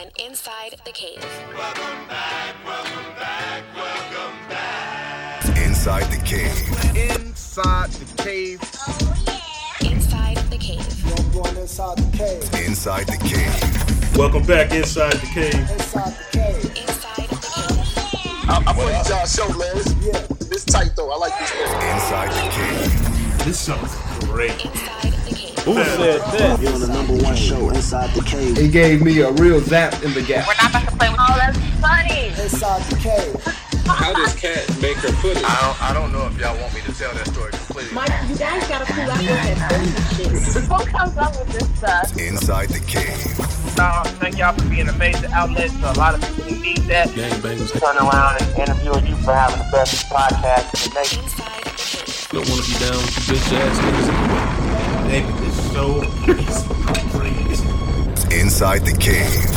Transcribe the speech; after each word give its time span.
on 0.00 0.06
Inside 0.24 0.76
the 0.86 0.92
Cave. 0.92 1.22
Welcome 1.54 2.08
back, 2.08 2.54
welcome 2.64 3.14
back, 3.18 3.62
welcome 3.74 4.48
back. 4.48 5.58
Inside 5.58 6.10
the 6.10 6.16
Cave. 6.24 7.20
Inside 7.20 7.90
the 7.90 8.22
cave. 8.22 8.60
Oh, 8.62 9.24
yeah. 9.26 9.90
Inside 9.90 10.38
the 10.50 10.56
Cave. 10.56 11.18
I'm 11.18 11.32
going 11.32 11.56
inside 11.56 11.98
the 11.98 12.16
cave. 12.16 12.66
Inside 12.66 13.06
the 13.08 13.18
Cave. 13.18 14.16
Welcome 14.16 14.44
back 14.46 14.72
inside 14.72 15.12
the 15.12 15.26
cave. 15.26 15.54
Inside 15.54 16.14
the 16.14 16.38
cave. 16.38 16.64
Inside 16.76 17.28
the 17.28 17.36
Cave. 17.36 18.48
I, 18.48 18.62
I 18.66 18.72
put 18.72 19.08
y'all 19.10 19.26
show, 19.26 19.48
man. 19.58 19.76
It's, 19.76 19.92
Yeah. 20.00 20.36
it's 20.50 20.64
tight 20.64 20.92
though. 20.96 21.10
I 21.10 21.16
like 21.16 21.38
this 21.38 21.52
one. 21.52 21.84
Inside 21.94 22.30
the 22.32 22.50
Cave. 22.56 23.44
This 23.44 23.58
sounds 23.58 23.94
great. 24.26 24.52
Inside 24.52 24.64
the 24.64 24.78
Cave. 24.78 24.99
Who 25.64 25.74
said 25.74 26.20
that? 26.20 26.60
You're 26.60 26.72
on 26.72 26.80
the 26.80 26.88
number 26.88 27.14
one 27.22 27.36
show 27.36 27.68
inside 27.70 28.14
the 28.14 28.22
cave. 28.22 28.58
It 28.58 28.72
gave 28.72 29.02
me 29.02 29.20
a 29.20 29.30
real 29.32 29.60
zap 29.60 30.02
in 30.02 30.14
the 30.14 30.22
gap. 30.22 30.46
Oh, 30.48 31.34
that's 31.36 31.58
funny. 31.80 32.28
Inside 32.28 32.82
the 32.90 32.96
cave. 32.96 33.70
How 33.86 34.14
does 34.14 34.34
Cat 34.34 34.64
make 34.80 34.96
her 34.98 35.12
footage? 35.20 35.42
I 35.44 35.60
don't, 35.60 35.82
I 35.82 35.92
don't 35.92 36.12
know 36.12 36.26
if 36.26 36.38
y'all 36.38 36.58
want 36.60 36.72
me 36.74 36.80
to 36.82 36.92
tell 36.92 37.12
that 37.12 37.26
story 37.28 37.50
completely. 37.50 37.92
Mike, 37.92 38.10
you 38.28 38.36
guys 38.36 38.66
gotta 38.68 38.86
pull 38.86 39.02
out 39.02 39.18
with 39.18 39.28
that 39.28 40.14
shit. 40.16 40.64
Who 40.70 40.86
comes 40.86 41.16
up 41.16 41.36
with 41.38 41.48
this 41.52 41.68
stuff? 41.76 42.16
Inside 42.16 42.68
the 42.70 42.80
Cave. 42.80 43.40
Uh, 43.78 44.04
thank 44.20 44.38
y'all 44.38 44.56
for 44.56 44.68
being 44.68 44.88
a 44.88 44.96
major 44.96 45.28
outlet 45.32 45.70
to 45.70 45.92
a 45.92 45.94
lot 45.98 46.14
of 46.14 46.20
people 46.22 46.54
who 46.54 46.62
need 46.62 46.78
that. 46.88 47.08
Gangbangers 47.08 47.78
Turn 47.78 47.96
around 47.96 48.40
and 48.40 48.58
interviewing 48.58 49.06
you 49.06 49.16
for 49.16 49.34
having 49.34 49.58
the 49.58 49.68
best 49.72 50.06
podcast 50.06 50.86
in 50.86 50.92
the 50.92 51.00
nation. 51.00 51.22
Inside 51.22 51.64
the 51.64 51.70
Cave. 51.76 52.28
don't 52.32 52.48
want 52.48 52.64
to 52.64 52.72
be 52.72 52.78
down 52.78 52.96
with 52.96 53.28
you 53.28 53.34
bitch 53.34 53.52
ass 53.58 53.78
niggas. 53.78 54.29
This 55.80 55.86
show. 55.86 56.02
Inside 58.38 58.84
the 58.84 58.94
Cave. 59.00 59.56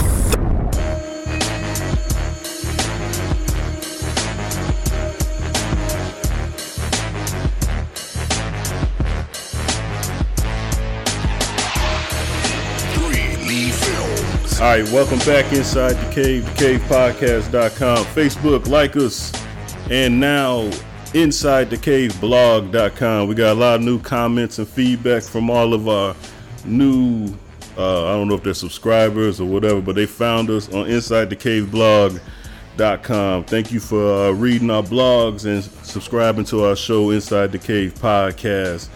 All 14.62 14.70
right, 14.70 14.90
welcome 14.94 15.20
back 15.20 15.52
inside 15.52 15.94
the 15.96 16.14
cave, 16.14 16.44
thecavepodcast.com, 16.44 18.06
Facebook, 18.06 18.68
like 18.68 18.96
us, 18.96 19.34
and 19.92 20.22
now 20.22 20.72
inside 21.14 21.70
the 21.70 21.78
cave 21.78 22.20
blog.com. 22.20 23.28
We 23.28 23.36
got 23.36 23.52
a 23.52 23.60
lot 23.60 23.76
of 23.76 23.82
new 23.82 24.00
comments 24.00 24.58
and 24.60 24.68
feedback 24.68 25.24
from 25.24 25.50
all 25.50 25.74
of 25.74 25.88
our 25.88 26.16
new, 26.66 27.34
uh, 27.78 28.06
I 28.06 28.14
don't 28.14 28.28
know 28.28 28.36
if 28.36 28.44
they're 28.44 28.54
subscribers 28.54 29.40
or 29.40 29.46
whatever, 29.46 29.82
but 29.82 29.96
they 29.96 30.06
found 30.06 30.50
us 30.50 30.72
on 30.74 30.88
inside 30.88 31.30
the 31.30 31.36
cave 31.36 31.72
blog.com. 31.72 33.44
Thank 33.46 33.72
you 33.72 33.80
for 33.80 34.14
uh, 34.14 34.32
reading 34.32 34.70
our 34.70 34.84
blogs 34.84 35.46
and 35.46 35.64
subscribing 35.86 36.46
to 36.46 36.66
our 36.66 36.76
show, 36.76 37.12
Inside 37.12 37.52
the 37.52 37.60
Cave 37.60 37.94
Podcast. 37.96 38.90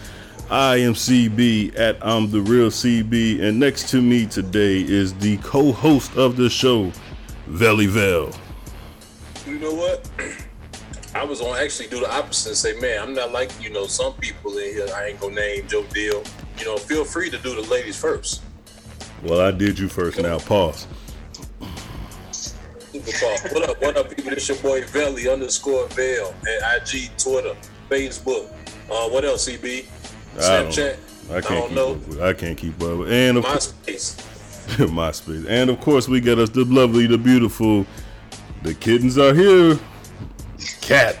I 0.50 0.76
am 0.76 0.94
CB 0.94 1.78
at 1.78 1.98
I'm 2.00 2.30
the 2.30 2.40
Real 2.40 2.70
CB, 2.70 3.42
and 3.42 3.60
next 3.60 3.90
to 3.90 4.00
me 4.00 4.26
today 4.26 4.80
is 4.80 5.12
the 5.14 5.36
co-host 5.38 6.16
of 6.16 6.36
the 6.36 6.48
show, 6.48 6.90
Veli 7.46 7.86
Vel. 7.86 8.32
You 9.46 9.58
know 9.58 9.74
what? 9.74 10.08
I 11.14 11.24
was 11.24 11.40
gonna 11.40 11.58
actually 11.58 11.88
do 11.88 12.00
the 12.00 12.10
opposite 12.12 12.50
and 12.50 12.56
say, 12.56 12.78
man, 12.80 13.00
I'm 13.02 13.14
not 13.14 13.32
like 13.32 13.50
you 13.62 13.70
know 13.70 13.86
some 13.86 14.12
people 14.14 14.56
in 14.58 14.74
here. 14.74 14.86
I 14.94 15.06
ain't 15.06 15.20
gonna 15.20 15.34
name 15.34 15.66
Joe 15.66 15.84
Deal. 15.84 16.22
You 16.58 16.64
know, 16.66 16.76
feel 16.76 17.04
free 17.04 17.30
to 17.30 17.38
do 17.38 17.54
the 17.54 17.62
ladies 17.68 17.96
first. 17.98 18.42
Well, 19.22 19.40
I 19.40 19.50
did 19.50 19.78
you 19.78 19.88
first. 19.88 20.20
Now 20.20 20.38
pause. 20.38 20.86
What 23.52 23.68
up? 23.68 23.80
What 23.82 23.96
up, 23.96 24.14
people? 24.14 24.30
This 24.32 24.48
your 24.48 24.58
boy 24.58 24.82
Veli 24.84 25.28
underscore 25.28 25.86
Veil 25.88 26.34
at 26.62 26.82
IG, 26.94 27.10
Twitter, 27.16 27.54
Facebook. 27.88 28.50
Uh, 28.90 29.08
what 29.08 29.24
else, 29.24 29.48
CB? 29.48 29.86
I 30.36 30.62
don't, 30.62 30.68
Snapchat. 30.72 30.96
I 31.30 31.40
can't 31.40 31.44
don't 31.44 31.68
keep 31.68 31.76
know. 32.16 32.22
up. 32.22 32.28
I 32.28 32.32
can't 32.32 32.56
keep 32.58 32.82
up. 32.82 32.98
with- 32.98 33.12
And 33.12 33.38
of 33.38 33.44
MySpace. 33.44 34.16
MySpace. 34.88 35.46
And 35.48 35.70
of 35.70 35.80
course, 35.80 36.08
we 36.08 36.20
got 36.20 36.38
us 36.38 36.50
the 36.50 36.64
lovely, 36.64 37.06
the 37.06 37.18
beautiful. 37.18 37.86
The 38.62 38.74
kittens 38.74 39.16
are 39.18 39.34
here. 39.34 39.78
Cat. 40.88 41.16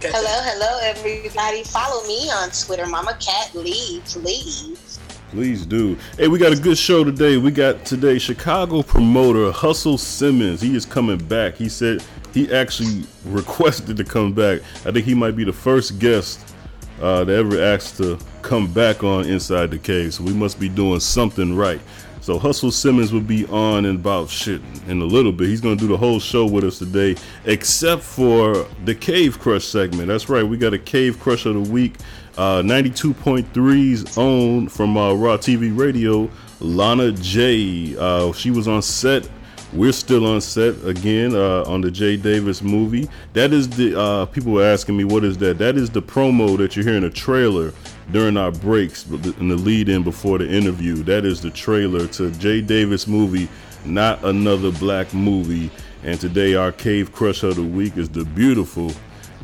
Hello, 0.00 0.40
hello, 0.42 0.78
everybody. 0.82 1.62
Follow 1.64 2.02
me 2.06 2.30
on 2.30 2.48
Twitter, 2.48 2.86
Mama 2.86 3.14
Cat 3.20 3.54
Lee, 3.54 4.00
please. 4.06 4.98
Please 5.32 5.66
do. 5.66 5.98
Hey, 6.16 6.26
we 6.26 6.38
got 6.38 6.54
a 6.54 6.58
good 6.58 6.78
show 6.78 7.04
today. 7.04 7.36
We 7.36 7.50
got 7.50 7.84
today 7.84 8.18
Chicago 8.18 8.82
promoter 8.82 9.52
Hustle 9.52 9.98
Simmons. 9.98 10.62
He 10.62 10.74
is 10.74 10.86
coming 10.86 11.18
back. 11.18 11.56
He 11.56 11.68
said 11.68 12.02
he 12.32 12.50
actually 12.50 13.04
requested 13.26 13.98
to 13.98 14.04
come 14.04 14.32
back. 14.32 14.60
I 14.86 14.92
think 14.92 15.04
he 15.04 15.12
might 15.12 15.36
be 15.36 15.44
the 15.44 15.52
first 15.52 15.98
guest 15.98 16.54
uh, 17.02 17.24
that 17.24 17.36
ever 17.36 17.62
asked 17.62 17.98
to 17.98 18.18
come 18.40 18.72
back 18.72 19.04
on 19.04 19.26
Inside 19.26 19.72
the 19.72 19.78
Cave. 19.78 20.14
So 20.14 20.24
we 20.24 20.32
must 20.32 20.58
be 20.58 20.70
doing 20.70 21.00
something 21.00 21.54
right. 21.54 21.82
So 22.20 22.38
Hustle 22.38 22.70
Simmons 22.70 23.12
will 23.12 23.20
be 23.20 23.46
on 23.46 23.86
in 23.86 23.96
about 23.96 24.28
shit 24.28 24.60
in 24.86 25.00
a 25.00 25.04
little 25.04 25.32
bit. 25.32 25.48
He's 25.48 25.60
gonna 25.60 25.76
do 25.76 25.86
the 25.86 25.96
whole 25.96 26.20
show 26.20 26.44
with 26.44 26.64
us 26.64 26.78
today, 26.78 27.16
except 27.46 28.02
for 28.02 28.66
the 28.84 28.94
Cave 28.94 29.38
Crush 29.38 29.64
segment. 29.64 30.08
That's 30.08 30.28
right, 30.28 30.42
we 30.42 30.58
got 30.58 30.74
a 30.74 30.78
Cave 30.78 31.18
Crush 31.18 31.46
of 31.46 31.54
the 31.54 31.72
week. 31.72 31.94
Uh, 32.36 32.62
92.3's 32.62 34.16
own 34.16 34.68
from 34.68 34.96
uh, 34.96 35.14
Raw 35.14 35.36
TV 35.36 35.76
Radio, 35.76 36.30
Lana 36.60 37.12
J. 37.12 37.96
Uh, 37.98 38.32
she 38.32 38.50
was 38.50 38.68
on 38.68 38.82
set. 38.82 39.28
We're 39.72 39.92
still 39.92 40.26
on 40.26 40.40
set 40.40 40.74
again 40.84 41.34
uh, 41.34 41.62
on 41.62 41.80
the 41.80 41.90
Jay 41.90 42.16
Davis 42.16 42.60
movie. 42.60 43.08
That 43.34 43.52
is 43.52 43.68
the 43.68 43.98
uh, 43.98 44.26
people 44.26 44.52
were 44.52 44.64
asking 44.64 44.96
me 44.96 45.04
what 45.04 45.24
is 45.24 45.38
that? 45.38 45.58
That 45.58 45.76
is 45.76 45.90
the 45.90 46.02
promo 46.02 46.58
that 46.58 46.76
you 46.76 46.82
hear 46.82 46.96
in 46.96 47.02
the 47.02 47.10
trailer 47.10 47.72
during 48.12 48.36
our 48.36 48.50
breaks 48.50 49.06
in 49.06 49.48
the 49.48 49.56
lead 49.56 49.88
in 49.88 50.02
before 50.02 50.38
the 50.38 50.48
interview. 50.48 50.96
That 50.96 51.24
is 51.24 51.40
the 51.40 51.50
trailer 51.50 52.06
to 52.08 52.30
Jay 52.32 52.60
Davis 52.60 53.06
movie, 53.06 53.48
not 53.84 54.24
another 54.24 54.72
black 54.72 55.12
movie. 55.14 55.70
And 56.02 56.18
today 56.20 56.54
our 56.54 56.72
cave 56.72 57.12
crush 57.12 57.42
of 57.42 57.56
the 57.56 57.62
week 57.62 57.96
is 57.96 58.08
the 58.08 58.24
beautiful 58.24 58.92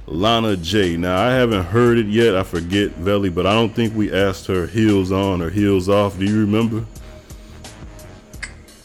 Lana 0.06 0.56
J. 0.56 0.96
Now 0.96 1.20
I 1.20 1.32
haven't 1.32 1.64
heard 1.64 1.98
it 1.98 2.06
yet. 2.06 2.36
I 2.36 2.42
forget 2.42 2.92
Veli, 2.92 3.28
but 3.28 3.46
I 3.46 3.52
don't 3.52 3.74
think 3.74 3.94
we 3.94 4.12
asked 4.12 4.46
her 4.46 4.66
heels 4.66 5.12
on 5.12 5.42
or 5.42 5.50
heels 5.50 5.88
off. 5.88 6.18
Do 6.18 6.24
you 6.24 6.40
remember? 6.40 6.84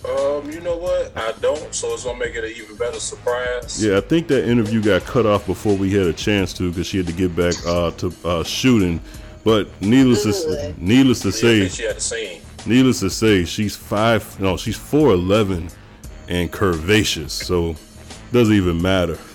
Um, 0.03 0.52
you 0.52 0.62
know 0.62 0.78
what? 0.78 1.16
I 1.16 1.34
don't, 1.41 1.74
so 1.74 1.94
it's 1.94 2.03
gonna 2.03 2.18
make 2.18 2.36
it 2.36 2.44
an 2.44 2.52
even 2.52 2.75
better 2.75 3.00
surprise. 3.00 3.84
Yeah, 3.84 3.97
I 3.97 4.02
think 4.02 4.28
that 4.30 4.47
interview 4.50 4.81
got 4.81 5.03
cut 5.03 5.25
off 5.25 5.46
before 5.46 5.78
we 5.78 5.91
had 5.91 6.08
a 6.08 6.14
chance 6.14 6.53
to 6.53 6.70
because 6.70 6.88
she 6.88 6.97
had 6.97 7.08
to 7.08 7.14
get 7.14 7.36
back 7.36 7.53
uh, 7.66 7.91
to 7.91 8.14
uh, 8.25 8.44
shooting. 8.44 9.00
But 9.44 9.69
needless 9.81 10.24
to 10.24 10.74
needless 10.78 11.19
to 11.22 11.29
Yeah, 11.29 11.34
say, 11.34 11.68
she 11.69 11.84
had 11.84 11.97
a 11.97 12.00
scene. 12.00 12.41
needless 12.66 13.00
to 13.00 13.09
say, 13.09 13.46
she's 13.46 13.75
five. 13.75 14.40
No, 14.40 14.57
she's 14.57 14.78
four 14.78 15.12
eleven 15.13 15.69
and 16.29 16.52
curvaceous. 16.52 17.31
So 17.31 17.75
doesn't 18.31 18.53
even 18.56 18.81
matter. 18.81 19.18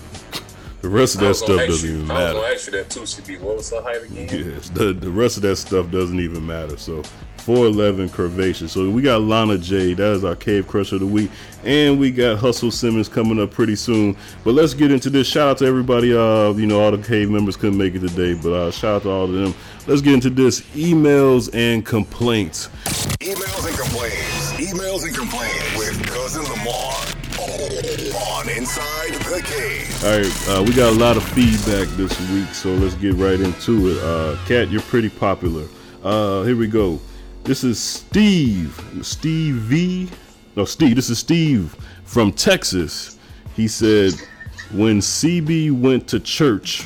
The 0.79 0.89
rest 0.89 1.15
of 1.15 1.21
that 1.21 1.33
stuff 1.33 1.57
doesn't 1.57 1.89
you- 1.89 1.95
even 1.97 2.11
I 2.11 2.13
was 2.13 2.19
matter. 2.23 2.33
gonna 2.39 2.53
ask 2.53 2.65
you 2.67 2.71
that 2.73 2.89
too, 2.91 2.99
CB. 3.01 3.41
What 3.41 3.57
was 3.57 3.71
her 3.71 3.81
height 3.81 4.03
again? 4.03 4.53
Yes, 4.55 4.69
the, 4.69 4.93
the 4.93 5.09
rest 5.09 5.35
of 5.35 5.41
that 5.43 5.55
stuff 5.57 5.89
doesn't 5.89 6.19
even 6.19 6.45
matter. 6.45 6.77
So 6.77 7.01
411 7.39 8.09
curvaceous. 8.09 8.69
So 8.69 8.87
we 8.89 9.01
got 9.01 9.21
Lana 9.21 9.57
J. 9.57 9.95
That 9.95 10.11
is 10.13 10.23
our 10.23 10.35
cave 10.35 10.67
crush 10.67 10.91
of 10.91 10.99
the 10.99 11.05
week. 11.07 11.31
And 11.65 11.99
we 11.99 12.11
got 12.11 12.37
Hustle 12.37 12.69
Simmons 12.71 13.09
coming 13.09 13.41
up 13.41 13.51
pretty 13.51 13.75
soon. 13.75 14.15
But 14.43 14.53
let's 14.53 14.75
get 14.75 14.91
into 14.91 15.09
this. 15.09 15.27
Shout 15.27 15.47
out 15.49 15.57
to 15.57 15.65
everybody. 15.65 16.15
Uh, 16.15 16.51
you 16.51 16.67
know, 16.67 16.79
all 16.79 16.91
the 16.91 16.99
cave 17.03 17.31
members 17.31 17.57
couldn't 17.57 17.77
make 17.77 17.95
it 17.95 17.99
today, 18.07 18.35
but 18.35 18.53
uh, 18.53 18.71
shout 18.71 18.97
out 18.97 19.01
to 19.03 19.09
all 19.09 19.23
of 19.25 19.31
them. 19.33 19.55
Let's 19.87 20.01
get 20.01 20.15
into 20.15 20.29
this. 20.29 20.59
Emails 20.75 21.49
and 21.53 21.85
complaints. 21.85 22.67
Emails 23.21 23.65
and 23.65 23.77
complaints. 23.77 24.51
Emails 24.59 25.05
and 25.05 25.15
complaints 25.15 25.77
with 25.77 26.05
Cousin 26.07 26.43
Lamar. 26.43 26.93
On 28.29 28.49
Inside 28.49 29.13
the 29.13 29.41
Cave. 29.45 30.03
All 30.03 30.19
right, 30.19 30.49
uh, 30.49 30.63
we 30.63 30.73
got 30.73 30.91
a 30.91 30.97
lot 30.97 31.15
of 31.15 31.23
feedback 31.29 31.87
this 31.95 32.19
week, 32.31 32.53
so 32.53 32.73
let's 32.73 32.95
get 32.95 33.13
right 33.13 33.39
into 33.39 33.87
it. 33.87 33.97
Uh, 34.03 34.37
Kat, 34.45 34.69
you're 34.69 34.81
pretty 34.81 35.09
popular. 35.09 35.65
Uh, 36.03 36.43
here 36.43 36.57
we 36.57 36.67
go. 36.67 36.99
This 37.45 37.63
is 37.63 37.79
Steve. 37.79 38.77
Steve 39.03 39.55
V. 39.55 40.09
No, 40.57 40.65
Steve. 40.65 40.97
This 40.97 41.09
is 41.09 41.19
Steve 41.19 41.73
from 42.03 42.33
Texas. 42.33 43.17
He 43.55 43.69
said, 43.69 44.11
when 44.73 44.99
CB 44.99 45.71
went 45.79 46.09
to 46.09 46.19
church, 46.19 46.85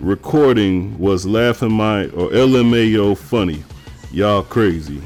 recording 0.00 0.98
was 0.98 1.26
laughing 1.26 1.72
my 1.72 2.04
or 2.06 2.30
LMAO 2.30 3.16
funny. 3.16 3.62
Y'all 4.10 4.42
crazy. 4.42 5.00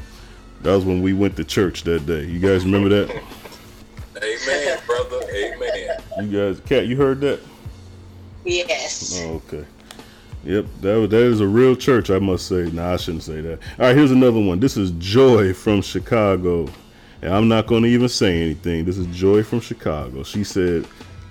That 0.62 0.74
was 0.74 0.84
when 0.84 1.02
we 1.02 1.12
went 1.12 1.36
to 1.36 1.44
church 1.44 1.82
that 1.84 2.06
day. 2.06 2.24
You 2.24 2.38
guys 2.38 2.64
remember 2.64 2.88
that? 2.90 3.10
Amen, 4.16 4.78
brother. 4.86 5.20
Amen. 5.30 6.30
You 6.30 6.54
guys, 6.54 6.60
Kat, 6.66 6.86
you 6.86 6.96
heard 6.96 7.20
that? 7.20 7.40
Yes. 8.44 9.20
Oh, 9.22 9.42
okay. 9.46 9.64
Yep, 10.44 10.66
that 10.82 10.94
was- 10.96 11.10
that 11.10 11.22
is 11.22 11.40
a 11.40 11.46
real 11.46 11.74
church, 11.74 12.10
I 12.10 12.18
must 12.18 12.46
say. 12.46 12.70
Nah, 12.70 12.92
I 12.94 12.96
shouldn't 12.96 13.22
say 13.24 13.40
that. 13.40 13.58
All 13.78 13.86
right, 13.86 13.96
here's 13.96 14.10
another 14.10 14.40
one. 14.40 14.60
This 14.60 14.76
is 14.76 14.90
Joy 14.92 15.52
from 15.54 15.82
Chicago, 15.82 16.68
And 17.22 17.32
I'm 17.32 17.48
not 17.48 17.66
going 17.66 17.82
to 17.84 17.88
even 17.88 18.10
say 18.10 18.42
anything. 18.42 18.84
This 18.84 18.98
is 18.98 19.06
Joy 19.06 19.42
from 19.42 19.60
Chicago. 19.60 20.22
She 20.24 20.44
said, 20.44 20.86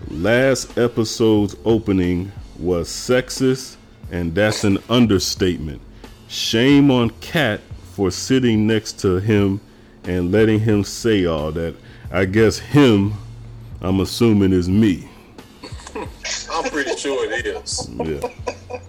last 0.09 0.75
episode's 0.75 1.55
opening 1.65 2.31
was 2.59 2.87
sexist, 2.89 3.77
and 4.11 4.33
that's 4.35 4.63
an 4.63 4.77
understatement. 4.89 5.81
Shame 6.27 6.91
on 6.91 7.09
Cat 7.21 7.61
for 7.93 8.11
sitting 8.11 8.65
next 8.67 8.99
to 9.01 9.17
him 9.17 9.61
and 10.05 10.31
letting 10.31 10.59
him 10.59 10.83
say 10.83 11.25
all 11.25 11.51
that. 11.51 11.75
I 12.11 12.25
guess 12.25 12.57
him, 12.59 13.13
I'm 13.81 13.99
assuming, 13.99 14.51
is 14.53 14.69
me. 14.69 15.07
I'm 16.51 16.63
pretty 16.69 16.95
sure 16.95 17.31
it 17.31 17.45
is. 17.45 17.89
Yeah, 17.93 18.29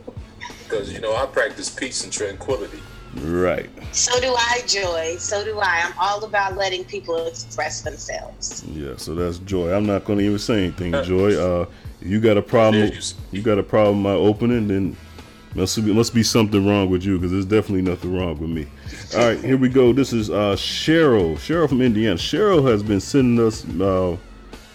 Because, 0.64 0.92
you 0.92 1.00
know, 1.00 1.14
I 1.14 1.26
practice 1.26 1.70
peace 1.70 2.04
and 2.04 2.12
tranquility. 2.12 2.80
right. 3.16 3.70
So 3.92 4.18
do 4.20 4.34
I, 4.34 4.62
Joy. 4.66 5.16
So 5.18 5.44
do 5.44 5.58
I. 5.60 5.82
I'm 5.86 5.92
all 6.00 6.24
about 6.24 6.56
letting 6.56 6.84
people 6.84 7.26
express 7.26 7.82
themselves. 7.82 8.64
Yeah, 8.72 8.96
so 8.96 9.14
that's 9.14 9.38
Joy. 9.38 9.72
I'm 9.72 9.86
not 9.86 10.04
going 10.04 10.18
to 10.18 10.24
even 10.24 10.38
say 10.38 10.64
anything, 10.64 10.92
Joy. 11.04 11.34
Uh, 11.38 11.62
if 11.62 11.68
you 12.04 12.20
got 12.20 12.36
a 12.36 12.42
problem, 12.42 12.92
you 13.32 13.42
got 13.42 13.58
a 13.58 13.62
problem 13.62 14.02
my 14.02 14.12
opening, 14.12 14.68
then 14.68 14.96
must 15.54 15.76
be 15.84 15.92
must 15.92 16.12
be 16.12 16.22
something 16.22 16.66
wrong 16.66 16.90
with 16.90 17.04
you 17.04 17.16
because 17.16 17.30
there's 17.30 17.46
definitely 17.46 17.82
nothing 17.82 18.16
wrong 18.16 18.38
with 18.38 18.50
me. 18.50 18.66
All 19.14 19.28
right, 19.28 19.38
here 19.38 19.56
we 19.56 19.68
go. 19.68 19.92
This 19.92 20.12
is 20.12 20.28
uh, 20.30 20.56
Cheryl. 20.56 21.34
Cheryl 21.36 21.68
from 21.68 21.80
Indiana. 21.80 22.16
Cheryl 22.16 22.68
has 22.68 22.82
been 22.82 23.00
sending 23.00 23.44
us 23.44 23.64
uh, 23.80 24.16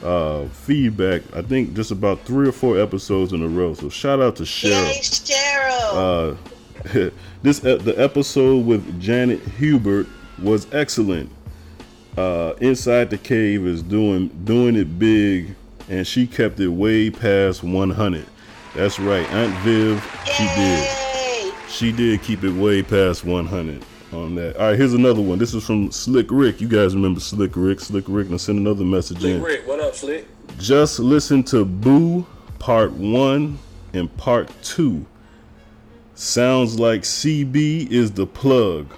uh, 0.03 0.47
feedback. 0.49 1.21
I 1.35 1.41
think 1.41 1.73
just 1.73 1.91
about 1.91 2.21
three 2.21 2.47
or 2.47 2.53
four 2.53 2.79
episodes 2.79 3.33
in 3.33 3.43
a 3.43 3.47
row. 3.47 3.73
So 3.73 3.89
shout 3.89 4.21
out 4.21 4.37
to 4.37 4.43
Cheryl. 4.43 4.87
Yay, 4.87 5.01
Cheryl. 5.01 6.37
Uh, 6.39 7.09
this 7.43 7.63
ep- 7.65 7.81
the 7.81 7.95
episode 8.01 8.65
with 8.65 9.01
Janet 9.01 9.41
Hubert 9.41 10.07
was 10.41 10.65
excellent. 10.73 11.29
Uh, 12.17 12.53
Inside 12.61 13.09
the 13.09 13.17
Cave 13.17 13.67
is 13.67 13.83
doing 13.83 14.29
doing 14.45 14.75
it 14.75 14.97
big, 14.97 15.55
and 15.89 16.05
she 16.05 16.27
kept 16.27 16.59
it 16.59 16.69
way 16.69 17.09
past 17.09 17.63
100. 17.63 18.25
That's 18.75 18.99
right, 18.99 19.29
Aunt 19.33 19.53
Viv, 19.63 20.01
she 20.25 20.43
did. 20.55 21.53
She 21.67 21.91
did 21.91 22.21
keep 22.21 22.43
it 22.43 22.53
way 22.53 22.83
past 22.83 23.25
100 23.25 23.83
on 24.13 24.35
that. 24.35 24.55
All 24.57 24.69
right, 24.69 24.77
here's 24.77 24.93
another 24.93 25.21
one. 25.21 25.39
This 25.39 25.53
is 25.53 25.65
from 25.65 25.91
Slick 25.91 26.27
Rick. 26.29 26.61
You 26.61 26.67
guys 26.67 26.95
remember 26.95 27.19
Slick 27.19 27.51
Rick? 27.55 27.79
Slick 27.79 28.05
Rick. 28.07 28.29
Now 28.29 28.37
send 28.37 28.59
another 28.59 28.83
message 28.83 29.17
in. 29.17 29.21
Slick 29.21 29.35
in. 29.35 29.41
Rick, 29.43 29.67
what 29.67 29.79
up, 29.79 29.95
Slick? 29.95 30.27
Just 30.57 30.99
listen 30.99 31.43
to 31.45 31.65
Boo 31.65 32.25
Part 32.59 32.91
1 32.93 33.57
and 33.93 34.17
Part 34.17 34.49
2. 34.63 35.05
Sounds 36.15 36.79
like 36.79 37.01
CB 37.01 37.89
is 37.91 38.11
the 38.11 38.27
plug. 38.27 38.91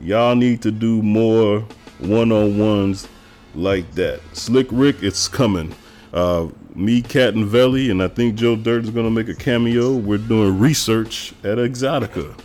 Y'all 0.00 0.34
need 0.34 0.62
to 0.62 0.70
do 0.70 1.02
more 1.02 1.64
one 1.98 2.32
on 2.32 2.58
ones 2.58 3.08
like 3.54 3.92
that. 3.94 4.20
Slick 4.32 4.66
Rick, 4.70 5.02
it's 5.02 5.28
coming. 5.28 5.74
Uh, 6.12 6.48
me, 6.74 7.02
Cat, 7.02 7.34
and 7.34 7.46
Velly, 7.46 7.90
and 7.90 8.02
I 8.02 8.08
think 8.08 8.34
Joe 8.34 8.56
Dirt 8.56 8.84
is 8.84 8.90
going 8.90 9.06
to 9.06 9.10
make 9.10 9.28
a 9.28 9.34
cameo. 9.34 9.94
We're 9.94 10.18
doing 10.18 10.58
research 10.58 11.32
at 11.44 11.58
Exotica. 11.58 12.38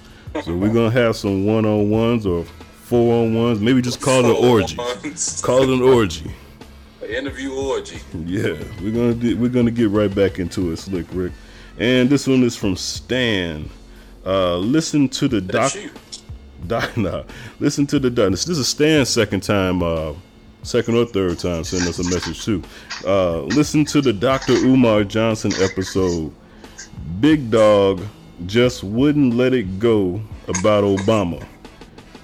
So 0.44 0.56
we're 0.56 0.72
going 0.72 0.92
to 0.92 0.98
have 1.00 1.16
some 1.16 1.46
one 1.46 1.66
on 1.66 1.90
ones 1.90 2.26
or 2.26 2.46
four 2.88 3.24
on 3.24 3.34
ones. 3.34 3.60
Maybe 3.60 3.82
just 3.82 4.02
call 4.02 4.24
it 4.24 4.26
an 4.26 4.46
orgy. 4.46 4.76
Call 5.42 5.64
it 5.64 5.70
an 5.70 5.82
orgy. 5.82 6.32
An 7.02 7.10
interview 7.10 7.54
orgy. 7.54 8.00
Yeah, 8.26 8.58
we're 8.82 8.92
gonna 8.92 9.14
do, 9.14 9.38
we're 9.38 9.50
gonna 9.50 9.72
get 9.72 9.90
right 9.90 10.14
back 10.14 10.40
into 10.40 10.72
it, 10.72 10.78
Slick 10.78 11.06
Rick. 11.12 11.34
And 11.78 12.10
this 12.10 12.28
one 12.28 12.44
is 12.44 12.56
from 12.56 12.76
Stan. 12.78 13.70
Uh, 14.26 14.58
listen 14.58 15.10
to 15.10 15.28
the 15.28 15.42
doc. 15.42 15.74
doc 16.66 16.98
nah, 16.98 17.24
listen 17.60 17.86
to 17.88 18.00
the 18.00 18.10
doc. 18.10 18.32
This, 18.32 18.46
this 18.46 18.58
is 18.58 18.68
Stan's 18.68 19.10
second 19.10 19.42
time, 19.44 19.84
uh, 19.84 20.14
second 20.64 20.96
or 20.96 21.06
third 21.06 21.40
time 21.40 21.64
sending 21.64 21.88
us 21.88 22.00
a 22.00 22.04
message 22.04 22.44
too. 22.44 22.62
Uh, 23.06 23.42
listen 23.42 23.86
to 23.86 24.02
the 24.02 24.14
Dr. 24.14 24.54
Umar 24.54 25.04
Johnson 25.04 25.52
episode. 25.62 26.34
Big 27.20 27.50
Dog 27.50 28.02
just 28.46 28.84
wouldn't 28.84 29.36
let 29.36 29.54
it 29.54 29.80
go 29.80 30.22
about 30.48 30.84
Obama. 30.84 31.46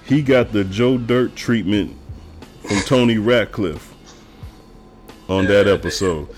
He 0.04 0.22
got 0.22 0.52
the 0.52 0.64
Joe 0.64 0.98
Dirt 0.98 1.34
treatment 1.34 1.96
from 2.62 2.78
Tony 2.80 3.18
Ratcliffe 3.18 3.94
on 5.28 5.46
that 5.46 5.66
episode. 5.66 6.28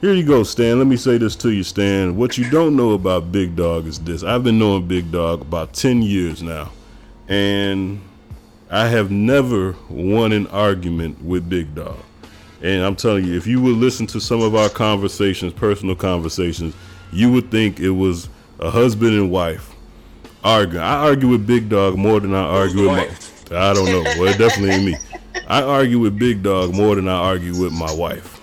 Here 0.00 0.12
you 0.12 0.24
go, 0.24 0.42
Stan. 0.42 0.78
Let 0.78 0.86
me 0.86 0.98
say 0.98 1.16
this 1.16 1.34
to 1.36 1.50
you, 1.50 1.62
Stan. 1.62 2.16
What 2.16 2.36
you 2.36 2.48
don't 2.50 2.76
know 2.76 2.92
about 2.92 3.32
Big 3.32 3.56
Dog 3.56 3.86
is 3.86 3.98
this. 3.98 4.22
I've 4.22 4.44
been 4.44 4.58
knowing 4.58 4.86
Big 4.86 5.10
Dog 5.10 5.40
about 5.40 5.72
10 5.72 6.02
years 6.02 6.42
now. 6.42 6.70
And 7.28 8.02
I 8.74 8.88
have 8.88 9.08
never 9.08 9.76
won 9.88 10.32
an 10.32 10.48
argument 10.48 11.22
with 11.22 11.48
Big 11.48 11.76
Dog. 11.76 11.96
And 12.60 12.82
I'm 12.82 12.96
telling 12.96 13.24
you, 13.24 13.36
if 13.36 13.46
you 13.46 13.62
would 13.62 13.76
listen 13.76 14.04
to 14.08 14.20
some 14.20 14.42
of 14.42 14.56
our 14.56 14.68
conversations, 14.68 15.52
personal 15.52 15.94
conversations, 15.94 16.74
you 17.12 17.30
would 17.30 17.52
think 17.52 17.78
it 17.78 17.90
was 17.90 18.28
a 18.58 18.72
husband 18.72 19.12
and 19.12 19.30
wife 19.30 19.72
arguing. 20.42 20.82
I 20.82 20.96
argue 20.96 21.28
with 21.28 21.46
Big 21.46 21.68
Dog 21.68 21.96
more 21.96 22.18
than 22.18 22.34
I 22.34 22.42
argue 22.42 22.90
with 22.90 22.96
my. 23.50 23.56
I 23.56 23.74
don't 23.74 23.84
know. 23.84 24.02
Well, 24.18 24.24
it 24.24 24.38
definitely 24.38 24.70
ain't 24.70 24.84
me. 24.84 24.96
I 25.46 25.62
argue 25.62 26.00
with 26.00 26.18
Big 26.18 26.42
Dog 26.42 26.74
more 26.74 26.96
than 26.96 27.06
I 27.06 27.14
argue 27.14 27.56
with 27.56 27.72
my 27.72 27.94
wife. 27.94 28.40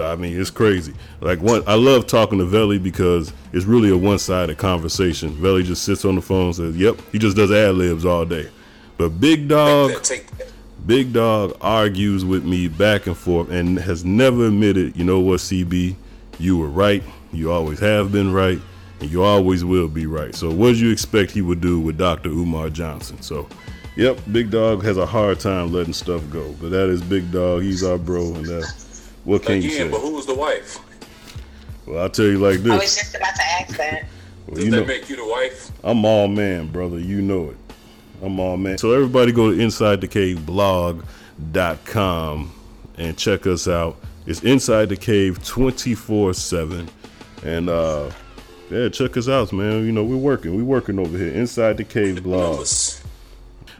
I 0.00 0.16
mean, 0.16 0.40
it's 0.40 0.48
crazy. 0.48 0.94
Like 1.20 1.42
one, 1.42 1.62
I 1.66 1.74
love 1.74 2.06
talking 2.06 2.38
to 2.38 2.46
Velly 2.46 2.78
because 2.78 3.30
it's 3.52 3.66
really 3.66 3.90
a 3.90 3.96
one-sided 3.98 4.56
conversation. 4.56 5.32
Velly 5.32 5.64
just 5.64 5.82
sits 5.82 6.06
on 6.06 6.14
the 6.14 6.22
phone 6.22 6.46
and 6.46 6.56
says, 6.56 6.76
"Yep," 6.78 6.98
he 7.12 7.18
just 7.18 7.36
does 7.36 7.52
ad 7.52 7.74
libs 7.74 8.06
all 8.06 8.24
day. 8.24 8.48
But 8.98 9.20
Big 9.20 9.48
Dog, 9.48 9.92
Big 10.86 11.12
Dog 11.12 11.56
argues 11.60 12.24
with 12.24 12.44
me 12.44 12.68
back 12.68 13.06
and 13.06 13.16
forth 13.16 13.50
and 13.50 13.78
has 13.78 14.04
never 14.04 14.46
admitted, 14.46 14.96
you 14.96 15.04
know 15.04 15.20
what, 15.20 15.40
CB, 15.40 15.96
you 16.38 16.56
were 16.56 16.68
right. 16.68 17.02
You 17.32 17.52
always 17.52 17.78
have 17.80 18.12
been 18.12 18.32
right, 18.32 18.58
and 19.00 19.10
you 19.10 19.22
always 19.22 19.64
will 19.64 19.88
be 19.88 20.06
right. 20.06 20.34
So, 20.34 20.50
what 20.50 20.68
did 20.68 20.80
you 20.80 20.90
expect 20.90 21.32
he 21.32 21.42
would 21.42 21.60
do 21.60 21.78
with 21.80 21.98
Dr. 21.98 22.30
Umar 22.30 22.70
Johnson? 22.70 23.20
So, 23.20 23.48
yep, 23.96 24.18
Big 24.32 24.50
Dog 24.50 24.82
has 24.84 24.96
a 24.96 25.04
hard 25.04 25.40
time 25.40 25.72
letting 25.72 25.92
stuff 25.92 26.22
go. 26.30 26.54
But 26.60 26.70
that 26.70 26.88
is 26.88 27.02
Big 27.02 27.30
Dog. 27.30 27.62
He's 27.62 27.82
our 27.84 27.98
bro, 27.98 28.34
and 28.34 28.48
uh, 28.48 28.62
what 29.24 29.42
can 29.42 29.60
you 29.60 29.68
Again, 29.68 29.86
say? 29.86 29.90
but 29.90 30.00
who 30.00 30.14
was 30.14 30.24
the 30.26 30.34
wife? 30.34 30.78
Well, 31.84 32.02
I'll 32.02 32.08
tell 32.10 32.24
you 32.26 32.38
like 32.38 32.60
this. 32.60 32.72
I 32.72 32.76
was 32.76 32.82
this. 32.84 32.96
just 32.96 33.14
about 33.16 33.34
to 33.34 33.42
ask 33.60 33.76
that. 33.76 34.06
Well, 34.46 34.56
Did 34.56 34.64
you 34.64 34.70
that 34.70 34.80
know, 34.80 34.86
make 34.86 35.08
you 35.10 35.16
the 35.16 35.26
wife? 35.26 35.70
I'm 35.84 36.04
all 36.04 36.28
man, 36.28 36.68
brother. 36.68 36.98
You 36.98 37.20
know 37.20 37.50
it. 37.50 37.56
I'm 38.22 38.40
all 38.40 38.56
man. 38.56 38.78
So 38.78 38.92
everybody 38.92 39.32
go 39.32 39.50
to 39.50 39.56
InsideTheCaveBlog.com 39.56 42.52
and 42.98 43.18
check 43.18 43.46
us 43.46 43.68
out. 43.68 43.96
It's 44.26 44.42
Inside 44.42 44.88
the 44.88 44.96
Cave 44.96 45.38
24-7. 45.40 46.88
And 47.44 47.68
uh 47.68 48.10
yeah, 48.70 48.88
check 48.88 49.16
us 49.16 49.28
out, 49.28 49.52
man. 49.52 49.86
You 49.86 49.92
know, 49.92 50.02
we're 50.02 50.16
working. 50.16 50.56
We're 50.56 50.64
working 50.64 50.98
over 50.98 51.16
here. 51.16 51.28
Inside 51.28 51.76
the 51.76 51.84
Cave 51.84 52.24
blog. 52.24 52.66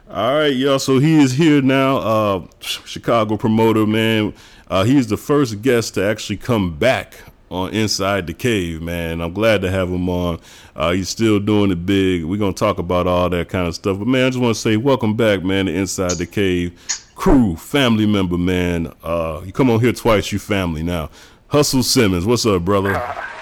All 0.08 0.34
right, 0.34 0.54
y'all. 0.54 0.78
So 0.78 1.00
he 1.00 1.18
is 1.18 1.32
here 1.32 1.60
now. 1.60 1.96
Uh, 1.96 2.46
Chicago 2.60 3.36
promoter, 3.36 3.84
man. 3.84 4.32
Uh, 4.68 4.84
he 4.84 4.96
is 4.96 5.08
the 5.08 5.16
first 5.16 5.60
guest 5.62 5.94
to 5.94 6.04
actually 6.04 6.36
come 6.36 6.78
back 6.78 7.16
on 7.50 7.72
Inside 7.72 8.26
the 8.26 8.34
Cave, 8.34 8.82
man. 8.82 9.20
I'm 9.20 9.32
glad 9.32 9.62
to 9.62 9.70
have 9.70 9.88
him 9.88 10.08
on. 10.08 10.40
Uh, 10.74 10.92
he's 10.92 11.08
still 11.08 11.38
doing 11.38 11.70
it 11.70 11.86
big. 11.86 12.24
We're 12.24 12.38
gonna 12.38 12.52
talk 12.52 12.78
about 12.78 13.06
all 13.06 13.28
that 13.30 13.48
kind 13.48 13.66
of 13.66 13.74
stuff. 13.74 13.98
But 13.98 14.08
man, 14.08 14.26
I 14.26 14.30
just 14.30 14.40
want 14.40 14.54
to 14.54 14.60
say 14.60 14.76
welcome 14.76 15.16
back, 15.16 15.42
man, 15.42 15.66
to 15.66 15.72
Inside 15.72 16.12
the 16.12 16.26
Cave 16.26 16.72
crew, 17.16 17.56
family 17.56 18.06
member, 18.06 18.38
man. 18.38 18.92
Uh, 19.02 19.42
you 19.44 19.52
come 19.52 19.70
on 19.70 19.80
here 19.80 19.92
twice, 19.92 20.30
you 20.30 20.38
family 20.38 20.82
now. 20.82 21.10
Hustle 21.48 21.82
Simmons, 21.82 22.26
what's 22.26 22.46
up, 22.46 22.64
brother? 22.64 23.02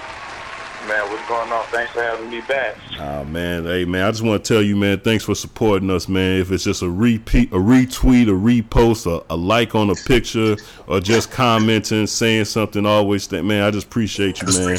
Man, 1.54 1.60
what's 1.60 1.72
going 1.72 1.82
on? 1.82 1.86
Thanks 1.86 1.92
for 1.92 2.02
having 2.02 2.30
me 2.30 2.40
back. 2.42 2.76
Oh 2.98 3.24
man, 3.24 3.64
hey 3.64 3.84
man, 3.84 4.06
I 4.06 4.10
just 4.10 4.22
want 4.22 4.44
to 4.44 4.54
tell 4.54 4.62
you, 4.62 4.76
man, 4.76 5.00
thanks 5.00 5.24
for 5.24 5.34
supporting 5.34 5.90
us, 5.90 6.08
man. 6.08 6.40
If 6.40 6.50
it's 6.50 6.64
just 6.64 6.82
a 6.82 6.90
repeat, 6.90 7.52
a 7.52 7.56
retweet, 7.56 8.28
a 8.28 8.62
repost, 8.62 9.06
a, 9.06 9.24
a 9.32 9.36
like 9.36 9.74
on 9.74 9.90
a 9.90 9.94
picture, 9.94 10.56
or 10.86 11.00
just 11.00 11.30
commenting, 11.30 12.06
saying 12.06 12.46
something, 12.46 12.86
always 12.86 13.26
that, 13.28 13.44
man, 13.44 13.62
I 13.62 13.70
just 13.70 13.86
appreciate 13.86 14.42
you, 14.42 14.48
man. 14.48 14.78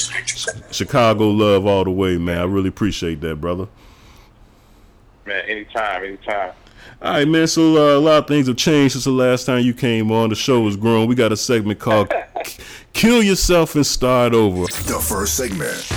Chicago 0.72 1.29
love 1.29 1.65
all 1.65 1.84
the 1.84 1.91
way, 1.91 2.17
man. 2.17 2.38
I 2.39 2.44
really 2.44 2.70
appreciate 2.70 3.22
that, 3.22 3.39
brother. 3.39 3.67
Man, 5.25 5.44
anytime, 5.48 6.03
anytime. 6.03 6.53
All 7.01 7.13
right, 7.13 7.27
man. 7.27 7.48
So 7.48 7.77
uh, 7.77 7.98
a 7.98 8.01
lot 8.01 8.17
of 8.20 8.27
things 8.27 8.48
have 8.48 8.58
changed 8.58 8.94
since 8.94 9.03
the 9.05 9.12
last 9.12 9.46
time 9.46 9.63
you 9.63 9.74
came 9.74 10.12
on. 10.12 10.29
The 10.29 10.36
show 10.36 10.65
has 10.65 10.77
grown. 10.77 11.08
We 11.08 11.15
got 11.15 11.32
a 11.32 11.38
segment 11.38 11.79
called 11.79 12.12
"Kill 12.94 13.22
Yourself 13.22 13.75
and 13.75 13.86
Start 13.86 14.34
Over." 14.34 14.62
The 14.62 15.00
first 15.00 15.36
segment, 15.36 15.88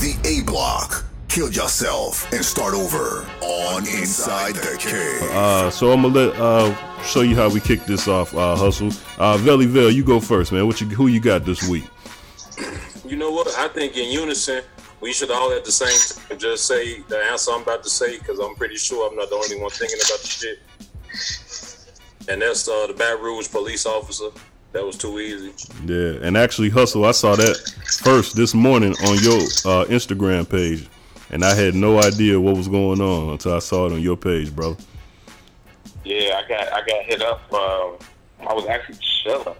the 0.00 0.16
A 0.24 0.42
Block. 0.44 1.04
Kill 1.28 1.52
yourself 1.52 2.32
and 2.32 2.42
start 2.42 2.74
over 2.74 3.26
on 3.42 3.86
Inside 3.86 4.54
the 4.54 4.76
Cave. 4.80 5.30
Uh, 5.30 5.70
so 5.70 5.92
I'm 5.92 6.02
gonna 6.02 6.14
let 6.14 6.40
uh, 6.40 7.02
show 7.02 7.20
you 7.20 7.36
how 7.36 7.50
we 7.50 7.60
kick 7.60 7.84
this 7.84 8.08
off, 8.08 8.34
uh, 8.34 8.56
hustle. 8.56 8.90
Uh, 9.18 9.36
Velly 9.36 9.66
Vel, 9.66 9.90
you 9.90 10.02
go 10.02 10.18
first, 10.18 10.52
man. 10.52 10.66
What 10.66 10.80
you 10.80 10.88
who 10.88 11.06
you 11.06 11.20
got 11.20 11.44
this 11.44 11.68
week? 11.68 11.84
You 13.06 13.16
know 13.16 13.30
what? 13.30 13.46
I 13.58 13.68
think 13.68 13.96
in 13.96 14.10
unison, 14.10 14.62
we 15.00 15.12
should 15.12 15.30
all 15.30 15.52
at 15.52 15.64
the 15.64 15.72
same 15.72 16.28
time 16.28 16.38
just 16.38 16.66
say 16.66 17.00
the 17.02 17.18
answer 17.30 17.52
I'm 17.52 17.62
about 17.62 17.82
to 17.84 17.90
say 17.90 18.18
because 18.18 18.38
I'm 18.40 18.54
pretty 18.54 18.76
sure 18.76 19.08
I'm 19.08 19.16
not 19.16 19.28
the 19.28 19.36
only 19.36 19.60
one 19.60 19.70
thinking 19.70 19.98
about 19.98 20.20
the 20.20 20.26
shit. 20.26 20.58
And 22.28 22.40
that's 22.40 22.66
uh, 22.66 22.86
the 22.86 22.94
Baton 22.94 23.22
Rouge 23.22 23.50
police 23.50 23.86
officer. 23.86 24.30
That 24.72 24.86
was 24.86 24.96
too 24.96 25.18
easy. 25.18 25.52
Yeah, 25.84 26.24
and 26.24 26.36
actually, 26.36 26.70
hustle. 26.70 27.04
I 27.04 27.10
saw 27.10 27.34
that 27.34 27.56
first 28.04 28.36
this 28.36 28.54
morning 28.54 28.94
on 29.04 29.18
your 29.18 29.40
uh, 29.66 29.84
Instagram 29.86 30.48
page, 30.48 30.88
and 31.30 31.44
I 31.44 31.54
had 31.54 31.74
no 31.74 32.00
idea 32.00 32.38
what 32.38 32.56
was 32.56 32.68
going 32.68 33.00
on 33.00 33.30
until 33.30 33.54
I 33.54 33.58
saw 33.58 33.86
it 33.86 33.92
on 33.92 34.00
your 34.00 34.16
page, 34.16 34.54
bro. 34.54 34.76
Yeah, 36.04 36.40
I 36.44 36.48
got 36.48 36.72
I 36.72 36.86
got 36.86 37.04
hit 37.04 37.20
up. 37.20 37.42
Uh, 37.52 37.90
I 38.48 38.54
was 38.54 38.66
actually 38.66 38.98
chilling, 38.98 39.56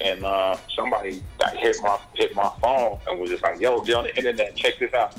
and 0.00 0.24
uh, 0.24 0.56
somebody 0.74 1.22
hit 1.56 1.76
my 1.82 1.98
hit 2.14 2.34
my 2.34 2.50
phone 2.60 2.98
and 3.06 3.20
was 3.20 3.30
just 3.30 3.44
like, 3.44 3.60
"Yo, 3.60 3.80
get 3.82 3.94
on 3.94 4.04
the 4.04 4.16
internet, 4.16 4.56
check 4.56 4.80
this 4.80 4.92
out." 4.94 5.16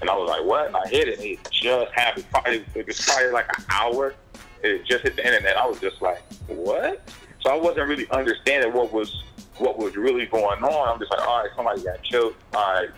And 0.00 0.08
I 0.08 0.16
was 0.16 0.30
like, 0.30 0.44
"What?" 0.44 0.68
And 0.68 0.76
I 0.76 0.86
hit 0.86 1.08
it. 1.08 1.18
And 1.18 1.26
it 1.26 1.50
just 1.50 1.92
happened. 1.92 2.26
Probably 2.30 2.64
it 2.76 2.86
was 2.86 3.00
probably 3.00 3.32
like 3.32 3.46
an 3.58 3.64
hour. 3.70 4.14
It 4.62 4.84
just 4.86 5.02
hit 5.02 5.16
the 5.16 5.26
internet. 5.26 5.56
I 5.56 5.66
was 5.66 5.80
just 5.80 6.00
like, 6.00 6.22
"What?" 6.46 7.02
So 7.40 7.50
I 7.50 7.56
wasn't 7.56 7.88
really 7.88 8.08
understanding 8.10 8.72
what 8.72 8.92
was 8.92 9.22
what 9.58 9.78
was 9.78 9.96
really 9.96 10.26
going 10.26 10.62
on. 10.62 10.88
I'm 10.88 10.98
just 10.98 11.10
like, 11.10 11.26
"All 11.26 11.42
right, 11.42 11.50
somebody 11.56 11.82
got 11.82 12.02
killed." 12.02 12.34
All 12.54 12.72
right, 12.72 12.90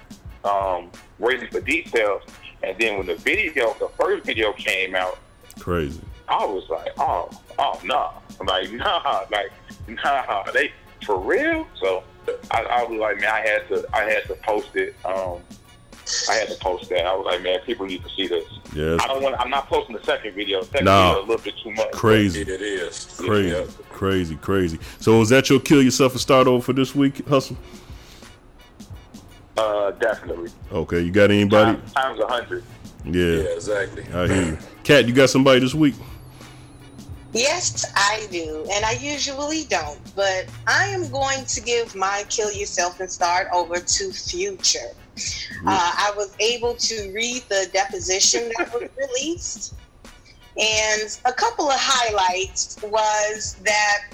um, 0.44 0.90
waiting 1.18 1.48
for 1.48 1.60
details. 1.60 2.22
And 2.62 2.76
then 2.78 2.98
when 2.98 3.06
the 3.06 3.14
video, 3.14 3.74
the 3.78 3.88
first 3.96 4.26
video 4.26 4.52
came 4.52 4.94
out, 4.94 5.18
Crazy. 5.60 6.00
I 6.28 6.44
was 6.44 6.68
like, 6.70 6.92
oh, 6.98 7.28
oh 7.58 7.80
no, 7.84 8.10
like 8.46 8.72
nah, 8.72 9.24
like 9.30 9.52
nah, 9.88 10.44
they 10.52 10.72
for 11.04 11.18
real. 11.18 11.66
So 11.80 12.02
I, 12.50 12.62
I 12.62 12.84
was 12.84 12.98
like, 12.98 13.20
man, 13.20 13.30
I 13.30 13.40
had 13.40 13.68
to, 13.68 13.86
I 13.92 14.02
had 14.04 14.24
to 14.24 14.34
post 14.36 14.74
it. 14.74 14.94
Um, 15.04 15.40
I 16.28 16.34
had 16.34 16.48
to 16.48 16.54
post 16.56 16.88
that. 16.90 17.06
I 17.06 17.14
was 17.14 17.26
like, 17.26 17.42
man, 17.42 17.58
people 17.60 17.86
need 17.86 18.02
to 18.04 18.10
see 18.10 18.26
this. 18.26 18.44
Yeah, 18.74 18.96
I 19.00 19.06
don't 19.08 19.22
want. 19.22 19.36
I'm 19.40 19.50
not 19.50 19.68
posting 19.68 19.96
the 19.96 20.02
second 20.04 20.34
video. 20.34 20.62
Second 20.62 20.84
Nah. 20.86 21.08
video 21.14 21.20
a 21.20 21.26
little 21.26 21.44
bit 21.44 21.54
too 21.62 21.70
much. 21.72 21.90
Crazy. 21.92 22.42
It 22.42 22.48
is. 22.48 23.14
Crazy, 23.18 23.56
Yeah. 23.56 23.64
crazy, 23.90 24.36
crazy. 24.36 24.78
So 25.00 25.20
is 25.22 25.28
that 25.30 25.48
your 25.50 25.60
kill 25.60 25.82
yourself 25.82 26.12
and 26.12 26.20
start 26.20 26.46
over 26.46 26.62
for 26.62 26.72
this 26.72 26.94
week, 26.94 27.26
hustle? 27.28 27.56
Uh, 29.56 29.90
definitely. 29.92 30.50
Okay, 30.72 31.00
you 31.00 31.10
got 31.10 31.30
anybody? 31.30 31.76
Times, 31.78 31.92
times 31.92 32.20
a 32.20 32.26
hundred. 32.26 32.64
Yeah, 33.04 33.12
Yeah, 33.12 33.42
exactly. 33.54 34.04
I 34.14 34.26
hear 34.26 34.42
you. 34.52 34.58
Cat, 34.84 35.06
you 35.06 35.12
got 35.14 35.30
somebody 35.30 35.60
this 35.60 35.74
week? 35.74 35.94
Yes, 37.32 37.84
I 37.96 38.26
do. 38.30 38.66
And 38.72 38.84
I 38.84 38.92
usually 38.92 39.64
don't. 39.64 39.98
But 40.16 40.46
I 40.66 40.86
am 40.86 41.08
going 41.10 41.44
to 41.44 41.60
give 41.60 41.94
my 41.94 42.24
kill 42.28 42.50
yourself 42.52 43.00
and 43.00 43.10
start 43.10 43.48
over 43.52 43.78
to 43.78 44.12
Future. 44.12 44.78
Uh, 45.66 45.66
I 45.66 46.12
was 46.16 46.34
able 46.40 46.74
to 46.74 47.12
read 47.12 47.42
the 47.48 47.68
deposition 47.72 48.50
that 48.58 48.72
was 48.72 48.88
released. 48.96 49.74
And 50.58 51.18
a 51.24 51.32
couple 51.32 51.70
of 51.70 51.78
highlights 51.78 52.76
was 52.82 53.56
that 53.64 54.10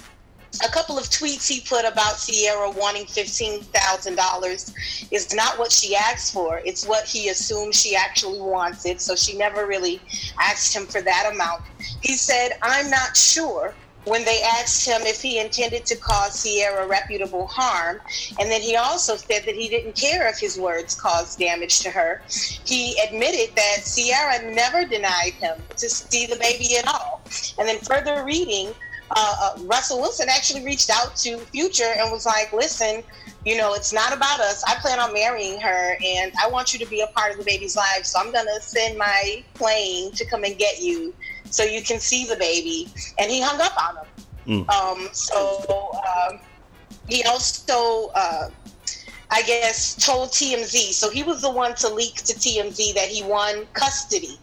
a 0.65 0.69
couple 0.69 0.97
of 0.97 1.03
tweets 1.05 1.47
he 1.47 1.61
put 1.61 1.85
about 1.85 2.17
Ciara 2.17 2.71
wanting 2.71 3.05
$15,000 3.05 5.11
is 5.11 5.33
not 5.33 5.59
what 5.59 5.71
she 5.71 5.95
asked 5.95 6.33
for. 6.33 6.61
It's 6.65 6.85
what 6.85 7.05
he 7.05 7.29
assumed 7.29 7.75
she 7.75 7.95
actually 7.95 8.39
wanted. 8.39 8.99
So 9.01 9.15
she 9.15 9.37
never 9.37 9.67
really 9.67 10.01
asked 10.39 10.75
him 10.75 10.85
for 10.85 11.01
that 11.01 11.31
amount. 11.33 11.63
He 12.01 12.13
said, 12.13 12.51
I'm 12.61 12.89
not 12.89 13.15
sure 13.15 13.73
when 14.07 14.23
they 14.23 14.41
asked 14.41 14.87
him 14.87 15.01
if 15.03 15.21
he 15.21 15.39
intended 15.39 15.85
to 15.85 15.95
cause 15.97 16.41
Ciara 16.41 16.87
reputable 16.87 17.47
harm. 17.47 17.99
And 18.39 18.49
then 18.49 18.61
he 18.61 18.75
also 18.75 19.15
said 19.17 19.43
that 19.45 19.55
he 19.55 19.67
didn't 19.67 19.95
care 19.95 20.27
if 20.27 20.39
his 20.39 20.57
words 20.57 20.95
caused 20.99 21.39
damage 21.39 21.81
to 21.81 21.91
her. 21.91 22.21
He 22.29 22.97
admitted 23.07 23.55
that 23.55 23.77
Ciara 23.83 24.53
never 24.53 24.85
denied 24.85 25.33
him 25.33 25.61
to 25.75 25.89
see 25.89 26.25
the 26.25 26.37
baby 26.37 26.77
at 26.77 26.87
all. 26.87 27.21
And 27.59 27.67
then 27.67 27.79
further 27.79 28.23
reading, 28.23 28.73
uh, 29.11 29.35
uh, 29.41 29.63
Russell 29.63 29.99
Wilson 29.99 30.27
actually 30.29 30.65
reached 30.65 30.89
out 30.89 31.15
to 31.17 31.37
Future 31.45 31.93
and 31.97 32.11
was 32.11 32.25
like, 32.25 32.51
listen, 32.51 33.03
you 33.45 33.57
know, 33.57 33.73
it's 33.73 33.93
not 33.93 34.13
about 34.13 34.39
us. 34.39 34.63
I 34.67 34.75
plan 34.75 34.99
on 34.99 35.13
marrying 35.13 35.59
her 35.61 35.97
and 36.05 36.31
I 36.41 36.49
want 36.49 36.73
you 36.73 36.79
to 36.79 36.85
be 36.85 37.01
a 37.01 37.07
part 37.07 37.31
of 37.31 37.37
the 37.37 37.45
baby's 37.45 37.75
life. 37.75 38.03
So 38.03 38.19
I'm 38.19 38.31
going 38.33 38.45
to 38.45 38.61
send 38.61 38.97
my 38.97 39.43
plane 39.55 40.11
to 40.13 40.25
come 40.25 40.43
and 40.43 40.57
get 40.57 40.79
you 40.79 41.13
so 41.49 41.63
you 41.63 41.81
can 41.81 41.99
see 41.99 42.25
the 42.25 42.35
baby. 42.35 42.87
And 43.19 43.31
he 43.31 43.41
hung 43.41 43.59
up 43.61 43.73
on 43.81 43.97
him. 43.97 44.65
Mm. 44.65 44.69
Um, 44.69 45.09
so 45.11 45.91
um, 45.93 46.39
he 47.07 47.23
also, 47.23 48.09
uh, 48.15 48.49
I 49.29 49.41
guess, 49.43 49.95
told 49.95 50.29
TMZ. 50.29 50.93
So 50.93 51.09
he 51.09 51.23
was 51.23 51.41
the 51.41 51.51
one 51.51 51.75
to 51.75 51.89
leak 51.89 52.15
to 52.15 52.33
TMZ 52.33 52.93
that 52.95 53.09
he 53.09 53.23
won 53.23 53.65
custody 53.73 54.39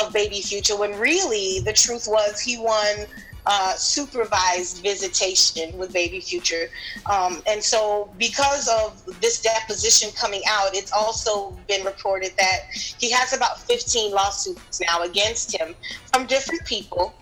of 0.00 0.12
baby 0.12 0.40
Future 0.40 0.76
when 0.76 0.98
really 0.98 1.60
the 1.60 1.72
truth 1.72 2.06
was 2.08 2.40
he 2.40 2.58
won 2.58 3.06
uh, 3.48 3.74
supervised 3.74 4.82
visitation 4.82 5.76
with 5.78 5.90
baby 5.90 6.20
future. 6.20 6.68
Um, 7.06 7.42
and 7.46 7.64
so 7.64 8.10
because 8.18 8.68
of 8.68 9.02
this 9.22 9.40
deposition 9.40 10.10
coming 10.12 10.42
out 10.46 10.74
it's 10.74 10.92
also 10.92 11.56
been 11.66 11.82
reported 11.84 12.32
that 12.36 12.58
he 12.70 13.10
has 13.10 13.32
about 13.32 13.58
15 13.60 14.12
lawsuits 14.12 14.80
now 14.80 15.02
against 15.02 15.56
him 15.56 15.74
from 16.12 16.26
different 16.26 16.64
people. 16.66 17.14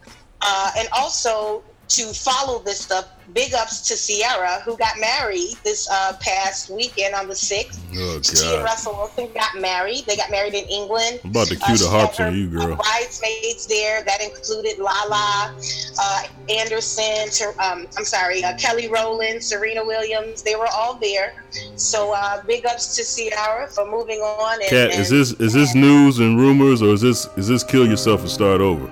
Uh, 0.43 0.73
and 0.77 0.89
also 0.93 1.63
to 1.89 2.13
follow 2.13 2.59
this 2.61 2.91
up 2.91 3.17
big 3.33 3.55
ups 3.55 3.81
to 3.89 3.97
Ciara 3.97 4.61
who 4.65 4.77
got 4.77 4.99
married 5.01 5.55
this 5.65 5.89
uh, 5.91 6.17
past 6.21 6.71
weekend 6.71 7.15
on 7.15 7.27
the 7.27 7.35
6th 7.35 7.79
Oh 7.99 8.21
she 8.23 8.55
and 8.55 8.63
Russell 8.63 8.95
Wilson 8.95 9.29
got 9.35 9.61
married. 9.61 10.05
They 10.07 10.17
got 10.17 10.31
married 10.31 10.55
in 10.55 10.65
England. 10.67 11.21
I'm 11.25 11.31
about 11.31 11.49
to 11.49 11.57
Uh, 11.57 11.67
cue 11.67 11.77
she 11.77 11.85
the 11.85 11.91
harps 11.91 12.21
on 12.21 12.37
you, 12.37 12.47
uh, 12.49 12.67
girl. 12.67 12.77
bridesmaids 12.77 13.67
there. 13.67 14.03
That 14.05 14.21
included 14.23 14.79
Lala 14.79 15.55
uh, 15.99 16.23
Anderson. 16.49 17.31
Ter- 17.31 17.55
um, 17.61 17.87
I'm 17.97 18.05
sorry, 18.05 18.45
uh, 18.45 18.57
Kelly 18.59 18.89
Rowland, 18.89 19.43
Serena 19.43 19.85
Williams. 19.85 20.43
They 20.43 20.57
were 20.57 20.69
all 20.75 20.95
there. 20.95 21.35
So 21.77 22.13
uh, 22.13 22.43
big 22.45 22.67
ups 22.67 22.97
to 22.97 23.05
Ciara 23.05 23.69
for 23.69 23.91
moving 23.91 24.21
on. 24.21 24.61
And, 24.61 24.69
Cat, 24.69 24.91
is 24.91 25.09
this 25.11 25.33
is 25.41 25.53
this 25.53 25.75
news 25.75 26.19
and 26.19 26.39
rumors 26.39 26.83
or 26.83 26.93
is 26.95 27.01
this 27.01 27.27
is 27.37 27.49
this 27.49 27.63
kill 27.65 27.87
yourself 27.87 28.21
and 28.21 28.31
start 28.31 28.61
over? 28.61 28.91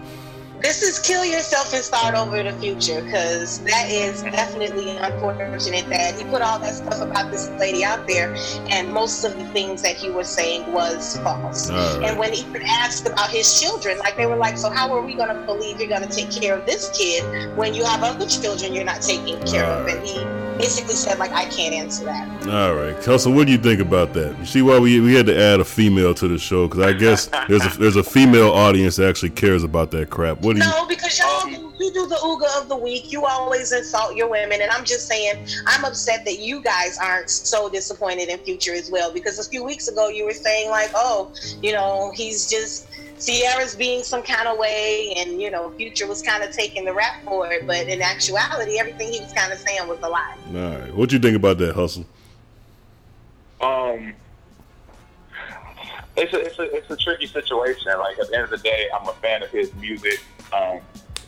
This 0.65 0.81
is 0.81 0.99
kill 0.99 1.27
yourself 1.27 1.75
and 1.75 1.85
start 1.85 2.15
over 2.15 2.39
in 2.39 2.47
the 2.47 2.53
future 2.59 3.03
because 3.03 3.59
that 3.65 3.87
is 3.91 4.23
definitely 4.23 4.97
unfortunate 4.97 5.87
that 5.91 6.15
he 6.15 6.25
put 6.25 6.41
all 6.41 6.59
that 6.59 6.75
stuff 6.75 7.03
about 7.03 7.31
this 7.31 7.51
lady 7.61 7.85
out 7.85 8.07
there 8.09 8.35
and 8.71 8.91
most 8.91 9.25
of 9.25 9.37
the 9.39 9.45
things 9.49 9.83
that 9.83 9.95
he 9.95 10.09
was 10.09 10.27
saying 10.27 10.73
was 10.73 11.19
false 11.19 11.71
right. 11.71 12.01
and 12.05 12.19
when 12.19 12.33
he 12.33 12.41
even 12.41 12.63
asked 12.63 13.07
about 13.07 13.29
his 13.29 13.61
children 13.61 13.99
like 13.99 14.17
they 14.17 14.25
were 14.25 14.37
like 14.37 14.57
so 14.57 14.71
how 14.71 14.91
are 14.91 15.03
we 15.03 15.13
going 15.13 15.29
to 15.29 15.43
believe 15.45 15.79
you're 15.79 15.87
going 15.87 16.01
to 16.01 16.09
take 16.09 16.31
care 16.31 16.57
of 16.57 16.65
this 16.65 16.89
kid 16.97 17.23
when 17.59 17.75
you 17.75 17.85
have 17.85 18.03
other 18.03 18.27
children 18.27 18.73
you're 18.73 18.85
not 18.85 19.03
taking 19.03 19.39
care 19.45 19.67
of 19.67 19.87
and 19.87 20.03
he 20.03 20.44
basically 20.59 20.95
said 20.95 21.19
like 21.19 21.33
i 21.33 21.45
can't 21.47 21.75
answer 21.75 22.05
that 22.05 22.29
All 22.49 22.75
right, 22.75 23.01
Kelsey, 23.03 23.33
what 23.33 23.47
do 23.47 23.53
you 23.53 23.59
think 23.59 23.81
about 23.81 24.13
that? 24.15 24.39
You 24.39 24.45
see 24.45 24.63
why 24.63 24.79
we 24.79 25.01
we 25.01 25.15
had 25.15 25.27
to 25.27 25.39
add 25.41 25.61
a 25.61 25.65
female 25.65 26.15
to 26.15 26.29
the 26.29 26.39
show 26.39 26.69
because 26.69 26.85
I 26.85 26.93
guess 26.93 27.27
there's 27.49 27.65
a 27.65 27.79
there's 27.79 27.97
a 27.97 28.05
female 28.05 28.51
audience 28.51 28.97
that 28.97 29.09
actually 29.09 29.31
cares 29.31 29.65
about 29.65 29.91
that 29.93 30.11
crap. 30.11 30.41
What 30.43 30.57
do 30.57 30.63
you? 30.63 30.71
No, 30.71 30.87
because 30.87 31.19
y'all 31.19 31.49
you 31.49 31.93
do 31.93 32.07
the 32.07 32.17
Ooga 32.17 32.63
of 32.63 32.69
the 32.69 32.77
week. 32.77 33.13
You 33.13 33.25
always 33.25 33.73
insult 33.73 34.15
your 34.17 34.29
women, 34.29 34.61
and 34.61 34.71
I'm 34.71 34.85
just 34.85 35.09
saying 35.09 35.47
I'm 35.67 35.85
upset 35.85 36.25
that 36.27 36.39
you 36.39 36.61
guys 36.63 36.99
aren't 36.99 37.31
so 37.31 37.69
disappointed 37.69 38.29
in 38.29 38.39
Future 38.39 38.75
as 38.75 38.91
well. 38.91 39.13
Because 39.13 39.39
a 39.39 39.49
few 39.49 39.65
weeks 39.65 39.89
ago 39.89 40.09
you 40.09 40.25
were 40.25 40.33
saying 40.33 40.71
like, 40.71 40.91
oh, 40.95 41.33
you 41.63 41.73
know, 41.73 42.13
he's 42.15 42.49
just 42.51 42.89
Ciara's 43.25 43.75
being 43.75 44.03
some 44.03 44.23
kind 44.23 44.49
of 44.49 44.59
way, 44.59 45.15
and 45.17 45.41
you 45.41 45.51
know, 45.51 45.71
Future 45.71 46.07
was 46.07 46.23
kind 46.23 46.43
of 46.43 46.51
taking 46.51 46.85
the 46.85 46.93
rap 46.93 47.23
for 47.25 47.51
it. 47.53 47.67
But 47.67 47.89
in 47.89 48.03
actuality, 48.03 48.79
everything 48.79 49.13
he 49.13 49.21
was 49.21 49.33
kind 49.33 49.53
of 49.53 49.59
saying 49.59 49.87
was 49.89 49.99
a 50.03 50.09
lie. 50.09 50.37
All 50.49 50.55
right, 50.55 50.95
what 50.95 51.13
you 51.13 51.19
think 51.19 51.37
about 51.37 51.59
that, 51.59 51.75
Hustle? 51.75 52.05
Um, 53.61 54.13
it's 56.17 56.33
a, 56.33 56.41
it's 56.41 56.59
a 56.59 56.77
it's 56.77 56.91
a 56.91 56.97
tricky 56.97 57.27
situation. 57.27 57.93
Like 57.99 58.19
at 58.19 58.29
the 58.29 58.35
end 58.35 58.45
of 58.45 58.51
the 58.51 58.59
day, 58.59 58.89
I'm 58.95 59.09
a 59.09 59.15
fan 59.15 59.43
of 59.43 59.51
his 59.51 59.73
music. 59.75 60.21
Um, 60.53 60.81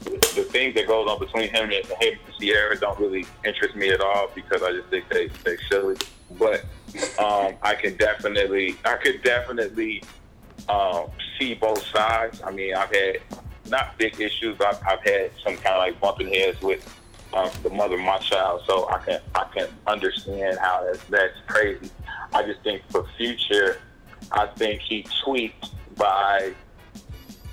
the, 0.05 0.11
the 0.37 0.45
things 0.45 0.75
that 0.75 0.87
goes 0.87 1.09
on 1.09 1.19
between 1.19 1.49
him 1.49 1.71
and 1.71 1.73
him 1.73 1.85
and 2.01 2.35
Ciara 2.39 2.79
don't 2.79 2.99
really 3.01 3.27
interest 3.45 3.75
me 3.75 3.91
at 3.91 4.01
all 4.01 4.31
because 4.35 4.63
I 4.63 4.73
just 4.73 4.89
think 4.89 5.09
they 5.09 5.29
they 5.45 5.57
silly. 5.69 5.97
But 6.39 6.65
um, 7.19 7.55
I 7.63 7.75
can 7.81 7.97
definitely 7.97 8.77
I 8.85 8.97
could 8.97 9.23
definitely 9.23 10.03
um, 10.69 11.11
see 11.39 11.55
both 11.55 11.85
sides. 11.87 12.43
I 12.43 12.51
mean, 12.51 12.75
I've 12.75 12.95
had 12.95 13.19
not 13.69 13.99
big 13.99 14.21
issues. 14.21 14.61
I've, 14.61 14.81
I've 14.87 15.03
had 15.05 15.31
some 15.43 15.57
kind 15.57 15.75
of 15.75 15.79
like 15.79 16.01
bumping 16.01 16.33
heads 16.33 16.61
with 16.61 16.87
um, 17.33 17.51
the 17.63 17.71
mother 17.71 17.95
of 17.97 18.01
my 18.01 18.19
child, 18.19 18.63
so 18.67 18.89
I 18.89 18.99
can 18.99 19.21
I 19.35 19.45
can 19.55 19.69
understand 19.87 20.59
how 20.59 20.85
that's, 20.85 21.05
that's 21.05 21.39
crazy. 21.47 21.91
I 22.33 22.43
just 22.45 22.63
think 22.63 22.83
for 22.91 23.07
future, 23.17 23.81
I 24.33 24.47
think 24.47 24.81
he 24.81 25.07
tweaked 25.25 25.71
by 25.97 26.53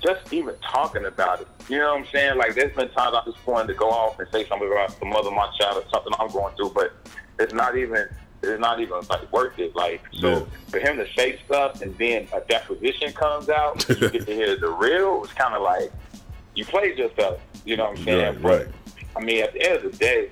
just 0.02 0.32
even 0.32 0.54
talking 0.62 1.06
about 1.06 1.40
it. 1.40 1.48
You 1.68 1.78
know 1.78 1.94
what 1.94 2.00
I'm 2.00 2.06
saying? 2.12 2.38
Like 2.38 2.54
there's 2.54 2.74
been 2.74 2.90
times 2.90 3.16
I 3.16 3.22
just 3.24 3.44
wanted 3.46 3.68
to 3.68 3.74
go 3.74 3.90
off 3.90 4.18
and 4.18 4.28
say 4.30 4.46
something 4.46 4.70
about 4.70 4.98
the 5.00 5.06
mother 5.06 5.28
of 5.28 5.34
my 5.34 5.50
child 5.58 5.82
or 5.82 5.88
something 5.90 6.12
I'm 6.18 6.30
going 6.30 6.54
through, 6.56 6.70
but 6.70 6.92
it's 7.38 7.54
not 7.54 7.76
even 7.76 8.08
it's 8.52 8.60
not 8.60 8.80
even 8.80 9.00
like 9.08 9.32
worth 9.32 9.58
it. 9.58 9.74
Like 9.74 10.02
so 10.12 10.28
Yeah. 10.30 10.44
for 10.68 10.78
him 10.80 10.96
to 10.96 11.06
say 11.16 11.38
stuff 11.46 11.82
and 11.82 11.96
then 11.98 12.28
a 12.34 12.40
deposition 12.40 13.12
comes 13.12 13.48
out, 13.48 13.88
you 13.88 14.08
get 14.10 14.26
to 14.26 14.34
hear 14.34 14.56
the 14.56 14.68
real. 14.70 15.24
It's 15.24 15.32
kind 15.32 15.54
of 15.54 15.62
like 15.62 15.90
you 16.54 16.64
played 16.64 16.98
yourself. 16.98 17.40
You 17.64 17.76
know 17.76 17.90
what 17.90 17.98
I'm 17.98 18.04
saying? 18.04 18.34
Right, 18.34 18.42
but 18.42 18.48
right. 18.66 18.68
I 19.16 19.20
mean, 19.20 19.42
at 19.42 19.52
the 19.54 19.62
end 19.62 19.76
of 19.84 19.92
the 19.92 19.96
day, 19.98 20.30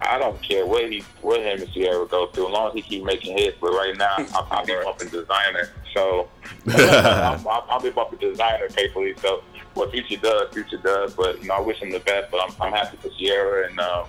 I 0.00 0.18
don't 0.18 0.40
care 0.42 0.66
what 0.66 0.90
he, 0.90 1.02
what 1.22 1.40
him 1.40 1.60
and 1.62 1.72
Ciara 1.72 2.06
go 2.06 2.26
through, 2.26 2.48
as 2.48 2.52
long 2.52 2.68
as 2.68 2.74
he 2.74 2.82
keep 2.82 3.02
making 3.04 3.36
hits. 3.36 3.56
But 3.60 3.70
right 3.72 3.94
now, 3.96 4.14
I'll, 4.34 4.46
I'll 4.50 4.66
be 4.66 4.74
bumping 4.84 5.08
designer, 5.08 5.70
so 5.94 6.28
I'm, 6.68 7.46
I'll, 7.48 7.66
I'll 7.70 7.80
be 7.80 7.90
bumping 7.90 8.18
designer 8.18 8.68
faithfully. 8.68 9.14
So 9.22 9.42
what 9.74 9.90
Future 9.92 10.16
does, 10.18 10.52
Future 10.52 10.76
does. 10.78 11.14
But 11.14 11.40
you 11.42 11.48
know, 11.48 11.54
I 11.54 11.60
wish 11.60 11.78
him 11.78 11.90
the 11.90 12.00
best. 12.00 12.30
But 12.30 12.40
I'm, 12.42 12.54
I'm 12.60 12.72
happy 12.72 12.96
for 12.98 13.08
Ciara 13.18 13.68
and 13.68 13.80
um, 13.80 14.06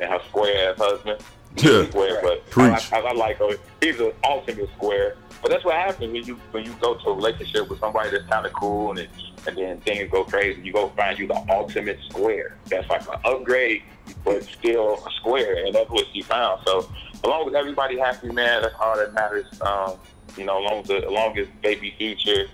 and 0.00 0.10
her 0.10 0.20
square 0.28 0.70
ass 0.70 0.78
husband. 0.78 1.20
Yeah. 1.56 1.88
Square, 1.88 2.20
but 2.22 2.32
I, 2.32 2.50
Preach. 2.50 2.92
I, 2.92 3.00
I 3.00 3.12
like 3.12 3.38
her. 3.38 3.56
He's 3.80 3.98
an 4.00 4.12
ultimate 4.24 4.68
square. 4.76 5.16
But 5.42 5.50
that's 5.50 5.64
what 5.64 5.74
happens 5.76 6.12
when 6.12 6.24
you 6.24 6.34
when 6.50 6.64
you 6.64 6.72
go 6.80 6.94
to 6.96 7.08
a 7.10 7.14
relationship 7.14 7.68
with 7.70 7.78
somebody 7.78 8.10
that's 8.10 8.26
kind 8.26 8.44
of 8.44 8.52
cool 8.52 8.90
and 8.90 8.98
it, 9.00 9.10
and 9.46 9.56
then 9.56 9.80
things 9.82 10.10
go 10.10 10.24
crazy. 10.24 10.60
You 10.62 10.72
go 10.72 10.88
find 10.90 11.18
you 11.18 11.28
the 11.28 11.44
ultimate 11.48 11.98
square. 12.08 12.56
That's 12.66 12.88
like 12.88 13.02
an 13.02 13.20
upgrade, 13.24 13.82
but 14.24 14.42
still 14.42 15.04
a 15.06 15.10
square, 15.12 15.64
and 15.64 15.74
that's 15.74 15.88
what 15.90 16.06
she 16.12 16.22
found. 16.22 16.62
So 16.66 16.90
as 17.14 17.22
long 17.24 17.48
as 17.48 17.54
everybody 17.54 17.98
happy, 17.98 18.30
man, 18.32 18.62
that's 18.62 18.74
all 18.80 18.96
that 18.96 19.14
matters. 19.14 19.46
Um, 19.60 19.94
you 20.36 20.44
know, 20.44 20.64
as 20.64 20.70
long 20.70 20.80
as 20.80 20.88
the, 20.88 20.96
as 20.98 21.10
long 21.10 21.38
as 21.38 21.46
baby 21.62 21.94
future, 21.96 22.46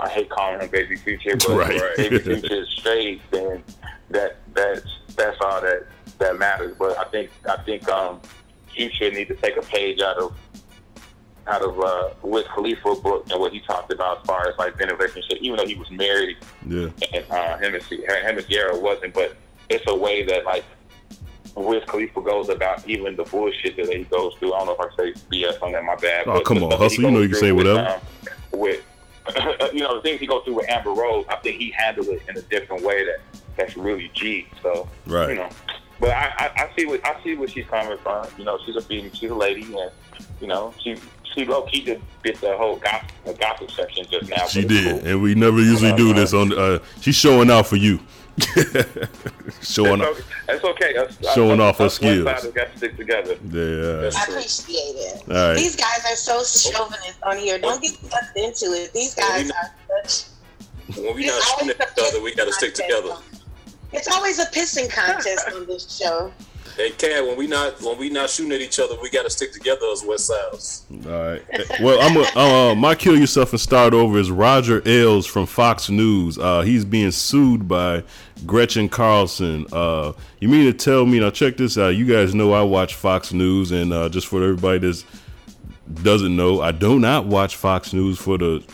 I 0.00 0.08
hate 0.08 0.28
calling 0.28 0.60
him 0.60 0.68
baby 0.68 0.96
future, 0.96 1.36
but 1.36 1.56
Right. 1.56 1.96
baby 1.96 2.18
future 2.18 2.54
is 2.62 2.68
straight, 2.70 3.20
then 3.30 3.62
that 4.10 4.36
that's 4.52 4.84
that's 5.16 5.36
all 5.40 5.60
that 5.60 5.86
that 6.18 6.38
matters. 6.38 6.74
But 6.76 6.98
I 6.98 7.04
think 7.04 7.30
I 7.48 7.56
think 7.62 7.88
um, 7.88 8.20
future 8.74 9.10
need 9.10 9.28
to 9.28 9.34
take 9.36 9.56
a 9.56 9.62
page 9.62 10.00
out 10.00 10.16
of 10.18 10.34
out 11.48 11.62
of 11.62 11.78
uh, 11.80 12.10
Wiz 12.22 12.44
Khalifa 12.54 12.94
book 13.02 13.26
and 13.30 13.40
what 13.40 13.52
he 13.52 13.60
talked 13.60 13.92
about 13.92 14.20
as 14.20 14.26
far 14.26 14.48
as 14.48 14.56
like 14.58 14.76
being 14.78 14.88
in 14.90 14.94
a 14.94 14.98
relationship, 14.98 15.38
even 15.40 15.56
though 15.56 15.66
he 15.66 15.74
was 15.74 15.90
married 15.90 16.36
Yeah. 16.66 16.88
and 17.12 17.24
uh, 17.30 17.58
him 17.58 17.74
and 17.74 17.82
him 17.82 18.38
and 18.38 18.48
Ciara 18.48 18.78
wasn't, 18.78 19.12
but 19.14 19.36
it's 19.68 19.84
a 19.88 19.94
way 19.96 20.22
that 20.24 20.44
like 20.44 20.64
Wiz 21.56 21.82
Khalifa 21.88 22.20
goes 22.22 22.48
about 22.48 22.88
even 22.88 23.16
the 23.16 23.24
bullshit 23.24 23.76
that 23.76 23.88
he 23.92 24.04
goes 24.04 24.34
through. 24.38 24.54
I 24.54 24.58
don't 24.64 24.78
know 24.78 24.84
if 24.86 24.92
I 24.92 24.96
say 24.96 25.12
BS 25.32 25.62
on 25.62 25.72
that, 25.72 25.82
my 25.84 25.96
bad. 25.96 26.26
Oh, 26.28 26.40
come 26.42 26.62
on, 26.62 26.70
stuff 26.70 26.78
that 26.80 26.90
he 26.90 26.96
Hustle, 26.96 27.04
you 27.04 27.10
know 27.10 27.20
you 27.22 27.28
can 27.28 27.38
say 27.38 27.52
whatever. 27.52 27.88
um, 27.88 28.00
with 28.60 28.80
you 29.72 29.80
know 29.80 29.96
the 29.96 30.00
things 30.02 30.20
he 30.20 30.26
goes 30.28 30.44
through 30.44 30.54
with 30.54 30.68
Amber 30.70 30.92
Rose, 30.92 31.24
I 31.28 31.36
think 31.36 31.56
he 31.60 31.70
handled 31.76 32.06
it 32.08 32.22
in 32.28 32.36
a 32.38 32.42
different 32.42 32.84
way 32.84 33.04
that 33.04 33.18
that's 33.56 33.76
really 33.76 34.10
G. 34.14 34.46
So 34.62 34.88
Right. 35.06 35.30
you 35.30 35.34
know, 35.34 35.48
but 36.02 36.10
I, 36.10 36.32
I, 36.36 36.64
I 36.64 36.70
see 36.76 36.84
what 36.84 37.06
I 37.06 37.22
see 37.22 37.36
where 37.36 37.46
she's 37.48 37.64
coming 37.66 37.96
from. 37.98 38.26
You 38.36 38.44
know, 38.44 38.58
she's 38.66 38.74
a 38.74 38.80
female, 38.82 39.10
she's 39.14 39.30
a 39.30 39.34
lady, 39.34 39.62
and 39.62 39.90
you 40.40 40.48
know 40.48 40.74
she 40.82 40.96
she 41.32 41.44
low 41.46 41.62
key 41.62 41.84
just 41.84 42.02
bit 42.22 42.40
the 42.40 42.56
whole 42.56 42.76
gossip, 42.76 43.08
the 43.24 43.34
gossip 43.34 43.70
section 43.70 44.04
just 44.10 44.28
now. 44.28 44.44
She 44.48 44.64
did, 44.66 45.00
cool. 45.00 45.08
and 45.08 45.22
we 45.22 45.36
never 45.36 45.60
usually 45.60 45.94
do 45.94 46.12
this 46.12 46.34
on. 46.34 46.52
Uh, 46.52 46.80
she's 47.00 47.14
showing 47.14 47.50
out 47.52 47.68
for 47.68 47.76
you, 47.76 48.00
showing 49.62 50.00
That's 50.00 50.10
off. 50.10 50.18
okay. 50.18 50.24
That's 50.48 50.64
okay. 50.64 50.96
Us- 50.96 51.34
Showing 51.34 51.60
us- 51.60 51.64
off 51.64 51.78
her 51.78 51.84
us 51.84 51.94
skills. 51.94 52.26
Westsiders 52.26 52.54
got 52.54 52.72
to 52.72 52.76
stick 52.78 52.96
together. 52.96 53.36
Yeah. 53.50 54.10
I 54.16 54.24
appreciate 54.24 54.76
it. 54.76 55.22
All 55.28 55.34
right. 55.48 55.54
These 55.56 55.76
guys 55.76 56.04
are 56.10 56.16
so 56.16 56.42
chauvinist 56.72 57.22
on 57.22 57.36
here. 57.38 57.58
Don't 57.58 57.80
get 57.80 57.92
sucked 57.92 58.36
into 58.36 58.72
it. 58.74 58.92
These 58.92 59.14
guys 59.14 59.50
are 59.50 59.70
such. 60.02 60.24
When 60.98 61.14
we 61.14 61.24
It's 61.24 61.32
not 61.32 61.42
shooting 61.60 61.76
always 61.76 61.80
at 61.80 61.98
each 61.98 62.04
other, 62.14 62.22
we 62.22 62.34
got 62.34 62.46
to 62.46 62.52
stick 62.52 62.74
together. 62.74 63.14
It's 63.92 64.08
always 64.08 64.38
a 64.38 64.46
pissing 64.46 64.90
contest 64.90 65.48
on 65.54 65.66
this 65.66 65.98
show. 65.98 66.32
Hey, 66.76 66.90
Cat, 66.90 67.26
when 67.26 67.36
we 67.36 67.46
not 67.46 67.82
when 67.82 67.98
we 67.98 68.08
not 68.08 68.30
shooting 68.30 68.52
at 68.52 68.62
each 68.62 68.80
other, 68.80 68.96
we 69.02 69.10
got 69.10 69.24
to 69.24 69.30
stick 69.30 69.52
together 69.52 69.86
as 69.92 70.02
West 70.06 70.26
Sides. 70.26 70.86
All 71.04 71.12
right. 71.12 71.42
Well, 71.82 71.98
I'm 72.00 72.16
a, 72.16 72.38
uh, 72.38 72.74
my 72.74 72.94
kill 72.94 73.18
yourself 73.18 73.52
and 73.52 73.60
start 73.60 73.92
over 73.92 74.18
is 74.18 74.30
Roger 74.30 74.80
Ailes 74.86 75.26
from 75.26 75.44
Fox 75.44 75.90
News. 75.90 76.38
Uh, 76.38 76.62
he's 76.62 76.86
being 76.86 77.10
sued 77.10 77.68
by 77.68 78.02
Gretchen 78.46 78.88
Carlson. 78.88 79.66
Uh, 79.70 80.14
you 80.40 80.48
mean 80.48 80.64
to 80.64 80.72
tell 80.72 81.04
me 81.04 81.20
now? 81.20 81.28
Check 81.28 81.58
this 81.58 81.76
out. 81.76 81.90
You 81.90 82.06
guys 82.06 82.34
know 82.34 82.54
I 82.54 82.62
watch 82.62 82.94
Fox 82.94 83.34
News, 83.34 83.70
and 83.70 83.92
uh, 83.92 84.08
just 84.08 84.26
for 84.26 84.42
everybody 84.42 84.78
that 84.78 85.04
doesn't 85.94 86.34
know, 86.34 86.60
I 86.60 86.72
do 86.72 86.98
not 86.98 87.26
watch 87.26 87.56
Fox 87.56 87.92
News 87.92 88.18
for 88.18 88.38
the 88.38 88.64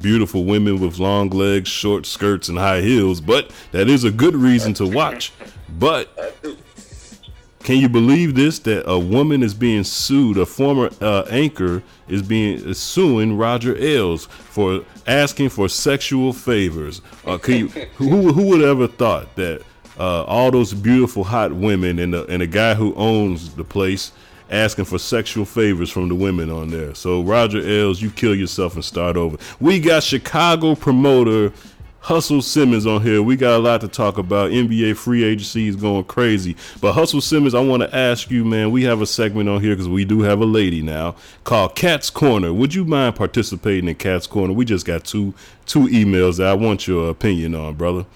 beautiful 0.00 0.44
women 0.44 0.80
with 0.80 0.98
long 0.98 1.30
legs, 1.30 1.68
short 1.68 2.06
skirts, 2.06 2.48
and 2.48 2.58
high 2.58 2.80
heels. 2.80 3.20
But 3.20 3.50
that 3.72 3.88
is 3.88 4.04
a 4.04 4.10
good 4.10 4.34
reason 4.34 4.74
to 4.74 4.86
watch. 4.86 5.32
But 5.78 6.08
can 7.66 7.78
you 7.78 7.88
believe 7.88 8.36
this? 8.36 8.60
That 8.60 8.88
a 8.88 8.96
woman 8.98 9.42
is 9.42 9.52
being 9.52 9.82
sued. 9.82 10.38
A 10.38 10.46
former 10.46 10.88
uh, 11.00 11.24
anchor 11.28 11.82
is 12.06 12.22
being 12.22 12.58
is 12.64 12.78
suing 12.78 13.36
Roger 13.36 13.76
Ailes 13.76 14.26
for 14.26 14.84
asking 15.06 15.48
for 15.48 15.68
sexual 15.68 16.32
favors. 16.32 17.00
Uh, 17.24 17.38
can 17.38 17.54
you, 17.54 17.68
who 17.96 18.32
who 18.32 18.46
would 18.46 18.62
ever 18.62 18.86
thought 18.86 19.34
that 19.34 19.62
uh, 19.98 20.22
all 20.24 20.50
those 20.50 20.74
beautiful 20.74 21.24
hot 21.24 21.52
women 21.52 21.98
and 21.98 22.14
the 22.14 22.24
and 22.26 22.40
the 22.40 22.46
guy 22.46 22.74
who 22.74 22.94
owns 22.94 23.54
the 23.56 23.64
place 23.64 24.12
asking 24.50 24.84
for 24.84 24.98
sexual 24.98 25.44
favors 25.44 25.90
from 25.90 26.08
the 26.08 26.14
women 26.14 26.50
on 26.50 26.70
there? 26.70 26.94
So 26.94 27.22
Roger 27.22 27.58
Ailes, 27.58 28.00
you 28.00 28.10
kill 28.10 28.34
yourself 28.34 28.74
and 28.74 28.84
start 28.84 29.16
over. 29.16 29.36
We 29.60 29.80
got 29.80 30.02
Chicago 30.02 30.74
promoter. 30.74 31.52
Hustle 32.06 32.40
Simmons 32.40 32.86
on 32.86 33.02
here. 33.02 33.20
We 33.20 33.34
got 33.34 33.56
a 33.56 33.58
lot 33.58 33.80
to 33.80 33.88
talk 33.88 34.16
about. 34.16 34.52
NBA 34.52 34.96
free 34.96 35.24
agency 35.24 35.66
is 35.66 35.74
going 35.74 36.04
crazy. 36.04 36.54
But 36.80 36.92
Hustle 36.92 37.20
Simmons, 37.20 37.52
I 37.52 37.58
want 37.58 37.82
to 37.82 37.92
ask 37.92 38.30
you, 38.30 38.44
man, 38.44 38.70
we 38.70 38.84
have 38.84 39.02
a 39.02 39.06
segment 39.06 39.48
on 39.48 39.60
here 39.60 39.74
because 39.74 39.88
we 39.88 40.04
do 40.04 40.20
have 40.20 40.40
a 40.40 40.44
lady 40.44 40.82
now 40.82 41.16
called 41.42 41.74
Cat's 41.74 42.08
Corner. 42.08 42.52
Would 42.52 42.74
you 42.74 42.84
mind 42.84 43.16
participating 43.16 43.88
in 43.88 43.96
Cat's 43.96 44.28
Corner? 44.28 44.52
We 44.52 44.64
just 44.64 44.86
got 44.86 45.04
two 45.04 45.34
two 45.64 45.88
emails 45.88 46.36
that 46.36 46.46
I 46.46 46.54
want 46.54 46.86
your 46.86 47.10
opinion 47.10 47.56
on, 47.56 47.74
brother. 47.74 48.06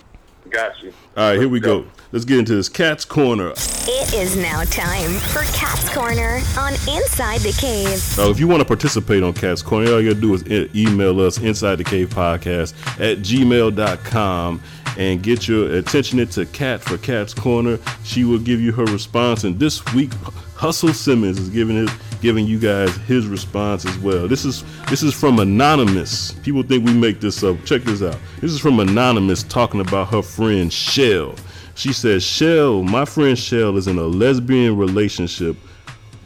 Got 0.51 0.81
you. 0.85 0.93
All 1.17 1.31
right, 1.31 1.39
here 1.41 1.49
we 1.49 1.59
go. 1.59 1.85
Let's 2.13 2.25
get 2.25 2.41
into 2.41 2.57
this 2.57 2.69
Cat's 2.69 3.05
Corner. 3.05 3.53
It 3.53 4.15
is 4.15 4.37
now 4.37 4.65
time 4.65 5.13
for 5.31 5.43
Cat's 5.57 5.89
Corner 5.95 6.41
on 6.59 6.73
Inside 6.89 7.41
the 7.43 7.57
Cave. 7.57 7.99
So 7.99 8.31
if 8.31 8.41
you 8.41 8.49
want 8.49 8.61
to 8.61 8.65
participate 8.65 9.23
on 9.23 9.33
Cat's 9.33 9.63
Corner, 9.63 9.93
all 9.93 10.01
you 10.01 10.13
gotta 10.13 10.21
do 10.21 10.35
is 10.35 10.75
email 10.75 11.21
us 11.21 11.39
inside 11.39 11.77
the 11.77 11.85
cave 11.85 12.09
podcast 12.09 12.75
at 12.99 13.19
gmail.com 13.19 14.61
and 14.99 15.23
get 15.23 15.47
your 15.47 15.73
attention 15.77 16.19
into 16.19 16.47
Cat 16.47 16.81
for 16.81 16.99
Cat's 16.99 17.33
Corner. 17.33 17.79
She 18.03 18.25
will 18.25 18.41
give 18.41 18.61
you 18.61 18.73
her 18.73 18.85
response. 18.87 19.45
And 19.45 19.61
this 19.61 19.85
week, 19.95 20.13
Hustle 20.57 20.93
Simmons 20.93 21.39
is 21.39 21.49
giving 21.49 21.77
his 21.77 21.91
giving 22.21 22.45
you 22.45 22.59
guys 22.59 22.95
his 22.97 23.29
response 23.29 23.87
as 23.87 23.97
well. 23.99 24.27
This 24.27 24.45
is 24.45 24.65
this 24.89 25.05
is 25.05 25.15
from 25.15 25.39
Anonymous. 25.39 26.33
People 26.43 26.65
think 26.65 26.85
we 26.85 26.93
make 26.93 27.21
this 27.21 27.45
up. 27.45 27.65
Check 27.65 27.83
this 27.83 28.03
out. 28.03 28.19
This 28.41 28.51
is 28.51 28.59
from 28.59 28.81
Anonymous 28.81 29.45
talking 29.45 29.81
about 29.81 30.09
her 30.09 30.23
friend 30.23 30.73
Shell. 30.73 31.37
She 31.81 31.95
says, 31.95 32.23
Shell, 32.23 32.83
my 32.83 33.07
friend 33.07 33.39
Shell 33.39 33.79
is 33.79 33.87
in 33.87 33.97
a 33.97 34.03
lesbian 34.03 34.77
relationship 34.77 35.57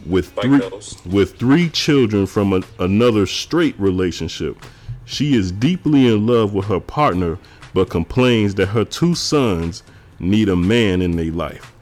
with 0.04 0.32
three 0.32 0.60
with 1.06 1.38
three 1.38 1.70
children 1.70 2.26
from 2.26 2.54
a, 2.54 2.62
another 2.80 3.24
straight 3.24 3.78
relationship. 3.78 4.56
She 5.04 5.36
is 5.36 5.52
deeply 5.52 6.08
in 6.08 6.26
love 6.26 6.54
with 6.54 6.64
her 6.64 6.80
partner, 6.80 7.38
but 7.72 7.88
complains 7.88 8.56
that 8.56 8.66
her 8.66 8.84
two 8.84 9.14
sons 9.14 9.84
need 10.18 10.48
a 10.48 10.56
man 10.56 11.00
in 11.00 11.12
their 11.14 11.30
life. 11.30 11.72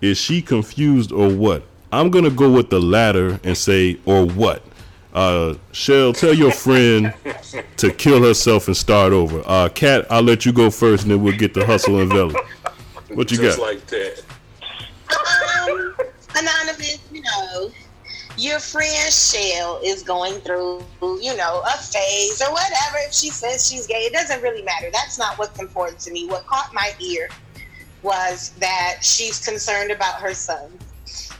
Is 0.00 0.16
she 0.16 0.40
confused 0.40 1.12
or 1.12 1.28
what? 1.28 1.64
I'm 1.92 2.10
gonna 2.10 2.30
go 2.30 2.50
with 2.50 2.70
the 2.70 2.80
latter 2.80 3.38
and 3.44 3.54
say 3.54 3.98
or 4.06 4.24
what. 4.24 4.62
Uh, 5.12 5.56
Shell, 5.72 6.14
tell 6.14 6.32
your 6.32 6.52
friend 6.52 7.12
to 7.76 7.92
kill 7.92 8.22
herself 8.22 8.66
and 8.66 8.76
start 8.76 9.12
over. 9.12 9.42
Uh, 9.44 9.68
Kat, 9.68 10.06
I'll 10.10 10.22
let 10.22 10.46
you 10.46 10.54
go 10.54 10.70
first, 10.70 11.02
and 11.02 11.12
then 11.12 11.22
we'll 11.22 11.36
get 11.36 11.52
the 11.52 11.66
hustle 11.66 12.00
and 12.00 12.10
Vella. 12.10 12.34
What 13.14 13.30
you 13.30 13.38
Just 13.38 13.58
got? 13.58 13.66
like 13.66 13.86
that. 13.86 14.22
Um, 15.10 15.94
anonymous, 16.36 16.98
you 17.10 17.22
know, 17.22 17.70
your 18.36 18.60
friend 18.60 19.12
Shell 19.12 19.80
is 19.84 20.02
going 20.02 20.34
through, 20.40 20.84
you 21.02 21.36
know, 21.36 21.62
a 21.66 21.76
phase 21.78 22.40
or 22.40 22.52
whatever. 22.52 22.98
If 23.06 23.12
she 23.12 23.30
says 23.30 23.68
she's 23.68 23.86
gay, 23.86 24.02
it 24.02 24.12
doesn't 24.12 24.42
really 24.42 24.62
matter. 24.62 24.88
That's 24.92 25.18
not 25.18 25.38
what's 25.38 25.60
important 25.60 25.98
to 26.00 26.12
me. 26.12 26.28
What 26.28 26.46
caught 26.46 26.72
my 26.72 26.92
ear 27.00 27.28
was 28.02 28.50
that 28.60 28.98
she's 29.02 29.44
concerned 29.44 29.90
about 29.90 30.20
her 30.20 30.32
son. 30.32 30.70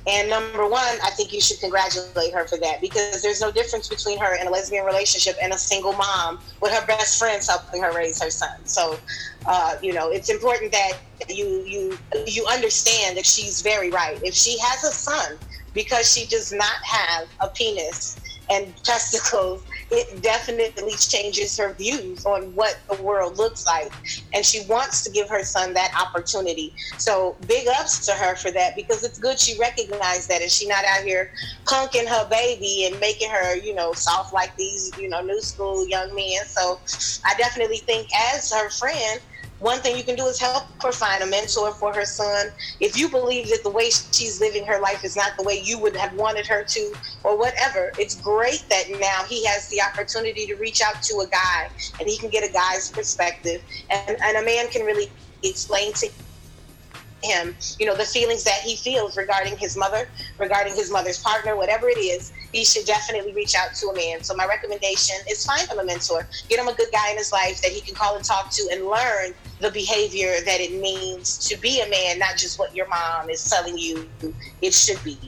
And 0.07 0.31
number 0.31 0.67
one, 0.67 0.99
I 1.03 1.11
think 1.11 1.33
you 1.33 1.41
should 1.41 1.61
congratulate 1.61 2.33
her 2.33 2.47
for 2.47 2.57
that 2.59 2.81
because 2.81 3.23
there's 3.23 3.41
no 3.41 3.51
difference 3.51 3.89
between 3.89 4.19
her 4.19 4.35
and 4.37 4.49
a 4.49 4.51
lesbian 4.51 4.85
relationship 4.85 5.37
and 5.43 5.53
a 5.53 5.59
single 5.59 5.93
mom 5.93 6.41
with 6.63 6.73
her 6.73 6.87
best 6.87 7.19
friends 7.19 7.49
helping 7.49 7.83
her 7.83 7.93
raise 7.95 8.23
her 8.23 8.31
son. 8.31 8.65
So, 8.65 8.99
uh, 9.47 9.77
you 9.83 9.93
know, 9.93 10.11
it's 10.11 10.31
important 10.31 10.73
that 10.73 10.93
you 11.29 11.63
you 11.67 11.99
you 12.27 12.47
understand 12.47 13.19
that 13.19 13.27
she's 13.27 13.61
very 13.61 13.91
right. 13.91 14.19
If 14.23 14.35
she 14.35 14.59
has 14.61 14.85
a 14.85 14.93
son 14.93 15.37
because 15.75 16.11
she 16.11 16.27
does 16.27 16.51
not 16.51 16.83
have 16.83 17.29
a 17.41 17.49
penis 17.49 18.19
and 18.49 18.75
testicles, 18.85 19.63
it 19.91 20.23
definitely 20.23 20.95
changes 20.95 21.57
her 21.57 21.73
views 21.75 22.25
on 22.25 22.55
what 22.55 22.79
the 22.89 23.01
world 23.03 23.39
looks 23.39 23.67
like. 23.67 23.93
And 24.33 24.45
she 24.45 24.63
wants 24.67 25.03
to 25.05 25.11
give 25.11 25.29
her 25.29 25.43
son 25.43 25.75
that 25.75 25.93
opportunity. 26.01 26.73
So 26.99 27.37
big 27.47 27.67
ups 27.69 28.07
to 28.07 28.13
her 28.13 28.37
for 28.37 28.51
that 28.53 28.77
because 28.77 29.03
it's 29.03 29.19
good 29.19 29.39
she 29.39 29.59
recognized 29.59 30.29
that 30.29 30.43
and 30.43 30.51
she 30.51 30.69
not 30.69 30.85
out 30.85 31.03
here 31.05 31.33
punking 31.65 32.07
her 32.07 32.29
baby 32.29 32.87
and 32.91 32.99
making 33.01 33.31
her, 33.31 33.57
you 33.57 33.75
know, 33.75 33.93
soft 33.93 34.33
like 34.33 34.55
these, 34.57 34.97
you 34.99 35.09
know, 35.09 35.21
new 35.21 35.41
school 35.41 35.87
young 35.87 36.15
men. 36.15 36.45
So 36.47 36.79
I 37.25 37.35
definitely 37.37 37.79
think 37.79 38.09
as 38.15 38.53
her 38.53 38.71
friend, 38.71 39.21
one 39.61 39.79
thing 39.81 39.97
you 39.97 40.03
can 40.03 40.17
do 40.17 40.27
is 40.27 40.41
help 40.41 40.65
her 40.83 40.91
find 40.91 41.23
a 41.23 41.27
mentor 41.27 41.73
for 41.73 41.95
her 41.95 42.05
son. 42.05 42.49
If 42.81 42.97
you 42.97 43.09
believe 43.09 43.49
that 43.51 43.63
the 43.63 43.71
way 43.71 43.91
she's 43.91 44.41
living 44.41 44.65
her 44.65 44.81
life 44.81 45.05
is 45.05 45.17
not 45.17 45.37
the 45.37 45.45
way 45.45 45.61
you 45.63 45.79
would 45.79 45.95
have 45.97 46.15
wanted 46.15 46.47
her 46.47 46.65
to, 46.65 46.93
or 47.25 47.39
whatever, 47.39 47.93
it's 47.99 48.15
great 48.15 48.65
that 48.71 48.85
now 48.99 49.23
he 49.29 49.47
has 49.47 49.69
the 49.69 49.81
opportunity 49.83 50.47
to 50.47 50.55
reach 50.57 50.81
out 50.81 51.03
to 51.03 51.21
a 51.21 51.27
guy 51.29 51.69
and 51.99 52.09
he 52.09 52.17
can 52.17 52.31
get 52.31 52.49
a 52.49 52.53
guy's 52.53 52.91
perspective. 52.91 53.63
And, 53.91 54.17
and 54.23 54.39
a 54.39 54.43
man 54.43 54.69
can 54.69 54.85
really 54.87 55.11
explain 55.43 55.93
to 55.95 56.09
him, 57.23 57.55
you 57.79 57.85
know, 57.85 57.95
the 57.95 58.05
feelings 58.05 58.45
that 58.45 58.61
he 58.61 58.77
feels 58.77 59.17
regarding 59.19 59.57
his 59.59 59.77
mother, 59.77 60.09
regarding 60.39 60.75
his 60.75 60.91
mother's 60.91 61.19
partner, 61.23 61.55
whatever 61.55 61.89
it 61.89 61.99
is, 61.99 62.33
he 62.53 62.65
should 62.65 62.85
definitely 62.85 63.33
reach 63.33 63.55
out 63.55 63.75
to 63.75 63.89
a 63.89 63.95
man. 63.95 64.23
So 64.23 64.35
my 64.35 64.47
recommendation 64.47 65.17
is 65.29 65.45
find 65.45 65.69
him 65.69 65.79
a 65.79 65.85
mentor, 65.85 66.27
get 66.49 66.59
him 66.59 66.69
a 66.69 66.75
good 66.75 66.91
guy 66.93 67.11
in 67.11 67.17
his 67.17 67.33
life 67.33 67.61
that 67.63 67.71
he 67.71 67.81
can 67.81 67.95
call 67.95 68.17
and 68.17 68.25
talk 68.25 68.51
to 68.51 68.69
and 68.73 68.87
learn 68.87 69.33
the 69.61 69.71
behavior 69.71 70.35
that 70.45 70.61
it 70.61 70.81
means 70.81 71.39
to 71.49 71.57
be 71.61 71.81
a 71.81 71.89
man, 71.89 72.19
not 72.19 72.37
just 72.37 72.59
what 72.59 72.75
your 72.75 72.89
mom 72.89 73.31
is 73.31 73.49
telling 73.49 73.79
you 73.79 74.09
it 74.63 74.75
should 74.75 75.03
be. 75.05 75.19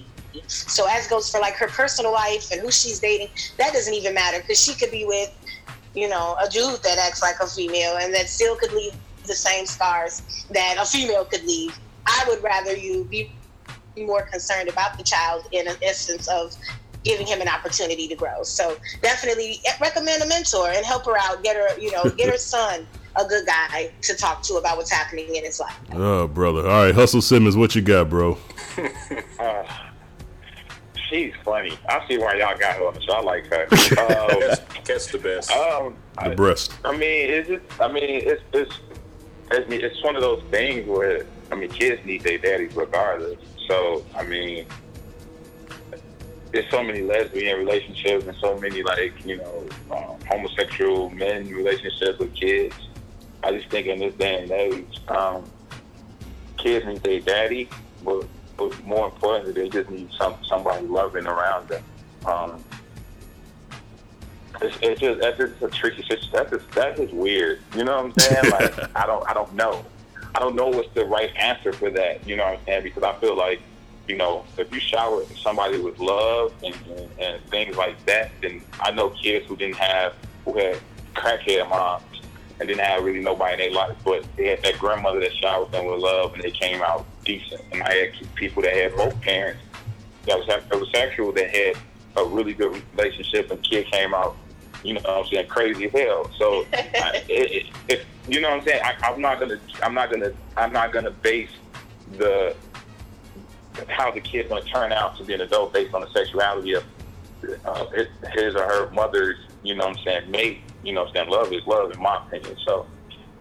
So 0.46 0.86
as 0.88 1.06
goes 1.06 1.30
for 1.30 1.40
like 1.40 1.54
her 1.56 1.68
personal 1.68 2.12
life 2.12 2.50
and 2.50 2.60
who 2.60 2.70
she's 2.70 3.00
dating, 3.00 3.28
that 3.58 3.72
doesn't 3.72 3.94
even 3.94 4.14
matter 4.14 4.40
because 4.40 4.62
she 4.62 4.74
could 4.74 4.90
be 4.90 5.04
with, 5.04 5.30
you 5.94 6.08
know, 6.08 6.36
a 6.42 6.48
dude 6.48 6.82
that 6.82 6.98
acts 6.98 7.22
like 7.22 7.36
a 7.40 7.46
female 7.46 7.98
and 7.98 8.12
that 8.14 8.28
still 8.28 8.56
could 8.56 8.72
leave 8.72 8.94
the 9.26 9.34
same 9.34 9.66
scars 9.66 10.22
that 10.50 10.76
a 10.80 10.84
female 10.84 11.24
could 11.24 11.44
leave. 11.44 11.78
I 12.06 12.24
would 12.28 12.42
rather 12.42 12.74
you 12.76 13.04
be 13.04 13.30
more 13.96 14.22
concerned 14.22 14.68
about 14.68 14.96
the 14.96 15.04
child 15.04 15.46
in 15.52 15.68
an 15.68 15.76
instance 15.82 16.26
of 16.28 16.56
giving 17.04 17.26
him 17.26 17.40
an 17.40 17.48
opportunity 17.48 18.06
to 18.08 18.14
grow. 18.14 18.42
So 18.42 18.76
definitely 19.02 19.60
recommend 19.80 20.22
a 20.22 20.26
mentor 20.26 20.68
and 20.70 20.84
help 20.84 21.04
her 21.06 21.16
out. 21.18 21.42
Get 21.42 21.56
her, 21.56 21.78
you 21.80 21.90
know, 21.92 22.04
get 22.16 22.30
her 22.30 22.38
son 22.38 22.86
a 23.16 23.24
good 23.26 23.44
guy 23.46 23.90
to 24.02 24.14
talk 24.16 24.42
to 24.42 24.54
about 24.54 24.76
what's 24.76 24.90
happening 24.90 25.34
in 25.34 25.44
his 25.44 25.60
life. 25.60 25.76
Oh, 25.92 26.26
brother. 26.26 26.60
All 26.68 26.84
right, 26.86 26.94
Hustle 26.94 27.20
Simmons, 27.22 27.56
what 27.56 27.74
you 27.74 27.82
got, 27.82 28.08
bro? 28.08 28.38
Uh, 29.38 29.64
she's 31.10 31.32
funny. 31.44 31.76
I 31.88 32.06
see 32.06 32.16
why 32.16 32.34
y'all 32.36 32.56
got 32.56 32.76
her 32.76 32.86
on 32.86 32.94
the 32.94 33.00
show. 33.02 33.14
I 33.14 33.20
like 33.22 33.46
her. 33.46 33.66
Um, 34.02 34.56
Catch 34.84 35.08
the 35.08 35.18
best. 35.18 35.50
um, 35.50 35.96
The 36.14 36.30
I, 36.30 36.34
breast. 36.34 36.72
I 36.84 36.92
mean, 36.92 37.00
it's 37.30 37.48
just, 37.48 37.80
I 37.80 37.88
mean, 37.92 38.04
it's, 38.04 38.42
it's, 38.52 38.78
it's, 39.50 39.66
it's 39.72 40.02
one 40.04 40.14
of 40.16 40.22
those 40.22 40.42
things 40.50 40.88
where, 40.88 41.26
I 41.50 41.56
mean, 41.56 41.70
kids 41.70 42.04
need 42.06 42.22
their 42.22 42.38
daddies 42.38 42.74
regardless. 42.74 43.38
So, 43.68 44.04
I 44.16 44.22
mean, 44.22 44.64
there's 46.52 46.68
so 46.70 46.82
many 46.82 47.00
lesbian 47.00 47.58
relationships 47.58 48.26
and 48.26 48.36
so 48.36 48.58
many, 48.58 48.82
like, 48.82 49.24
you 49.24 49.38
know, 49.38 49.66
um, 49.90 50.16
homosexual 50.28 51.08
men 51.10 51.48
relationships 51.48 52.18
with 52.18 52.34
kids. 52.34 52.74
I 53.42 53.52
just 53.52 53.68
think 53.70 53.86
in 53.86 53.98
this 53.98 54.14
day 54.14 54.42
and 54.42 54.50
age, 54.50 55.00
um, 55.08 55.44
kids 56.58 56.86
need 56.86 57.02
their 57.02 57.20
daddy, 57.20 57.68
but, 58.04 58.26
but 58.56 58.84
more 58.84 59.06
importantly, 59.06 59.52
they 59.52 59.68
just 59.68 59.90
need 59.90 60.10
some 60.12 60.36
somebody 60.44 60.86
loving 60.86 61.26
around 61.26 61.68
them. 61.68 61.84
Um, 62.26 62.62
it's, 64.60 64.76
it's 64.82 65.00
just 65.00 65.20
that's 65.20 65.38
just 65.38 65.62
a 65.62 65.68
tricky 65.68 66.02
situation. 66.02 66.30
That's 66.32 66.50
just 66.50 66.70
that's 66.72 67.00
just 67.00 67.12
weird. 67.12 67.60
You 67.74 67.84
know 67.84 67.96
what 67.96 68.04
I'm 68.04 68.12
saying? 68.18 68.50
Like 68.50 68.96
I 68.96 69.06
don't 69.06 69.28
I 69.28 69.34
don't 69.34 69.52
know. 69.54 69.84
I 70.34 70.38
don't 70.38 70.54
know 70.54 70.68
what's 70.68 70.92
the 70.94 71.04
right 71.04 71.34
answer 71.36 71.72
for 71.72 71.90
that. 71.90 72.26
You 72.26 72.36
know 72.36 72.44
what 72.44 72.58
I'm 72.58 72.64
saying? 72.66 72.82
Because 72.84 73.02
I 73.02 73.18
feel 73.18 73.36
like 73.36 73.60
you 74.08 74.16
know 74.16 74.44
if 74.58 74.72
you 74.72 74.80
shower 74.80 75.24
somebody 75.36 75.78
with 75.78 75.98
love 75.98 76.52
and, 76.64 76.74
and, 76.96 77.10
and 77.18 77.44
things 77.50 77.76
like 77.76 78.04
that, 78.06 78.30
then 78.40 78.62
I 78.80 78.90
know 78.90 79.10
kids 79.10 79.46
who 79.46 79.56
didn't 79.56 79.76
have 79.76 80.14
who 80.44 80.58
had 80.58 80.78
crackhead 81.14 81.68
moms 81.68 82.22
and 82.58 82.68
didn't 82.68 82.84
have 82.84 83.04
really 83.04 83.20
nobody 83.20 83.54
in 83.54 83.58
their 83.58 83.72
life, 83.72 83.96
but 84.04 84.24
they 84.36 84.48
had 84.48 84.62
that 84.62 84.78
grandmother 84.78 85.20
that 85.20 85.34
showered 85.34 85.72
them 85.72 85.86
with 85.86 86.00
love 86.00 86.34
and 86.34 86.42
they 86.42 86.50
came 86.50 86.82
out 86.82 87.04
decent. 87.24 87.60
And 87.72 87.82
I 87.82 87.92
had 87.94 88.34
people 88.34 88.62
that 88.62 88.72
had 88.72 88.94
both 88.96 89.20
parents 89.20 89.60
that 90.26 90.38
was 90.38 90.46
heterosexual 90.46 91.34
that 91.34 91.50
had 91.50 91.76
a 92.16 92.24
really 92.24 92.54
good 92.54 92.80
relationship 92.96 93.50
and 93.50 93.62
kid 93.62 93.86
came 93.90 94.14
out, 94.14 94.36
you 94.84 94.94
know 94.94 95.00
what 95.00 95.10
I'm 95.10 95.26
saying, 95.26 95.48
crazy 95.48 95.86
as 95.86 95.92
hell. 95.92 96.30
So 96.38 96.66
I, 96.72 97.24
it, 97.28 97.66
it, 97.66 97.66
if 97.88 98.06
you 98.28 98.40
know 98.40 98.50
what 98.50 98.60
I'm 98.60 98.64
saying, 98.64 98.82
I, 98.84 98.94
I'm 99.02 99.20
not 99.20 99.40
gonna, 99.40 99.58
I'm 99.82 99.94
not 99.94 100.10
gonna, 100.10 100.32
I'm 100.56 100.72
not 100.72 100.92
gonna 100.92 101.10
base 101.10 101.50
the 102.18 102.54
how 103.88 104.10
the 104.10 104.20
kid's 104.20 104.48
gonna 104.48 104.62
turn 104.62 104.92
out 104.92 105.16
to 105.16 105.24
be 105.24 105.34
an 105.34 105.40
adult 105.40 105.72
based 105.72 105.94
on 105.94 106.02
the 106.02 106.10
sexuality 106.10 106.74
of 106.74 106.84
uh, 107.64 107.86
his, 107.90 108.06
his 108.32 108.54
or 108.54 108.64
her 108.64 108.90
mother's, 108.90 109.38
you 109.62 109.74
know 109.74 109.86
what 109.86 109.98
I'm 109.98 110.04
saying, 110.04 110.30
mate. 110.30 110.60
You 110.82 110.92
know 110.92 111.02
what 111.02 111.08
I'm 111.10 111.14
saying, 111.14 111.30
love 111.30 111.52
is 111.52 111.66
love 111.66 111.92
in 111.92 112.00
my 112.00 112.24
opinion. 112.26 112.56
So, 112.66 112.86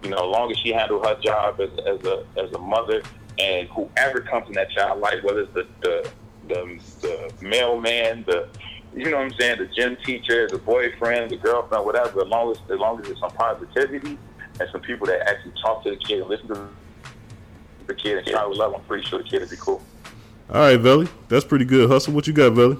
you 0.02 0.10
know, 0.10 0.16
as 0.16 0.32
long 0.32 0.50
as 0.50 0.58
she 0.58 0.70
handled 0.70 1.06
her 1.06 1.18
job 1.20 1.60
as, 1.60 1.70
as 1.86 2.04
a 2.04 2.24
as 2.36 2.52
a 2.52 2.58
mother 2.58 3.02
and 3.38 3.68
whoever 3.68 4.20
comes 4.20 4.48
in 4.48 4.54
that 4.54 4.70
child 4.70 5.00
life, 5.00 5.22
whether 5.22 5.40
it's 5.40 5.54
the 5.54 5.66
the 5.80 6.10
the, 6.48 6.80
the 7.00 7.32
mailman, 7.44 8.24
the 8.26 8.48
you 8.94 9.10
know 9.10 9.16
what 9.16 9.26
I'm 9.26 9.32
saying, 9.38 9.58
the 9.58 9.66
gym 9.66 9.96
teacher, 10.04 10.48
the 10.48 10.58
boyfriend, 10.58 11.30
the 11.30 11.36
girlfriend, 11.36 11.84
whatever, 11.84 12.22
as 12.22 12.28
long 12.28 12.50
as 12.50 12.58
as 12.70 12.78
long 12.78 13.00
as 13.00 13.06
there's 13.06 13.20
some 13.20 13.30
positivity 13.30 14.18
and 14.60 14.68
some 14.70 14.80
people 14.80 15.06
that 15.06 15.28
actually 15.28 15.52
talk 15.62 15.82
to 15.84 15.90
the 15.90 15.96
kid 15.96 16.20
and 16.20 16.28
listen 16.28 16.48
to 16.48 16.68
the 17.86 17.94
kid 17.94 18.18
and 18.18 18.26
try 18.26 18.44
with 18.46 18.58
love, 18.58 18.74
I'm 18.74 18.82
pretty 18.82 19.06
sure 19.06 19.22
the 19.22 19.28
kid 19.28 19.40
would 19.40 19.50
be 19.50 19.56
cool. 19.56 19.82
All 20.52 20.60
right, 20.60 20.78
Velly. 20.78 21.08
That's 21.28 21.46
pretty 21.46 21.64
good. 21.64 21.88
Hustle, 21.88 22.12
what 22.12 22.26
you 22.26 22.34
got, 22.34 22.52
Velly? 22.52 22.76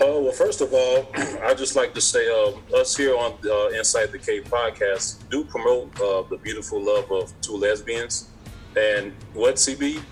Oh 0.00 0.22
well, 0.22 0.32
first 0.32 0.60
of 0.60 0.74
all, 0.74 1.08
I 1.44 1.54
just 1.54 1.76
like 1.76 1.94
to 1.94 2.00
say, 2.00 2.28
uh, 2.28 2.76
us 2.76 2.96
here 2.96 3.16
on 3.16 3.34
uh, 3.48 3.68
Inside 3.68 4.06
the 4.06 4.18
Cave 4.18 4.44
podcast 4.50 5.28
do 5.30 5.44
promote 5.44 5.94
uh, 6.00 6.22
the 6.22 6.38
beautiful 6.42 6.82
love 6.82 7.12
of 7.12 7.32
two 7.42 7.52
lesbians, 7.52 8.28
and 8.76 9.12
what 9.34 9.54
CB. 9.54 10.02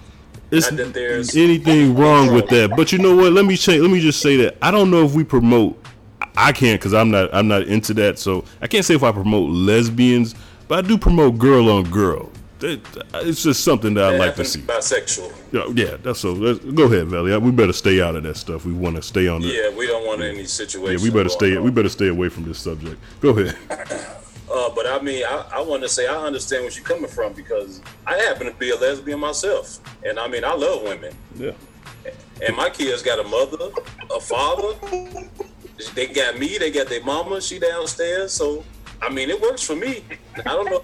Is 0.53 0.71
Not 0.71 0.79
that 0.79 0.95
there's 0.95 1.37
anything 1.37 1.97
wrong 1.97 2.33
with 2.33 2.49
that? 2.49 2.77
But 2.77 2.93
you 2.93 2.99
know 2.99 3.16
what? 3.16 3.33
Let 3.33 3.45
me 3.45 3.57
change. 3.57 3.83
Let 3.83 3.90
me 3.90 4.01
just 4.01 4.21
say 4.21 4.37
that 4.37 4.57
I 4.62 4.71
don't 4.71 4.90
know 4.90 5.05
if 5.05 5.14
we 5.14 5.25
promote. 5.25 5.85
I 6.37 6.53
can't 6.53 6.81
because 6.81 6.95
I'm 6.95 7.11
not. 7.11 7.35
I'm 7.35 7.49
not 7.49 7.62
into 7.62 7.93
that. 7.95 8.21
So 8.21 8.45
I 8.62 8.69
can't 8.69 8.85
say 8.85 8.95
if 8.95 9.03
I 9.03 9.11
promote 9.11 9.51
lesbians, 9.51 10.37
but 10.69 10.85
I 10.85 10.87
do 10.87 10.97
promote 10.97 11.38
girl 11.38 11.69
on 11.71 11.90
girl. 11.90 12.30
It's 12.62 13.42
just 13.42 13.64
something 13.64 13.94
that 13.94 14.05
I 14.14 14.16
like 14.16 14.35
to 14.37 14.44
see. 14.44 14.61
bisexual. 14.61 15.33
Yeah, 15.53 15.64
yeah, 15.75 15.96
that's 16.03 16.20
so. 16.20 16.35
Go 16.55 16.85
ahead, 16.85 17.07
Valley. 17.09 17.37
We 17.38 17.51
better 17.51 17.73
stay 17.73 18.01
out 18.03 18.16
of 18.16 18.23
that 18.25 18.37
stuff. 18.37 18.64
We 18.64 18.73
want 18.73 18.96
to 18.96 19.03
stay 19.03 19.29
on 19.29 19.40
the. 19.42 19.49
Yeah, 19.49 19.77
we 19.77 19.87
don't 19.87 20.07
want 20.07 20.20
any 20.23 20.40
Yeah, 20.40 20.46
situation. 20.46 21.03
we 21.03 21.11
better 21.11 21.29
stay. 21.31 21.57
on. 21.57 21.62
We 21.64 21.70
better 21.70 21.88
stay 21.88 22.09
away 22.09 22.29
from 22.29 22.44
this 22.44 22.59
subject. 22.59 22.96
Go 23.20 23.31
ahead. 23.31 23.57
Uh, 24.53 24.68
but 24.75 24.85
I 24.85 25.01
mean, 25.01 25.23
I, 25.25 25.49
I 25.59 25.61
want 25.61 25.81
to 25.85 25.88
say 25.88 26.09
I 26.09 26.16
understand 26.27 26.64
where 26.64 26.73
you're 26.73 26.83
coming 26.83 27.09
from 27.09 27.33
because 27.35 27.81
I 28.05 28.16
happen 28.18 28.49
to 28.49 28.53
be 28.59 28.70
a 28.70 28.77
lesbian 28.77 29.20
myself, 29.20 29.79
and 30.05 30.18
I 30.18 30.27
mean 30.27 30.44
I 30.44 30.55
love 30.55 30.83
women, 30.83 31.14
Yeah. 31.37 31.53
and 32.44 32.57
my 32.57 32.68
kids 32.68 33.01
got 33.01 33.20
a 33.20 33.29
mother, 33.29 33.70
a 34.12 34.18
father. 34.20 34.75
They 35.94 36.09
got 36.09 36.37
me. 36.40 36.59
They 36.59 36.73
got 36.73 36.88
their 36.88 37.05
mama. 37.05 37.40
She 37.40 37.61
downstairs. 37.61 38.33
So 38.33 38.64
I 39.01 39.09
mean, 39.09 39.31
it 39.31 39.40
works 39.40 39.62
for 39.62 39.77
me. 39.77 40.03
I 40.38 40.42
don't 40.42 40.64
know, 40.68 40.83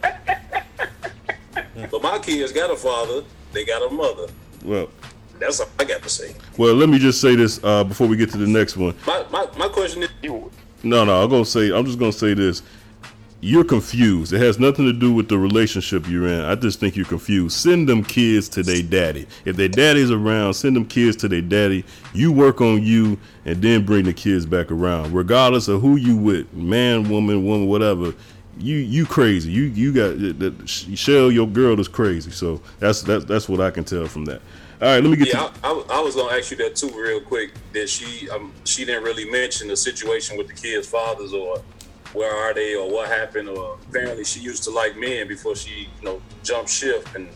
but 1.90 2.02
my 2.02 2.18
kids 2.18 2.52
got 2.52 2.70
a 2.70 2.76
father. 2.76 3.22
They 3.52 3.64
got 3.64 3.90
a 3.90 3.94
mother. 3.94 4.26
Well, 4.64 4.88
That's 5.38 5.60
all 5.60 5.68
I 5.78 5.84
got 5.84 6.02
to 6.02 6.08
say. 6.08 6.34
well. 6.56 6.74
Let 6.74 6.88
me 6.88 6.98
just 6.98 7.20
say 7.20 7.36
this 7.36 7.60
uh, 7.62 7.84
before 7.84 8.06
we 8.06 8.16
get 8.16 8.30
to 8.32 8.38
the 8.38 8.46
next 8.46 8.76
one. 8.76 8.94
My 9.06 9.24
my, 9.30 9.46
my 9.56 9.68
question 9.68 10.02
is, 10.02 10.10
No, 10.82 11.04
no. 11.04 11.22
I'm 11.22 11.30
gonna 11.30 11.44
say. 11.44 11.70
I'm 11.72 11.84
just 11.86 11.98
gonna 11.98 12.12
say 12.12 12.34
this. 12.34 12.62
You're 13.42 13.64
confused. 13.64 14.32
It 14.32 14.40
has 14.40 14.58
nothing 14.58 14.86
to 14.86 14.94
do 14.94 15.12
with 15.12 15.28
the 15.28 15.38
relationship 15.38 16.08
you're 16.08 16.26
in. 16.26 16.40
I 16.40 16.54
just 16.54 16.80
think 16.80 16.96
you're 16.96 17.04
confused. 17.04 17.54
Send 17.56 17.86
them 17.86 18.02
kids 18.02 18.48
to 18.48 18.62
their 18.62 18.82
daddy. 18.82 19.26
If 19.44 19.56
their 19.56 19.68
daddy's 19.68 20.10
around, 20.10 20.54
send 20.54 20.74
them 20.74 20.86
kids 20.86 21.16
to 21.18 21.28
their 21.28 21.42
daddy. 21.42 21.84
You 22.14 22.32
work 22.32 22.62
on 22.62 22.82
you, 22.82 23.18
and 23.44 23.60
then 23.62 23.84
bring 23.84 24.04
the 24.04 24.14
kids 24.14 24.46
back 24.46 24.72
around. 24.72 25.12
Regardless 25.12 25.68
of 25.68 25.82
who 25.82 25.96
you 25.96 26.16
with, 26.16 26.52
man, 26.54 27.08
woman, 27.10 27.44
woman, 27.44 27.68
whatever. 27.68 28.14
You 28.58 28.76
you 28.76 29.04
crazy. 29.04 29.50
You 29.50 29.64
you 29.64 29.92
got 29.92 30.18
that. 30.38 30.68
Shell 30.68 31.30
your 31.30 31.46
girl 31.46 31.78
is 31.78 31.88
crazy. 31.88 32.30
So 32.30 32.60
that's 32.78 33.02
that's 33.02 33.24
that's 33.24 33.48
what 33.48 33.60
I 33.60 33.70
can 33.70 33.84
tell 33.84 34.06
from 34.06 34.24
that. 34.26 34.40
All 34.80 34.88
right, 34.88 35.02
let 35.02 35.10
me 35.10 35.16
get 35.16 35.28
yeah, 35.28 35.48
to. 35.48 35.52
I, 35.62 35.70
I, 35.70 35.98
I 35.98 36.00
was 36.00 36.16
gonna 36.16 36.36
ask 36.36 36.50
you 36.50 36.56
that 36.58 36.76
too, 36.76 36.90
real 36.90 37.20
quick. 37.20 37.52
That 37.72 37.88
she 37.88 38.28
um 38.30 38.52
she 38.64 38.84
didn't 38.84 39.04
really 39.04 39.28
mention 39.30 39.68
the 39.68 39.76
situation 39.76 40.36
with 40.36 40.48
the 40.48 40.54
kids' 40.54 40.88
fathers 40.88 41.32
or 41.32 41.62
where 42.12 42.34
are 42.34 42.54
they 42.54 42.74
or 42.74 42.90
what 42.90 43.08
happened 43.08 43.48
or 43.48 43.78
apparently 43.88 44.24
she 44.24 44.40
used 44.40 44.64
to 44.64 44.70
like 44.70 44.96
men 44.96 45.28
before 45.28 45.54
she 45.54 45.88
you 45.98 46.04
know 46.04 46.22
jumped 46.42 46.70
ship 46.70 47.06
and 47.14 47.28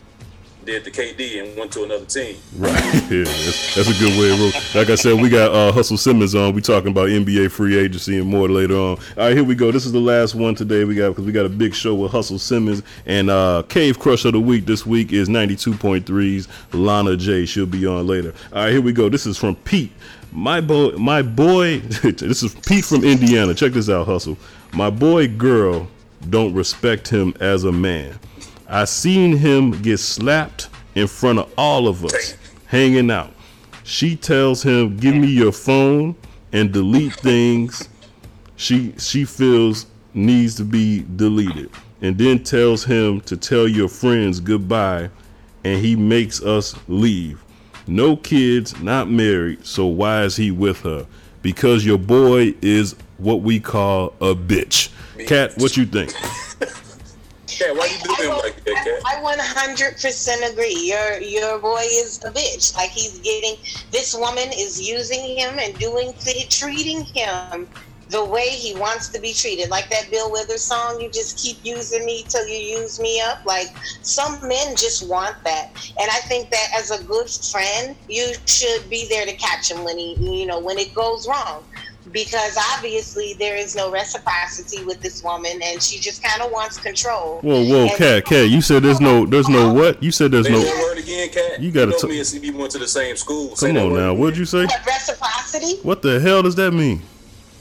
did 0.65 0.83
the 0.83 0.91
KD 0.91 1.43
and 1.43 1.57
went 1.57 1.71
to 1.73 1.83
another 1.83 2.05
team. 2.05 2.37
Right. 2.57 2.81
Yeah, 3.11 3.25
that's, 3.25 3.75
that's 3.75 3.89
a 3.89 3.99
good 3.99 4.17
way 4.17 4.29
to 4.29 4.41
roll. 4.41 4.51
Like 4.73 4.89
I 4.89 4.95
said, 4.95 5.19
we 5.19 5.27
got 5.27 5.51
uh, 5.51 5.73
Hustle 5.73 5.97
Simmons 5.97 6.33
on. 6.33 6.53
We 6.53 6.61
talking 6.61 6.91
about 6.91 7.09
NBA 7.09 7.51
free 7.51 7.77
agency 7.77 8.19
and 8.19 8.29
more 8.29 8.47
later 8.47 8.75
on. 8.75 8.79
All 8.79 8.97
right, 9.17 9.33
here 9.33 9.43
we 9.43 9.53
go. 9.53 9.69
This 9.69 9.85
is 9.85 9.91
the 9.91 9.99
last 9.99 10.33
one 10.33 10.55
today. 10.55 10.85
We 10.85 10.95
got 10.95 11.09
because 11.09 11.25
we 11.25 11.33
got 11.33 11.45
a 11.45 11.49
big 11.49 11.73
show 11.73 11.93
with 11.93 12.13
Hustle 12.13 12.39
Simmons 12.39 12.83
and 13.05 13.29
uh, 13.29 13.63
Cave 13.67 13.99
Crush 13.99 14.23
of 14.23 14.31
the 14.31 14.39
week. 14.39 14.65
This 14.65 14.85
week 14.85 15.11
is 15.11 15.27
92.3's 15.27 16.47
Lana 16.73 17.17
J. 17.17 17.45
She'll 17.45 17.65
be 17.65 17.85
on 17.85 18.07
later. 18.07 18.33
All 18.53 18.63
right, 18.63 18.71
here 18.71 18.81
we 18.81 18.93
go. 18.93 19.09
This 19.09 19.25
is 19.25 19.37
from 19.37 19.55
Pete. 19.57 19.91
My 20.31 20.61
boy, 20.61 20.91
my 20.91 21.21
boy. 21.21 21.79
this 22.03 22.43
is 22.43 22.55
Pete 22.65 22.85
from 22.85 23.03
Indiana. 23.03 23.53
Check 23.53 23.73
this 23.73 23.89
out, 23.89 24.05
Hustle. 24.05 24.37
My 24.71 24.89
boy, 24.89 25.27
girl, 25.27 25.89
don't 26.29 26.53
respect 26.53 27.09
him 27.09 27.33
as 27.41 27.65
a 27.65 27.71
man. 27.73 28.17
I 28.71 28.85
seen 28.85 29.35
him 29.35 29.71
get 29.81 29.97
slapped 29.97 30.69
in 30.95 31.07
front 31.07 31.39
of 31.39 31.51
all 31.57 31.89
of 31.89 32.05
us 32.05 32.35
hanging 32.67 33.11
out. 33.11 33.33
She 33.83 34.15
tells 34.15 34.63
him, 34.63 34.95
"Give 34.95 35.13
me 35.13 35.27
your 35.27 35.51
phone 35.51 36.15
and 36.53 36.71
delete 36.71 37.13
things 37.15 37.89
she 38.55 38.93
she 38.97 39.25
feels 39.25 39.87
needs 40.13 40.55
to 40.55 40.63
be 40.63 41.03
deleted." 41.17 41.69
And 42.01 42.17
then 42.17 42.43
tells 42.45 42.85
him 42.85 43.19
to 43.21 43.35
tell 43.35 43.67
your 43.67 43.89
friends 43.89 44.39
goodbye 44.39 45.09
and 45.65 45.85
he 45.85 45.97
makes 45.97 46.41
us 46.41 46.73
leave. 46.87 47.43
No 47.87 48.15
kids, 48.15 48.81
not 48.81 49.11
married, 49.11 49.65
so 49.65 49.85
why 49.85 50.23
is 50.23 50.37
he 50.37 50.49
with 50.49 50.79
her? 50.81 51.05
Because 51.41 51.85
your 51.85 51.97
boy 51.97 52.53
is 52.61 52.95
what 53.17 53.41
we 53.41 53.59
call 53.59 54.13
a 54.21 54.33
bitch. 54.33 54.89
Cat, 55.27 55.57
what 55.57 55.75
you 55.75 55.85
think? 55.85 56.13
Cat, 57.61 57.75
why 57.75 57.85
you 57.85 57.99
do 58.03 58.23
him 58.23 58.37
like 58.37 58.63
that, 58.63 58.75
Cat? 58.75 59.01
I 59.05 59.15
100% 59.21 60.51
agree. 60.51 60.73
Your 60.73 61.19
your 61.19 61.59
boy 61.59 61.83
is 61.83 62.23
a 62.23 62.31
bitch. 62.31 62.75
Like 62.75 62.89
he's 62.89 63.19
getting 63.19 63.55
this 63.91 64.15
woman 64.15 64.49
is 64.53 64.81
using 64.81 65.37
him 65.37 65.59
and 65.59 65.77
doing 65.77 66.13
treating 66.49 67.03
him 67.05 67.67
the 68.11 68.23
way 68.23 68.49
he 68.49 68.75
wants 68.75 69.07
to 69.09 69.21
be 69.21 69.33
treated. 69.33 69.69
Like 69.69 69.89
that 69.89 70.11
Bill 70.11 70.29
Withers 70.31 70.61
song, 70.61 70.99
you 70.99 71.09
just 71.09 71.37
keep 71.37 71.57
using 71.63 72.05
me 72.05 72.23
till 72.27 72.45
you 72.45 72.79
use 72.79 72.99
me 72.99 73.21
up. 73.21 73.45
Like 73.45 73.69
some 74.01 74.45
men 74.47 74.75
just 74.75 75.07
want 75.07 75.41
that. 75.45 75.69
And 75.99 76.11
I 76.11 76.19
think 76.27 76.49
that 76.51 76.67
as 76.75 76.91
a 76.91 77.03
good 77.03 77.29
friend, 77.29 77.95
you 78.09 78.33
should 78.45 78.89
be 78.89 79.07
there 79.07 79.25
to 79.25 79.33
catch 79.33 79.71
him 79.71 79.83
when 79.83 79.97
he, 79.97 80.15
you 80.15 80.45
know, 80.45 80.59
when 80.59 80.77
it 80.77 80.93
goes 80.93 81.27
wrong. 81.27 81.63
Because 82.11 82.57
obviously 82.75 83.35
there 83.35 83.55
is 83.55 83.75
no 83.75 83.91
reciprocity 83.91 84.83
with 84.83 84.99
this 85.01 85.23
woman, 85.23 85.59
and 85.63 85.81
she 85.81 85.99
just 85.99 86.23
kind 86.23 86.41
of 86.41 86.51
wants 86.51 86.77
control. 86.79 87.39
Whoa, 87.41 87.63
whoa, 87.63 87.81
And- 87.87 87.91
cat, 87.97 88.25
cat. 88.25 88.49
You 88.49 88.59
said 88.61 88.81
there's 88.81 88.99
no, 88.99 89.25
there's 89.25 89.47
no 89.47 89.71
what? 89.71 90.01
You 90.01 90.11
said 90.11 90.31
there's 90.31 90.47
Say 90.47 90.51
no. 90.53 90.59
that 90.63 90.75
word 90.77 90.97
again, 90.97 91.29
Cat. 91.29 91.61
You 91.61 91.71
gotta 91.71 91.91
know 91.91 91.97
t- 91.97 92.07
me 92.07 92.17
and 92.17 92.25
CB 92.27 92.55
went 92.55 92.71
to 92.71 92.79
the 92.79 92.87
same 92.87 93.15
school. 93.15 93.55
Say 93.55 93.67
Come 93.67 93.75
that 93.75 93.83
on 93.85 93.91
word 93.91 93.99
now, 93.99 94.09
again. 94.11 94.19
what'd 94.19 94.37
you 94.37 94.45
say? 94.45 94.65
What, 94.65 94.85
reciprocity? 94.85 95.75
What 95.83 96.01
the 96.01 96.19
hell 96.19 96.41
does 96.41 96.55
that 96.55 96.71
mean? 96.71 97.01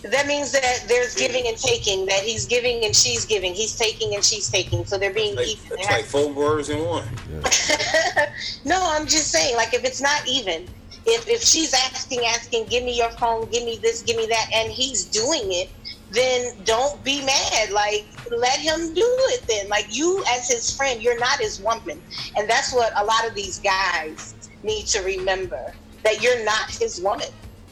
That 0.04 0.26
means 0.26 0.50
that 0.52 0.84
there's 0.88 1.14
giving 1.14 1.46
and 1.46 1.58
taking. 1.58 2.06
That 2.06 2.20
he's 2.20 2.46
giving 2.46 2.82
and 2.86 2.96
she's 2.96 3.26
giving. 3.26 3.52
He's 3.52 3.76
taking 3.76 4.14
and 4.14 4.24
she's 4.24 4.48
taking. 4.48 4.86
So 4.86 4.96
they're 4.96 5.12
being 5.12 5.34
even. 5.34 5.78
It's 5.78 5.90
like 5.90 6.06
four 6.06 6.32
words 6.32 6.70
in 6.70 6.82
one. 6.82 7.04
no, 8.64 8.78
I'm 8.82 9.06
just 9.06 9.30
saying. 9.30 9.56
Like 9.56 9.74
if 9.74 9.84
it's 9.84 10.00
not 10.00 10.26
even, 10.26 10.66
if 11.06 11.28
if 11.28 11.42
she's 11.42 11.72
asking, 11.72 12.20
asking, 12.26 12.66
give 12.66 12.84
me 12.84 12.96
your 12.96 13.10
phone, 13.10 13.50
give 13.50 13.64
me 13.64 13.78
this, 13.82 14.02
give 14.02 14.16
me 14.16 14.26
that, 14.26 14.46
and 14.54 14.72
he's 14.72 15.06
doing 15.06 15.52
it, 15.52 15.70
then 16.10 16.52
don't 16.64 17.02
be 17.04 17.24
mad. 17.24 17.70
Like 17.72 18.04
let 18.30 18.58
him 18.58 18.94
do 18.94 19.06
it. 19.32 19.46
Then, 19.48 19.68
like 19.68 19.86
you 19.90 20.22
as 20.30 20.48
his 20.48 20.74
friend, 20.74 21.02
you're 21.02 21.18
not 21.18 21.38
his 21.38 21.60
woman, 21.60 22.02
and 22.36 22.48
that's 22.48 22.72
what 22.72 22.92
a 23.00 23.04
lot 23.04 23.26
of 23.26 23.34
these 23.34 23.58
guys 23.60 24.50
need 24.62 24.86
to 24.86 25.02
remember 25.02 25.74
that 26.04 26.22
you're 26.22 26.44
not 26.44 26.70
his 26.70 27.00
woman. 27.02 27.28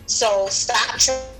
So 0.07 0.47
stop 0.49 0.99
tr- 0.99 1.38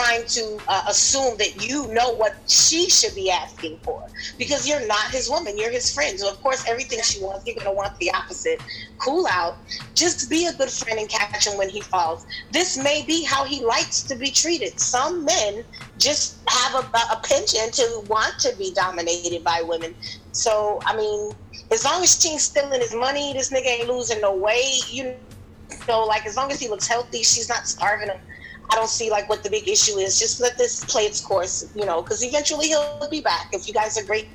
trying 0.00 0.24
to 0.26 0.58
uh, 0.68 0.84
assume 0.88 1.36
that 1.36 1.68
you 1.68 1.86
know 1.88 2.14
what 2.14 2.34
she 2.48 2.88
should 2.88 3.14
be 3.14 3.30
asking 3.30 3.78
for 3.82 4.06
because 4.38 4.66
you're 4.66 4.86
not 4.86 5.10
his 5.10 5.28
woman 5.28 5.58
you're 5.58 5.70
his 5.70 5.92
friend. 5.94 6.18
So 6.18 6.30
of 6.30 6.40
course 6.42 6.66
everything 6.66 7.00
she 7.02 7.22
wants 7.22 7.46
you're 7.46 7.54
going 7.54 7.66
to 7.66 7.72
want 7.72 7.98
the 7.98 8.10
opposite. 8.12 8.62
Cool 8.98 9.26
out. 9.26 9.56
Just 9.94 10.30
be 10.30 10.46
a 10.46 10.54
good 10.54 10.70
friend 10.70 10.98
and 10.98 11.08
catch 11.08 11.46
him 11.46 11.58
when 11.58 11.68
he 11.68 11.82
falls. 11.82 12.24
This 12.50 12.82
may 12.82 13.04
be 13.06 13.24
how 13.24 13.44
he 13.44 13.62
likes 13.62 14.02
to 14.04 14.14
be 14.14 14.30
treated. 14.30 14.80
Some 14.80 15.24
men 15.26 15.64
just 15.98 16.38
have 16.48 16.82
a, 16.82 16.98
a 17.12 17.20
penchant 17.22 17.74
to 17.74 18.02
want 18.08 18.38
to 18.38 18.56
be 18.56 18.72
dominated 18.72 19.44
by 19.44 19.62
women. 19.62 19.94
So 20.32 20.80
i 20.86 20.96
mean 20.96 21.32
as 21.72 21.84
long 21.84 22.02
as 22.02 22.20
she's 22.20 22.42
stealing 22.42 22.80
his 22.80 22.94
money 22.94 23.32
this 23.32 23.50
nigga 23.50 23.66
ain't 23.66 23.88
losing 23.88 24.20
no 24.20 24.34
weight 24.34 24.82
you 24.90 25.14
know 25.88 26.04
like 26.04 26.26
as 26.26 26.36
long 26.36 26.50
as 26.50 26.58
he 26.58 26.68
looks 26.68 26.86
healthy 26.86 27.22
she's 27.22 27.48
not 27.48 27.66
starving 27.66 28.08
him 28.08 28.18
I 28.70 28.76
don't 28.76 28.88
see 28.88 29.10
like 29.10 29.28
what 29.28 29.42
the 29.42 29.50
big 29.50 29.68
issue 29.68 29.98
is. 29.98 30.18
Just 30.18 30.40
let 30.40 30.56
this 30.56 30.84
play 30.84 31.02
its 31.02 31.20
course, 31.20 31.70
you 31.74 31.84
know, 31.84 32.02
because 32.02 32.22
eventually 32.22 32.68
he'll 32.68 33.08
be 33.10 33.20
back. 33.20 33.48
If 33.52 33.66
you 33.66 33.74
guys 33.74 33.98
are 33.98 34.04
great 34.04 34.28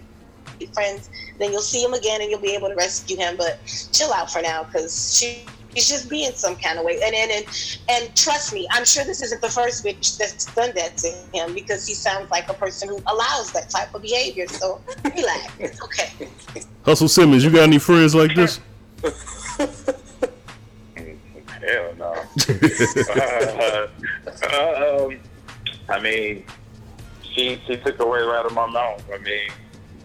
friends, 0.73 1.09
then 1.39 1.51
you'll 1.51 1.61
see 1.61 1.83
him 1.83 1.93
again 1.93 2.21
and 2.21 2.29
you'll 2.29 2.41
be 2.41 2.53
able 2.53 2.67
to 2.67 2.75
rescue 2.75 3.17
him. 3.17 3.37
But 3.37 3.59
chill 3.93 4.11
out 4.13 4.31
for 4.31 4.41
now, 4.41 4.63
because 4.63 5.17
she. 5.17 5.45
She's 5.73 5.89
just 5.89 6.09
being 6.09 6.31
some 6.31 6.55
kind 6.55 6.79
of 6.79 6.85
way, 6.85 7.01
and, 7.03 7.13
and 7.13 7.29
and 7.29 7.79
and 7.89 8.15
trust 8.15 8.53
me, 8.53 8.65
I'm 8.71 8.85
sure 8.85 9.03
this 9.03 9.21
isn't 9.21 9.41
the 9.41 9.49
first 9.49 9.83
bitch 9.83 10.17
that's 10.17 10.45
done 10.55 10.71
that 10.73 10.95
to 10.99 11.09
him 11.33 11.53
because 11.53 11.85
he 11.85 11.93
sounds 11.93 12.31
like 12.31 12.47
a 12.47 12.53
person 12.53 12.87
who 12.87 12.97
allows 13.07 13.51
that 13.51 13.69
type 13.69 13.93
of 13.93 14.01
behavior. 14.01 14.47
So 14.47 14.79
relax, 15.03 15.53
it's 15.59 15.83
okay. 15.83 16.29
Hustle 16.85 17.09
Simmons, 17.09 17.43
you 17.43 17.51
got 17.51 17.63
any 17.63 17.79
friends 17.79 18.15
like 18.15 18.33
this? 18.33 18.61
Hell 21.67 21.95
no. 21.97 22.11
uh, 24.51 25.05
um, 25.05 25.19
I 25.89 25.99
mean, 25.99 26.45
she 27.23 27.59
she 27.65 27.77
took 27.77 27.97
the 27.97 28.05
word 28.05 28.27
right 28.27 28.45
of 28.45 28.53
my 28.53 28.67
mouth. 28.67 29.03
I 29.13 29.17
mean, 29.19 29.49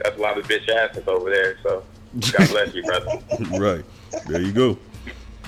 that's 0.03 0.17
a 0.19 0.21
lot 0.21 0.39
of 0.39 0.47
bitch 0.47 0.69
asses 0.69 1.07
over 1.07 1.31
there. 1.31 1.59
So 1.63 1.85
God 2.33 2.49
bless 2.49 2.75
you, 2.75 2.83
brother. 2.85 3.19
right. 3.59 3.85
There 4.27 4.41
you 4.41 4.53
go. 4.53 4.79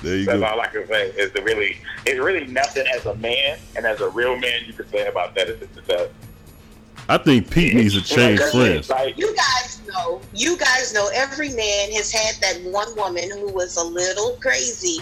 There 0.01 0.17
you 0.17 0.25
That's 0.25 0.39
go. 0.39 0.45
all 0.45 0.59
I 0.59 0.67
can 0.67 0.85
say. 0.87 1.09
Is 1.11 1.31
the 1.31 1.41
really, 1.43 1.77
it's 2.05 2.19
really 2.19 2.45
nothing 2.47 2.85
as 2.93 3.05
a 3.05 3.15
man 3.15 3.57
and 3.75 3.85
as 3.85 4.01
a 4.01 4.09
real 4.09 4.37
man 4.37 4.61
you 4.65 4.73
can 4.73 4.87
say 4.89 5.07
about 5.07 5.33
that. 5.35 5.49
Is 5.49 5.59
just 5.59 5.87
that 5.87 6.11
I 7.09 7.17
think 7.17 7.49
Pete 7.49 7.73
needs 7.73 7.93
to 7.93 8.01
change 8.01 8.39
Like, 8.39 8.51
friends. 8.51 8.89
Like, 8.89 9.17
You 9.17 9.35
guys 9.35 9.81
know, 9.87 10.21
you 10.33 10.57
guys 10.57 10.93
know 10.93 11.09
every 11.13 11.49
man 11.49 11.91
has 11.91 12.11
had 12.11 12.35
that 12.41 12.71
one 12.71 12.95
woman 12.95 13.29
who 13.31 13.51
was 13.51 13.75
a 13.77 13.83
little 13.83 14.37
crazy, 14.41 14.99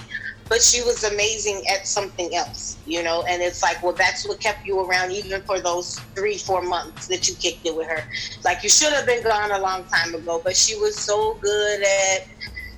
but 0.51 0.61
she 0.61 0.81
was 0.81 1.05
amazing 1.05 1.65
at 1.69 1.87
something 1.87 2.35
else, 2.35 2.75
you 2.85 3.01
know, 3.01 3.23
and 3.23 3.41
it's 3.41 3.63
like, 3.63 3.81
well, 3.81 3.93
that's 3.93 4.27
what 4.27 4.37
kept 4.41 4.65
you 4.65 4.81
around 4.81 5.09
even 5.13 5.41
for 5.43 5.61
those 5.61 5.97
three, 6.13 6.37
four 6.37 6.61
months 6.61 7.07
that 7.07 7.29
you 7.29 7.35
kicked 7.35 7.65
it 7.65 7.73
with 7.73 7.87
her. 7.87 8.03
Like 8.43 8.61
you 8.61 8.67
should 8.67 8.91
have 8.91 9.05
been 9.05 9.23
gone 9.23 9.51
a 9.51 9.59
long 9.59 9.85
time 9.85 10.13
ago, 10.13 10.41
but 10.43 10.57
she 10.57 10.77
was 10.77 10.97
so 10.97 11.35
good 11.35 11.81
at, 11.83 12.27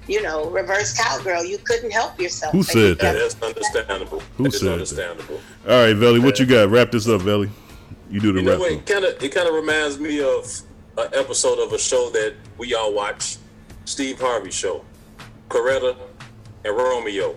you 0.08 0.22
know, 0.22 0.52
reverse 0.52 0.96
cowgirl. 0.96 1.46
You 1.46 1.58
couldn't 1.58 1.90
help 1.90 2.20
yourself. 2.22 2.52
Who 2.52 2.60
Like, 2.60 2.68
said 2.68 3.00
that? 3.00 3.14
That's 3.14 3.42
understandable. 3.42 4.20
Who 4.38 4.44
That 4.44 4.54
is 4.80 4.90
said 4.90 5.18
that? 5.18 5.32
All 5.68 5.84
right, 5.84 5.96
Velly, 5.96 6.20
what 6.20 6.38
you 6.38 6.46
got? 6.46 6.70
Wrap 6.70 6.92
this 6.92 7.10
up, 7.10 7.22
Velly. 7.22 7.50
You 8.12 8.20
do 8.20 8.34
the 8.34 8.40
You 8.42 8.46
know 8.46 8.62
wrap. 8.62 8.72
It 8.72 8.86
kind 8.86 9.04
of 9.04 9.24
it 9.24 9.34
kind 9.34 9.48
of 9.48 9.56
reminds 9.56 10.00
me 10.00 10.22
of 10.22 10.46
an 11.00 11.08
episode 11.14 11.58
of 11.58 11.74
a 11.74 11.80
show 11.80 12.12
that 12.12 12.36
we 12.60 12.76
all 12.76 12.94
watch, 12.94 13.38
Steve 13.86 14.20
Harvey 14.22 14.52
show, 14.52 14.86
Coretta 15.50 15.98
and 16.66 16.76
Romeo. 16.76 17.36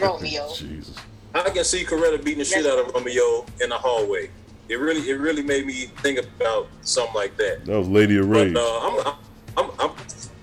Romeo. 0.00 0.52
Jesus. 0.54 0.96
I 1.34 1.50
can 1.50 1.64
see 1.64 1.84
Coretta 1.84 2.22
beating 2.22 2.38
the 2.38 2.44
shit 2.44 2.66
out 2.66 2.78
of 2.78 2.92
Romeo 2.94 3.46
in 3.62 3.70
the 3.70 3.76
hallway. 3.76 4.30
It 4.68 4.76
really 4.76 5.08
it 5.08 5.18
really 5.18 5.42
made 5.42 5.66
me 5.66 5.86
think 6.02 6.18
about 6.18 6.68
something 6.82 7.14
like 7.14 7.36
that. 7.36 7.64
That 7.66 7.78
was 7.78 7.88
Lady 7.88 8.18
of 8.18 8.28
Rage. 8.28 8.54
But 8.54 8.62
uh, 8.62 8.88
I'm, 8.88 9.16
I'm, 9.56 9.70
I'm, 9.80 9.90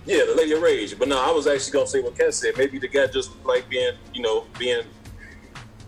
yeah, 0.05 0.25
the 0.25 0.36
Lady 0.36 0.53
of 0.53 0.62
Rage. 0.62 0.97
But 0.97 1.07
no, 1.07 1.21
I 1.21 1.31
was 1.31 1.47
actually 1.47 1.73
gonna 1.73 1.88
say 1.88 2.01
what 2.01 2.17
Kat 2.17 2.33
said. 2.33 2.57
Maybe 2.57 2.79
the 2.79 2.88
guy 2.88 3.07
just 3.07 3.31
like 3.45 3.69
being, 3.69 3.93
you 4.13 4.21
know, 4.21 4.45
being 4.57 4.83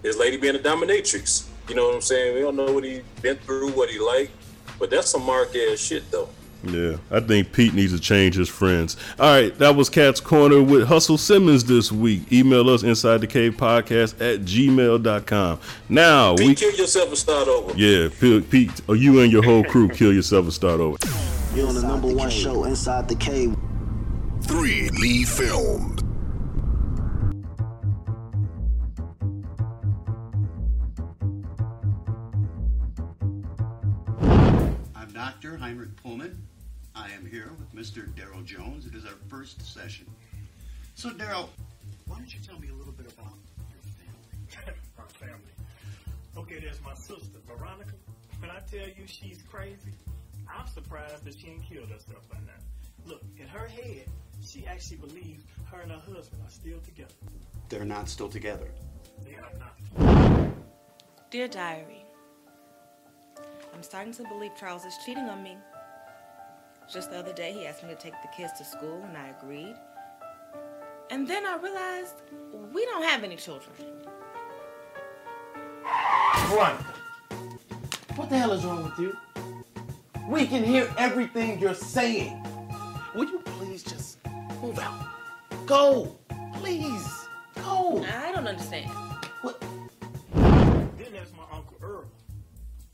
his 0.04 0.18
lady 0.18 0.38
being 0.38 0.56
a 0.56 0.60
dominatrix. 0.60 1.48
You 1.68 1.76
know 1.76 1.88
what 1.88 1.96
I'm 1.96 2.02
saying? 2.02 2.36
We 2.36 2.42
don't 2.42 2.56
know 2.56 2.72
what 2.72 2.84
he 2.84 3.02
been 3.22 3.38
through, 3.38 3.72
what 3.72 3.90
he 3.90 4.00
like, 4.00 4.32
but 4.80 4.90
that's 4.90 5.10
some 5.10 5.26
mark 5.26 5.56
ass 5.56 5.80
shit 5.80 6.10
though. 6.12 6.30
Yeah, 6.64 6.98
I 7.10 7.22
think 7.22 7.54
Pete 7.54 7.74
needs 7.74 7.94
to 7.94 8.00
change 8.00 8.36
his 8.36 8.50
friends. 8.50 8.98
All 9.18 9.28
right, 9.28 9.58
that 9.60 9.76
was 9.76 9.90
Cat's 9.90 10.20
Corner 10.20 10.62
with 10.62 10.88
Hustle 10.88 11.18
Simmons 11.18 11.64
this 11.64 11.90
week. 11.92 12.32
Email 12.34 12.70
us 12.70 12.84
inside 12.84 13.22
the 13.22 13.28
cave 13.28 13.54
podcast 13.54 14.14
at 14.16 14.42
gmail.com. 14.42 15.60
Now, 15.88 16.36
Pete, 16.36 16.48
we. 16.48 16.56
kill 16.56 16.76
yourself 16.76 17.10
and 17.10 17.18
start 17.18 17.48
over. 17.48 17.74
Yeah, 17.78 18.10
Pete, 18.20 18.50
Pete, 18.50 18.82
or 18.90 18.98
you 18.98 19.22
and 19.22 19.32
your 19.32 19.44
whole 19.44 19.64
crew 19.64 19.88
kill 19.88 20.14
yourself 20.14 20.46
and 20.46 20.54
start 20.54 20.82
over. 20.82 20.98
You're 21.56 21.68
on 21.68 21.76
the 21.76 21.82
number 21.84 22.14
one 22.14 22.30
show 22.30 22.66
inside 22.66 23.08
the 23.08 23.16
cave. 23.16 23.56
Three 24.44 24.90
Lee 24.90 25.24
filmed. 25.24 26.04
I'm 34.96 35.12
Dr. 35.14 35.58
Heinrich 35.58 35.96
Pullman. 35.96 36.38
I 37.00 37.10
am 37.12 37.26
here 37.26 37.50
with 37.58 37.74
Mr. 37.74 38.14
Daryl 38.14 38.44
Jones. 38.44 38.86
It 38.86 38.94
is 38.94 39.06
our 39.06 39.16
first 39.30 39.62
session. 39.62 40.06
So, 40.96 41.10
Daryl, 41.12 41.48
why 42.08 42.18
don't 42.18 42.34
you 42.34 42.42
tell 42.46 42.60
me 42.60 42.68
a 42.68 42.74
little 42.74 42.92
bit 42.92 43.06
about 43.14 43.36
your 43.72 43.82
family? 43.96 44.76
my 44.98 45.06
family. 45.06 45.54
Okay, 46.38 46.60
there's 46.60 46.82
my 46.84 46.94
sister, 46.96 47.40
Veronica. 47.48 47.94
When 48.40 48.52
I 48.52 48.60
tell 48.70 48.86
you 48.86 49.08
she's 49.08 49.42
crazy, 49.50 49.94
I'm 50.54 50.68
surprised 50.68 51.24
that 51.24 51.40
she 51.40 51.48
ain't 51.48 51.64
killed 51.64 51.88
herself 51.88 52.28
by 52.30 52.40
now. 52.40 53.06
Look, 53.06 53.22
in 53.40 53.48
her 53.48 53.68
head, 53.68 54.04
she 54.46 54.68
actually 54.68 54.98
believes 54.98 55.46
her 55.72 55.80
and 55.80 55.92
her 55.94 56.00
husband 56.00 56.42
are 56.46 56.52
still 56.52 56.80
together. 56.82 57.14
They're 57.70 57.86
not 57.86 58.10
still 58.10 58.28
together. 58.28 58.68
They 59.24 59.36
are 59.36 59.54
not. 59.58 60.52
Dear 61.32 61.48
Diary, 61.48 62.04
I'm 63.74 63.84
starting 63.84 64.14
to 64.16 64.24
believe 64.24 64.52
Charles 64.60 64.84
is 64.84 64.96
cheating 65.06 65.30
on 65.30 65.42
me. 65.42 65.56
Just 66.92 67.12
the 67.12 67.20
other 67.20 67.34
day, 67.34 67.54
he 67.54 67.68
asked 67.68 67.84
me 67.84 67.90
to 67.90 67.96
take 67.96 68.20
the 68.24 68.28
kids 68.36 68.54
to 68.54 68.66
school, 68.66 69.04
and 69.08 69.16
I 69.16 69.28
agreed. 69.28 69.76
And 71.12 71.28
then 71.28 71.46
I 71.46 71.56
realized 71.58 72.16
we 72.74 72.84
don't 72.86 73.04
have 73.04 73.24
any 73.24 73.36
children. 73.36 73.76
Veronica, 76.48 76.84
what 78.16 78.30
the 78.32 78.38
hell 78.40 78.54
is 78.54 78.66
wrong 78.66 78.84
with 78.84 78.98
you? 78.98 79.16
We 80.28 80.48
can 80.48 80.64
hear 80.64 80.92
everything 80.98 81.60
you're 81.60 81.76
saying. 81.76 82.44
Will 83.14 83.26
you 83.26 83.40
please 83.40 83.84
just 83.84 84.18
move 84.60 84.80
out? 84.80 85.06
Go, 85.68 86.18
please, 86.56 87.08
go. 87.56 88.04
I 88.04 88.32
don't 88.32 88.48
understand. 88.48 88.90
What? 89.44 89.62
Then 90.34 91.12
there's 91.12 91.34
my 91.34 91.44
Uncle 91.52 91.78
Earl, 91.84 92.06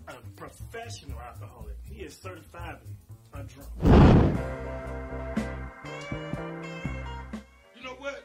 a 0.10 0.16
professional 0.36 1.18
alcoholic. 1.22 1.78
He 1.90 2.02
is 2.02 2.14
certifiably 2.14 2.96
a 3.36 3.44
drunk. 3.44 3.70
You 7.76 7.84
know 7.84 7.96
what? 8.00 8.24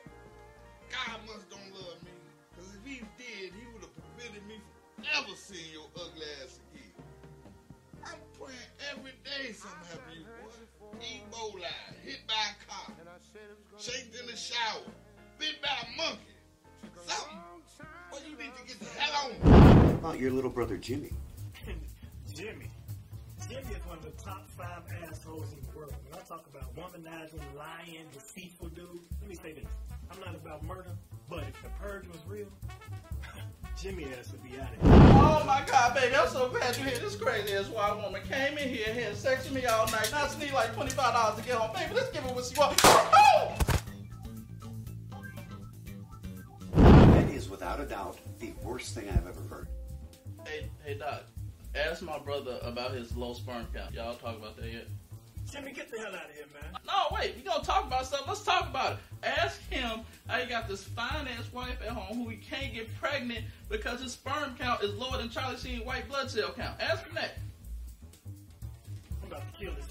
God 0.91 1.21
must 1.27 1.51
don't 1.51 1.73
love 1.75 2.03
me. 2.05 2.13
Because 2.55 2.71
if 2.75 2.85
he 2.85 3.01
did, 3.19 3.53
he 3.53 3.67
would 3.73 3.83
have 3.83 3.95
prevented 3.97 4.47
me 4.47 4.61
from 4.95 5.05
ever 5.19 5.35
seeing 5.37 5.73
your 5.73 5.87
ugly 5.97 6.23
ass 6.43 6.61
again. 6.73 6.93
I'm 8.05 8.21
praying 8.39 8.71
every 8.93 9.13
day 9.25 9.53
something 9.53 9.79
happen 9.89 10.13
to 10.13 10.19
you, 10.19 10.25
boy. 10.25 10.55
Ebola, 11.01 11.73
hit 12.05 12.21
by 12.27 12.35
a 12.35 12.71
car, 12.71 12.95
shaked 13.79 14.15
in 14.19 14.27
the 14.27 14.37
shower, 14.37 14.83
bit 15.39 15.63
by 15.63 15.69
a 15.69 15.97
monkey. 15.97 16.21
Something. 17.07 17.39
Well, 18.13 18.21
you 18.29 18.37
need 18.37 18.53
to 18.57 18.67
get 18.67 18.81
the 18.81 18.87
hell 18.99 19.31
on. 19.45 19.91
About 19.95 20.19
your 20.19 20.31
little 20.33 20.51
brother 20.51 20.77
Jimmy. 20.77 21.13
Jimmy. 22.35 22.71
Jimmy 23.49 23.75
is 23.75 23.87
one 23.87 23.99
of 23.99 24.05
the 24.05 24.23
top 24.23 24.49
five 24.51 24.83
assholes 25.03 25.53
in 25.53 25.61
the 25.63 25.77
world. 25.77 25.95
When 26.09 26.21
I 26.21 26.25
talk 26.27 26.47
about 26.53 26.75
womanizing, 26.77 27.41
lying, 27.57 28.07
deceitful 28.13 28.69
dude, 28.69 29.01
let 29.21 29.29
me 29.29 29.35
say 29.35 29.53
this. 29.53 29.67
I'm 30.11 30.21
not 30.21 30.35
about 30.35 30.63
murder, 30.63 30.91
but 31.29 31.41
if 31.41 31.63
the 31.63 31.69
purge 31.81 32.07
was 32.09 32.19
real, 32.27 32.49
Jimmy 33.81 34.05
ass 34.19 34.31
would 34.33 34.43
be 34.43 34.61
out 34.61 34.69
of 34.73 34.81
here. 34.83 35.13
Oh 35.15 35.43
my 35.47 35.63
God, 35.67 35.95
baby, 35.95 36.15
I'm 36.15 36.29
so 36.29 36.49
glad 36.49 36.77
you're 36.77 36.87
here. 36.87 36.99
This 36.99 37.17
crazy 37.17 37.55
ass 37.55 37.67
white 37.67 37.97
woman 37.97 38.21
came 38.29 38.59
in 38.59 38.69
here, 38.69 38.87
and 38.89 38.99
had 38.99 39.17
sex 39.17 39.45
with 39.45 39.55
me 39.55 39.67
all 39.67 39.87
night. 39.87 40.11
Now 40.13 40.29
she 40.29 40.39
need 40.39 40.53
like 40.53 40.75
$25 40.75 41.37
to 41.37 41.43
get 41.43 41.55
home. 41.55 41.75
Baby, 41.75 41.95
let's 41.95 42.11
give 42.11 42.23
her 42.23 42.35
what 42.35 42.45
she 42.45 42.59
wants. 42.59 42.83
Oh! 42.85 43.55
That 46.75 47.31
is 47.31 47.49
without 47.49 47.81
a 47.81 47.87
doubt 47.87 48.19
the 48.39 48.53
worst 48.63 48.95
thing 48.95 49.09
I've 49.09 49.27
ever 49.27 49.43
heard. 49.49 49.69
Hey, 50.47 50.71
hey, 50.85 50.95
Doc, 50.95 51.25
ask 51.75 52.03
my 52.03 52.19
brother 52.19 52.59
about 52.63 52.93
his 52.93 53.17
low 53.17 53.35
sperm 53.35 53.67
count. 53.75 53.93
Y'all 53.95 54.15
talk 54.15 54.37
about 54.37 54.57
that 54.57 54.73
yet? 54.73 54.87
Jimmy, 55.51 55.73
get 55.73 55.91
the 55.91 55.99
hell 55.99 56.15
out 56.15 56.31
of 56.31 56.35
here, 56.35 56.45
man. 56.53 56.79
No, 56.87 57.07
wait, 57.13 57.35
we 57.37 57.43
gonna 57.43 57.65
talk 57.65 57.87
about 57.87 58.07
stuff. 58.07 58.25
Let's 58.29 58.43
talk 58.43 58.69
about 58.69 58.93
it. 58.93 58.99
Ask 59.23 59.61
him 59.69 60.01
how 60.29 60.39
he 60.39 60.49
got 60.49 60.69
this 60.69 60.85
fine 60.85 61.27
ass 61.27 61.53
wife 61.53 61.79
at 61.85 61.91
home 61.91 62.23
who 62.23 62.29
he 62.29 62.37
can't 62.37 62.73
get 62.73 62.89
pregnant 63.01 63.45
because 63.69 64.01
his 64.01 64.13
sperm 64.13 64.55
count 64.59 64.83
is 64.83 64.95
lower 64.95 65.19
than 65.19 65.29
Charlie 65.29 65.57
Sheen's 65.57 65.85
white 65.85 66.09
blood 66.09 66.31
cell 66.31 66.53
count. 66.57 66.81
Ask 66.81 67.05
him 67.05 67.15
that. 67.15 67.33
I'm 69.23 69.33
about 69.33 69.43
to 69.53 69.59
kill 69.59 69.73
this 69.75 69.89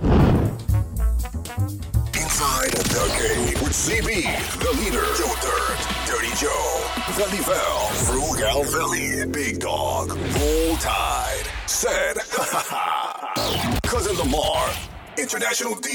motherfucker. 0.00 2.11
Inside 2.42 2.72
the 2.72 3.06
Cave 3.20 3.62
with 3.62 3.72
CB, 3.72 4.24
the 4.58 4.72
leader, 4.82 5.04
Joe 5.14 5.32
Dirt, 5.40 5.78
Dirty 6.06 6.34
Joe, 6.34 6.82
Velivel, 7.14 7.90
Frugal 8.04 8.64
Valley, 8.64 9.24
Big 9.30 9.60
Dog, 9.60 10.10
Roll 10.10 10.76
Tide, 10.78 11.46
Said, 11.66 12.16
Cousin 13.86 14.16
Lamar, 14.16 14.70
International 15.16 15.76
D, 15.76 15.90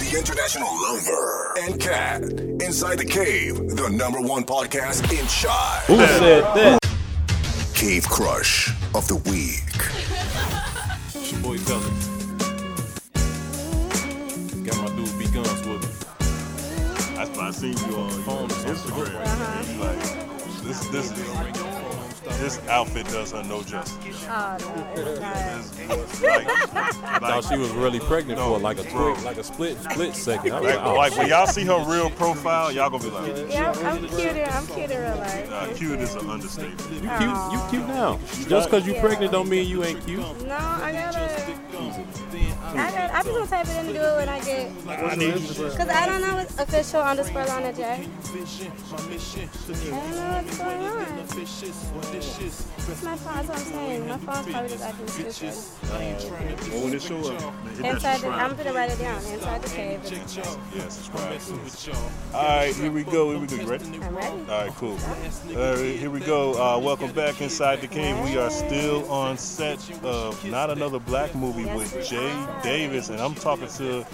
the 0.00 0.16
International 0.18 0.68
Lover, 0.82 1.54
and 1.62 1.80
Cat. 1.80 2.24
Inside 2.60 2.98
the 2.98 3.06
Cave, 3.06 3.56
the 3.74 3.88
number 3.88 4.20
one 4.20 4.44
podcast 4.44 5.10
in 5.18 5.26
Shy. 5.28 5.82
Who 5.86 5.96
said 5.96 6.42
that? 6.56 6.78
Cave 7.74 8.06
Crush 8.06 8.68
of 8.94 9.08
the 9.08 9.16
Week. 9.16 9.64
It's 11.14 11.32
your 11.32 11.40
boy. 11.40 11.56
Guns 15.42 15.66
with 15.66 15.82
me. 15.82 17.16
That's 17.16 17.30
why 17.36 17.48
I 17.48 17.50
seen 17.50 17.72
you 17.72 17.96
on 17.96 18.10
your 18.10 18.48
Instagram. 18.48 19.14
Uh-huh. 19.24 19.84
Like, 19.84 20.64
this, 20.64 20.86
this, 20.88 21.10
this 22.38 22.68
outfit 22.68 23.06
does 23.06 23.32
her 23.32 23.42
no 23.44 23.62
justice. 23.62 24.26
Oh, 24.28 24.56
no, 24.60 24.92
it's. 24.96 26.22
Like, 26.22 26.46
I 26.46 27.18
thought 27.18 27.44
she 27.44 27.56
was 27.56 27.70
really 27.70 28.00
pregnant 28.00 28.38
for 28.38 28.58
like 28.58 28.78
a 28.78 28.82
bro. 28.90 29.14
quick, 29.14 29.24
like 29.24 29.38
a 29.38 29.44
split, 29.44 29.78
split 29.90 30.14
second. 30.14 30.52
Like, 30.52 30.62
like, 30.62 30.84
oh, 30.84 30.94
like 30.94 31.16
when 31.16 31.28
y'all 31.28 31.46
see 31.46 31.64
her 31.64 31.84
real 31.86 32.10
profile, 32.10 32.70
y'all 32.70 32.90
gonna 32.90 33.02
be 33.02 33.10
like, 33.10 33.50
Yeah, 33.50 33.72
I'm, 33.72 33.86
I'm 34.04 34.08
cute. 34.08 34.36
I'm 34.48 34.66
cute 34.66 34.90
in 34.90 35.02
real 35.02 35.16
life. 35.16 35.50
nah, 35.50 35.66
cute 35.72 36.00
is 36.00 36.14
an 36.16 36.28
understatement. 36.28 36.80
You 37.02 37.08
cute, 37.18 37.52
you 37.52 37.60
cute 37.70 37.88
now. 37.88 38.18
Just 38.48 38.70
because 38.70 38.86
you 38.86 38.94
Yeah. 38.94 39.00
pregnant 39.00 39.32
don't 39.32 39.48
mean 39.48 39.66
you 39.66 39.84
ain't 39.84 40.04
cute. 40.04 40.20
No, 40.46 40.56
I 40.56 40.92
gotta. 40.92 41.60
I. 42.78 43.10
I 43.12 43.22
just 43.22 43.34
gonna 43.34 43.46
type 43.46 43.66
it 43.66 43.70
in 43.72 43.86
and 43.86 43.94
do 43.94 44.00
it 44.00 44.16
when 44.16 44.28
I 44.28 44.40
get. 44.40 44.70
I 44.88 45.14
need 45.16 45.40
you. 45.40 45.70
Cause 45.70 45.88
I 45.88 46.06
don't 46.06 46.20
know 46.20 46.34
what's 46.36 46.58
official 46.58 47.00
underscore 47.00 47.44
Lana 47.44 47.72
J. 47.72 47.82
I 47.82 47.96
don't 47.96 48.08
know 50.14 50.42
what's 50.42 50.58
going 50.58 50.86
on. 50.86 51.00
It's 52.90 53.02
my 53.02 53.16
phone. 53.16 53.34
That's 53.36 53.48
what 53.48 53.58
I'm 53.58 53.64
saying. 53.64 54.08
My 54.08 54.18
phone's 54.18 54.48
probably 54.50 54.68
just 54.70 54.84
acting 54.84 55.08
stupid. 55.08 55.54
Well, 56.72 56.84
when 56.84 56.94
it 56.94 57.02
show 57.02 57.18
up, 57.18 57.40
man, 57.64 57.74
hit 57.74 57.82
that 57.82 57.94
Inside 57.94 58.20
the. 58.20 58.28
I'm 58.28 58.56
gonna 58.56 58.72
write 58.72 58.90
it 58.90 58.98
down. 58.98 59.24
Inside 59.24 59.62
the 59.62 59.68
cave. 59.68 60.00
Yeah, 60.74 60.88
subscribe. 60.88 61.40
All 62.34 62.42
right, 62.42 62.74
here 62.74 62.90
we 62.90 63.04
go. 63.04 63.30
Here 63.30 63.38
we 63.40 63.46
go. 63.46 63.56
You 63.56 63.66
ready? 63.66 63.84
I'm 63.84 64.16
ready. 64.16 64.28
All 64.28 64.46
right, 64.46 64.72
cool. 64.76 64.98
All 65.56 65.74
right, 65.74 65.96
here 65.96 66.10
we 66.10 66.20
go. 66.20 66.54
Uh, 66.54 66.78
welcome 66.78 67.12
back 67.12 67.40
inside 67.40 67.80
the 67.80 67.88
cave. 67.88 68.18
We 68.24 68.36
are 68.38 68.50
still 68.50 69.10
on 69.10 69.36
set 69.36 69.78
of 70.04 70.42
not 70.44 70.70
another 70.70 70.98
black 70.98 71.34
movie 71.34 71.66
with 71.74 72.08
Jay 72.08 72.30
Davis, 72.62 73.08
and 73.08 73.20
I'm 73.20 73.34
talking 73.34 73.68
to 73.68 74.06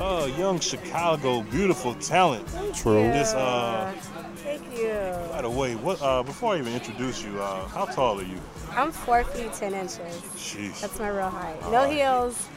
uh, 0.00 0.26
young 0.38 0.60
Chicago 0.60 1.42
beautiful 1.42 1.94
talent. 1.94 2.46
True. 2.74 3.04
This 3.12 3.32
uh, 3.34 3.92
Thank 4.36 4.62
you. 4.76 4.94
by 5.30 5.42
the 5.42 5.50
way, 5.50 5.74
what 5.76 6.00
uh, 6.02 6.22
before 6.22 6.54
I 6.54 6.58
even 6.58 6.72
introduce 6.72 7.22
you, 7.22 7.40
uh, 7.40 7.66
how 7.68 7.84
tall 7.86 8.18
are 8.20 8.24
you? 8.24 8.38
I'm 8.72 8.92
four 8.92 9.24
feet 9.24 9.52
ten 9.52 9.74
inches. 9.74 9.98
Jeez. 10.36 10.80
That's 10.80 10.98
my 10.98 11.08
real 11.08 11.28
height. 11.30 11.60
No 11.70 11.88
heels. 11.88 12.48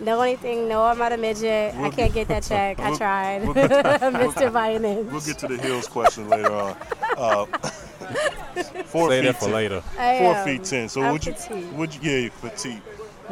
No 0.00 0.20
anything. 0.20 0.68
No, 0.68 0.84
I'm 0.84 0.96
not 0.98 1.12
a 1.12 1.16
midget. 1.16 1.74
I 1.74 1.80
We'll- 1.80 1.90
can't 1.90 2.14
get 2.14 2.28
that 2.28 2.42
check. 2.48 2.78
I 2.78 2.88
we'll- 2.90 2.98
tried. 2.98 3.42
we'll 3.44 3.54
get 3.54 3.68
to- 3.68 3.82
Mr. 3.82 4.50
Violence. 4.50 5.10
We'll 5.10 5.20
get 5.20 5.38
to 5.38 5.48
the 5.48 5.60
heels 5.60 5.88
question 5.88 6.28
later 6.28 6.52
on. 6.52 6.76
Uh, 7.16 7.46
four 8.86 9.08
Say 9.10 9.20
feet 9.22 9.26
that 9.26 9.36
for 9.36 9.44
10. 9.46 9.52
later. 9.54 9.82
I 9.98 10.18
Four 10.18 10.34
am. 10.36 10.44
feet 10.46 10.64
ten. 10.64 10.88
So 10.88 11.02
I'm 11.02 11.12
would 11.12 11.26
you? 11.26 11.32
petite. 11.32 11.72
Would 11.72 11.94
you? 11.96 12.00
Yeah, 12.02 12.18
you're 12.18 12.30
petite. 12.30 12.82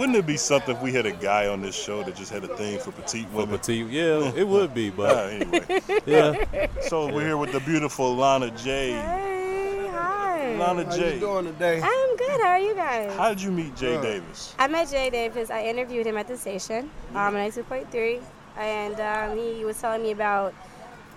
Wouldn't 0.00 0.16
it 0.16 0.24
be 0.24 0.38
something 0.38 0.74
if 0.74 0.80
we 0.80 0.94
had 0.94 1.04
a 1.04 1.12
guy 1.12 1.46
on 1.46 1.60
this 1.60 1.74
show 1.74 2.02
that 2.04 2.16
just 2.16 2.32
had 2.32 2.42
a 2.42 2.56
thing 2.56 2.78
for 2.78 2.90
petite 2.90 3.28
For 3.28 3.36
women? 3.36 3.58
petite, 3.58 3.86
yeah, 3.88 4.32
it 4.34 4.48
would 4.48 4.72
be, 4.72 4.88
Uh, 4.88 4.92
but 4.96 5.30
anyway, 5.30 5.82
yeah. 6.06 6.66
so 6.88 7.12
we're 7.12 7.26
here 7.26 7.36
with 7.36 7.52
the 7.52 7.60
beautiful 7.60 8.16
Lana 8.16 8.50
J. 8.52 8.92
Hey, 8.92 9.88
hi. 9.92 10.56
Lana 10.56 10.86
How 10.86 10.96
J. 10.96 11.14
you 11.16 11.20
doing 11.20 11.44
today? 11.44 11.82
I'm 11.84 12.16
good. 12.16 12.40
How 12.40 12.48
are 12.48 12.58
you 12.58 12.74
guys? 12.74 13.14
How 13.14 13.28
did 13.28 13.42
you 13.42 13.50
meet 13.50 13.76
Jay 13.76 13.96
Good. 13.96 14.02
Davis? 14.02 14.54
I 14.58 14.68
met 14.68 14.88
Jay 14.88 15.10
Davis. 15.10 15.50
I 15.50 15.64
interviewed 15.64 16.06
him 16.06 16.16
at 16.16 16.28
the 16.28 16.38
station, 16.38 16.90
um, 17.10 17.34
92.3, 17.34 18.22
and 18.56 18.98
um, 19.00 19.36
he 19.36 19.66
was 19.66 19.78
telling 19.78 20.02
me 20.02 20.12
about 20.12 20.54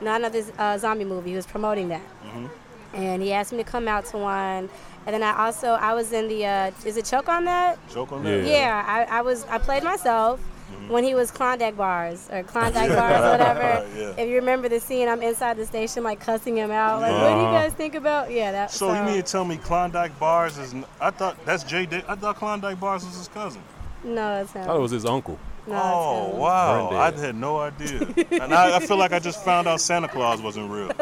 not 0.02 0.20
another 0.20 0.44
uh, 0.58 0.78
zombie 0.78 1.06
movie. 1.06 1.30
He 1.30 1.36
was 1.38 1.48
promoting 1.48 1.88
that, 1.88 2.04
mm-hmm. 2.22 2.48
and 2.96 3.24
he 3.24 3.32
asked 3.32 3.54
me 3.54 3.60
to 3.60 3.64
come 3.64 3.88
out 3.88 4.04
to 4.08 4.18
one. 4.18 4.70
And 5.06 5.14
then 5.14 5.24
I 5.24 5.46
also 5.46 5.70
I 5.70 5.94
was 5.94 6.14
in 6.14 6.28
the 6.28 6.46
uh, 6.46 6.72
is 6.86 6.98
it 6.98 7.06
choke 7.06 7.28
on 7.30 7.46
that? 7.46 7.78
Choke 7.90 8.12
on 8.12 8.26
Yeah. 8.26 8.38
that? 8.38 8.48
Yeah, 8.48 8.84
I, 8.88 9.20
I 9.20 9.22
was 9.22 9.46
I 9.46 9.58
played 9.58 9.84
myself 9.84 10.40
Mm-hmm. 10.72 10.92
when 10.92 11.04
he 11.04 11.14
was 11.14 11.30
Klondike 11.30 11.78
bars 11.78 12.30
or 12.32 12.42
Klondike 12.42 12.90
bars, 12.96 13.22
whatever. 13.22 13.86
Yeah. 13.96 14.14
If 14.18 14.28
you 14.30 14.36
remember 14.36 14.68
the 14.70 14.80
scene, 14.80 15.08
I'm 15.08 15.22
inside 15.22 15.56
the 15.58 15.66
station 15.68 16.04
like 16.04 16.20
cussing 16.20 16.56
him 16.58 16.72
out. 16.72 17.00
Like, 17.02 17.12
what 17.12 17.30
do 17.30 17.36
you 17.36 17.42
Uh-huh. 17.42 17.52
guys 17.68 17.74
think 17.74 17.94
about? 17.94 18.32
Yeah, 18.32 18.52
that. 18.54 18.72
So 18.72 18.92
you 18.92 19.04
mean 19.04 19.18
to 19.18 19.22
tell 19.24 19.46
me 19.46 19.58
Klondike 19.58 20.18
Bars 20.20 20.58
is? 20.58 20.74
I 21.00 21.12
thought 21.12 21.38
that's 21.46 21.64
Jay. 21.64 21.86
Da- 21.86 22.02
I 22.08 22.16
thought 22.16 22.38
Klondike 22.38 22.80
Bars 22.80 23.06
was 23.06 23.16
his 23.16 23.28
cousin. 23.28 23.62
No, 24.04 24.42
it's 24.42 24.54
him. 24.54 24.64
I 24.64 24.66
thought 24.66 24.78
it 24.78 24.82
was 24.82 24.92
his 24.92 25.06
uncle. 25.06 25.38
No, 25.66 25.76
Oh 25.76 26.36
wow! 26.36 26.90
I 26.90 27.12
had 27.12 27.36
no 27.36 27.58
idea, 27.60 28.02
and 28.32 28.54
I, 28.54 28.76
I 28.78 28.80
feel 28.86 28.98
like 28.98 29.14
I 29.14 29.20
just 29.20 29.44
found 29.46 29.66
out 29.68 29.80
Santa 29.80 30.08
Claus 30.10 30.42
wasn't 30.42 30.70
real. 30.72 30.92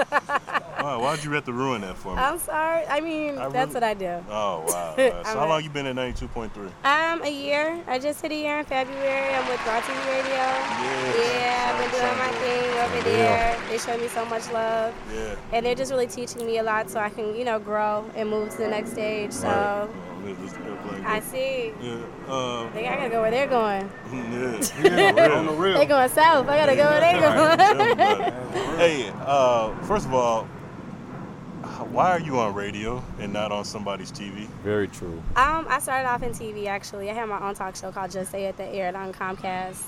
Wow, 0.81 0.99
why'd 0.99 1.23
you 1.23 1.29
have 1.33 1.45
to 1.45 1.53
ruin 1.53 1.81
that 1.81 1.95
for 1.95 2.15
me? 2.15 2.19
I'm 2.19 2.39
sorry. 2.39 2.83
I 2.87 3.01
mean, 3.01 3.37
I 3.37 3.49
that's 3.49 3.67
really- 3.67 3.73
what 3.75 3.83
I 3.83 3.93
do. 3.93 4.25
Oh 4.31 4.65
wow! 4.67 4.95
So 4.97 5.37
how 5.37 5.45
a- 5.45 5.47
long 5.47 5.63
you 5.63 5.69
been 5.69 5.85
at 5.85 5.93
ninety 5.93 6.19
two 6.19 6.27
point 6.27 6.51
three? 6.55 6.69
Um, 6.83 7.21
a 7.21 7.29
year. 7.29 7.79
I 7.87 7.99
just 7.99 8.19
hit 8.19 8.31
a 8.31 8.35
year 8.35 8.57
in 8.57 8.65
February. 8.65 9.35
I'm 9.35 9.47
with 9.47 9.63
Broad 9.63 9.83
TV 9.83 9.95
Radio. 10.07 10.33
Yeah, 10.33 11.71
I've 11.71 11.91
been 11.91 11.99
doing 11.99 12.17
my 12.17 12.31
thing 12.39 12.79
over 12.79 13.03
there. 13.09 13.59
They 13.69 13.77
show 13.77 13.95
me 13.95 14.07
so 14.07 14.25
much 14.25 14.51
love. 14.51 14.95
Yeah. 15.13 15.35
And 15.53 15.63
they're 15.67 15.75
just 15.75 15.91
really 15.91 16.07
teaching 16.07 16.47
me 16.47 16.57
a 16.57 16.63
lot 16.63 16.89
so 16.89 16.99
I 16.99 17.09
can, 17.09 17.35
you 17.35 17.45
know, 17.45 17.59
grow 17.59 18.03
and 18.15 18.27
move 18.29 18.49
to 18.49 18.57
the 18.57 18.67
next 18.67 18.93
stage. 18.93 19.31
So, 19.33 19.87
Yeah, 20.25 20.33
this 20.41 20.53
airplane. 20.53 21.05
I 21.05 21.19
see. 21.19 21.71
Yeah. 21.81 21.95
Uh, 22.27 22.69
They 22.73 22.87
I 22.87 22.95
gotta 22.95 23.09
go 23.09 23.21
where 23.21 23.31
they're 23.31 23.47
going. 23.47 23.89
yeah. 24.13 25.13
yeah. 25.15 25.37
On 25.37 25.45
the 25.47 25.53
real. 25.53 25.77
They 25.77 25.85
going 25.85 26.09
south. 26.09 26.47
I 26.47 26.57
gotta 26.57 26.75
go 26.75 26.85
where 26.85 26.99
they 26.99 27.15
Alright, 27.25 27.59
tell 27.59 27.75
me 27.75 27.95
going. 27.95 28.21
about. 28.27 28.77
Hey, 28.77 29.11
uh, 29.25 29.75
first 29.83 30.05
of 30.05 30.13
all, 30.13 30.45
why 31.91 32.11
are 32.11 32.19
you 32.19 32.39
on 32.39 32.53
radio 32.53 33.03
and 33.19 33.33
not 33.33 33.51
on 33.51 33.65
somebody's 33.65 34.11
TV? 34.11 34.47
Very 34.63 34.87
true. 34.87 35.21
Um, 35.35 35.65
I 35.69 35.79
started 35.79 36.07
off 36.09 36.23
in 36.23 36.31
TV 36.31 36.67
actually. 36.67 37.09
I 37.09 37.13
had 37.13 37.27
my 37.27 37.39
own 37.41 37.53
talk 37.55 37.75
show 37.75 37.91
called 37.91 38.11
Just 38.11 38.31
Say 38.31 38.45
It 38.45 38.57
that 38.57 38.73
aired 38.73 38.95
on 38.95 39.11
Comcast. 39.13 39.81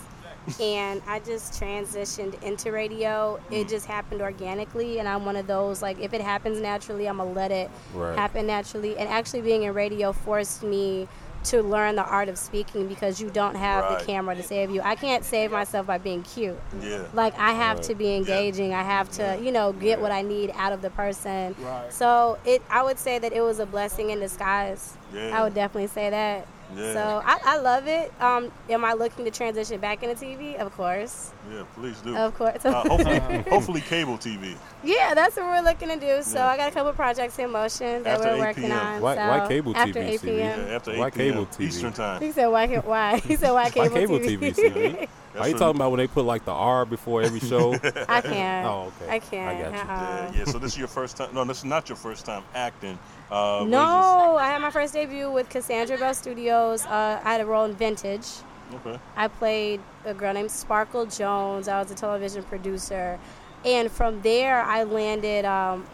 And 0.60 1.02
I 1.08 1.20
just 1.20 1.54
transitioned 1.62 2.42
into 2.44 2.72
radio. 2.72 3.40
It 3.50 3.68
mm. 3.68 3.70
just 3.70 3.86
happened 3.86 4.22
organically, 4.22 5.00
and 5.00 5.08
I'm 5.08 5.26
one 5.26 5.36
of 5.36 5.48
those 5.48 5.82
like 5.82 6.00
if 6.00 6.14
it 6.14 6.22
happens 6.22 6.60
naturally, 6.60 7.08
I'm 7.08 7.18
gonna 7.18 7.32
let 7.32 7.52
it 7.52 7.70
Right. 7.94 8.18
happen 8.18 8.48
naturally. 8.48 8.98
And 8.98 9.08
actually, 9.10 9.42
being 9.42 9.64
in 9.64 9.74
radio 9.74 10.12
forced 10.12 10.64
me 10.64 11.08
to 11.46 11.62
learn 11.62 11.96
the 11.98 12.04
art 12.06 12.30
of 12.30 12.38
speaking 12.38 12.88
because 12.88 13.20
you 13.20 13.30
don't 13.30 13.56
have 13.56 13.84
Right. 13.84 14.00
the 14.00 14.06
camera 14.06 14.34
to 14.36 14.44
save 14.44 14.72
you. 14.72 14.82
I 14.82 14.96
can't 14.96 15.26
save 15.26 15.52
myself 15.52 15.86
by 15.86 15.98
being 15.98 16.24
cute. 16.24 16.58
Yeah. 16.82 17.04
Like 17.14 17.38
I 17.38 17.52
have 17.52 17.78
Right. 17.80 17.88
to 17.88 17.96
be 17.96 18.16
engaging. 18.16 18.74
I 18.74 18.84
have 18.84 19.12
to, 19.12 19.38
you 19.42 19.52
know, 19.52 19.74
get 19.74 20.00
what 20.00 20.12
I 20.12 20.22
need 20.22 20.54
out 20.56 20.72
of 20.72 20.82
the 20.82 20.90
person. 20.90 21.54
Right. 21.62 21.92
So 21.92 22.38
it, 22.46 22.62
I 22.70 22.82
would 22.82 22.98
say 22.98 23.20
that 23.20 23.34
it 23.34 23.42
was 23.42 23.60
a 23.60 23.66
blessing 23.66 24.10
in 24.12 24.22
disguise. 24.22 24.94
Yeah. 25.14 25.38
I 25.38 25.44
would 25.44 25.54
definitely 25.54 25.88
say 25.88 26.10
that. 26.10 26.48
Yeah. 26.78 26.94
So 26.94 27.22
I, 27.26 27.40
I 27.44 27.58
love 27.60 27.88
it. 27.88 28.12
Um, 28.22 28.52
am 28.70 28.84
I 28.86 28.94
looking 28.94 29.26
to 29.26 29.32
transition 29.32 29.80
back 29.80 30.04
into 30.04 30.16
TV? 30.16 30.56
Of 30.58 30.72
course. 30.76 31.32
Yeah, 31.52 31.64
please 31.76 32.00
do. 32.02 32.16
Of 32.16 32.36
course. 32.36 32.66
Uh, 32.66 32.84
hopefully, 32.88 33.20
hopefully, 33.50 33.82
cable 33.82 34.18
TV. 34.18 34.56
Yeah, 34.84 35.14
that's 35.14 35.36
what 35.36 35.46
we're 35.46 35.62
looking 35.62 35.90
to 35.90 36.00
do. 36.00 36.22
So 36.24 36.38
Yeah. 36.40 36.48
I 36.48 36.58
got 36.58 36.70
a 36.70 36.74
couple 36.74 36.94
projects 36.94 37.38
in 37.40 37.52
motion 37.52 38.04
that 38.04 38.18
After 38.20 38.30
we're 38.30 38.36
8 38.36 38.40
working 38.40 38.64
p.m. 38.64 38.78
on. 38.96 39.02
Why- 39.02 39.16
so 39.16 39.28
why 39.28 39.48
cable 39.48 39.78
after 39.78 39.94
TV, 40.00 40.10
8 40.10 40.22
p.m. 40.22 40.38
Yeah, 40.68 40.76
after 40.76 40.92
8 40.92 40.98
Why 41.00 41.10
p.m. 41.10 41.32
cable 41.34 41.46
TV? 41.48 41.62
Eastern 41.62 41.94
time. 41.94 42.22
He 42.22 42.32
said 42.32 42.48
why? 42.48 42.68
ca- 42.68 42.82
Why? 42.82 43.18
He 43.20 43.36
said 43.36 43.52
why 43.52 43.70
cable, 43.70 43.90
Why 43.90 44.00
cable, 44.00 44.20
cable 44.20 44.48
TV? 44.48 44.56
TV, 44.56 45.08
Are 45.40 45.48
you 45.50 45.58
talking 45.58 45.76
about 45.78 45.90
when 45.92 45.98
they 45.98 46.08
put 46.08 46.26
like 46.26 46.46
the 46.46 46.52
R 46.52 46.86
before 46.86 47.22
every 47.24 47.40
show? 47.52 47.74
I 48.08 48.22
can't. 48.22 48.68
Oh, 48.68 48.92
okay. 49.02 49.12
I 49.16 49.20
can't. 49.20 49.50
I 49.50 49.62
got 49.62 49.74
you. 49.74 49.80
Uh-uh. 49.80 50.32
Yeah, 50.34 50.40
yeah, 50.40 50.46
so 50.46 50.60
this 50.60 50.74
is 50.74 50.78
your 50.78 50.88
first 50.88 51.18
time. 51.18 51.34
No, 51.34 51.44
this 51.44 51.58
is 51.60 51.66
not 51.66 51.90
your 51.90 51.96
first 51.96 52.26
time 52.26 52.44
acting. 52.54 52.98
Uh, 53.34 53.66
No, 53.68 54.38
I 54.38 54.48
had 54.48 54.62
my 54.62 54.70
first 54.70 54.94
debut 54.94 55.32
with 55.32 55.50
Cassandra 55.50 55.98
Bell 55.98 56.14
Studios. 56.14 56.86
Uh, 56.86 57.20
I 57.24 57.32
had 57.32 57.42
a 57.42 57.46
role 57.46 57.66
in 57.66 57.74
Vintage. 57.74 58.28
Okay. 58.76 59.00
I 59.16 59.28
played 59.28 59.82
a 60.06 60.14
girl 60.14 60.34
named 60.34 60.52
Sparkle 60.52 61.08
Jones. 61.08 61.68
I 61.68 61.80
was 61.82 61.90
a 61.90 61.96
television 61.96 62.44
producer. 62.44 63.20
And 63.66 63.92
from 63.92 64.22
there, 64.22 64.62
I 64.62 64.84
landed 64.84 65.46
um, 65.46 65.88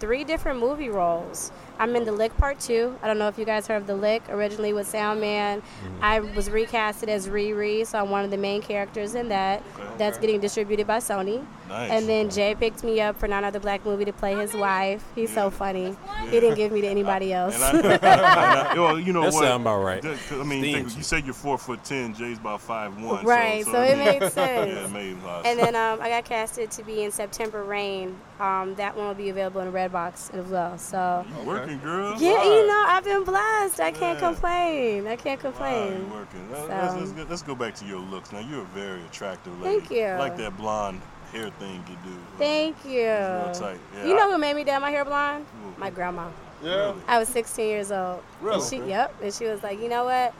three 0.00 0.22
different 0.22 0.60
movie 0.60 0.90
roles. 0.90 1.50
I'm 1.78 1.94
in 1.96 2.04
The 2.04 2.12
Lick 2.12 2.36
Part 2.38 2.58
2. 2.60 2.98
I 3.02 3.06
don't 3.06 3.18
know 3.18 3.28
if 3.28 3.38
you 3.38 3.44
guys 3.44 3.66
heard 3.66 3.76
of 3.76 3.86
The 3.86 3.94
Lick, 3.96 4.22
originally 4.30 4.72
with 4.72 4.90
Soundman. 4.90 5.58
Mm-hmm. 5.60 5.98
I 6.02 6.20
was 6.20 6.48
recasted 6.48 7.08
as 7.08 7.28
Riri, 7.28 7.86
so 7.86 7.98
I'm 7.98 8.10
one 8.10 8.24
of 8.24 8.30
the 8.30 8.36
main 8.36 8.62
characters 8.62 9.14
in 9.14 9.28
that. 9.28 9.62
That's 9.98 10.18
getting 10.18 10.40
distributed 10.40 10.86
by 10.86 10.98
Sony. 10.98 11.44
Nice. 11.68 11.90
And 11.90 12.08
then 12.08 12.30
Jay 12.30 12.54
picked 12.54 12.84
me 12.84 13.00
up 13.00 13.16
for 13.18 13.26
Not 13.28 13.44
Another 13.44 13.58
Black 13.60 13.84
Movie 13.84 14.04
to 14.04 14.12
play 14.12 14.34
his 14.36 14.54
wife. 14.54 15.04
He's 15.14 15.32
so 15.32 15.50
funny. 15.50 15.96
He 16.24 16.30
didn't 16.30 16.54
give 16.54 16.70
me 16.72 16.80
to 16.82 16.86
anybody 16.86 17.32
else. 17.32 17.56
And 17.76 17.86
I, 17.86 17.92
and 17.94 18.04
I- 18.04 18.74
well, 18.78 18.98
you 19.00 19.12
know 19.12 19.22
That 19.22 19.32
what? 19.34 19.44
sound 19.44 19.62
about 19.62 19.82
right. 19.82 20.04
I 20.04 20.42
mean, 20.44 20.62
think, 20.62 20.96
you 20.96 21.02
said 21.02 21.24
you're 21.24 21.34
four 21.34 21.58
foot 21.58 21.82
ten. 21.84 22.14
Jay's 22.14 22.38
about 22.38 22.60
five 22.60 23.00
one. 23.02 23.24
Right, 23.24 23.64
So, 23.64 23.72
so 23.72 23.78
I 23.80 23.86
it 23.86 23.96
mean, 23.98 24.06
made 24.20 24.32
sense. 24.32 24.72
Yeah, 24.72 24.84
it 24.84 24.90
made 24.92 25.16
a 25.22 25.26
lot 25.26 25.40
of 25.40 25.46
And 25.46 25.58
then 25.58 25.74
um, 25.74 26.00
I 26.00 26.08
got 26.08 26.24
casted 26.24 26.70
to 26.72 26.82
be 26.84 27.02
in 27.04 27.10
September 27.10 27.64
Rain. 27.64 28.16
Um, 28.38 28.74
that 28.76 28.96
one 28.96 29.06
will 29.08 29.14
be 29.14 29.30
available 29.30 29.60
in 29.62 29.72
Redbox 29.72 30.34
as 30.34 30.46
well. 30.46 30.76
So 30.78 31.24
You 31.65 31.65
working, 31.66 31.78
girl? 31.80 32.14
yeah, 32.20 32.44
you 32.44 32.66
know 32.66 32.84
I've 32.86 33.04
been 33.04 33.24
blessed. 33.24 33.80
I 33.80 33.90
can't 33.90 34.18
complain. 34.18 35.06
I 35.06 35.16
can't 35.16 35.42
Wow, 35.42 35.50
complain. 35.50 35.92
you 35.92 36.14
working. 36.14 36.50
Let's, 36.50 36.62
So- 36.62 36.68
let's, 36.68 36.94
let's, 36.96 37.12
go, 37.12 37.26
let's 37.30 37.42
go 37.42 37.54
back 37.54 37.74
to 37.76 37.84
your 37.84 37.98
looks. 38.00 38.32
Now 38.32 38.40
you're 38.40 38.62
a 38.62 38.66
very 38.66 39.02
attractive 39.04 39.58
lady. 39.60 39.78
Thank 39.80 39.90
you. 39.90 40.04
I 40.04 40.18
like 40.18 40.36
that 40.38 40.56
blonde 40.56 41.00
hair 41.32 41.50
thing 41.58 41.84
you 41.88 41.96
do. 42.04 42.16
Thank 42.38 42.76
you. 42.84 43.02
real 43.02 43.52
tight. 43.54 43.78
Yeah, 43.94 44.06
you 44.06 44.14
know 44.16 44.28
I- 44.28 44.32
who 44.32 44.38
made 44.38 44.54
me 44.56 44.64
dye 44.64 44.78
my 44.78 44.90
hair 44.90 45.04
blonde? 45.04 45.44
My 45.78 45.90
grandma. 45.90 46.28
Yeah. 46.62 46.94
I 47.06 47.18
was 47.18 47.28
16 47.28 47.66
years 47.68 47.92
old. 47.92 48.22
Really? 48.40 48.56
And 48.60 48.64
she, 48.64 48.88
yep. 48.90 49.14
And 49.22 49.32
she 49.34 49.44
was 49.44 49.62
like, 49.62 49.80
you 49.80 49.88
know 49.88 50.04
what? 50.04 50.32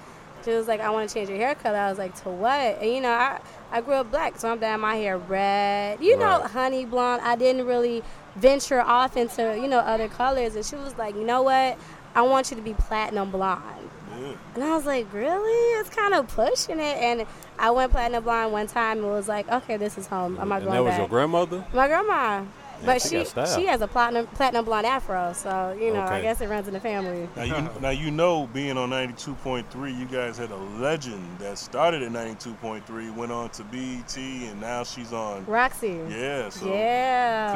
She 0.45 0.51
was 0.53 0.69
like, 0.69 0.81
I 0.81 0.89
want 0.91 1.09
to 1.09 1.15
change 1.15 1.29
your 1.29 1.39
hair 1.39 1.55
color. 1.57 1.77
I 1.77 1.91
was 1.91 1.99
like, 1.99 2.15
to 2.23 2.31
what? 2.31 2.81
And 2.81 2.91
you 2.91 3.01
know, 3.01 3.11
I, 3.11 3.41
I 3.73 3.81
grew 3.81 3.95
up 3.95 4.11
black, 4.11 4.39
so 4.39 4.49
I'm 4.51 4.59
dyeing 4.61 4.81
my 4.81 4.95
hair 4.95 5.19
red. 5.19 6.01
You 6.01 6.17
know, 6.17 6.41
honey 6.43 6.85
blonde. 6.85 7.21
I 7.23 7.35
didn't 7.37 7.67
really 7.67 8.03
venture 8.37 8.81
off 8.81 9.17
into, 9.17 9.57
you 9.61 9.69
know, 9.69 9.79
other 9.79 10.09
colors. 10.09 10.55
And 10.57 10.65
she 10.65 10.77
was 10.77 10.97
like, 10.97 11.15
you 11.15 11.25
know 11.25 11.43
what? 11.43 11.79
I 12.15 12.23
want 12.23 12.51
you 12.51 12.57
to 12.57 12.63
be 12.63 12.75
platinum 12.75 13.31
blonde. 13.31 13.91
Yeah. 14.19 14.33
And 14.55 14.65
I 14.65 14.75
was 14.75 14.87
like, 14.87 15.13
really? 15.13 15.81
It's 15.81 15.91
kind 15.91 16.15
of 16.15 16.29
pushing 16.29 16.79
it. 16.79 16.97
And 16.99 17.27
I 17.59 17.71
went 17.71 17.93
platinum 17.93 18.25
blonde 18.25 18.53
one 18.53 18.67
time 18.67 18.99
and 18.99 19.09
was 19.09 19.29
like, 19.29 19.49
okay, 19.51 19.77
this 19.77 19.99
is 19.99 20.07
home. 20.07 20.39
I'm 20.41 20.49
not 20.49 20.57
and 20.63 20.65
going 20.67 20.77
that 20.77 20.83
was 20.83 20.93
back. 20.93 20.99
your 21.01 21.09
grandmother? 21.09 21.67
My 21.75 21.87
grandma. 21.89 22.45
but 22.85 23.01
she 23.01 23.25
she 23.25 23.47
she 23.55 23.65
has 23.67 23.81
a 23.81 23.87
platinum 23.89 24.27
platinum 24.29 24.63
blonde 24.65 24.87
afro, 24.87 25.33
so 25.33 25.75
you 25.81 25.95
know 25.95 26.03
I 26.03 26.21
guess 26.21 26.43
it 26.43 26.49
runs 26.49 26.69
in 26.69 26.75
the 26.75 26.81
family. 26.81 27.27
Now 27.35 27.43
you, 27.43 27.71
now 27.81 27.89
you 27.89 28.11
know, 28.11 28.49
being 28.49 28.77
on 28.77 28.91
92.3, 28.91 29.99
you 29.99 30.05
guys 30.05 30.37
had 30.37 30.51
a 30.51 30.57
legend 30.57 31.39
that 31.39 31.57
started 31.57 32.03
at 32.03 32.13
92.3, 32.13 33.15
went 33.17 33.33
on 33.33 33.49
to 33.51 33.65
BET, 33.65 34.17
and 34.19 34.61
now 34.61 34.85
she's 34.85 35.15
on. 35.15 35.47
Roxy. 35.47 35.99
Yeah, 36.11 36.51
so 36.51 36.67
Yeah. 36.67 37.55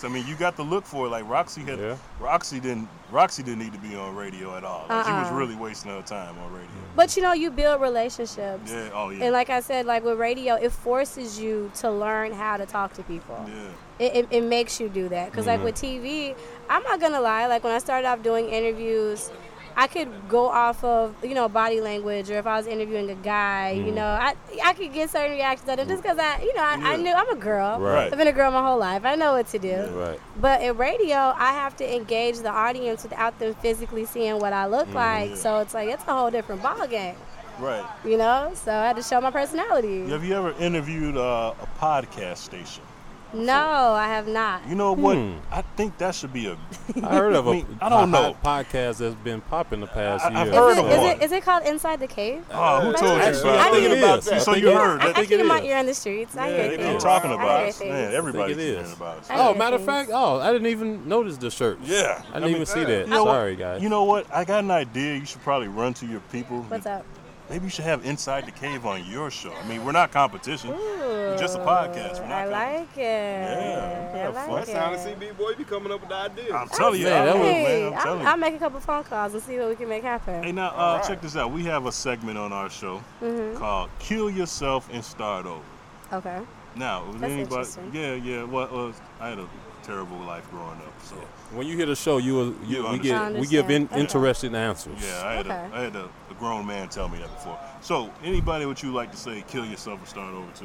Could 0.00 0.12
be 0.12 0.18
you 0.20 0.24
next. 0.24 0.26
I 0.26 0.26
mean, 0.26 0.26
you 0.26 0.36
got 0.38 0.56
to 0.56 0.62
look 0.62 0.84
for 0.86 1.06
it. 1.06 1.10
Like 1.10 1.28
Roxy 1.28 1.62
had, 1.62 1.98
Roxy 2.20 2.60
didn't, 2.60 2.88
Roxy 3.10 3.42
didn't 3.42 3.60
need 3.60 3.72
to 3.72 3.78
be 3.78 3.96
on 3.96 4.14
radio 4.16 4.56
at 4.56 4.64
all. 4.64 4.86
Like, 4.88 5.06
She 5.06 5.12
was 5.12 5.28
Uh-uh. 5.28 5.36
really 5.36 5.56
wasting 5.56 5.90
her 5.90 6.02
time 6.02 6.38
on 6.38 6.52
radio. 6.52 6.68
But 6.96 7.16
you 7.16 7.22
know, 7.22 7.32
you 7.32 7.50
build 7.50 7.80
relationships. 7.80 8.70
Yeah, 8.72 8.90
oh 8.92 9.10
yeah. 9.10 9.24
And 9.24 9.32
like 9.32 9.50
I 9.50 9.60
said, 9.60 9.86
like 9.86 10.04
with 10.04 10.18
radio, 10.18 10.54
it 10.54 10.72
forces 10.72 11.38
you 11.38 11.70
to 11.76 11.90
learn 11.90 12.32
how 12.32 12.56
to 12.56 12.66
talk 12.66 12.92
to 12.94 13.02
people. 13.04 13.44
Yeah. 13.48 14.04
It, 14.06 14.14
it, 14.16 14.26
it 14.30 14.40
makes 14.44 14.78
you 14.80 14.88
do 14.88 15.08
that. 15.08 15.30
Because, 15.30 15.46
like 15.46 15.60
Mhm. 15.60 15.64
with 15.64 15.74
TV, 15.74 16.34
I'm 16.70 16.82
not 16.84 17.00
going 17.00 17.12
to 17.12 17.20
lie. 17.20 17.46
Like, 17.48 17.64
when 17.64 17.72
I 17.72 17.78
started 17.78 18.06
off 18.06 18.22
doing 18.22 18.48
interviews, 18.48 19.30
I 19.80 19.86
could 19.86 20.08
go 20.28 20.48
off 20.48 20.82
of, 20.82 21.14
you 21.22 21.34
know, 21.34 21.48
body 21.48 21.80
language, 21.80 22.28
or 22.32 22.38
if 22.38 22.46
I 22.48 22.56
was 22.56 22.66
interviewing 22.66 23.08
a 23.10 23.14
guy, 23.14 23.70
you 23.70 23.92
Mhm. 23.92 23.94
know, 23.94 24.06
I 24.28 24.34
I 24.64 24.72
could 24.74 24.92
get 24.92 25.08
certain 25.08 25.30
reactions 25.30 25.68
out 25.68 25.78
of 25.78 25.86
just 25.86 26.02
because 26.02 26.18
I, 26.18 26.40
you 26.42 26.52
know, 26.56 26.62
I, 26.64 26.94
I 26.94 26.96
knew 26.96 27.12
I'm 27.14 27.30
a 27.30 27.36
girl. 27.36 27.78
Right. 27.78 28.10
I've 28.12 28.18
been 28.18 28.26
a 28.26 28.32
girl 28.32 28.50
my 28.50 28.60
whole 28.68 28.78
life. 28.78 29.02
I 29.04 29.14
know 29.14 29.34
what 29.34 29.46
to 29.54 29.58
do. 29.60 29.76
Right. 29.94 30.18
But 30.40 30.62
in 30.62 30.76
radio, 30.76 31.16
I 31.48 31.52
have 31.52 31.76
to 31.76 31.86
engage 31.96 32.38
the 32.40 32.50
audience 32.50 33.04
without 33.04 33.38
them 33.38 33.54
physically 33.62 34.04
seeing 34.04 34.40
what 34.40 34.52
I 34.52 34.66
look 34.66 34.88
Mhm. 34.88 34.94
like. 34.94 35.30
Yeah. 35.30 35.36
So 35.36 35.58
it's 35.60 35.74
like, 35.74 35.88
it's 35.88 36.02
a 36.08 36.12
whole 36.12 36.30
different 36.32 36.60
ball 36.60 36.84
game, 36.88 37.14
Right. 37.60 37.84
you 38.04 38.16
know? 38.18 38.50
So 38.54 38.72
I 38.74 38.86
had 38.88 38.96
to 38.96 39.02
show 39.04 39.20
my 39.20 39.30
personality. 39.30 40.08
Have 40.10 40.24
you 40.24 40.34
ever 40.34 40.54
interviewed 40.58 41.16
uh, 41.16 41.52
a 41.62 41.66
podcast 41.80 42.38
station? 42.38 42.82
No, 43.34 43.92
I 43.92 44.08
have 44.08 44.26
not. 44.26 44.66
You 44.68 44.74
know 44.74 44.92
what? 44.94 45.16
Hmm. 45.16 45.34
I 45.52 45.60
think 45.76 45.98
that 45.98 46.14
should 46.14 46.32
be 46.32 46.46
a. 46.46 46.56
I 47.02 47.14
heard 47.14 47.34
of 47.34 47.46
a 47.46 47.50
I 47.50 47.52
mean, 47.52 47.78
I 47.80 47.88
don't 47.90 48.10
know. 48.10 48.34
podcast 48.42 48.98
that's 48.98 49.14
been 49.16 49.40
popping 49.42 49.80
the 49.80 49.86
past 49.86 50.24
I- 50.24 50.40
I've 50.40 50.46
year. 50.46 50.56
heard 50.56 50.70
Is 50.72 50.78
it, 50.78 50.84
of 50.84 50.90
is, 50.92 50.98
one. 50.98 51.06
it, 51.08 51.22
is 51.22 51.32
it 51.32 51.42
called 51.42 51.66
Inside 51.66 52.00
the 52.00 52.06
Cave? 52.06 52.42
Oh, 52.50 52.80
who 52.80 52.92
told 52.94 53.02
you 53.02 53.08
what- 53.08 53.18
about 53.18 53.24
I 53.26 53.30
that? 53.30 53.72
think 53.72 53.84
it 53.92 53.98
about 53.98 54.18
is. 54.20 54.24
that. 54.24 54.34
I 54.34 54.38
So 54.38 54.52
think 54.52 54.62
you 54.64 54.70
it 54.70 54.72
is. 54.72 54.78
heard 54.78 55.00
I, 55.00 55.06
that? 55.08 55.16
I 55.18 55.26
keep 55.26 55.44
my 55.46 55.60
ear 55.62 55.76
in 55.78 55.86
the 55.86 55.94
streets. 55.94 56.36
I 56.36 56.48
Yeah, 56.48 56.54
hear 56.56 56.68
they've 56.68 56.78
been 56.78 56.86
things. 56.88 57.02
talking 57.02 57.32
about 57.32 57.58
hear 57.60 57.68
us. 57.68 57.78
things. 57.78 57.90
Man, 57.92 58.14
everybody's 58.14 58.56
I 58.56 58.60
it 58.60 58.64
hearing 58.64 58.84
is. 58.86 58.92
about 58.94 59.18
us. 59.18 59.30
I 59.30 59.36
Oh, 59.48 59.54
matter 59.54 59.76
of 59.76 59.84
fact, 59.84 60.10
oh, 60.12 60.40
I 60.40 60.50
didn't 60.52 60.68
even 60.68 61.06
notice 61.08 61.36
the 61.36 61.50
shirt. 61.50 61.78
Yeah. 61.82 62.22
I 62.32 62.40
didn't 62.40 62.54
even 62.54 62.66
see 62.66 62.84
that. 62.84 63.04
You 63.06 63.10
know 63.12 63.24
what- 63.24 63.32
Sorry, 63.32 63.56
guys. 63.56 63.82
You 63.82 63.88
know 63.90 64.04
what? 64.04 64.26
I 64.34 64.44
got 64.46 64.64
an 64.64 64.70
idea. 64.70 65.16
You 65.16 65.26
should 65.26 65.42
probably 65.42 65.68
run 65.68 65.92
to 65.94 66.06
your 66.06 66.20
people. 66.32 66.62
What's 66.68 66.86
up? 66.86 67.04
Maybe 67.50 67.64
you 67.64 67.70
should 67.70 67.86
have 67.86 68.04
Inside 68.04 68.46
the 68.46 68.50
Cave 68.50 68.84
on 68.84 69.06
your 69.06 69.30
show. 69.30 69.52
I 69.54 69.66
mean, 69.66 69.82
we're 69.84 69.92
not 69.92 70.12
competition. 70.12 70.70
We're 70.70 71.36
just 71.38 71.56
a 71.56 71.60
podcast. 71.60 72.18
We're 72.18 72.26
I 72.26 72.44
not 72.44 72.48
like 72.50 72.96
it. 72.98 73.00
Yeah, 73.00 74.10
I 74.14 74.16
have 74.18 74.34
like 74.34 74.46
fun. 74.46 74.56
That 74.56 74.66
sounded 74.66 75.00
it. 75.08 75.18
CB 75.32 75.36
boy 75.38 75.54
be 75.54 75.64
coming 75.64 75.90
up 75.90 76.00
with 76.00 76.10
the 76.10 76.14
idea. 76.14 76.54
I'm 76.54 76.68
telling 76.68 77.00
you, 77.00 77.06
Man, 77.06 77.22
I 77.22 77.24
that 77.26 77.34
will, 77.34 77.40
was- 77.42 77.52
man. 77.52 77.86
I'm 77.86 77.94
I'll, 77.94 78.02
telling 78.04 78.26
I'll 78.26 78.36
make 78.36 78.54
a 78.54 78.58
couple 78.58 78.80
phone 78.80 79.04
calls 79.04 79.32
and 79.32 79.42
see 79.42 79.58
what 79.58 79.68
we 79.70 79.76
can 79.76 79.88
make 79.88 80.02
happen. 80.02 80.42
Hey, 80.42 80.52
now 80.52 80.68
uh, 80.68 81.00
check 81.06 81.22
this 81.22 81.36
out. 81.36 81.50
We 81.50 81.64
have 81.64 81.86
a 81.86 81.92
segment 81.92 82.36
on 82.36 82.52
our 82.52 82.68
show 82.68 83.02
Mhm. 83.22 83.56
called 83.56 83.88
"Kill 83.98 84.28
Yourself 84.28 84.86
and 84.92 85.02
Start 85.02 85.46
Over." 85.46 85.62
Okay. 86.12 86.40
Now, 86.76 87.04
was 87.06 87.20
That's 87.20 87.32
anybody? 87.32 87.42
interesting. 87.42 87.90
Yeah, 87.94 88.14
yeah. 88.14 88.42
Well, 88.44 88.68
well, 88.70 88.92
I 89.20 89.30
had 89.30 89.38
a 89.38 89.46
terrible 89.82 90.18
life 90.18 90.48
growing 90.50 90.76
up, 90.78 90.92
so 91.02 91.16
When 91.52 91.66
you 91.66 91.76
hear 91.78 91.86
the 91.86 91.96
show, 91.96 92.18
you 92.18 92.54
you, 92.66 92.84
You 92.84 92.92
we 92.92 92.98
get 92.98 93.32
we 93.32 93.46
give 93.46 93.70
in, 93.70 93.84
Okay. 93.86 94.00
interesting 94.00 94.54
answers. 94.54 94.98
yeah, 95.02 95.22
I 95.26 95.32
had 95.34 95.46
Okay. 95.46 95.54
a 95.72 95.76
I 95.76 95.80
had 95.84 95.96
a, 95.96 96.04
a 96.27 96.27
grown 96.38 96.66
man 96.66 96.88
tell 96.88 97.08
me 97.08 97.18
that 97.18 97.28
before. 97.34 97.58
So, 97.80 98.10
anybody 98.24 98.66
would 98.66 98.82
you 98.82 98.92
like 98.92 99.10
to 99.12 99.16
say 99.16 99.44
"Kill 99.48 99.64
Yourself 99.64 99.98
and 100.00 100.08
Start 100.08 100.34
Over" 100.34 100.50
to? 100.56 100.64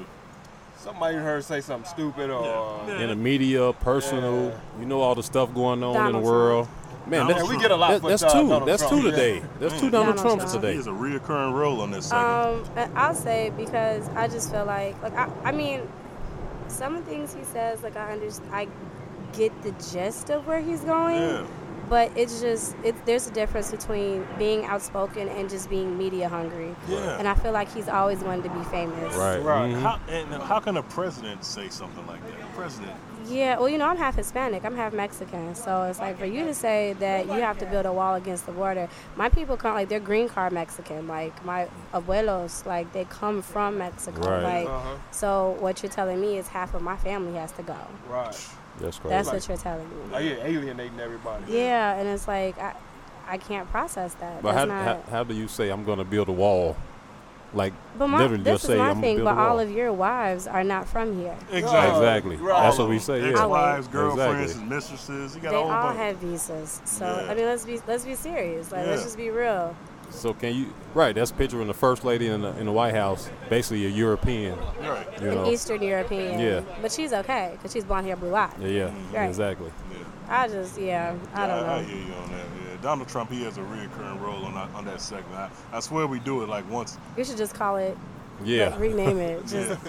Somebody 0.77 1.15
heard 1.17 1.43
say 1.45 1.61
something 1.61 1.89
stupid 1.89 2.29
or 2.29 2.81
Yeah. 2.87 2.99
In 2.99 3.09
the 3.09 3.15
media, 3.15 3.71
personal, 3.73 4.53
you 4.79 4.85
know 4.85 5.01
all 5.01 5.15
the 5.15 5.23
stuff 5.23 5.53
going 5.53 5.83
on 5.83 6.07
in 6.07 6.11
the 6.13 6.19
world. 6.19 6.67
Man, 7.05 7.19
Donald 7.21 7.37
that's, 7.37 7.49
Yeah, 7.49 7.55
we 7.57 7.61
get 7.61 7.71
a 7.71 7.75
lot 7.75 8.01
that- 8.01 8.07
that's 8.07 8.23
uh, 8.23 8.29
two. 8.29 8.47
Donald 8.49 8.67
That's 8.67 8.81
Trump. 8.87 9.01
two 9.01 9.05
Yeah. 9.07 9.11
today. 9.11 9.41
That's 9.59 9.73
two 9.79 9.89
Donald, 9.89 10.15
Donald 10.15 10.17
Trumps 10.39 10.51
Trump. 10.53 10.65
He 10.65 10.71
today. 10.71 10.75
has 10.77 10.87
a 10.87 10.91
reoccurring 10.91 11.53
role 11.53 11.81
on 11.81 11.91
this 11.91 12.05
segment. 12.07 12.67
Um, 12.77 12.91
I'll 12.95 13.13
say 13.15 13.51
because 13.57 14.09
I 14.15 14.27
just 14.29 14.51
feel 14.51 14.65
like, 14.65 15.01
like 15.03 15.13
I, 15.17 15.27
I 15.43 15.51
mean, 15.51 15.81
some 16.69 16.95
of 16.95 17.03
the 17.05 17.11
things 17.11 17.33
he 17.33 17.43
says, 17.43 17.83
like 17.83 17.97
I 17.97 18.13
understand, 18.13 18.49
I 18.53 18.67
get 19.33 19.51
the 19.63 19.71
gist 19.91 20.29
of 20.29 20.47
where 20.47 20.61
he's 20.61 20.81
going. 20.81 21.45
Yeah. 21.83 21.89
but 21.89 22.11
it's 22.17 22.41
just 22.41 22.75
it, 22.83 22.95
there's 23.05 23.27
a 23.27 23.31
difference 23.31 23.71
between 23.71 24.25
being 24.37 24.65
outspoken 24.65 25.27
and 25.29 25.49
just 25.49 25.69
being 25.69 25.97
media 25.97 26.29
hungry. 26.29 26.75
Yeah. 26.87 27.17
And 27.19 27.27
I 27.27 27.35
feel 27.35 27.51
like 27.51 27.71
he's 27.73 27.87
always 27.89 28.19
wanted 28.19 28.43
to 28.43 28.49
be 28.49 28.63
famous. 28.65 29.15
Right. 29.15 29.39
Mm-hmm. 29.39 29.81
How, 29.81 29.99
and 30.09 30.33
how 30.43 30.59
can 30.59 30.77
a 30.77 30.83
president 30.83 31.43
say 31.43 31.69
something 31.69 32.05
like 32.07 32.21
that? 32.27 32.41
A 32.41 32.55
president. 32.55 32.93
Yeah, 33.25 33.57
well, 33.57 33.69
you 33.69 33.77
know, 33.77 33.85
I'm 33.87 33.95
half 33.95 34.15
Hispanic. 34.15 34.65
I'm 34.65 34.75
half 34.75 34.91
Mexican. 34.91 35.55
So 35.55 35.83
it's 35.83 35.99
like 35.99 36.17
for 36.19 36.25
you 36.25 36.43
to 36.43 36.53
say 36.53 36.91
that 36.99 37.25
you 37.27 37.31
have 37.33 37.57
to 37.59 37.65
build 37.65 37.85
a 37.85 37.93
wall 37.93 38.15
against 38.15 38.45
the 38.45 38.51
border. 38.51 38.89
My 39.15 39.29
people 39.29 39.55
come, 39.55 39.75
like, 39.75 39.87
they're 39.87 40.01
green 40.01 40.27
card 40.27 40.51
Mexican. 40.51 41.07
Like, 41.07 41.45
my 41.45 41.69
abuelos, 41.93 42.65
like, 42.65 42.91
they 42.91 43.05
come 43.05 43.41
from 43.41 43.77
Mexico. 43.77 44.19
Right. 44.29 44.43
Like, 44.43 44.67
Uh-huh. 44.67 44.95
so 45.11 45.55
what 45.61 45.81
you're 45.81 45.91
telling 45.91 46.19
me 46.19 46.37
is 46.37 46.49
half 46.49 46.73
of 46.73 46.81
my 46.81 46.97
family 46.97 47.39
has 47.39 47.53
to 47.53 47.63
go. 47.63 47.77
Right. 48.09 48.35
That's 48.83 48.99
crazy. 48.99 49.15
That's 49.15 49.31
what 49.31 49.47
you're 49.47 49.57
telling 49.57 49.89
me. 49.89 49.95
Like, 50.11 50.25
yeah, 50.25 50.45
alienating 50.45 50.99
everybody. 50.99 51.45
Yeah, 51.51 51.95
and 51.95 52.07
it's 52.07 52.27
like, 52.27 52.57
I, 52.59 52.75
I 53.27 53.37
can't 53.37 53.69
process 53.71 54.13
that. 54.15 54.41
But 54.41 54.55
how, 54.55 54.65
not. 54.65 54.85
how, 54.85 55.01
how 55.09 55.23
do 55.23 55.33
you 55.33 55.47
say 55.47 55.69
I'm 55.69 55.83
going 55.83 55.99
to 55.99 56.03
build 56.05 56.29
a 56.29 56.33
wall? 56.33 56.75
Like 57.55 57.73
but 57.99 58.07
my, 58.07 58.17
literally 58.17 58.43
this 58.43 58.53
just 58.53 58.65
say 58.65 58.73
is 58.73 58.79
my 58.79 58.89
I'm 58.89 58.99
thing. 58.99 59.23
But 59.23 59.37
all 59.37 59.59
of 59.59 59.69
your 59.69 59.93
wives 59.93 60.47
are 60.47 60.63
not 60.63 60.87
from 60.87 61.19
here. 61.19 61.37
Exactly. 61.51 61.99
Exactly. 61.99 62.35
That's 62.37 62.79
what 62.79 62.89
we 62.89 62.97
say. 62.97 63.21
Yeah. 63.21 63.27
Ex-wives, 63.29 63.87
girlfriends, 63.89 64.41
Exactly. 64.41 64.61
and 64.61 64.69
mistresses. 64.71 65.35
You 65.35 65.41
got 65.41 65.51
They 65.51 65.57
a 65.57 65.59
all 65.59 65.69
bunch. 65.69 65.97
have 65.97 66.17
visas. 66.17 66.81
So 66.85 67.05
Yeah. 67.05 67.31
I 67.31 67.35
mean, 67.35 67.45
let's 67.45 67.63
be 67.63 67.79
let's 67.87 68.05
be 68.05 68.15
serious. 68.15 68.71
Like, 68.71 68.87
let's 68.87 69.03
just 69.03 69.17
be 69.17 69.29
real. 69.29 69.75
So 70.13 70.33
can 70.33 70.55
you? 70.55 70.73
Right. 70.93 71.13
That's 71.13 71.31
picturing 71.31 71.67
the 71.67 71.73
first 71.73 72.05
lady 72.05 72.27
in 72.27 72.41
the 72.41 72.57
in 72.57 72.65
the 72.65 72.71
White 72.71 72.93
House, 72.93 73.29
basically 73.49 73.85
a 73.85 73.89
European. 73.89 74.57
Right. 74.79 75.07
You 75.21 75.29
An 75.29 75.35
know. 75.35 75.51
Eastern 75.51 75.81
European. 75.81 76.39
Yeah. 76.39 76.61
But 76.81 76.91
she's 76.91 77.13
okay 77.13 77.51
because 77.53 77.73
she's 77.73 77.83
blonde 77.83 78.07
hair, 78.07 78.15
blue 78.15 78.33
eyes. 78.33 78.53
Yeah. 78.59 78.69
Yeah. 79.11 79.19
Right. 79.19 79.27
Exactly. 79.27 79.71
I 80.29 80.47
just 80.47 80.79
yeah. 80.79 81.15
I 81.33 81.47
don't 81.47 81.65
I, 81.65 81.79
I 81.79 81.83
hear 81.83 81.97
you 81.97 82.13
on 82.13 82.29
that. 82.31 82.37
Yeah. 82.37 82.77
Donald 82.81 83.07
Trump, 83.07 83.31
he 83.31 83.43
has 83.43 83.57
a 83.57 83.61
reoccurring 83.61 84.21
role 84.21 84.43
on 84.45 84.53
that, 84.55 84.69
on 84.75 84.85
that 84.85 84.99
segment. 85.01 85.35
I, 85.35 85.49
I 85.71 85.79
swear 85.79 86.05
we 86.05 86.19
do 86.19 86.43
it 86.43 86.49
like 86.49 86.69
once. 86.69 86.97
You 87.17 87.23
should 87.23 87.37
just 87.37 87.55
call 87.55 87.77
it. 87.77 87.97
Yeah. 88.43 88.69
like, 88.69 88.79
rename 88.79 89.19
it. 89.19 89.47
Just 89.47 89.79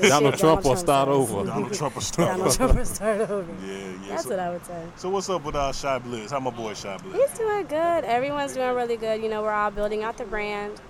Yeah. 0.00 0.08
Donald 0.08 0.34
shit 0.34 0.40
Trump 0.40 0.64
will 0.64 0.72
says. 0.72 0.80
start 0.80 1.08
over. 1.08 1.44
Donald 1.44 1.72
Trump 1.74 1.94
will 1.94 2.02
start 2.12 2.36
Donald 2.38 2.54
Trump 2.54 2.74
will 2.76 2.84
start 2.84 3.20
over. 3.30 3.52
Yeah, 3.66 3.72
yeah. 3.76 4.08
That's 4.08 4.24
so, 4.24 4.30
what 4.30 4.38
I 4.38 4.50
would 4.50 4.64
say. 4.64 4.86
So 4.96 5.10
what's 5.10 5.28
up 5.28 5.44
with 5.44 5.54
uh, 5.54 5.72
Shy 5.72 5.98
Blizz? 5.98 6.30
How 6.30 6.40
my 6.40 6.50
boy 6.50 6.74
Shy 6.74 6.96
Blizz? 6.98 7.14
He's 7.14 7.38
doing 7.38 7.66
good. 7.66 8.04
Everyone's 8.04 8.54
doing 8.54 8.74
really 8.74 8.96
good. 8.96 9.22
You 9.22 9.28
know, 9.28 9.42
we're 9.42 9.52
all 9.52 9.70
building 9.70 10.02
out 10.02 10.16
the 10.16 10.24
brand. 10.24 10.80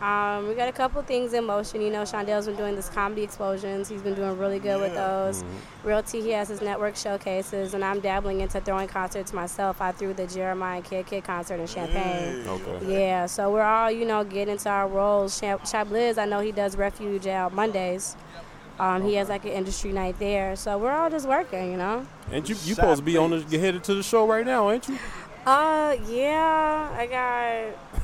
Um, 0.00 0.48
we 0.48 0.54
got 0.54 0.66
a 0.68 0.72
couple 0.72 1.02
things 1.02 1.34
in 1.34 1.44
motion. 1.44 1.82
You 1.82 1.90
know, 1.90 2.02
Shondel's 2.04 2.46
been 2.46 2.56
doing 2.56 2.74
this 2.74 2.88
comedy 2.88 3.22
explosions. 3.22 3.86
He's 3.88 4.00
been 4.00 4.14
doing 4.14 4.38
really 4.38 4.58
good 4.58 4.80
with 4.80 4.94
those. 4.94 5.44
Realty, 5.84 6.22
he 6.22 6.30
has 6.30 6.48
his 6.48 6.62
network 6.62 6.96
showcases, 6.96 7.74
and 7.74 7.84
I'm 7.84 8.00
dabbling 8.00 8.40
into 8.40 8.60
throwing 8.62 8.88
concerts 8.88 9.34
myself. 9.34 9.82
I 9.82 9.92
threw 9.92 10.14
the 10.14 10.26
Jeremiah 10.26 10.80
Kid 10.80 11.06
Kid 11.06 11.24
concert 11.24 11.60
in 11.60 11.66
Champaign. 11.66 12.46
Okay. 12.48 13.00
Yeah, 13.02 13.26
so 13.26 13.50
we're 13.52 13.60
all, 13.62 13.90
you 13.90 14.06
know, 14.06 14.24
getting 14.24 14.52
into 14.52 14.70
our 14.70 14.88
roles. 14.88 15.38
Sha- 15.38 15.62
Shy 15.64 15.84
Blizz, 15.84 16.16
I 16.16 16.24
know 16.24 16.40
he 16.40 16.52
does 16.52 16.76
Refuge 16.76 17.26
out 17.26 17.52
Mondays. 17.52 18.16
Um, 18.78 19.04
He 19.04 19.16
has 19.16 19.28
like 19.28 19.44
an 19.44 19.50
industry 19.52 19.92
night 19.92 20.18
there. 20.18 20.56
So 20.56 20.78
we're 20.78 20.92
all 20.92 21.10
just 21.10 21.28
working, 21.28 21.70
you 21.72 21.76
know? 21.76 22.06
And 22.32 22.48
you 22.48 22.54
you 22.64 22.74
supposed 22.74 23.00
to 23.00 23.04
be 23.04 23.18
on 23.18 23.30
the 23.30 23.40
get 23.40 23.60
headed 23.60 23.84
to 23.84 23.94
the 23.94 24.02
show 24.02 24.26
right 24.26 24.46
now, 24.46 24.70
ain't 24.70 24.88
you? 24.88 24.98
Uh, 25.44 25.96
yeah, 26.08 26.88
I 26.96 27.06
got. 27.06 27.99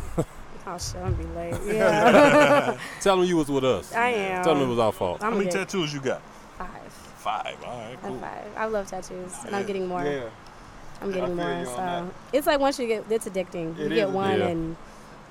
Oh 0.69 0.79
shit, 0.79 0.97
I'm 0.97 1.15
gonna 1.15 1.29
be 1.29 1.35
late. 1.35 1.55
Yeah. 1.77 2.77
Tell 3.01 3.17
them 3.17 3.27
you 3.27 3.37
was 3.37 3.49
with 3.49 3.65
us. 3.65 3.93
I 3.95 4.09
am. 4.09 4.45
Tell 4.45 4.55
them 4.55 4.65
it 4.65 4.71
was 4.71 4.79
our 4.79 4.93
fault. 4.93 5.23
I'm 5.23 5.33
How 5.33 5.39
many 5.39 5.51
good. 5.51 5.59
tattoos 5.69 5.93
you 5.95 6.01
got? 6.01 6.21
Five. 6.59 6.93
Five. 7.19 7.63
All 7.65 7.79
right, 7.79 7.99
I'm 8.03 8.11
cool. 8.11 8.19
five. 8.19 8.45
I 8.57 8.65
love 8.67 8.87
tattoos, 8.89 9.33
and 9.47 9.55
I'm 9.55 9.67
getting 9.67 9.87
more. 9.87 10.05
Yeah. 10.05 10.25
I'm 11.01 11.13
getting 11.13 11.37
feel 11.37 11.37
more. 11.37 11.65
So 11.67 11.77
that. 11.77 12.05
it's 12.33 12.47
like 12.47 12.59
once 12.61 12.79
you 12.79 12.87
get, 12.87 13.05
it's 13.11 13.29
addicting. 13.29 13.79
It 13.79 13.83
you 13.83 13.89
get 13.91 14.11
one, 14.11 14.39
addicting. 14.41 14.51
and 14.51 14.77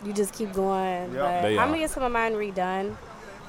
you 0.06 0.14
just 0.14 0.34
keep 0.34 0.54
going. 0.54 1.14
Yep. 1.14 1.22
But 1.22 1.42
They 1.42 1.58
I'm 1.58 1.70
gonna 1.70 1.80
get 1.80 1.90
some 1.90 2.04
of 2.04 2.12
mine 2.12 2.34
redone. 2.34 2.96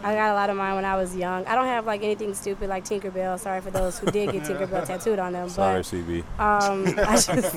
I 0.03 0.15
got 0.15 0.31
a 0.31 0.35
lot 0.35 0.51
of 0.51 0.57
mine 0.57 0.75
when 0.75 0.85
I 0.85 0.97
was 0.97 1.17
young. 1.17 1.47
I 1.47 1.55
don't 1.55 1.67
have 1.67 1.87
like 1.87 2.03
anything 2.03 2.35
stupid 2.35 2.69
like 2.69 2.85
Tinkerbell. 2.85 3.39
Sorry 3.39 3.61
for 3.61 3.71
those 3.71 3.99
who 3.99 4.11
did 4.11 4.33
get 4.33 4.43
Tinkerbell 4.45 4.87
tattooed 4.87 5.19
on 5.19 5.33
them. 5.33 5.49
Sorry, 5.49 5.81
but, 5.81 5.87
CB. 5.87 6.21
Um, 6.39 6.87
I 7.07 7.15
just, 7.17 7.57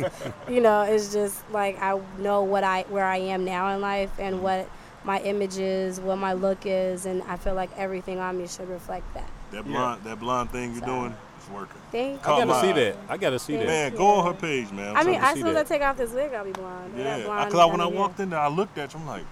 you 0.50 0.62
know, 0.62 0.84
it's 0.84 1.12
just 1.14 1.50
like 1.52 1.82
I 1.82 2.00
know 2.18 2.44
what 2.44 2.64
I 2.64 2.84
where 2.90 3.06
I 3.06 3.18
am 3.18 3.46
now 3.46 3.74
in 3.76 3.82
life 3.82 4.12
and 4.20 4.42
what 4.42 4.70
my 5.04 5.20
image 5.22 5.58
is, 5.58 6.00
what 6.00 6.18
my 6.18 6.34
look 6.34 6.66
is, 6.66 7.06
and 7.06 7.22
I 7.24 7.38
feel 7.38 7.54
like 7.54 7.70
everything 7.78 8.20
on 8.20 8.38
me 8.38 8.48
should 8.48 8.70
reflect 8.70 9.14
that. 9.14 9.30
That 9.52 9.66
blonde, 9.66 10.04
that 10.04 10.20
blonde 10.20 10.52
thing 10.52 10.74
you're 10.74 10.86
doing, 10.86 11.16
it's 11.38 11.50
working. 11.50 11.82
Thank 11.92 12.28
I 12.28 12.46
gotta 12.46 12.62
see 12.62 12.74
that. 12.74 12.96
eye. 12.96 13.14
I 13.14 13.18
gotta 13.18 13.40
see 13.40 13.56
that. 13.58 13.66
Man, 13.66 13.96
go 13.96 14.06
on 14.06 14.26
her 14.34 14.40
page, 14.40 14.72
man. 14.72 14.96
I'm 14.96 14.98
I 14.98 15.04
mean, 15.04 15.20
as 15.20 15.34
see 15.34 15.42
soon 15.42 15.50
as 15.50 15.56
I 15.56 15.64
take 15.64 15.82
off 15.82 15.98
this 15.98 16.12
wig, 16.12 16.34
I'll 16.34 16.46
be 16.46 16.52
blonde. 16.52 16.94
I 16.96 16.98
got 16.98 17.04
Yeah, 17.20 17.26
blonde 17.26 17.50
because 17.50 17.72
when 17.72 17.82
I 17.82 17.86
down 17.86 17.96
walked 17.96 18.20
in 18.20 18.30
there, 18.30 18.40
I 18.40 18.48
looked 18.48 18.78
at 18.78 18.94
you. 18.94 19.00
I'm 19.00 19.08
like, 19.08 19.24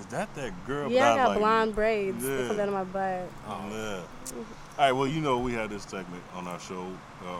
is 0.00 0.06
that 0.06 0.34
that 0.34 0.66
girl? 0.66 0.90
Yeah, 0.90 1.12
I 1.12 1.16
got 1.16 1.28
like, 1.28 1.38
blonde 1.38 1.74
braids 1.74 2.24
Yeah. 2.24 2.48
come 2.48 2.56
down 2.56 2.66
to 2.66 2.72
my 2.72 2.84
butt. 2.84 3.28
Oh, 3.46 3.68
yeah. 3.70 4.00
All 4.34 4.44
right, 4.78 4.92
well, 4.92 5.06
you 5.06 5.20
know, 5.20 5.38
we 5.38 5.52
had 5.52 5.70
this 5.70 5.84
segment 5.84 6.22
on 6.34 6.48
our 6.48 6.58
show, 6.58 6.86
uh, 7.26 7.36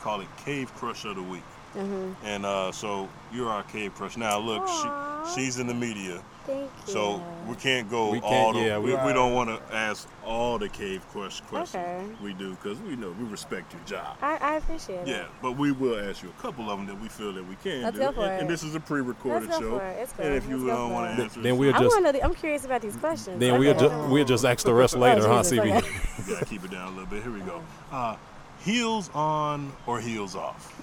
call 0.00 0.20
it 0.20 0.28
Cave 0.44 0.72
Crush 0.76 1.04
of 1.04 1.16
the 1.16 1.22
Week. 1.22 1.42
Mhm. 1.78 2.14
And 2.24 2.44
uh, 2.46 2.72
so 2.72 3.08
you're 3.32 3.48
our 3.48 3.62
cave 3.64 3.94
crush. 3.94 4.16
Now, 4.16 4.38
look, 4.38 4.66
she, 4.68 5.34
she's 5.34 5.58
in 5.58 5.66
the 5.66 5.74
media. 5.74 6.20
Thank 6.46 6.70
So 6.86 7.16
you. 7.16 7.22
we 7.50 7.56
can't 7.56 7.90
go 7.90 8.10
We 8.10 8.20
can't- 8.20 8.32
all 8.32 8.52
the. 8.54 8.60
yeah, 8.60 8.78
we, 8.78 8.94
we- 8.94 9.04
we 9.06 9.12
don't 9.12 9.34
want 9.34 9.50
to 9.50 9.74
ask 9.76 10.08
all 10.24 10.58
the 10.58 10.68
cave 10.70 11.06
crush 11.12 11.42
questions. 11.42 11.84
Okay. 11.84 12.06
We 12.24 12.32
do 12.32 12.52
because 12.54 12.78
we 12.80 12.96
know 12.96 13.10
we 13.20 13.26
respect 13.26 13.74
your 13.74 13.82
job. 13.84 14.16
I, 14.22 14.36
I 14.36 14.54
appreciate 14.56 15.00
it. 15.00 15.08
Yeah, 15.08 15.26
but 15.42 15.58
we 15.58 15.72
will 15.72 16.00
ask 16.08 16.22
you 16.22 16.30
a 16.30 16.42
couple 16.42 16.70
of 16.70 16.78
them 16.78 16.86
that 16.86 16.98
we 17.02 17.08
feel 17.10 17.34
that 17.34 17.46
we 17.46 17.54
can 17.56 17.82
Let's 17.82 17.96
do. 17.98 18.02
go 18.04 18.12
for 18.12 18.22
and, 18.24 18.32
it. 18.32 18.40
and 18.40 18.48
this 18.50 18.62
is 18.62 18.74
a 18.74 18.80
pre-recorded 18.80 19.48
Let's 19.50 19.58
go 19.60 19.64
show. 19.72 19.78
for 19.78 19.84
it. 19.84 19.98
It's 20.00 20.12
good. 20.14 20.24
and 20.26 20.34
if 20.36 20.48
you 20.48 20.56
Let's 20.56 20.70
go 20.70 20.76
don't 20.76 20.92
want 20.94 21.16
to 21.16 21.22
answer, 21.22 21.40
Then 21.42 21.58
we'll 21.58 21.74
I 21.74 21.78
just 21.80 21.94
wanna 21.94 22.06
know 22.06 22.12
the- 22.12 22.24
I'm 22.24 22.34
curious 22.34 22.64
about 22.64 22.80
these 22.80 22.96
questions. 22.96 23.38
then 23.38 23.58
we'll 23.60 23.70
Okay. 23.70 23.80
just 23.80 24.08
we'll 24.10 24.24
just 24.24 24.44
ask 24.46 24.64
the 24.64 24.72
rest 24.74 24.96
later, 24.96 25.28
huh, 25.28 25.42
Jesus, 25.42 25.52
CB? 25.58 25.76
okay. 25.76 25.86
you 26.26 26.32
gotta 26.34 26.46
keep 26.46 26.64
it 26.64 26.70
down 26.70 26.88
a 26.88 26.90
little 26.92 27.06
bit. 27.06 27.22
Here 27.22 27.32
we 27.32 27.40
go. 27.40 27.62
Uh, 27.92 28.16
heels 28.60 29.10
on 29.14 29.70
or 29.86 30.00
heels 30.00 30.34
off? 30.34 30.77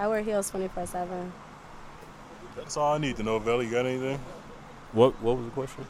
I 0.00 0.08
wear 0.08 0.22
heels 0.22 0.48
24 0.50 0.86
7. 0.86 1.32
That's 2.56 2.76
all 2.78 2.94
I 2.94 2.98
need 2.98 3.16
to 3.16 3.22
know, 3.22 3.38
Vela. 3.38 3.62
You 3.62 3.70
got 3.70 3.84
anything? 3.84 4.18
What 4.92 5.20
What 5.22 5.36
was 5.36 5.44
the 5.44 5.50
question? 5.52 5.84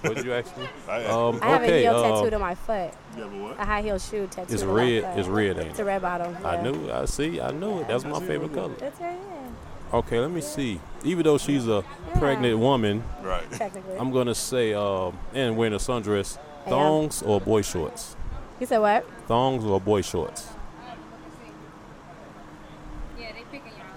What 0.00 0.16
did 0.16 0.24
you 0.24 0.32
ask 0.32 0.56
me? 0.56 0.66
I, 0.88 1.04
Um, 1.04 1.38
I 1.42 1.48
have 1.50 1.62
okay, 1.62 1.84
a 1.84 1.90
heel 1.92 1.96
uh, 2.00 2.10
tattooed 2.16 2.34
on 2.34 2.40
my 2.40 2.54
foot. 2.56 2.90
You 3.16 3.22
have 3.22 3.32
a 3.32 3.42
what? 3.42 3.60
A 3.60 3.64
high 3.64 3.82
heel 3.82 3.98
shoe 3.98 4.26
tattooed 4.26 4.52
It's 4.54 4.62
on 4.64 4.70
red. 4.70 5.02
my 5.04 5.10
foot. 5.10 5.18
It's 5.20 5.28
red, 5.28 5.46
ain't 5.50 5.58
it? 5.58 5.66
It's 5.70 5.78
a 5.78 5.84
red 5.84 6.02
bottom. 6.02 6.36
I 6.44 6.60
knew. 6.60 6.90
I 6.90 7.04
see. 7.04 7.40
I 7.40 7.52
knew 7.52 7.80
it. 7.80 7.88
That's 7.88 8.04
my 8.04 8.18
favorite 8.20 8.52
color. 8.52 8.74
That's 8.78 9.00
right 9.00 9.12
here. 9.12 9.52
Okay, 9.92 10.18
let 10.18 10.32
me 10.32 10.40
see. 10.40 10.80
Even 11.04 11.22
though 11.22 11.38
she's 11.38 11.68
a 11.68 11.84
pregnant 12.16 12.58
woman, 12.58 13.04
right? 13.22 13.48
Technically. 13.52 13.96
I'm 13.96 14.10
gonna 14.10 14.34
say, 14.34 14.74
um, 14.74 15.16
and 15.34 15.56
wearing 15.56 15.74
a 15.74 15.78
sundress, 15.78 16.36
thongs 16.68 17.22
or 17.22 17.40
boy 17.40 17.62
shorts. 17.62 18.16
You 18.58 18.66
said 18.66 18.78
what? 18.78 19.06
Thongs 19.28 19.64
or 19.64 19.80
boy 19.80 20.02
shorts. 20.02 20.48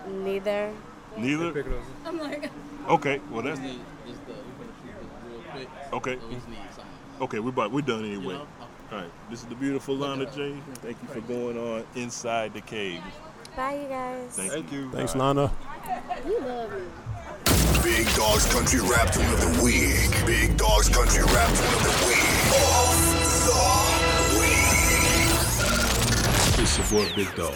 Neither. 0.09 0.71
Neither. 1.17 1.65
I'm 2.05 2.19
like, 2.19 2.51
Okay. 2.87 3.21
Well, 3.31 3.43
that's 3.43 3.59
Just 3.59 4.25
the, 4.25 4.33
we're 4.33 4.65
gonna 4.65 4.73
shoot 4.83 4.95
this 5.01 5.09
real 5.31 5.41
quick. 5.51 5.69
okay. 5.93 6.15
We 6.27 6.35
just 6.35 6.47
need 6.49 6.57
something. 6.75 6.85
Okay, 7.21 7.39
we're 7.39 7.49
about, 7.49 7.71
we're 7.71 7.81
done 7.81 8.05
anyway. 8.05 8.35
All 8.35 8.47
right. 8.91 9.11
This 9.29 9.41
is 9.41 9.45
the 9.47 9.55
beautiful 9.55 9.95
Lana 9.95 10.25
J. 10.25 10.55
Thank 10.75 10.97
you 11.03 11.07
for 11.09 11.21
going 11.21 11.57
on 11.57 11.83
inside 11.95 12.53
the 12.53 12.61
cave. 12.61 13.01
Bye, 13.55 13.75
you 13.81 13.87
guys. 13.89 14.29
Thank, 14.31 14.71
you. 14.71 14.89
Thanks, 14.91 15.15
Lana. 15.15 15.51
You 16.25 16.39
love 16.39 16.71
me. 16.71 16.81
Big 17.83 18.07
Dogs 18.15 18.45
Country 18.53 18.79
Rap 18.81 19.11
Tune 19.13 19.25
of 19.25 19.39
the 19.57 19.63
Week. 19.63 20.25
Big 20.25 20.57
Dogs 20.57 20.89
Country 20.89 21.23
Rap 21.23 21.49
Tune 21.55 21.65
of 21.67 21.83
the 21.83 22.05
Week. 22.07 22.23
Of 22.55 22.95
the 23.45 23.53
Week. 23.53 24.01
It's 24.01 24.08
your 26.79 27.01
boy 27.01 27.15
Big 27.15 27.35
Dog, 27.35 27.53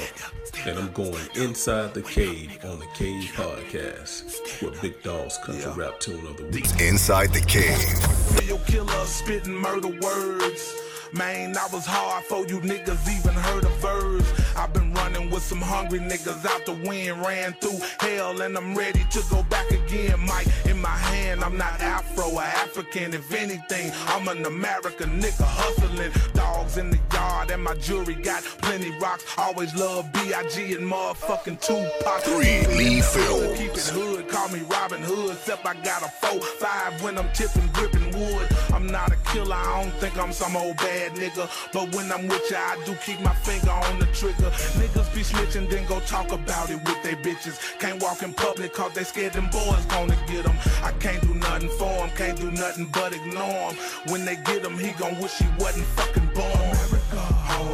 and 0.66 0.78
I'm 0.78 0.92
going 0.92 1.28
inside 1.36 1.94
the 1.94 2.02
cave 2.02 2.60
on 2.66 2.80
the 2.80 2.86
Cave 2.88 3.32
Podcast 3.36 4.62
with 4.62 4.82
Big 4.82 5.02
Dog's 5.02 5.38
country 5.38 5.72
rap 5.74 6.00
tune 6.00 6.26
of 6.28 6.38
the 6.38 6.46
week. 6.46 6.66
Inside 6.82 7.32
the 7.32 7.42
cave. 7.42 8.42
Real 8.42 8.60
killer 8.66 9.06
spitting 9.06 9.54
murder 9.56 9.88
words. 10.02 10.76
Man, 11.14 11.56
I 11.56 11.68
was 11.72 11.86
hard 11.86 12.26
for 12.26 12.40
you 12.48 12.60
niggas 12.60 13.08
even 13.18 13.34
heard 13.34 13.64
a 13.64 13.70
verse. 13.70 14.34
I've 14.58 14.74
been 14.74 14.82
running 14.82 14.93
with 15.34 15.44
some 15.44 15.62
hungry 15.62 16.00
niggas 16.00 16.46
out 16.46 16.64
the 16.68 16.74
wind, 16.88 17.20
ran 17.26 17.54
through 17.54 17.80
hell, 18.00 18.40
and 18.42 18.56
I'm 18.56 18.76
ready 18.76 19.04
to 19.10 19.22
go 19.32 19.42
back 19.44 19.70
again. 19.72 20.20
Mike 20.28 20.48
in 20.66 20.80
my 20.80 20.96
hand, 21.10 21.44
I'm 21.44 21.58
not 21.58 21.82
Afro 21.82 22.30
or 22.30 22.44
African. 22.44 23.16
If 23.16 23.34
anything, 23.34 23.92
I'm 24.08 24.28
an 24.28 24.46
American 24.46 25.20
nigga 25.20 25.44
hustling. 25.44 26.12
Dogs 26.34 26.78
in 26.78 26.92
the 26.92 27.00
yard 27.12 27.50
and 27.50 27.64
my 27.64 27.74
jewelry 27.76 28.14
got 28.16 28.44
plenty 28.44 28.92
rocks. 29.00 29.26
Always 29.38 29.74
love 29.76 30.12
B.I.G. 30.14 30.76
and 30.76 30.86
motherfucking 30.86 31.60
Tupac. 31.62 32.22
Three 32.22 32.68
Lee 32.78 33.02
Films. 33.02 33.58
Keep 33.58 33.72
it 33.72 33.88
hood, 33.88 34.28
call 34.30 34.50
me 34.50 34.60
Robin 34.70 35.02
Hood. 35.02 35.32
Except 35.32 35.66
I 35.66 35.74
got 35.82 36.04
a 36.04 36.10
four, 36.10 36.42
five 36.42 37.02
when 37.02 37.18
I'm 37.18 37.32
tipping, 37.34 37.68
gripping 37.74 38.12
wood. 38.18 38.48
I'm 38.72 38.86
not 38.86 39.12
a 39.12 39.18
killer, 39.32 39.56
I 39.56 39.82
don't 39.82 39.94
think 40.00 40.16
I'm 40.18 40.32
some 40.32 40.56
old 40.56 40.78
bad 40.78 41.14
nigga. 41.14 41.50
But 41.74 41.96
when 41.96 42.12
I'm 42.12 42.28
with 42.28 42.52
ya, 42.52 42.60
I 42.60 42.84
do 42.86 42.94
keep 43.06 43.20
my 43.22 43.34
finger 43.34 43.72
on 43.72 43.98
the 44.00 44.06
trigger. 44.08 44.52
Niggas 44.78 45.14
be 45.16 45.23
snitching, 45.24 45.70
then 45.70 45.86
go 45.88 46.00
talk 46.02 46.32
about 46.32 46.70
it 46.70 46.78
with 46.84 47.02
they 47.04 47.16
bitches. 47.16 47.58
Can't 47.80 48.02
walk 48.02 48.22
in 48.24 48.34
public 48.34 48.74
cause 48.74 48.94
they 48.94 49.04
scared 49.04 49.34
them 49.34 49.50
boys 49.50 49.86
gonna 49.86 50.18
get 50.28 50.46
them. 50.46 50.58
I 50.84 50.92
can't 51.00 51.22
do 51.22 51.34
nothing 51.34 51.70
for 51.70 51.92
him, 51.92 52.10
can't 52.16 52.38
do 52.38 52.52
nothing 52.52 52.88
but 52.94 53.14
ignore 53.14 53.72
him. 53.72 53.76
When 54.12 54.26
they 54.26 54.36
get 54.36 54.66
him, 54.66 54.78
he 54.78 54.92
gon' 54.92 55.20
wish 55.20 55.38
he 55.38 55.48
wasn't 55.60 55.86
fucking 55.98 56.30
born. 56.34 56.73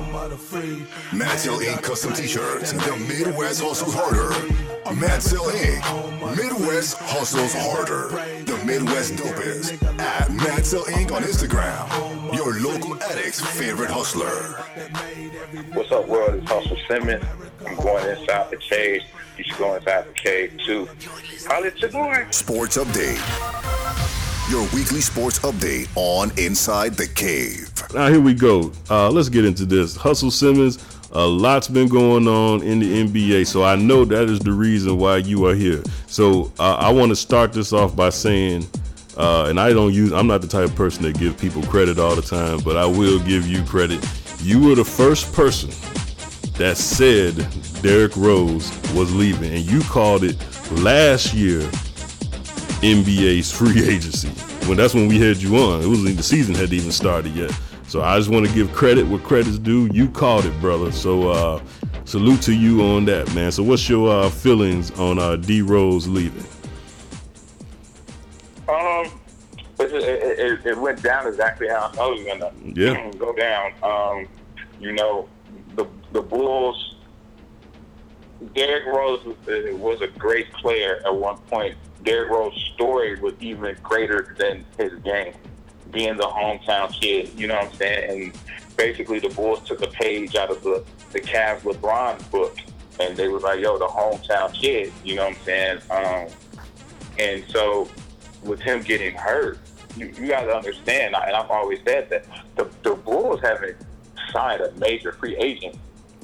America, 0.09 0.17
home 0.17 0.23
of 0.23 0.29
the 0.31 0.37
free. 0.37 1.17
Mansell 1.17 1.59
Inc. 1.59 1.83
custom 1.83 2.13
t-shirts. 2.13 2.71
The 2.71 2.95
Midwest 3.07 3.61
hustles 3.61 3.93
harder. 3.93 4.29
Mansell 4.95 5.45
Inc. 5.45 6.35
Midwest 6.35 6.97
hustles 6.97 7.53
harder. 7.53 8.09
The 8.45 8.61
Midwest 8.65 9.13
dopest. 9.13 9.99
At 9.99 10.31
Mansell 10.31 10.83
Inc. 10.83 11.11
on 11.11 11.23
Instagram. 11.23 12.33
Your 12.33 12.59
local 12.59 12.95
addict's 12.95 13.41
favorite 13.41 13.89
hustler. 13.89 14.63
What's 15.73 15.91
up, 15.91 16.07
world? 16.07 16.35
It's 16.35 16.49
Hustle 16.49 16.77
Simmons. 16.87 17.23
I'm 17.65 17.75
going 17.75 18.17
inside 18.17 18.49
the 18.51 18.57
cage. 18.57 19.03
You 19.37 19.43
should 19.43 19.57
go 19.57 19.75
inside 19.75 20.07
the 20.07 20.13
cage, 20.13 20.51
too. 20.65 20.87
Holla 21.47 21.67
at 21.67 21.79
your 21.79 21.91
boy. 21.91 22.27
Sports 22.31 22.77
update. 22.77 24.18
Your 24.49 24.63
weekly 24.73 24.99
sports 24.99 25.37
update 25.39 25.87
on 25.93 26.31
Inside 26.39 26.95
the 26.95 27.05
Cave. 27.05 27.71
Now 27.93 28.07
here 28.07 28.19
we 28.19 28.33
go. 28.33 28.71
Uh, 28.89 29.11
let's 29.11 29.29
get 29.29 29.45
into 29.45 29.63
this. 29.63 29.95
Hustle 29.95 30.31
Simmons. 30.31 30.83
A 31.11 31.23
lot's 31.23 31.67
been 31.67 31.87
going 31.87 32.27
on 32.27 32.63
in 32.63 32.79
the 32.79 33.03
NBA, 33.03 33.45
so 33.45 33.63
I 33.63 33.75
know 33.75 34.05
that 34.05 34.27
is 34.27 34.39
the 34.39 34.51
reason 34.51 34.97
why 34.97 35.17
you 35.17 35.45
are 35.45 35.53
here. 35.53 35.83
So 36.07 36.51
uh, 36.57 36.77
I 36.79 36.91
want 36.91 37.09
to 37.09 37.15
start 37.15 37.53
this 37.53 37.73
off 37.73 37.95
by 37.95 38.09
saying, 38.09 38.65
uh, 39.17 39.45
and 39.49 39.59
I 39.59 39.71
don't 39.71 39.93
use. 39.93 40.11
I'm 40.11 40.25
not 40.25 40.41
the 40.41 40.47
type 40.47 40.65
of 40.65 40.75
person 40.75 41.03
that 41.03 41.19
give 41.19 41.37
people 41.37 41.61
credit 41.61 41.99
all 41.99 42.15
the 42.15 42.23
time, 42.23 42.59
but 42.65 42.75
I 42.75 42.87
will 42.87 43.19
give 43.19 43.45
you 43.45 43.63
credit. 43.65 44.03
You 44.39 44.63
were 44.63 44.73
the 44.73 44.83
first 44.83 45.31
person 45.31 45.69
that 46.53 46.75
said 46.75 47.35
Derrick 47.83 48.17
Rose 48.17 48.71
was 48.95 49.13
leaving, 49.13 49.53
and 49.53 49.61
you 49.61 49.81
called 49.81 50.23
it 50.23 50.37
last 50.71 51.35
year 51.35 51.69
NBA's 52.81 53.51
free 53.51 53.83
agency. 53.89 54.29
When 54.67 54.77
that's 54.77 54.93
when 54.93 55.07
we 55.07 55.19
had 55.19 55.37
you 55.37 55.55
on, 55.57 55.81
it 55.81 55.87
wasn't 55.87 56.15
the 56.17 56.23
season 56.23 56.55
hadn't 56.55 56.73
even 56.73 56.91
started 56.91 57.35
yet. 57.35 57.51
So 57.87 58.01
I 58.01 58.17
just 58.17 58.29
want 58.29 58.45
to 58.47 58.53
give 58.53 58.71
credit 58.71 59.07
where 59.07 59.19
credit's 59.19 59.57
due. 59.57 59.89
You 59.91 60.09
called 60.09 60.45
it, 60.45 60.61
brother. 60.61 60.91
So 60.91 61.29
uh, 61.29 61.61
salute 62.05 62.41
to 62.43 62.53
you 62.53 62.83
on 62.83 63.05
that, 63.05 63.33
man. 63.33 63.51
So 63.51 63.63
what's 63.63 63.89
your 63.89 64.09
uh, 64.11 64.29
feelings 64.29 64.91
on 64.99 65.17
uh, 65.17 65.37
D 65.37 65.61
Rose 65.63 66.07
leaving? 66.07 66.45
Um, 68.67 69.19
it, 69.79 69.91
it, 69.91 70.65
it, 70.67 70.77
went 70.77 71.01
down 71.01 71.25
exactly 71.27 71.67
how 71.67 71.87
I 71.87 71.91
thought 71.91 72.11
it 72.15 72.25
was 72.25 72.39
gonna 72.39 72.53
Yeah. 72.79 73.11
go 73.17 73.33
down. 73.33 73.73
Um, 73.81 74.27
you 74.79 74.91
know, 74.93 75.27
the 75.75 75.87
the 76.13 76.21
Bulls. 76.21 76.95
Derrick 78.55 78.85
Rose 78.85 79.25
was, 79.25 79.35
uh, 79.49 79.75
was 79.75 80.01
a 80.01 80.07
great 80.07 80.49
player 80.53 81.01
at 81.05 81.13
one 81.13 81.37
point. 81.49 81.75
Derrick 82.03 82.29
Rose's 82.29 82.63
story 82.73 83.19
was 83.19 83.33
even 83.39 83.75
greater 83.83 84.35
than 84.37 84.65
his 84.77 84.93
game, 85.03 85.33
being 85.91 86.17
the 86.17 86.23
hometown 86.23 86.91
kid. 86.93 87.31
You 87.37 87.47
know 87.47 87.55
what 87.55 87.65
I'm 87.65 87.73
saying? 87.73 88.23
And 88.23 88.39
basically, 88.77 89.19
the 89.19 89.29
Bulls 89.29 89.61
took 89.67 89.81
a 89.81 89.87
page 89.87 90.35
out 90.35 90.49
of 90.49 90.63
the 90.63 90.83
the 91.11 91.19
Cavs 91.19 91.61
LeBron 91.61 92.29
book, 92.31 92.57
and 92.99 93.17
they 93.17 93.27
were 93.27 93.39
like, 93.39 93.59
"Yo, 93.59 93.77
the 93.77 93.87
hometown 93.87 94.53
kid." 94.53 94.93
You 95.03 95.15
know 95.15 95.27
what 95.27 95.37
I'm 95.37 95.43
saying? 95.43 95.79
Um, 95.89 96.27
and 97.17 97.43
so, 97.49 97.89
with 98.43 98.61
him 98.61 98.81
getting 98.81 99.13
hurt, 99.15 99.59
you, 99.97 100.07
you 100.17 100.27
got 100.27 100.41
to 100.41 100.55
understand, 100.55 101.15
and 101.15 101.35
I've 101.35 101.49
always 101.49 101.79
said 101.85 102.09
that 102.09 102.25
the, 102.55 102.69
the 102.83 102.95
Bulls 102.95 103.41
haven't 103.41 103.75
signed 104.31 104.61
a 104.61 104.71
major 104.73 105.11
free 105.11 105.35
agent 105.37 105.75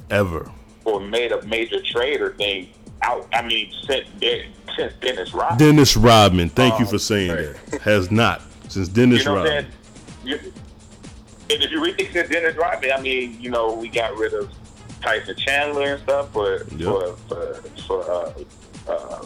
Ever. 0.09 0.49
or 0.86 1.01
made 1.01 1.32
a 1.32 1.41
major 1.47 1.82
trade 1.82 2.21
or 2.21 2.34
thing 2.34 2.69
out. 3.06 3.28
I 3.34 3.41
mean, 3.41 3.72
since 3.88 4.08
Den- 4.20 4.51
since 4.76 4.93
Dennis 5.01 5.34
Rodman. 5.34 5.58
Dennis 5.58 5.95
Rodman. 5.97 6.49
Thank 6.49 6.80
you 6.80 6.86
for 6.86 6.99
saying 6.99 7.30
that. 7.30 7.82
Has 7.82 8.12
not 8.12 8.41
since 8.68 8.88
Dennis 8.88 9.20
you 9.20 9.26
know 9.26 9.36
what 9.36 9.47
I'm 9.47 9.56
Rodman. 9.56 9.72
saying? 10.24 10.43
You, 10.43 10.53
and 11.51 11.64
if 11.64 11.72
you 11.72 11.80
really 11.80 11.93
think 11.93 12.12
since 12.12 12.30
Dennis 12.30 12.56
Rodman, 12.56 12.91
I 12.91 12.99
mean, 13.01 13.39
you 13.39 13.49
know, 13.51 13.74
we 13.74 13.88
got 13.88 14.18
rid 14.18 14.34
of 14.34 14.51
Tyson 15.01 15.36
Chandler 15.38 15.93
and 15.93 16.01
stuff 16.03 16.32
for 16.34 16.60
for 16.66 17.16
for, 17.28 17.53
for 17.88 18.12
uh, 18.12 18.34
uh, 18.91 19.26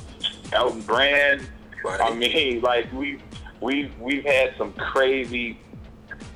Elton 0.51 0.81
Brand. 0.81 1.47
I 1.87 2.13
mean, 2.13 2.61
like 2.63 2.91
we 2.91 3.19
we 3.61 3.91
we've 3.99 4.25
had 4.25 4.53
some 4.57 4.73
crazy. 4.73 5.57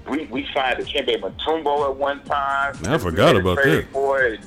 We 0.10 0.26
we 0.26 0.48
signed 0.54 0.80
a 0.80 0.84
Kembe 0.84 1.20
Mutombo 1.22 1.90
at 1.90 1.96
one 1.96 2.24
time. 2.24 2.76
I 2.86 2.98
forgot 2.98 3.36
about 3.36 3.58
that. 3.64 3.88
For 3.92 4.22
it. 4.24 4.40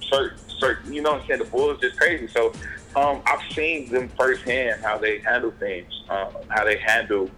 Certain, 0.00 0.38
certain, 0.62 0.92
you 0.92 1.02
know 1.02 1.12
what 1.12 1.22
I'm 1.22 1.26
saying? 1.26 1.40
The 1.40 1.46
Bulls 1.46 1.80
just 1.80 1.98
crazy. 1.98 2.28
So 2.28 2.52
um, 2.94 3.20
I've 3.26 3.42
seen 3.52 3.90
them 3.90 4.08
firsthand 4.10 4.82
how 4.82 4.96
they 4.96 5.18
handle 5.18 5.50
things, 5.58 5.92
uh, 6.08 6.30
how 6.48 6.64
they 6.64 6.78
handle 6.78 7.28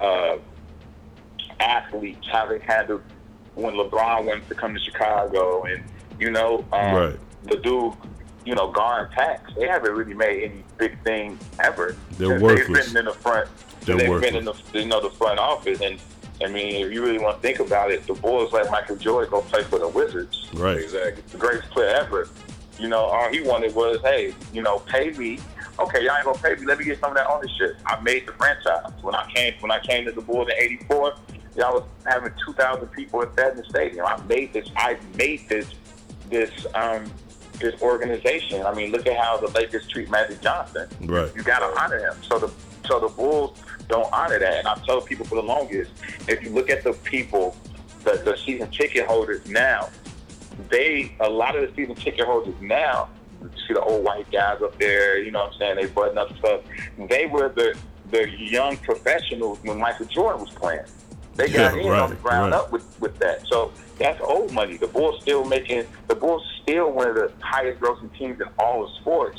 uh, 0.00 0.36
athletes, 1.58 2.26
how 2.30 2.46
they 2.46 2.58
handle 2.60 3.00
when 3.54 3.74
LeBron 3.74 4.26
went 4.26 4.46
to 4.48 4.54
come 4.54 4.74
to 4.74 4.80
Chicago, 4.80 5.64
and 5.64 5.82
you 6.18 6.30
know, 6.30 6.64
um, 6.72 6.94
Right. 6.94 7.18
the 7.44 7.56
dude, 7.56 7.94
you 8.44 8.54
know, 8.54 8.70
Gar 8.70 9.06
Pax, 9.12 9.52
they 9.58 9.66
haven't 9.66 9.92
really 9.92 10.14
made 10.14 10.44
any 10.50 10.62
big 10.78 11.02
thing 11.02 11.38
ever. 11.58 11.96
They're 12.18 12.38
worthless. 12.40 12.86
They've 12.86 12.94
been 12.94 12.96
in 12.98 13.04
the 13.06 13.12
front. 13.14 13.48
They're 13.82 13.96
they've 13.96 14.20
been 14.20 14.36
in 14.36 14.44
the 14.44 14.54
you 14.74 14.86
know 14.86 15.00
the 15.00 15.10
front 15.10 15.38
office, 15.38 15.80
and 15.80 15.98
I 16.42 16.48
mean, 16.48 16.86
if 16.86 16.92
you 16.92 17.02
really 17.04 17.18
want 17.18 17.36
to 17.36 17.42
think 17.42 17.58
about 17.60 17.90
it, 17.90 18.06
the 18.06 18.14
Bulls 18.14 18.52
let 18.52 18.70
Michael 18.70 18.96
Jordan 18.96 19.30
go 19.30 19.40
play 19.42 19.62
for 19.64 19.78
the 19.78 19.88
Wizards. 19.88 20.48
Right. 20.54 20.78
Exactly. 20.78 21.22
The 21.32 21.38
greatest 21.38 21.70
player 21.70 21.88
ever. 21.88 22.28
You 22.80 22.88
know, 22.88 23.04
all 23.04 23.28
he 23.28 23.42
wanted 23.42 23.74
was, 23.74 24.00
hey, 24.02 24.34
you 24.52 24.62
know, 24.62 24.78
pay 24.80 25.10
me. 25.10 25.38
Okay, 25.78 26.04
y'all 26.04 26.16
ain't 26.16 26.24
gonna 26.24 26.38
pay 26.38 26.54
me. 26.54 26.66
Let 26.66 26.78
me 26.78 26.84
get 26.84 26.98
some 26.98 27.10
of 27.10 27.16
that 27.16 27.28
ownership. 27.28 27.76
I 27.86 28.00
made 28.00 28.26
the 28.26 28.32
franchise. 28.32 28.90
When 29.02 29.14
I 29.14 29.30
came 29.34 29.54
when 29.60 29.70
I 29.70 29.78
came 29.80 30.06
to 30.06 30.12
the 30.12 30.20
Bulls 30.20 30.48
in 30.48 30.62
'84, 30.62 31.14
y'all 31.56 31.74
was 31.74 31.84
having 32.06 32.32
2,000 32.44 32.86
people 32.88 33.22
at 33.22 33.34
Fedman 33.36 33.68
Stadium. 33.68 34.06
I 34.06 34.20
made 34.28 34.52
this. 34.52 34.68
I 34.76 34.98
made 35.16 35.48
this. 35.48 35.66
This 36.28 36.66
um 36.74 37.10
this 37.58 37.80
organization. 37.82 38.64
I 38.64 38.74
mean, 38.74 38.90
look 38.90 39.06
at 39.06 39.16
how 39.16 39.36
the 39.36 39.48
Lakers 39.48 39.86
treat 39.88 40.10
Magic 40.10 40.40
Johnson. 40.40 40.88
Right. 41.02 41.30
You 41.36 41.42
gotta 41.42 41.66
honor 41.78 41.98
him. 41.98 42.14
So 42.22 42.38
the 42.38 42.50
so 42.86 42.98
the 42.98 43.08
Bulls 43.08 43.62
don't 43.88 44.10
honor 44.12 44.38
that. 44.38 44.58
And 44.58 44.68
I 44.68 44.74
tell 44.86 45.00
people 45.00 45.26
for 45.26 45.34
the 45.34 45.42
longest, 45.42 45.92
if 46.28 46.42
you 46.42 46.50
look 46.50 46.70
at 46.70 46.82
the 46.82 46.92
people, 46.92 47.56
the, 48.04 48.20
the 48.24 48.36
season 48.36 48.70
ticket 48.70 49.06
holders 49.06 49.46
now, 49.46 49.90
they 50.68 51.14
a 51.20 51.28
lot 51.28 51.56
of 51.56 51.62
the 51.68 51.74
season 51.74 51.94
ticket 51.94 52.26
holders 52.26 52.54
now, 52.60 53.08
you 53.42 53.50
see 53.66 53.74
the 53.74 53.80
old 53.82 54.04
white 54.04 54.30
guys 54.30 54.60
up 54.62 54.78
there, 54.78 55.18
you 55.18 55.30
know 55.30 55.40
what 55.44 55.52
I'm 55.54 55.58
saying, 55.58 55.76
they 55.76 55.86
button 55.86 56.18
up 56.18 56.36
stuff. 56.38 56.60
They 56.98 57.26
were 57.26 57.48
the 57.48 57.76
the 58.10 58.28
young 58.28 58.76
professionals 58.78 59.58
when 59.62 59.78
Michael 59.78 60.06
Jordan 60.06 60.40
was 60.40 60.50
playing. 60.50 60.84
They 61.36 61.46
got 61.48 61.74
Yeah, 61.76 61.80
in 61.80 61.88
right, 61.88 62.00
on 62.02 62.10
the 62.10 62.16
ground 62.16 62.52
right. 62.52 62.58
up 62.58 62.72
with, 62.72 62.84
with 63.00 63.16
that. 63.18 63.46
So 63.46 63.72
that's 63.98 64.20
old 64.20 64.52
money. 64.52 64.76
The 64.76 64.88
Bulls 64.88 65.22
still 65.22 65.44
making 65.44 65.86
the 66.08 66.14
Bulls 66.16 66.42
still 66.62 66.90
one 66.90 67.08
of 67.08 67.14
the 67.14 67.32
highest 67.40 67.80
grossing 67.80 68.12
teams 68.18 68.40
in 68.40 68.48
all 68.58 68.84
of 68.84 68.90
sports 69.00 69.38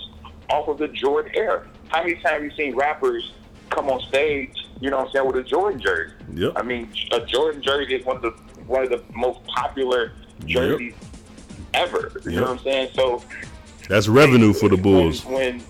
off 0.50 0.68
of 0.70 0.78
the 0.78 0.88
Jordan 0.88 1.32
era. 1.36 1.68
How 1.90 2.02
many 2.04 2.16
times 2.16 2.26
have 2.26 2.44
you 2.44 2.52
seen 2.52 2.76
rappers 2.76 3.34
come 3.70 3.90
on 3.90 4.00
stage, 4.08 4.56
you 4.80 4.90
know 4.90 4.98
what 4.98 5.08
I'm 5.08 5.14
saying, 5.14 5.28
with 5.28 5.36
a 5.36 5.44
Jordan 5.44 5.80
jersey? 5.82 6.14
Yep. 6.34 6.54
I 6.56 6.62
mean, 6.64 6.90
a 7.12 7.26
Jordan 7.26 7.62
jersey 7.62 7.96
is 7.96 8.06
one 8.06 8.16
of 8.18 8.22
the 8.22 8.32
one 8.66 8.84
of 8.84 8.90
the 8.90 9.04
most 9.14 9.44
popular 9.48 10.14
jerseys 10.46 10.94
ever. 11.74 12.12
You 12.26 12.32
know 12.32 12.42
what 12.42 12.50
I'm 12.52 12.60
saying? 12.60 12.90
So 12.94 13.24
That's 13.88 14.08
revenue 14.08 14.54
for 14.54 14.70
the 14.70 14.78
Bulls. 14.78 15.26
when 15.26 15.64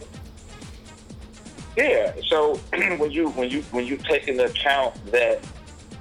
yeah, 1.78 2.14
so 2.28 2.56
when 2.97 3.12
you 3.12 3.30
when 3.30 3.49
you 3.49 3.62
when 3.72 3.86
you 3.86 3.97
take 3.97 4.28
into 4.28 4.45
account 4.45 4.93
that 5.12 5.39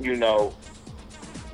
you 0.00 0.16
know 0.16 0.54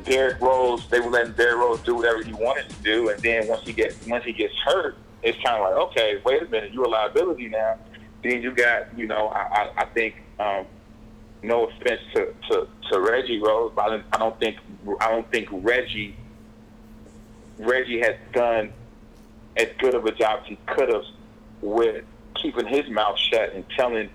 Derrick 0.05 0.41
Rose, 0.41 0.89
they 0.89 1.01
were 1.01 1.11
letting 1.11 1.33
Derrick 1.33 1.59
Rose 1.59 1.81
do 1.81 1.97
whatever 1.97 2.23
he 2.23 2.33
wanted 2.33 2.69
to 2.71 2.77
do, 2.83 3.11
and 3.11 3.23
then 3.23 3.47
once 3.47 3.67
he 3.67 3.73
gets 3.73 4.07
once 4.07 4.25
he 4.25 4.33
gets 4.33 4.55
hurt, 4.65 4.97
it's 5.23 5.39
kind 5.43 5.57
of 5.57 5.63
like 5.63 5.91
okay, 5.91 6.21
wait 6.25 6.43
a 6.43 6.47
minute, 6.47 6.73
you're 6.73 6.85
a 6.85 6.89
liability 6.89 7.49
now. 7.49 7.79
Then 8.23 8.43
you 8.43 8.53
got 8.53 8.97
you 8.99 9.07
know 9.07 9.29
I 9.29 9.41
I, 9.41 9.83
I 9.83 9.85
think 9.87 10.17
um, 10.39 10.67
no 11.43 11.67
offense 11.67 12.01
to, 12.15 12.35
to, 12.51 12.69
to 12.91 13.01
Reggie 13.01 13.41
Rose, 13.41 13.73
but 13.75 13.85
I 13.85 13.89
don't, 13.89 14.05
I 14.13 14.19
don't 14.19 14.39
think 14.41 14.57
I 15.01 15.11
don't 15.11 15.31
think 15.31 15.49
Reggie 15.53 16.17
Reggie 17.59 18.01
has 18.01 18.15
done 18.33 18.73
as 19.57 19.69
good 19.79 19.95
of 19.95 20.05
a 20.05 20.13
job 20.13 20.41
as 20.43 20.49
he 20.49 20.59
could 20.67 20.89
have 20.93 21.03
with 21.63 22.05
keeping 22.35 22.67
his 22.67 22.89
mouth 22.91 23.19
shut 23.19 23.53
and 23.55 23.65
telling 23.77 24.11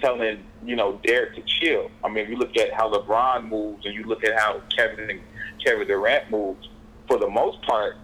telling 0.00 0.44
you 0.64 0.76
know 0.76 0.98
Derrick 1.04 1.34
to 1.34 1.42
chill. 1.42 1.90
I 2.04 2.08
mean, 2.08 2.24
if 2.24 2.30
you 2.30 2.36
look 2.36 2.56
at 2.56 2.72
how 2.72 2.90
LeBron 2.90 3.48
moves 3.48 3.84
and 3.84 3.94
you 3.94 4.04
look 4.04 4.24
at 4.24 4.38
how 4.38 4.60
Kevin 4.74 5.10
and 5.10 5.20
Kevin 5.64 5.86
Durant 5.86 6.30
moves, 6.30 6.68
for 7.06 7.18
the 7.18 7.28
most 7.28 7.60
part, 7.62 7.96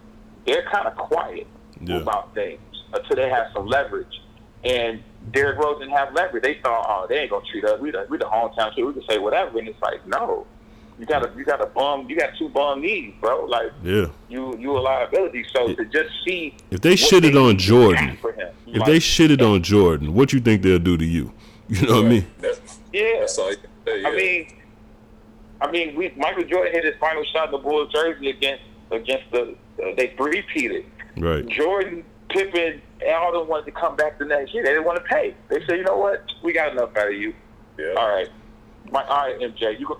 they're 0.46 0.64
kind 0.70 0.86
of 0.86 0.96
quiet 0.96 1.46
Yeah. 1.80 1.96
about 1.98 2.34
things 2.34 2.60
until 2.92 3.16
they 3.16 3.28
have 3.30 3.46
some 3.54 3.66
leverage. 3.66 4.20
And 4.64 5.02
Derrick 5.32 5.58
Rose 5.58 5.78
didn't 5.78 5.94
have 5.94 6.12
leverage. 6.14 6.42
They 6.42 6.58
thought, 6.62 6.84
oh, 6.88 7.06
they 7.08 7.20
ain't 7.20 7.30
gonna 7.30 7.44
treat 7.50 7.64
us. 7.64 7.80
We 7.80 7.90
the 7.92 8.06
we 8.10 8.18
the 8.18 8.24
hometown 8.26 8.74
team. 8.74 8.86
We 8.86 8.92
can 8.92 9.02
say 9.08 9.18
whatever. 9.18 9.58
And 9.58 9.68
it's 9.68 9.80
like, 9.80 10.06
no, 10.06 10.46
you 10.98 11.06
got 11.06 11.24
a 11.24 11.36
you 11.36 11.44
got 11.44 11.60
a 11.60 11.66
bum. 11.66 12.08
You 12.08 12.16
got 12.16 12.30
two 12.38 12.48
bum 12.48 12.80
knees, 12.80 13.14
bro. 13.20 13.44
Like 13.44 13.72
Yeah. 13.82 14.06
you 14.28 14.56
you 14.58 14.76
a 14.76 14.80
liability. 14.80 15.44
So 15.52 15.74
to 15.74 15.84
just 15.86 16.10
see 16.26 16.54
If 16.70 16.80
they 16.80 16.90
what 16.90 16.98
shitted 16.98 17.32
they 17.32 17.38
on 17.38 17.58
Jordan, 17.58 18.16
for 18.20 18.32
him, 18.32 18.48
if 18.66 18.76
like, 18.78 18.86
they 18.86 18.98
shitted 18.98 19.40
on 19.42 19.62
Jordan, 19.62 20.14
what 20.14 20.32
you 20.32 20.40
think 20.40 20.62
they'll 20.62 20.78
do 20.78 20.96
to 20.96 21.04
you? 21.04 21.32
You 21.68 21.84
know 21.86 21.96
what 21.96 22.04
I 22.06 22.08
mean? 22.08 22.26
yeah, 22.92 23.18
That's 23.20 23.36
all 23.38 23.50
you 23.50 23.56
can 23.56 23.70
say, 23.84 24.04
I 24.04 24.14
mean, 24.14 24.52
I 25.60 25.70
mean, 25.70 25.96
we 25.96 26.12
Michael 26.16 26.44
Jordan 26.44 26.72
hit 26.72 26.84
his 26.84 26.94
final 27.00 27.24
shot 27.24 27.46
in 27.46 27.52
the 27.52 27.58
Bulls 27.58 27.90
jersey 27.92 28.30
against 28.30 28.62
against 28.92 29.24
the 29.32 29.56
uh, 29.82 29.94
they 29.96 30.14
three 30.16 30.42
peated. 30.54 30.84
Right. 31.16 31.46
Jordan, 31.48 32.04
Pippen, 32.28 32.80
and 33.00 33.10
all 33.14 33.32
them 33.32 33.48
wanted 33.48 33.64
to 33.66 33.72
come 33.72 33.96
back 33.96 34.18
the 34.18 34.26
next 34.26 34.54
year. 34.54 34.62
They 34.62 34.70
didn't 34.70 34.84
want 34.84 34.98
to 34.98 35.04
pay. 35.04 35.34
They 35.48 35.58
said, 35.66 35.78
you 35.78 35.84
know 35.84 35.96
what? 35.96 36.22
We 36.42 36.52
got 36.52 36.72
enough 36.72 36.96
out 36.96 37.08
of 37.08 37.14
you. 37.14 37.34
Yeah. 37.78 37.94
All 37.96 38.08
right. 38.08 38.28
My, 38.92 39.02
all 39.04 39.26
right, 39.26 39.40
MJ, 39.40 39.78
you 39.80 39.86
can 39.86 39.96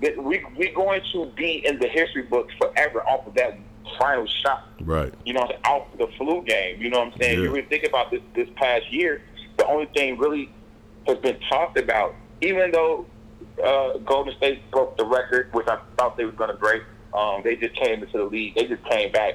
pay. 0.00 0.16
We 0.16 0.44
we 0.56 0.70
going 0.70 1.02
to 1.12 1.26
be 1.36 1.62
in 1.66 1.78
the 1.78 1.88
history 1.88 2.22
books 2.22 2.54
forever 2.60 3.02
off 3.06 3.26
of 3.26 3.34
that 3.34 3.58
final 3.98 4.26
shot. 4.26 4.68
Right. 4.80 5.12
You 5.24 5.34
know, 5.34 5.50
off 5.64 5.86
the 5.96 6.08
flu 6.18 6.42
game. 6.42 6.80
You 6.80 6.90
know 6.90 7.00
what 7.00 7.14
I'm 7.14 7.20
saying? 7.20 7.38
Yeah. 7.38 7.44
You 7.44 7.50
really 7.52 7.68
think 7.68 7.84
about 7.84 8.10
this 8.10 8.20
this 8.34 8.48
past 8.56 8.92
year. 8.92 9.22
The 9.56 9.66
only 9.66 9.86
thing 9.86 10.18
really 10.18 10.50
has 11.06 11.18
been 11.18 11.38
talked 11.48 11.78
about, 11.78 12.14
even 12.40 12.70
though 12.70 13.06
uh, 13.64 13.98
Golden 13.98 14.34
State 14.36 14.70
broke 14.70 14.96
the 14.96 15.04
record, 15.04 15.52
which 15.52 15.66
I 15.68 15.78
thought 15.96 16.16
they 16.16 16.24
were 16.24 16.32
going 16.32 16.50
to 16.50 16.56
break. 16.56 16.82
Um, 17.14 17.40
they 17.42 17.56
just 17.56 17.74
came 17.74 18.02
into 18.02 18.18
the 18.18 18.24
league. 18.24 18.54
They 18.54 18.66
just 18.66 18.84
came 18.84 19.10
back 19.10 19.34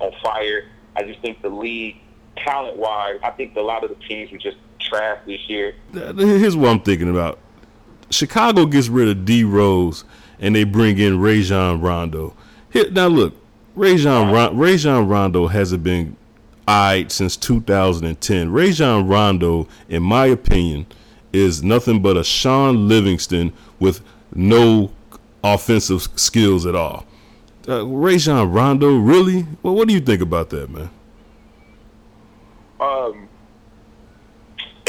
on 0.00 0.10
fire. 0.22 0.64
I 0.96 1.02
just 1.04 1.20
think 1.20 1.42
the 1.42 1.50
league, 1.50 1.96
talent 2.36 2.78
wise, 2.78 3.20
I 3.22 3.30
think 3.30 3.54
a 3.56 3.60
lot 3.60 3.84
of 3.84 3.90
the 3.90 4.06
teams 4.06 4.32
were 4.32 4.38
just 4.38 4.56
trash 4.80 5.20
this 5.26 5.48
year. 5.48 5.74
Here's 5.92 6.56
what 6.56 6.70
I'm 6.70 6.80
thinking 6.80 7.10
about. 7.10 7.38
Chicago 8.10 8.66
gets 8.66 8.88
rid 8.88 9.08
of 9.08 9.24
D 9.24 9.44
Rose 9.44 10.04
and 10.38 10.54
they 10.54 10.64
bring 10.64 10.98
in 10.98 11.20
Rajon 11.20 11.80
Rondo. 11.80 12.34
Here, 12.70 12.90
now 12.90 13.06
look, 13.06 13.34
Rajon 13.74 14.56
Rajon 14.56 15.08
Rondo 15.08 15.46
hasn't 15.46 15.82
been 15.82 16.16
eyed 16.66 17.12
since 17.12 17.36
2010. 17.36 18.52
Rajon 18.52 19.06
Rondo, 19.06 19.68
in 19.88 20.02
my 20.02 20.26
opinion, 20.26 20.86
is 21.32 21.62
nothing 21.62 22.02
but 22.02 22.16
a 22.16 22.24
Shaun 22.24 22.88
Livingston 22.88 23.52
with 23.78 24.00
no 24.34 24.92
offensive 25.42 26.08
skills 26.16 26.66
at 26.66 26.74
all. 26.74 27.06
Uh, 27.68 27.86
Rajon 27.86 28.50
Rondo, 28.50 28.96
really? 28.96 29.46
Well, 29.62 29.74
what 29.74 29.88
do 29.88 29.94
you 29.94 30.00
think 30.00 30.22
about 30.22 30.50
that, 30.50 30.70
man? 30.70 30.90
Um, 32.80 33.28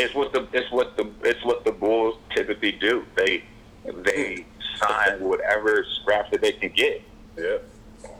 it's 0.01 0.15
what 0.15 0.33
the 0.33 0.47
it's 0.53 0.71
what 0.71 0.97
the 0.97 1.09
it's 1.23 1.43
what 1.45 1.63
the 1.63 1.71
Bulls 1.71 2.17
typically 2.35 2.71
do. 2.73 3.05
They 3.15 3.43
they 3.85 4.45
sign 4.77 5.21
whatever 5.21 5.85
scraps 6.01 6.31
that 6.31 6.41
they 6.41 6.53
can 6.53 6.71
get. 6.71 7.01
Yeah. 7.37 7.57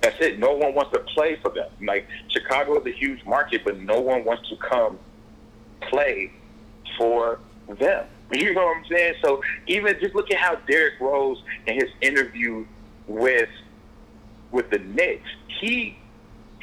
That's 0.02 0.20
it. 0.20 0.40
No 0.40 0.54
one 0.54 0.74
wants 0.76 0.92
to 0.94 1.00
play 1.00 1.38
for 1.42 1.50
them. 1.50 1.70
Like 1.82 2.08
Chicago 2.30 2.80
is 2.80 2.86
a 2.86 2.92
huge 2.92 3.24
market, 3.26 3.64
but 3.64 3.80
no 3.80 4.00
one 4.00 4.24
wants 4.24 4.48
to 4.50 4.56
come 4.58 5.00
play 5.82 6.32
for 6.98 7.40
them. 7.80 8.06
You 8.34 8.54
know 8.54 8.66
what 8.66 8.78
I'm 8.78 8.86
saying? 8.86 9.16
So 9.22 9.44
even 9.68 10.00
just 10.00 10.16
look 10.16 10.32
at 10.32 10.38
how 10.38 10.56
Derrick 10.66 10.94
Rose 11.02 11.44
in 11.68 11.76
his 11.76 11.90
interview 12.00 12.66
with 13.06 13.50
with 14.52 14.70
the 14.70 14.80
Knicks, 14.80 15.28
he 15.60 15.98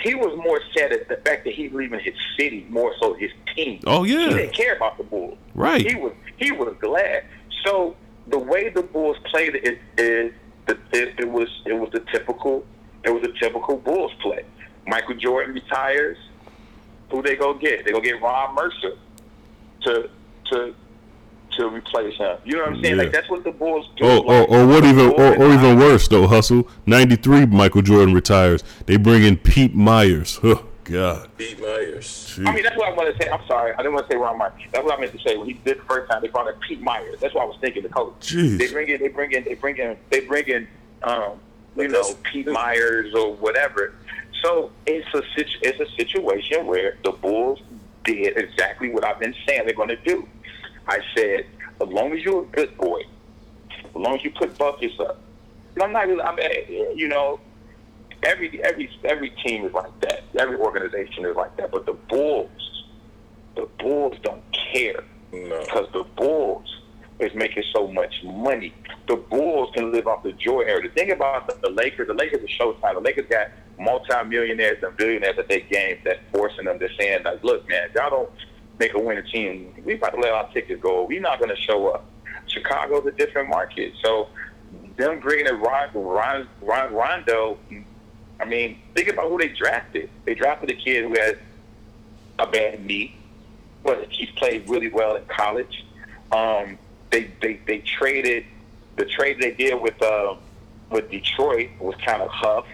he 0.01 0.15
was 0.15 0.37
more 0.37 0.61
sad 0.77 0.93
at 0.93 1.09
the 1.09 1.17
fact 1.17 1.45
that 1.45 1.55
he's 1.55 1.73
leaving 1.73 2.01
his 2.01 2.15
city 2.39 2.67
more 2.69 2.95
so 3.01 3.15
his 3.15 3.31
team. 3.55 3.81
Oh, 3.87 4.05
yeah. 4.05 4.29
he 4.29 4.35
didn't 4.35 4.55
care 4.55 4.77
about 4.77 4.97
the 4.97 5.05
Bulls. 5.05 5.39
Right. 5.55 5.85
He 5.85 5.97
was 5.97 6.13
he 6.37 6.53
was 6.53 6.75
glad. 6.81 7.25
So 7.65 7.97
the 8.29 8.39
way 8.39 8.69
the 8.69 8.83
Bulls 8.83 9.17
played 9.25 9.55
it 9.57 9.79
is 9.97 10.33
the, 10.67 10.79
it, 10.93 11.15
it 11.19 11.29
was 11.29 11.49
it 11.67 11.73
was 11.73 11.91
the 11.93 12.01
typical 12.13 12.65
it 13.05 13.11
was 13.11 13.23
a 13.25 13.33
typical 13.39 13.77
Bulls 13.77 14.13
play. 14.21 14.45
Michael 14.87 15.17
Jordan 15.17 15.55
retires. 15.55 16.17
Who 17.11 17.23
they 17.23 17.37
go 17.37 17.55
get? 17.55 17.85
They 17.85 17.93
go 17.93 18.01
get 18.01 18.21
Ron 18.21 18.55
Mercer 18.55 18.97
to 19.83 20.11
to 20.53 20.75
to 21.59 21.69
replace 21.69 22.17
him. 22.17 22.39
You 22.45 22.57
know 22.57 22.63
what 22.63 22.75
I'm 22.75 22.83
saying? 22.83 22.97
Yeah. 22.97 23.03
Like 23.03 23.13
that's 23.13 23.29
what 23.29 23.45
the 23.45 23.53
Bulls 23.53 23.89
do. 23.97 24.05
Oh, 24.05 24.21
or, 24.23 24.47
or 24.49 24.67
what 24.67 24.85
even, 24.85 25.11
or, 25.11 25.37
or 25.37 25.53
even 25.53 25.79
worse 25.79 26.09
though, 26.09 26.27
Hustle. 26.27 26.67
Ninety 26.87 27.17
three, 27.17 27.47
Michael 27.47 27.83
Jordan 27.83 28.15
retires. 28.15 28.63
They 28.87 28.97
bring 28.97 29.23
in 29.25 29.37
Pete 29.37 29.75
Myers. 29.75 30.41
Oh 30.49 30.65
God. 30.91 31.29
Pete 31.37 31.61
Myers. 31.61 32.39
I 32.47 32.51
mean, 32.51 32.63
that's 32.63 32.75
what 32.75 32.89
I 32.91 32.97
want 32.97 33.15
to 33.15 33.23
say. 33.23 33.31
I'm 33.31 33.47
sorry, 33.47 33.75
I 33.75 33.77
didn't 33.77 33.93
want 33.93 34.09
to 34.09 34.15
say 34.15 34.19
Ron 34.19 34.39
Myers. 34.39 34.55
That's 34.73 34.83
what 34.83 34.97
I 34.97 35.01
meant 35.01 35.13
to 35.13 35.19
say 35.19 35.37
when 35.37 35.47
he 35.47 35.53
did 35.53 35.81
the 35.81 35.83
first 35.83 36.11
time. 36.11 36.23
They 36.23 36.29
called 36.29 36.49
him 36.49 36.55
Pete 36.67 36.81
Myers. 36.81 37.21
That's 37.21 37.35
what 37.35 37.43
I 37.43 37.45
was 37.45 37.59
thinking. 37.61 37.83
The 37.83 37.91
coach. 37.91 38.15
Jeez. 38.21 38.57
They 38.57 38.73
bring 38.73 38.89
in, 38.89 38.99
they 38.99 39.09
bring 39.09 39.33
in, 39.33 39.45
they 39.45 39.53
bring 39.55 39.77
in, 39.77 39.99
they 40.09 40.21
bring 40.21 40.49
in, 40.49 40.67
um, 41.03 41.33
you 41.77 41.89
know, 41.89 42.15
Pete 42.23 42.47
Myers 42.47 43.13
or 43.15 43.35
whatever. 43.35 43.93
So 44.43 44.71
it's 44.87 45.07
a 45.13 45.23
situ- 45.37 45.59
it's 45.61 45.79
a 45.79 45.95
situation 45.97 46.65
where 46.67 46.97
the 47.05 47.11
Bulls 47.11 47.61
did 48.05 48.39
exactly 48.39 48.91
what 48.91 49.05
I've 49.05 49.19
been 49.21 49.35
saying 49.47 49.65
they're 49.67 49.75
going 49.75 49.89
to 49.89 49.97
do. 49.97 50.27
I 50.89 50.99
said, 51.15 51.47
as 51.81 51.89
long 51.89 52.13
as 52.13 52.25
you're 52.25 52.43
a 52.43 52.47
good 52.47 52.77
boy, 52.79 53.03
as 53.85 53.95
long 53.95 54.15
as 54.15 54.25
you 54.25 54.31
put 54.31 54.57
buckets 54.59 54.99
up. 55.01 55.21
And 55.75 55.83
I'm 55.83 55.93
not 55.93 56.09
really, 56.09 56.23
I 56.23 56.35
mean, 56.35 56.47
eh, 56.51 56.93
you 56.95 57.09
know, 57.09 57.41
every 58.23 58.63
every 58.65 58.91
every 59.05 59.31
team 59.45 59.65
is 59.65 59.73
like 59.73 60.01
that. 60.01 60.25
Every 60.39 60.57
organization 60.57 61.25
is 61.25 61.37
like 61.37 61.57
that. 61.59 61.71
But 61.71 61.87
the 61.87 61.93
Bulls, 61.93 62.85
the 63.55 63.69
Bulls 63.79 64.17
don't 64.23 64.43
care 64.73 65.05
because 65.31 65.89
the 65.93 66.05
Bulls 66.17 66.67
is 67.21 67.35
making 67.35 67.65
so 67.75 67.89
much 67.89 68.15
money. 68.25 68.73
The 69.09 69.17
Bulls 69.17 69.71
can 69.75 69.93
live 69.93 70.07
off 70.07 70.23
the 70.23 70.33
joy 70.33 70.61
era. 70.61 70.83
The 70.83 70.89
thing 70.91 71.11
about 71.11 71.49
the, 71.49 71.69
the 71.69 71.71
Lakers, 71.71 72.09
the 72.09 72.15
Lakers 72.15 72.43
are 72.43 72.65
showtime. 72.65 72.95
The 72.95 73.01
Lakers 73.01 73.27
got 73.29 73.49
multi-millionaires 73.79 74.83
and 74.83 74.97
billionaires 74.97 75.39
at 75.39 75.49
their 75.49 75.61
games 75.61 76.01
that's 76.05 76.21
forcing 76.33 76.65
them 76.65 76.79
to 76.79 76.89
saying 76.99 77.25
like, 77.25 77.43
look, 77.45 77.69
man, 77.69 77.89
y'all 77.95 78.11
don't 78.11 78.31
make 78.79 78.95
a 78.95 78.99
winning 78.99 79.25
team, 79.27 79.75
we 79.85 79.95
about 79.95 80.15
to 80.15 80.21
let 80.21 80.33
our 80.33 80.49
tickets 80.53 80.81
go. 80.83 81.05
We're 81.05 81.21
not 81.21 81.39
going 81.39 81.51
to 81.55 81.61
show 81.61 81.89
up. 81.89 82.05
Chicago's 82.47 83.07
a 83.07 83.11
different 83.13 83.49
market. 83.49 83.93
So 84.03 84.29
them 84.97 85.21
bringing 85.21 85.47
in 85.47 85.61
Ron, 85.61 85.91
Ron, 85.95 86.49
Ron, 86.63 86.93
Rondo, 86.95 87.59
I 88.41 88.45
mean, 88.45 88.79
think 88.95 89.09
about 89.09 89.29
who 89.29 89.39
they 89.39 89.49
drafted. 89.49 90.09
They 90.25 90.35
drafted 90.35 90.71
a 90.71 90.75
kid 90.75 91.05
who 91.05 91.15
has 91.19 91.35
a 92.39 92.47
bad 92.47 92.85
knee, 92.87 93.15
but 93.83 94.07
he's 94.11 94.31
played 94.31 94.69
really 94.69 94.89
well 94.89 95.17
in 95.17 95.25
college. 95.27 95.85
Um, 96.31 96.79
they, 97.11 97.31
they 97.43 97.59
they 97.67 97.79
traded 97.79 98.45
the 98.97 99.07
trade 99.07 99.39
they 99.41 99.53
did 99.53 99.81
with 99.81 100.01
uh, 100.03 100.37
with 100.91 101.11
Detroit 101.11 101.71
was 101.81 101.95
kind 102.05 102.23
of 102.23 102.29
huff. 102.29 102.67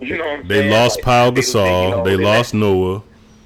You 0.00 0.18
know 0.18 0.24
what 0.26 0.40
I'm 0.40 0.48
They 0.48 0.60
saying? 0.60 0.70
lost 0.72 0.96
Like, 1.06 1.34
they- 1.34 1.40
Gasol. 1.40 1.84
you 1.84 1.90
know, 1.96 2.04
they 2.04 2.16
they 2.16 2.24
lost 2.24 2.52
Noah. 2.52 3.02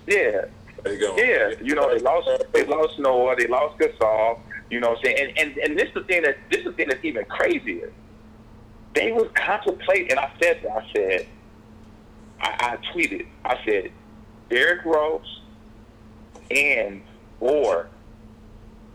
yeah. 0.07 0.47
Yeah, 0.87 1.53
you 1.63 1.75
know, 1.75 1.89
they 1.93 2.01
lost 2.01 2.29
they 2.53 2.65
lost 2.65 2.99
Noah, 2.99 3.37
they 3.37 3.47
lost 3.47 3.79
Gasol, 3.79 4.39
you 4.71 4.81
know 4.81 4.91
what 4.91 4.99
I'm 4.99 5.05
saying? 5.05 5.35
And 5.37 5.39
and, 5.39 5.59
and 5.59 5.79
this 5.79 5.89
is 5.89 5.95
the 5.95 6.05
thing 6.05 6.23
that 6.23 6.37
this 6.51 6.61
is 6.61 6.67
the 6.67 6.73
thing 6.73 6.89
that's 6.89 7.05
even 7.05 7.25
crazier. 7.27 7.93
They 8.95 9.13
was 9.13 9.29
contemplating 9.35 10.11
and 10.11 10.21
I 10.21 10.33
said 10.41 10.61
that, 10.63 10.71
I 10.73 10.93
said 10.95 11.27
I, 12.41 12.79
I 12.83 12.93
tweeted, 12.93 13.27
I 13.45 13.59
said, 13.65 13.93
Derrick 14.49 14.85
Rose 14.85 15.41
and 16.51 17.03
or 17.41 17.89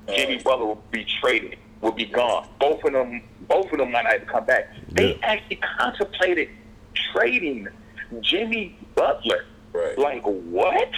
Jimmy 0.08 0.38
Butler 0.38 0.66
will 0.66 0.84
be 0.92 1.06
traded, 1.22 1.58
will 1.82 1.92
be 1.92 2.06
gone. 2.06 2.48
Both 2.60 2.84
of 2.84 2.94
them 2.94 3.22
both 3.48 3.72
of 3.72 3.78
them 3.78 3.92
might 3.92 4.04
not 4.04 4.28
come 4.28 4.46
back. 4.46 4.70
They 4.92 5.20
actually 5.22 5.60
contemplated 5.78 6.50
trading 7.14 7.68
Jimmy 8.22 8.78
Butler. 8.96 9.46
Right. 9.74 9.98
Like 9.98 10.24
what? 10.24 10.90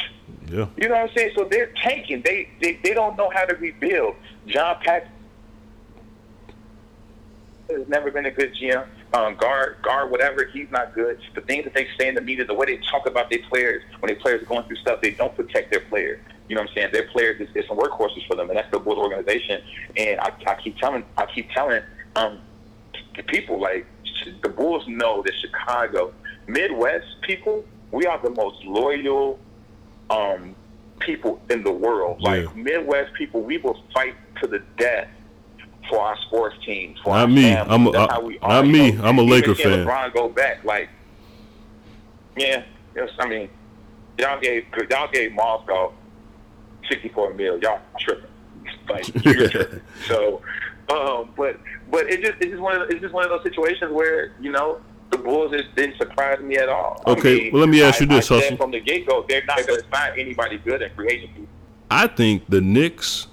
Yeah. 0.49 0.67
You 0.77 0.87
know 0.89 0.95
what 0.95 1.09
I'm 1.09 1.15
saying? 1.15 1.31
So 1.35 1.47
they're 1.49 1.71
tanking. 1.83 2.21
They 2.23 2.49
they, 2.61 2.79
they 2.83 2.93
don't 2.93 3.17
know 3.17 3.29
how 3.29 3.45
to 3.45 3.55
rebuild. 3.55 4.15
John 4.47 4.77
Paxson 4.83 5.11
has 7.69 7.87
never 7.87 8.11
been 8.11 8.25
a 8.25 8.31
good 8.31 8.55
GM. 8.55 8.85
Um, 9.13 9.35
guard, 9.35 9.77
guard, 9.81 10.11
whatever. 10.11 10.45
He's 10.45 10.69
not 10.71 10.93
good. 10.93 11.19
The 11.35 11.41
things 11.41 11.65
that 11.65 11.73
they 11.73 11.87
say 11.97 12.07
in 12.07 12.15
the 12.15 12.21
media, 12.21 12.45
the 12.45 12.53
way 12.53 12.65
they 12.65 12.77
talk 12.89 13.07
about 13.07 13.29
their 13.29 13.41
players, 13.49 13.83
when 13.99 14.07
their 14.07 14.19
players 14.19 14.41
are 14.41 14.45
going 14.45 14.63
through 14.63 14.77
stuff, 14.77 15.01
they 15.01 15.11
don't 15.11 15.35
protect 15.35 15.71
their 15.71 15.81
players. 15.81 16.19
You 16.47 16.55
know 16.55 16.61
what 16.61 16.69
I'm 16.69 16.75
saying? 16.75 16.89
Their 16.93 17.07
players 17.09 17.41
is, 17.41 17.49
is 17.55 17.67
some 17.67 17.77
workhorses 17.77 18.25
for 18.27 18.35
them, 18.35 18.49
and 18.49 18.57
that's 18.57 18.71
the 18.71 18.79
Bulls 18.79 18.97
organization. 18.97 19.61
And 19.97 20.19
I, 20.19 20.31
I 20.45 20.55
keep 20.61 20.77
telling, 20.77 21.03
I 21.17 21.25
keep 21.25 21.49
telling 21.51 21.81
um, 22.15 22.39
the 23.15 23.23
people 23.23 23.59
like 23.59 23.85
the 24.41 24.49
Bulls 24.49 24.85
know 24.87 25.21
that 25.23 25.33
Chicago, 25.41 26.13
Midwest 26.47 27.05
people, 27.21 27.65
we 27.91 28.05
are 28.05 28.21
the 28.21 28.29
most 28.29 28.63
loyal, 28.63 29.39
um, 30.09 30.55
people 30.99 31.39
in 31.49 31.63
the 31.63 31.71
world. 31.71 32.21
Like 32.21 32.55
Midwest 32.55 33.13
people, 33.13 33.41
we 33.41 33.57
will 33.57 33.81
fight 33.93 34.15
to 34.41 34.47
the 34.47 34.59
death 34.77 35.07
for 35.89 35.99
our 35.99 36.17
sports 36.27 36.55
teams. 36.65 36.99
For 37.03 37.09
Not 37.11 37.19
our 37.21 37.27
me. 37.27 37.41
families. 37.43 37.73
I'm 37.73 37.87
a- 37.87 37.91
That's 37.91 38.11
I- 38.11 38.15
how 38.15 38.21
we 38.21 38.37
not 38.39 38.67
me. 38.67 38.91
know? 38.91 39.03
I'm 39.05 39.17
a 39.19 39.21
Laker 39.23 39.55
fan. 39.55 39.85
LeBron 39.85 40.13
go 40.13 40.29
back, 40.29 40.63
like, 40.63 40.89
yeah, 42.35 42.63
yes. 42.95 43.09
I 43.19 43.27
mean, 43.27 43.49
y'all 44.17 44.39
gave 44.39 44.65
y'all 44.89 45.09
gave 45.11 45.31
Mozgov 45.31 45.93
sixty 46.89 47.09
four 47.09 47.33
mil. 47.33 47.59
Y'all 47.59 47.79
tripping, 47.99 48.29
like 48.89 49.25
you're 49.25 49.49
tripping. 49.49 49.81
So, 50.07 50.41
um, 50.89 51.29
but 51.35 51.59
but 51.89 52.09
it 52.09 52.21
just 52.21 52.35
it's 52.41 52.51
just 52.51 52.61
one 52.61 52.79
of 52.81 52.89
it's 52.89 53.01
just 53.01 53.13
one 53.13 53.23
of 53.23 53.29
those 53.29 53.43
situations 53.43 53.91
where 53.91 54.33
you 54.39 54.51
know 54.51 54.79
the 55.11 55.17
Bulls 55.17 55.51
didn't 55.75 55.97
surprise 55.97 56.39
me 56.41 56.57
at 56.57 56.69
all. 56.69 57.01
I 57.05 57.11
Okay, 57.11 57.35
mean, 57.43 57.53
well, 57.53 57.61
let 57.61 57.69
me 57.69 57.81
ask 57.81 58.01
you 58.01 58.07
I- 58.09 58.15
this, 58.15 58.31
I 58.31 58.35
Hustle. 58.41 58.57
from 58.57 58.71
the 58.71 58.79
get 58.79 59.05
go, 59.07 59.25
they're 59.27 59.43
not 59.45 59.65
going 59.65 59.81
to 59.81 59.87
find 59.87 60.19
anybody 60.19 60.57
good 60.57 60.81
in 60.81 60.89
free 60.95 61.07
agency. 61.09 61.47
I 61.89 62.07
think 62.07 62.43
the 62.49 62.59
Knicks, 62.61 63.27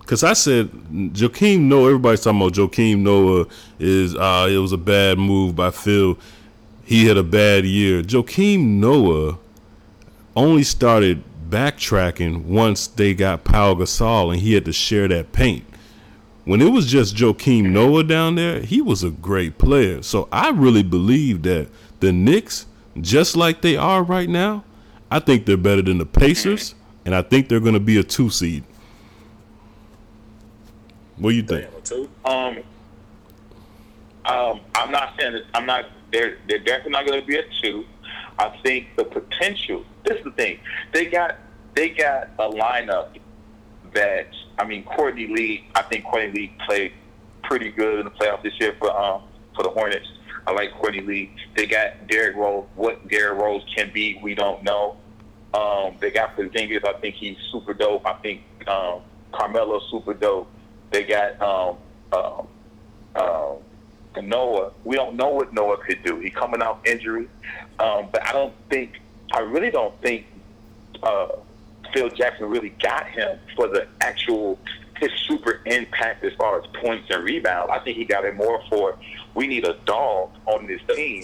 because 0.00 0.24
I 0.24 0.32
said 0.32 0.70
Joakim 0.70 1.60
Noah. 1.60 1.86
Everybody's 1.86 2.22
talking 2.22 2.40
about 2.40 2.52
Joakim 2.54 2.98
Noah 2.98 3.46
is 3.78 4.14
uh, 4.16 4.48
it 4.50 4.58
was 4.58 4.72
a 4.72 4.76
bad 4.78 5.18
move 5.18 5.54
by 5.54 5.70
Phil. 5.70 6.18
He 6.84 7.06
had 7.06 7.16
a 7.16 7.22
bad 7.22 7.64
year. 7.64 8.02
Joakim 8.02 8.60
Noah 8.80 9.38
only 10.34 10.62
started 10.64 11.22
backtracking 11.48 12.42
once 12.44 12.86
they 12.88 13.14
got 13.14 13.44
Paul 13.44 13.76
Gasol 13.76 14.32
and 14.32 14.40
he 14.42 14.54
had 14.54 14.64
to 14.64 14.72
share 14.72 15.06
that 15.08 15.32
paint. 15.32 15.64
When 16.46 16.62
it 16.62 16.70
was 16.70 16.86
just 16.86 17.16
Joakim 17.16 17.70
Noah 17.72 18.04
down 18.04 18.36
there, 18.36 18.60
he 18.60 18.80
was 18.80 19.02
a 19.02 19.10
great 19.10 19.58
player. 19.58 20.00
So 20.00 20.28
I 20.30 20.50
really 20.50 20.84
believe 20.84 21.42
that 21.42 21.66
the 21.98 22.12
Knicks, 22.12 22.66
just 23.00 23.36
like 23.36 23.62
they 23.62 23.76
are 23.76 24.04
right 24.04 24.28
now, 24.28 24.62
I 25.10 25.18
think 25.18 25.44
they're 25.44 25.56
better 25.56 25.82
than 25.82 25.98
the 25.98 26.06
Pacers, 26.06 26.76
and 27.04 27.16
I 27.16 27.22
think 27.22 27.48
they're 27.48 27.58
going 27.58 27.74
to 27.74 27.80
be 27.80 27.98
a 27.98 28.04
two 28.04 28.30
seed. 28.30 28.62
What 31.16 31.30
do 31.30 31.36
you 31.36 31.42
think? 31.42 31.68
Um, 32.24 32.58
um, 34.24 34.60
I'm 34.76 34.92
not 34.92 35.14
saying 35.18 35.32
that 35.32 35.42
I'm 35.52 35.66
not. 35.66 35.86
They're 36.12 36.38
they're 36.48 36.60
definitely 36.60 36.92
not 36.92 37.06
going 37.06 37.20
to 37.20 37.26
be 37.26 37.38
a 37.38 37.44
two. 37.60 37.84
I 38.38 38.56
think 38.62 38.94
the 38.96 39.04
potential. 39.04 39.84
This 40.04 40.18
is 40.18 40.24
the 40.24 40.30
thing. 40.30 40.60
They 40.92 41.06
got 41.06 41.38
they 41.74 41.88
got 41.88 42.28
a 42.38 42.48
lineup 42.48 43.18
that 43.94 44.28
I 44.58 44.64
mean 44.64 44.84
Courtney 44.84 45.26
Lee. 45.26 45.64
I 45.74 45.82
think 45.82 46.04
Courtney 46.04 46.32
Lee 46.32 46.52
played 46.66 46.92
pretty 47.42 47.70
good 47.70 48.00
in 48.00 48.04
the 48.04 48.10
playoffs 48.10 48.42
this 48.42 48.58
year 48.58 48.74
for 48.78 48.90
um 48.90 49.22
for 49.54 49.62
the 49.62 49.70
Hornets. 49.70 50.08
I 50.46 50.52
like 50.52 50.72
Courtney 50.74 51.00
Lee. 51.00 51.32
They 51.56 51.66
got 51.66 52.06
Derrick 52.06 52.36
Rose. 52.36 52.66
What 52.76 53.08
Derrick 53.08 53.40
Rose 53.40 53.64
can 53.74 53.90
be, 53.92 54.18
we 54.22 54.34
don't 54.34 54.62
know. 54.62 54.96
Um, 55.54 55.96
they 56.00 56.10
got 56.10 56.36
Porzingis. 56.36 56.86
I 56.86 56.92
think 57.00 57.14
he's 57.14 57.36
super 57.50 57.74
dope. 57.74 58.06
I 58.06 58.14
think 58.14 58.42
um, 58.68 59.00
Carmelo's 59.32 59.88
super 59.90 60.14
dope. 60.14 60.48
They 60.90 61.04
got 61.04 61.40
um, 61.40 61.76
um, 62.12 62.46
um, 63.16 64.28
Noah. 64.28 64.72
We 64.84 64.96
don't 64.96 65.16
know 65.16 65.30
what 65.30 65.52
Noah 65.52 65.78
could 65.78 66.02
do. 66.04 66.18
He 66.20 66.30
coming 66.30 66.62
off 66.62 66.78
injury, 66.86 67.28
um, 67.78 68.08
but 68.12 68.24
I 68.26 68.32
don't 68.32 68.54
think. 68.70 69.00
I 69.32 69.40
really 69.40 69.70
don't 69.70 70.00
think 70.02 70.26
uh, 71.02 71.28
Phil 71.92 72.08
Jackson 72.10 72.46
really 72.48 72.70
got 72.82 73.06
him 73.08 73.38
for 73.54 73.68
the 73.68 73.86
actual 74.00 74.58
his 74.98 75.10
super 75.28 75.60
impact 75.66 76.24
as 76.24 76.32
far 76.34 76.58
as 76.58 76.66
points 76.82 77.06
and 77.10 77.22
rebounds. 77.22 77.70
I 77.70 77.78
think 77.80 77.98
he 77.98 78.04
got 78.06 78.24
it 78.24 78.34
more 78.34 78.62
for 78.70 78.96
we 79.34 79.46
need 79.46 79.66
a 79.66 79.74
dog 79.84 80.30
on 80.46 80.66
this 80.66 80.80
team, 80.96 81.22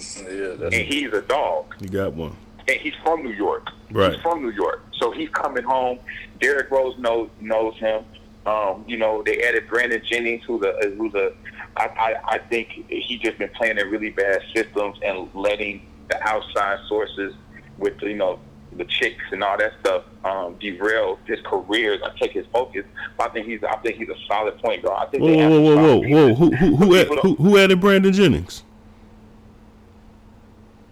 and 0.63 0.73
he's 0.73 1.11
a 1.11 1.21
dog 1.21 1.73
You 1.79 1.89
got 1.89 2.13
one. 2.13 2.35
and 2.67 2.79
he's 2.79 2.93
from 3.03 3.23
New 3.23 3.31
York. 3.31 3.67
Right. 3.91 4.13
He's 4.13 4.21
from 4.21 4.43
New 4.43 4.51
York, 4.51 4.83
so 4.99 5.11
he's 5.11 5.29
coming 5.29 5.63
home. 5.63 5.99
Derrick 6.39 6.69
Rose 6.69 6.97
knows 6.99 7.29
knows 7.41 7.75
him. 7.77 8.03
Um, 8.45 8.83
you 8.87 8.97
know, 8.97 9.23
they 9.23 9.41
added 9.43 9.67
Brandon 9.69 10.01
Jennings, 10.05 10.43
who's 10.45 10.63
a 10.63 10.89
who's 10.97 11.13
a. 11.15 11.33
I, 11.75 11.85
I, 11.85 12.15
I 12.35 12.37
think 12.37 12.67
he 12.87 13.17
just 13.23 13.39
been 13.39 13.49
playing 13.49 13.79
in 13.79 13.89
really 13.89 14.11
bad 14.11 14.41
systems 14.55 14.99
and 15.03 15.27
letting 15.33 15.87
the 16.09 16.21
outside 16.27 16.77
sources 16.87 17.33
with 17.79 17.99
you 18.03 18.15
know 18.15 18.39
the 18.77 18.85
chicks 18.85 19.23
and 19.31 19.43
all 19.43 19.57
that 19.57 19.73
stuff 19.81 20.03
um, 20.23 20.55
derail 20.59 21.19
his 21.25 21.39
career. 21.41 21.99
I 22.03 22.17
take 22.17 22.31
his 22.31 22.45
focus. 22.53 22.85
But 23.17 23.29
I 23.29 23.33
think 23.33 23.47
he's 23.47 23.63
I 23.63 23.75
think 23.77 23.97
he's 23.97 24.09
a 24.09 24.15
solid 24.27 24.57
point 24.59 24.83
guard. 24.83 25.07
I 25.07 25.11
think 25.11 25.23
Whoa, 25.23 25.29
they 25.29 25.37
have 25.37 25.51
whoa, 25.51 25.57
a 25.57 25.61
whoa, 25.61 25.75
solid 25.75 26.09
whoa, 26.09 26.27
whoa! 26.27 26.35
Who 26.35 26.55
who 26.55 26.75
who, 26.75 26.95
add, 26.97 27.07
who, 27.21 27.35
who 27.35 27.57
added 27.57 27.79
Brandon 27.81 28.13
Jennings? 28.13 28.63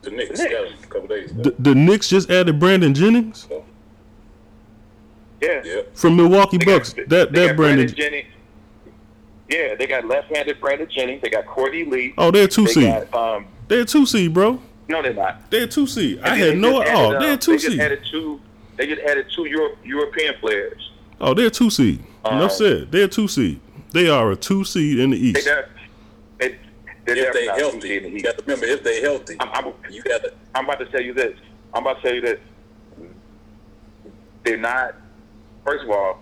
The 0.02 0.12
Knicks 0.12 0.40
got 0.40 0.50
him 0.52 0.74
a 0.84 0.88
couple 0.88 1.08
days 1.08 1.32
ago. 1.32 1.44
The, 1.44 1.56
the 1.60 1.76
Knicks 1.76 2.10
just 2.10 2.30
added 2.32 2.60
Brandon 2.60 2.94
Jennings 2.94 3.48
Yeah. 5.42 5.82
from 5.94 6.16
Milwaukee 6.16 6.58
Bucks. 6.58 6.94
That 6.94 7.10
They 7.10 7.26
that 7.42 7.48
got 7.50 7.56
Brandon. 7.56 7.88
Jennings. 7.88 8.28
Yeah, 9.50 9.76
they 9.76 9.86
got 9.86 10.06
left-handed 10.08 10.60
Brandon 10.62 10.88
Jennings. 10.90 11.22
They 11.22 11.30
got 11.30 11.46
Courtney 11.46 11.84
Lee. 11.84 12.14
Oh, 12.18 12.32
they're 12.32 12.48
two 12.48 12.66
They 12.66 12.72
seed. 12.74 12.84
got, 13.12 13.14
um, 13.14 13.48
They're 13.68 13.86
two 13.86 14.06
seed, 14.06 14.34
bro. 14.34 14.62
No, 14.88 15.02
they're 15.02 15.14
not. 15.14 15.50
They're 15.52 15.68
two 15.68 15.88
seed. 15.88 16.20
I 16.22 16.36
had 16.36 16.58
no. 16.58 16.80
they 16.80 16.86
just 16.86 16.96
Oh, 16.96 17.08
added, 17.10 17.22
they're 17.22 17.38
two 17.38 17.52
They 17.52 17.58
just 17.58 17.72
seed. 17.72 17.80
added 17.82 18.02
two. 18.10 18.42
They 18.78 18.88
just 18.88 19.02
added 19.02 19.26
two 19.34 19.46
Euro, 19.46 19.78
European 19.84 20.34
players. 20.40 20.92
Oh, 21.20 21.34
they're 21.34 21.50
two 21.50 21.70
seed. 21.70 22.04
Enough 22.26 22.52
Um, 22.52 22.58
said. 22.58 22.92
They're 22.92 23.08
two 23.08 23.28
seed. 23.28 23.60
They 23.92 24.10
are 24.10 24.32
a 24.32 24.36
two 24.36 24.64
seed 24.64 25.00
in 25.00 25.12
the 25.12 25.18
East. 25.18 25.44
they're, 25.46 25.70
they, 26.40 26.58
they're 27.06 27.16
If 27.28 27.34
they 27.34 27.46
definitely 27.46 27.62
healthy, 27.62 27.80
two 27.80 27.94
in 27.94 28.04
the 28.04 28.10
you 28.12 28.22
got 28.24 28.38
to 28.38 28.44
remember 28.44 28.66
if 28.66 28.84
they 28.84 29.02
healthy, 29.02 29.36
I'm, 29.40 29.50
I'm, 29.54 29.74
you 29.90 30.02
got 30.04 30.24
to. 30.24 30.34
I'm 30.56 30.66
about 30.66 30.80
to 30.80 30.86
tell 30.86 31.02
you 31.02 31.14
this. 31.14 31.38
I'm 31.74 31.84
about 31.84 31.98
to 31.98 32.02
tell 32.02 32.14
you 32.16 32.22
this. 32.22 32.40
They're 34.44 34.58
not. 34.58 34.96
First 35.66 35.84
of 35.84 35.90
all, 35.92 36.20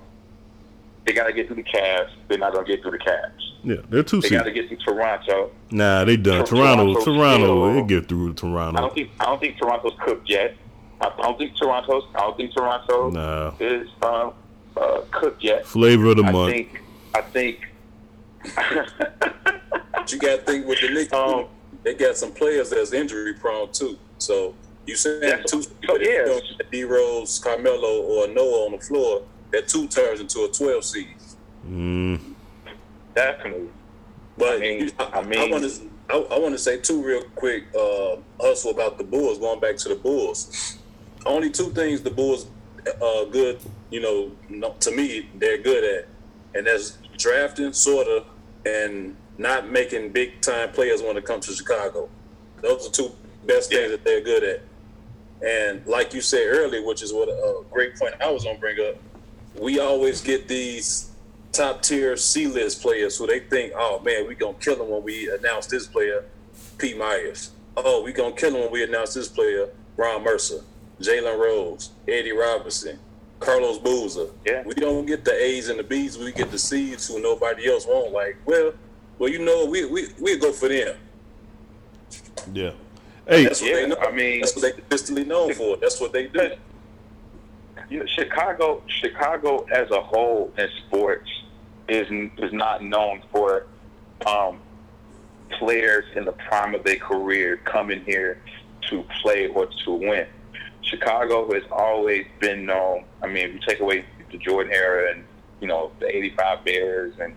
they 1.05 1.13
got 1.13 1.27
to 1.27 1.33
get 1.33 1.47
through 1.47 1.57
the 1.57 1.63
Cavs. 1.63 2.09
They're 2.27 2.37
not 2.37 2.53
going 2.53 2.65
to 2.65 2.71
get 2.71 2.81
through 2.81 2.91
the 2.91 2.97
Cavs. 2.97 3.48
Yeah, 3.63 3.75
they're 3.89 4.03
two 4.03 4.21
They 4.21 4.29
seed. 4.29 4.37
got 4.39 4.43
to 4.45 4.51
get 4.51 4.67
through 4.67 4.77
Toronto. 4.77 5.51
Nah, 5.71 6.05
they 6.05 6.15
done. 6.17 6.45
Tor- 6.45 6.57
Toronto, 6.57 6.83
Toronto's 6.93 7.03
Toronto, 7.05 7.45
still- 7.45 7.73
they 7.73 7.87
get 7.87 8.07
through 8.09 8.33
Toronto. 8.33 8.77
I 8.77 8.81
Toronto. 8.81 8.81
don't 8.81 8.93
think 8.95 9.11
I 9.19 9.25
don't 9.25 9.39
think 9.39 9.57
Toronto's 9.57 9.93
cooked 9.99 10.29
yet. 10.29 10.55
I 11.01 11.07
I 11.07 11.21
don't 11.21 11.37
think 11.37 11.55
Toronto's 11.57 12.03
I 12.15 12.19
don't 12.19 12.37
think 12.37 12.53
Toronto 12.53 13.09
Nah. 13.11 13.51
is 13.59 13.87
uh, 14.01 14.31
uh, 14.77 15.01
cooked 15.11 15.43
yet. 15.43 15.65
Flavor 15.65 16.07
of 16.11 16.17
the 16.17 16.23
I 16.23 16.31
month. 16.31 16.53
think 16.53 16.81
I 17.15 17.21
think 17.21 17.67
But 18.55 20.11
you 20.11 20.19
got 20.19 20.39
to 20.39 20.41
think 20.45 20.65
with 20.65 20.79
the 20.81 20.89
Knicks, 20.89 21.13
Um, 21.13 21.45
they 21.83 21.93
got 21.93 22.15
some 22.17 22.31
players 22.31 22.69
that's 22.69 22.93
injury 22.93 23.33
prone 23.33 23.71
too. 23.71 23.97
So 24.17 24.53
you 24.85 24.95
saying 24.95 25.43
two, 25.47 25.61
so, 25.61 25.69
yeah. 25.99 26.39
D 26.71 26.83
Rose, 26.83 27.39
Carmelo, 27.39 28.01
or 28.03 28.27
Noah 28.27 28.65
on 28.65 28.71
the 28.73 28.79
floor, 28.79 29.23
that 29.51 29.67
two 29.67 29.87
turns 29.87 30.19
into 30.19 30.45
a 30.45 30.49
twelve 30.49 30.83
seed. 30.83 31.07
Mm. 31.69 32.19
Definitely. 33.15 33.69
But 34.37 34.57
I 34.57 34.59
mean, 34.59 34.91
I, 34.99 35.03
I 35.03 35.21
mean- 35.23 35.51
want 35.51 35.63
to 35.63 35.89
I, 36.09 36.17
I 36.17 36.39
want 36.39 36.53
to 36.55 36.57
say 36.57 36.79
two 36.79 37.03
real 37.03 37.23
quick 37.35 37.65
uh, 37.75 38.15
hustle 38.41 38.71
about 38.71 38.97
the 38.97 39.03
Bulls. 39.03 39.37
Going 39.37 39.59
back 39.59 39.77
to 39.77 39.89
the 39.89 39.95
Bulls, 39.95 40.77
only 41.25 41.51
two 41.51 41.69
things 41.71 42.01
the 42.01 42.09
Bulls 42.09 42.47
uh, 43.01 43.25
good. 43.25 43.59
You 43.91 44.01
know, 44.01 44.31
no, 44.49 44.75
to 44.81 44.91
me 44.91 45.29
they're 45.35 45.57
good 45.57 45.83
at, 45.83 46.07
and 46.55 46.65
that's 46.67 46.97
drafting, 47.17 47.73
sorta, 47.73 48.23
and 48.65 49.15
not 49.37 49.69
making 49.69 50.09
big 50.11 50.41
time 50.41 50.71
players 50.71 51.01
when 51.01 51.17
it 51.17 51.25
comes 51.25 51.47
to 51.47 51.53
Chicago. 51.53 52.09
Those 52.61 52.87
are 52.87 52.91
two 52.91 53.11
best 53.45 53.69
things 53.69 53.91
that 53.91 54.03
they're 54.03 54.21
good 54.21 54.43
at. 54.43 54.61
And 55.41 55.85
like 55.85 56.13
you 56.13 56.21
said 56.21 56.43
earlier, 56.47 56.83
which 56.85 57.01
is 57.01 57.13
what 57.13 57.29
a 57.29 57.63
great 57.71 57.95
point 57.95 58.15
I 58.19 58.29
was 58.29 58.43
gonna 58.43 58.59
bring 58.59 58.77
up, 58.79 58.95
we 59.59 59.79
always 59.79 60.21
get 60.21 60.47
these 60.47 61.08
top 61.51 61.81
tier 61.81 62.15
C 62.17 62.47
list 62.47 62.81
players 62.81 63.17
who 63.17 63.27
they 63.27 63.39
think, 63.39 63.73
oh 63.75 63.99
man, 63.99 64.27
we 64.27 64.35
gonna 64.35 64.57
kill 64.59 64.81
him 64.81 64.89
when 64.89 65.03
we 65.03 65.29
announce 65.33 65.67
this 65.67 65.87
player, 65.87 66.23
Pete 66.77 66.97
Myers. 66.97 67.51
Oh, 67.77 68.03
we 68.03 68.11
gonna 68.13 68.35
kill 68.35 68.55
him 68.55 68.61
when 68.61 68.71
we 68.71 68.83
announce 68.83 69.13
this 69.13 69.27
player, 69.27 69.69
Ron 69.97 70.23
Mercer, 70.23 70.61
Jalen 71.01 71.39
Rose, 71.39 71.91
Eddie 72.07 72.31
Robinson, 72.33 72.99
Carlos 73.39 73.77
Boozer. 73.79 74.27
Yeah. 74.45 74.63
We 74.65 74.73
don't 74.73 75.05
get 75.05 75.23
the 75.25 75.33
A's 75.33 75.69
and 75.69 75.79
the 75.79 75.83
B's, 75.83 76.17
we 76.17 76.31
get 76.31 76.51
the 76.51 76.59
C's 76.59 77.07
who 77.07 77.21
nobody 77.21 77.69
else 77.71 77.85
won't. 77.87 78.11
Like, 78.11 78.37
well, 78.45 78.73
well, 79.17 79.29
you 79.29 79.39
know, 79.39 79.65
we 79.65 79.85
we 79.85 80.07
we 80.19 80.37
go 80.37 80.51
for 80.51 80.67
them. 80.69 80.95
Yeah. 82.53 82.71
Hey, 83.27 83.43
That's 83.43 83.61
what 83.61 83.69
Yeah, 83.69 83.75
they 83.77 83.87
know. 83.87 83.97
I 83.97 84.11
mean- 84.11 84.41
that's 84.41 84.55
what 84.55 84.61
they 84.63 84.71
consistently 84.71 85.23
known 85.25 85.53
for. 85.53 85.77
That's 85.77 85.99
what 86.01 86.11
they 86.13 86.27
do. 86.27 86.51
you 87.89 87.99
know, 87.99 88.05
Chicago 88.07 88.81
Chicago 88.87 89.65
as 89.71 89.89
a 89.91 90.01
whole 90.01 90.51
in 90.57 90.67
sports 90.87 91.29
is 91.89 92.07
is 92.37 92.53
not 92.53 92.83
known 92.83 93.21
for 93.31 93.67
um, 94.25 94.59
players 95.57 96.05
in 96.15 96.25
the 96.25 96.31
prime 96.31 96.75
of 96.75 96.83
their 96.83 96.97
career 96.97 97.57
coming 97.65 98.03
here 98.05 98.41
to 98.89 99.03
play 99.21 99.47
or 99.47 99.67
to 99.85 99.91
win. 99.91 100.27
Chicago 100.81 101.51
has 101.53 101.63
always 101.71 102.25
been 102.39 102.65
known. 102.65 103.05
I 103.21 103.27
mean, 103.27 103.49
if 103.49 103.53
you 103.53 103.59
take 103.67 103.79
away 103.79 104.05
the 104.31 104.37
Jordan 104.37 104.73
era 104.73 105.11
and 105.13 105.23
you 105.61 105.67
know 105.67 105.91
the 105.99 106.15
'85 106.15 106.65
Bears 106.65 107.13
and 107.19 107.35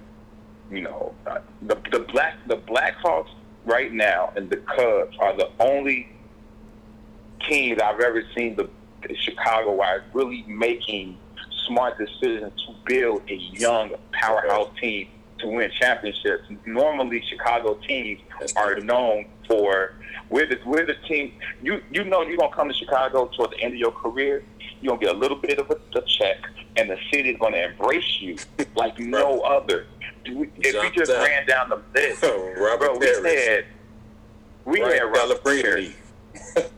you 0.71 0.83
know 0.83 1.15
uh, 1.27 1.39
the 1.63 1.77
the 1.91 2.01
black 2.01 2.37
the 2.47 2.57
Blackhawks 2.57 3.31
right 3.65 3.93
now 3.93 4.33
and 4.37 4.51
the 4.51 4.57
Cubs 4.57 5.17
are 5.19 5.37
the 5.37 5.51
only 5.61 6.09
teams 7.49 7.81
I've 7.81 8.01
ever 8.01 8.23
seen 8.37 8.57
the 8.57 8.69
Chicago 9.17 9.73
wise 9.73 10.01
really 10.13 10.45
making 10.47 11.19
smart 11.67 11.99
decision 11.99 12.51
to 12.51 12.75
build 12.87 13.23
a 13.29 13.35
young 13.35 13.93
powerhouse 14.13 14.71
team 14.81 15.09
to 15.39 15.49
win 15.49 15.71
championships. 15.81 16.45
Normally, 16.67 17.23
Chicago 17.29 17.75
teams 17.87 18.21
are 18.57 18.77
known 18.81 19.27
for 19.49 19.95
we're 20.31 20.47
the 20.47 20.59
we're 20.65 20.87
the 20.87 20.95
team. 21.09 21.33
You 21.63 21.83
you 21.91 22.05
know 22.05 22.23
you're 22.23 22.37
gonna 22.37 22.55
come 22.55 22.69
to 22.69 22.75
Chicago 22.75 23.27
toward 23.37 23.51
the 23.53 23.61
end 23.61 23.75
of 23.75 23.79
your 23.81 23.93
career. 23.93 24.45
You're 24.81 24.97
gonna 24.97 25.07
get 25.07 25.15
a 25.15 25.19
little 25.19 25.37
bit 25.37 25.59
of 25.59 25.71
a, 25.71 25.77
a 25.99 26.03
check, 26.03 26.39
and 26.77 26.91
the 26.91 26.99
city's 27.13 27.37
gonna 27.39 27.57
embrace 27.59 28.21
you 28.21 28.37
like 28.77 28.99
no 28.99 29.41
other. 29.41 29.87
We- 30.27 30.51
If 30.59 30.81
we 30.83 30.91
just 30.91 31.11
ran 31.11 31.47
down 31.47 31.69
the 31.69 31.81
list, 31.95 32.23
Robert 32.59 32.79
bro, 32.79 32.99
we 32.99 33.07
had 33.07 33.65
we 34.65 34.81
Right, 34.81 34.95
had 34.95 35.03
Robert. 35.03 35.41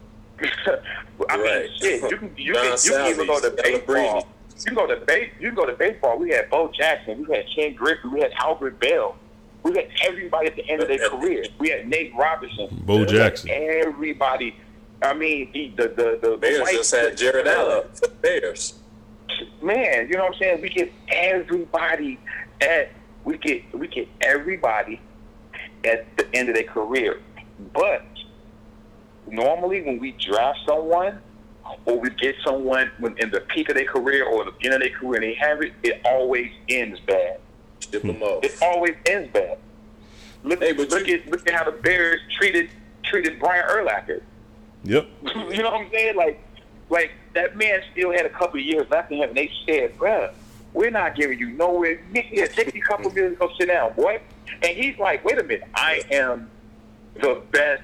I 1.30 1.36
mean, 1.36 1.46
Right. 1.46 1.70
shit. 1.80 2.02
You 2.10 2.16
can 2.16 2.30
you 2.36 2.52
Don 2.54 2.64
can, 2.64 2.78
you 2.84 2.90
can 2.90 3.10
even 3.10 3.26
go 3.26 3.40
to 3.40 3.50
baseball. 3.50 4.26
You 4.58 4.64
can 4.66 4.74
go 4.74 4.86
to 4.86 4.96
base. 5.04 5.30
You 5.40 5.52
go 5.52 5.66
to 5.66 5.72
baseball. 5.72 6.18
We 6.18 6.30
had 6.30 6.48
Bo 6.50 6.70
Jackson. 6.72 7.26
We 7.26 7.36
had 7.36 7.46
Ken 7.54 7.74
Griffey. 7.74 8.08
We 8.08 8.20
had 8.20 8.32
Albert 8.38 8.78
Belle. 8.80 9.16
We 9.62 9.72
had 9.74 9.88
everybody 10.02 10.46
at 10.48 10.56
the 10.56 10.68
end 10.68 10.82
of 10.82 10.88
their 10.88 11.08
career. 11.08 11.44
We 11.58 11.70
had 11.70 11.88
Nate 11.88 12.14
Robinson. 12.14 12.68
Bo 12.84 12.94
We 12.94 13.00
had 13.00 13.08
Jackson. 13.08 13.50
Everybody. 13.52 14.56
I 15.02 15.12
mean, 15.12 15.50
the 15.52 15.68
the 15.76 15.88
the, 15.88 16.18
the 16.30 16.36
Bears 16.36 16.60
white- 16.60 16.74
just 16.74 16.94
had 16.94 17.16
Jared 17.16 17.46
Allen 17.48 17.88
the 18.00 18.08
Bears. 18.08 18.74
man, 19.62 20.06
you 20.08 20.14
know 20.16 20.24
what 20.24 20.34
I'm 20.34 20.38
saying? 20.38 20.62
We 20.62 20.68
get 20.68 20.92
everybody 21.08 22.18
at 22.60 22.90
we 23.24 23.38
get 23.38 23.62
we 23.74 23.88
get 23.88 24.08
everybody 24.20 25.00
at 25.84 26.16
the 26.16 26.34
end 26.34 26.48
of 26.48 26.54
their 26.54 26.64
career. 26.64 27.20
But 27.72 28.04
normally 29.26 29.82
when 29.82 29.98
we 29.98 30.12
draft 30.12 30.58
someone 30.66 31.20
or 31.84 31.98
we 31.98 32.10
get 32.10 32.36
someone 32.44 32.90
when 32.98 33.16
in 33.18 33.30
the 33.30 33.40
peak 33.40 33.68
of 33.68 33.76
their 33.76 33.86
career 33.86 34.24
or 34.24 34.44
the 34.44 34.52
beginning 34.52 34.76
of 34.76 34.80
their 34.82 34.98
career 34.98 35.14
and 35.14 35.24
they 35.24 35.34
have 35.34 35.62
it, 35.62 35.72
it 35.82 36.00
always 36.04 36.50
ends 36.68 37.00
bad. 37.00 37.40
Them. 37.90 38.16
It 38.42 38.56
always 38.62 38.94
ends 39.06 39.30
bad. 39.32 39.58
Look, 40.42 40.60
look 40.60 41.08
at 41.08 41.26
look 41.28 41.48
at 41.48 41.54
how 41.54 41.64
the 41.64 41.76
Bears 41.76 42.20
treated 42.36 42.70
treated 43.02 43.38
Brian 43.38 43.64
Urlacher. 43.68 44.22
Yep. 44.84 45.08
you 45.22 45.62
know 45.62 45.70
what 45.70 45.80
I'm 45.80 45.90
saying? 45.90 46.16
Like, 46.16 46.40
like 46.90 47.12
that 47.34 47.56
man 47.56 47.82
still 47.92 48.10
had 48.12 48.26
a 48.26 48.30
couple 48.30 48.58
of 48.58 48.66
years 48.66 48.88
left 48.90 49.12
in 49.12 49.18
him, 49.18 49.28
and 49.28 49.36
they 49.36 49.50
said, 49.66 49.96
"Bruh, 49.96 50.32
we're 50.72 50.90
not 50.90 51.14
giving 51.14 51.38
you 51.38 51.50
nowhere. 51.50 52.00
Yeah, 52.12 52.46
take 52.46 52.74
a 52.74 52.80
couple 52.80 53.08
of 53.08 53.16
years, 53.16 53.38
go 53.38 53.50
sit 53.58 53.66
down, 53.66 53.92
boy." 53.94 54.20
And 54.62 54.76
he's 54.76 54.98
like, 54.98 55.24
"Wait 55.24 55.38
a 55.38 55.42
minute, 55.42 55.68
I 55.74 56.02
am 56.10 56.50
the 57.20 57.42
best, 57.52 57.82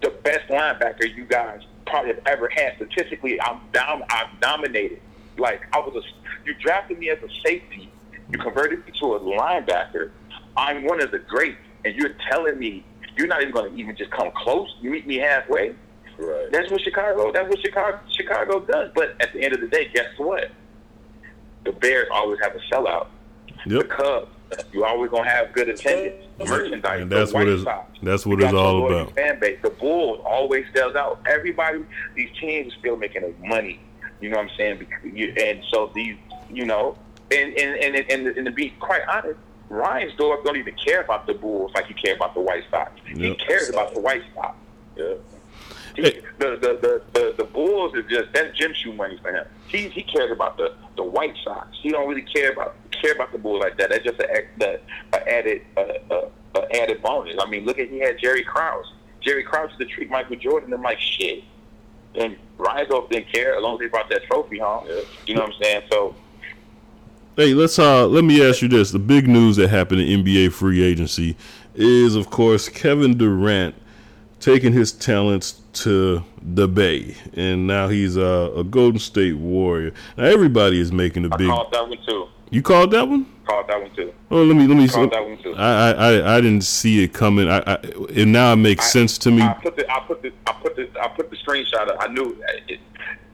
the 0.00 0.10
best 0.10 0.48
linebacker 0.48 1.14
you 1.14 1.24
guys 1.24 1.62
probably 1.92 2.14
have 2.14 2.22
ever 2.26 2.48
had. 2.48 2.74
Statistically, 2.76 3.40
I'm 3.40 3.60
dom- 3.72 4.04
I'm 4.08 4.28
dominated. 4.40 5.00
Like 5.38 5.60
I 5.72 5.78
was 5.78 5.94
a, 5.94 6.46
you 6.46 6.54
drafted 6.54 6.98
me 6.98 7.10
as 7.10 7.18
a 7.18 7.28
safety, 7.46 7.90
you 8.30 8.38
converted 8.38 8.84
me 8.86 8.92
to 8.98 9.14
a 9.14 9.20
linebacker. 9.20 10.10
I'm 10.56 10.84
one 10.84 11.00
of 11.02 11.10
the 11.10 11.18
greats, 11.18 11.58
and 11.84 11.94
you're 11.94 12.14
telling 12.30 12.58
me 12.58 12.84
you're 13.16 13.26
not 13.26 13.42
even 13.42 13.52
going 13.52 13.72
to 13.72 13.78
even 13.78 13.94
just 13.94 14.10
come 14.10 14.30
close. 14.34 14.74
You 14.80 14.90
meet 14.90 15.06
me 15.06 15.16
halfway." 15.18 15.74
Right. 16.18 16.50
That's 16.50 16.70
what 16.70 16.80
Chicago. 16.80 17.30
That's 17.32 17.48
what 17.48 17.58
Chicago. 17.60 18.00
Chicago 18.10 18.60
does. 18.60 18.90
But 18.94 19.16
at 19.20 19.32
the 19.32 19.42
end 19.42 19.54
of 19.54 19.60
the 19.60 19.68
day, 19.68 19.90
guess 19.94 20.06
what? 20.16 20.50
The 21.64 21.72
Bears 21.72 22.08
always 22.12 22.38
have 22.42 22.54
a 22.54 22.74
sellout. 22.74 23.08
The 23.66 23.84
Cubs, 23.84 24.31
you 24.72 24.84
always 24.84 25.10
gonna 25.10 25.28
have 25.28 25.52
good 25.52 25.68
attendance, 25.68 26.26
merchandise. 26.38 27.00
And 27.02 27.10
that's 27.10 27.30
the 27.32 27.38
what 27.38 27.48
it's 27.48 27.62
Sox, 27.62 27.98
that's 28.02 28.26
what 28.26 28.42
it's 28.42 28.52
all 28.52 28.86
about. 28.86 29.14
Fan 29.14 29.38
base. 29.40 29.58
The 29.62 29.70
Bulls 29.70 30.20
always 30.24 30.64
sells 30.74 30.94
out. 30.94 31.20
Everybody, 31.26 31.84
these 32.14 32.30
teams 32.40 32.72
are 32.74 32.78
still 32.78 32.96
making 32.96 33.22
their 33.22 33.34
money. 33.48 33.80
You 34.20 34.30
know 34.30 34.36
what 34.36 34.50
I'm 34.50 34.56
saying? 34.56 34.86
And 35.38 35.62
so 35.72 35.90
these, 35.94 36.16
you 36.50 36.64
know, 36.64 36.96
and 37.30 37.52
and 37.58 37.96
and 37.96 38.10
and, 38.10 38.26
and 38.28 38.46
to 38.46 38.52
be 38.52 38.70
quite 38.80 39.02
honest, 39.08 39.38
Reinsdorf 39.70 40.44
don't 40.44 40.56
even 40.56 40.74
care 40.74 41.00
about 41.02 41.26
the 41.26 41.34
Bulls 41.34 41.72
like 41.74 41.86
he 41.86 41.94
cares 41.94 42.16
about 42.16 42.34
the 42.34 42.40
White 42.40 42.64
Sox. 42.70 42.92
He 43.06 43.28
Yep. 43.28 43.38
cares 43.38 43.68
about 43.70 43.94
the 43.94 44.00
White 44.00 44.22
Sox. 44.34 44.56
Yeah. 44.96 45.14
He, 45.96 46.02
the, 46.02 46.20
the, 46.38 46.78
the, 46.80 47.02
the, 47.12 47.34
the 47.38 47.44
Bulls 47.44 47.94
is 47.94 48.04
just 48.08 48.32
that's 48.32 48.56
gym 48.56 48.72
shoe 48.74 48.92
money 48.94 49.18
for 49.22 49.30
him. 49.32 49.46
He 49.68 49.88
he 49.88 50.02
cares 50.02 50.30
about 50.30 50.56
the, 50.56 50.74
the 50.96 51.02
White 51.02 51.34
Sox. 51.44 51.68
He 51.82 51.90
don't 51.90 52.08
really 52.08 52.22
care 52.22 52.52
about 52.52 52.76
care 53.02 53.12
about 53.12 53.32
the 53.32 53.38
Bulls 53.38 53.60
like 53.60 53.76
that. 53.78 53.90
That's 53.90 54.04
just 54.04 54.20
an 54.20 54.26
a, 54.62 54.78
a 55.12 55.28
added 55.28 55.62
a, 55.76 55.80
a, 56.10 56.58
a 56.58 56.82
added 56.82 57.02
bonus. 57.02 57.36
I 57.40 57.48
mean, 57.48 57.64
look 57.64 57.78
at 57.78 57.88
he 57.88 57.98
had 57.98 58.18
Jerry 58.18 58.44
Krause. 58.44 58.92
Jerry 59.20 59.42
Krause 59.42 59.70
used 59.70 59.80
to 59.80 59.86
treat 59.86 60.10
Michael 60.10 60.36
Jordan 60.36 60.80
like 60.80 60.98
shit, 60.98 61.44
and 62.14 62.36
Reinsdorf 62.58 63.10
didn't 63.10 63.32
care 63.32 63.56
as 63.56 63.62
long 63.62 63.74
as 63.74 63.80
they 63.80 63.88
brought 63.88 64.08
that 64.10 64.22
trophy 64.24 64.58
home. 64.58 64.86
You 65.26 65.34
know 65.34 65.42
what 65.42 65.54
I'm 65.54 65.62
saying? 65.62 65.82
So 65.90 66.14
Hey, 67.34 67.54
let's 67.54 67.78
uh 67.78 68.06
let 68.08 68.24
me 68.24 68.46
ask 68.46 68.60
you 68.60 68.68
this. 68.68 68.90
The 68.90 68.98
big 68.98 69.26
news 69.26 69.56
that 69.56 69.70
happened 69.70 70.02
in 70.02 70.22
NBA 70.22 70.52
free 70.52 70.82
agency 70.82 71.34
is 71.74 72.14
of 72.14 72.28
course 72.28 72.68
Kevin 72.68 73.16
Durant 73.16 73.74
taking 74.38 74.74
his 74.74 74.92
talents 74.92 75.62
to 75.72 76.22
the 76.42 76.68
Bay. 76.68 77.16
And 77.32 77.66
now 77.66 77.88
he's 77.88 78.18
uh, 78.18 78.52
a 78.54 78.62
Golden 78.62 78.98
State 78.98 79.38
Warrior. 79.38 79.94
Now 80.18 80.24
everybody 80.24 80.78
is 80.78 80.92
making 80.92 81.24
a 81.24 81.32
I 81.32 81.36
big 81.38 81.48
called 81.48 81.72
that 81.72 81.88
one 81.88 81.96
too. 82.06 82.28
You 82.52 82.60
called 82.60 82.90
that 82.90 83.08
one? 83.08 83.24
Called 83.46 83.66
that 83.68 83.80
one 83.80 83.90
too. 83.96 84.12
Oh, 84.30 84.44
let 84.44 84.54
me 84.54 84.66
let 84.66 84.76
me 84.76 84.86
Called 84.86 85.10
that 85.10 85.26
one 85.26 85.42
too. 85.42 85.54
I, 85.54 85.72
I 85.72 85.90
I 85.92 86.36
I 86.36 86.40
didn't 86.42 86.64
see 86.64 87.02
it 87.02 87.14
coming. 87.14 87.48
I, 87.48 87.60
I 87.60 87.78
and 88.14 88.30
now 88.30 88.52
it 88.52 88.56
makes 88.56 88.92
sense 88.92 89.16
to 89.18 89.30
me. 89.30 89.40
I 89.40 89.54
put 89.54 89.74
the 89.74 89.90
I 89.90 90.00
put 90.00 90.20
the 90.20 90.32
I 90.46 90.52
put 90.52 90.76
the 90.76 90.90
I 91.00 91.08
put 91.08 91.30
the 91.30 91.36
screenshot. 91.36 91.88
Up. 91.88 91.96
I 91.98 92.08
knew 92.08 92.36
it, 92.68 92.78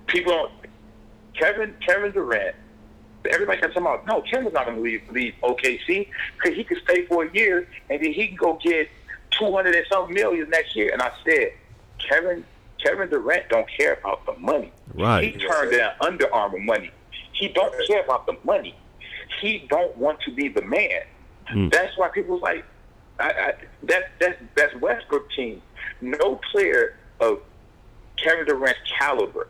people. 0.07 0.53
Kevin 1.35 1.75
Kevin 1.85 2.13
Durant. 2.13 2.55
Everybody 3.29 3.61
kept 3.61 3.75
talking 3.75 3.89
about 3.89 4.07
no. 4.07 4.23
Kevin's 4.23 4.55
not 4.55 4.67
going 4.67 4.77
to 4.77 4.83
leave 4.83 5.03
leave 5.11 5.35
OKC 5.43 6.09
because 6.37 6.57
he 6.57 6.63
could 6.63 6.79
stay 6.85 7.05
for 7.07 7.25
a 7.25 7.33
year 7.33 7.69
and 7.91 8.01
then 8.01 8.13
he 8.13 8.29
can 8.29 8.37
go 8.37 8.57
get 8.63 8.89
two 9.33 9.53
hundred 9.53 9.75
and 9.75 9.85
some 9.91 10.15
million 10.15 10.49
next 10.49 10.77
year. 10.77 10.91
And 10.93 11.03
I 11.03 11.11
said, 11.25 11.55
Kevin 11.99 12.45
Kevin 12.81 13.11
Durant 13.11 13.49
don't 13.49 13.69
care 13.69 13.95
about 13.95 14.25
the 14.27 14.35
money. 14.35 14.73
Right. 14.95 15.25
He 15.25 15.41
turned 15.41 15.73
down 15.73 15.95
Under 16.01 16.33
Armour 16.33 16.61
money. 16.61 16.93
He 17.33 17.49
don't 17.49 17.75
care 17.89 18.05
about 18.05 18.27
the 18.27 18.37
money. 18.45 18.77
He 19.41 19.67
don't 19.69 19.97
want 19.97 20.21
to 20.23 20.33
be 20.33 20.49
the 20.49 20.63
man. 20.63 21.03
Mm. 21.53 21.73
That's 21.73 21.97
why 21.97 22.09
people 22.09 22.39
like, 22.39 22.65
I, 23.19 23.31
I, 23.31 23.55
that 23.85 24.11
that's 24.21 24.41
that's 24.55 24.75
Westbrook 24.77 25.31
team. 25.33 25.63
No 26.01 26.41
player 26.53 26.97
of 27.21 27.41
Kevin 28.17 28.47
Durant's 28.47 28.81
caliber 28.99 29.49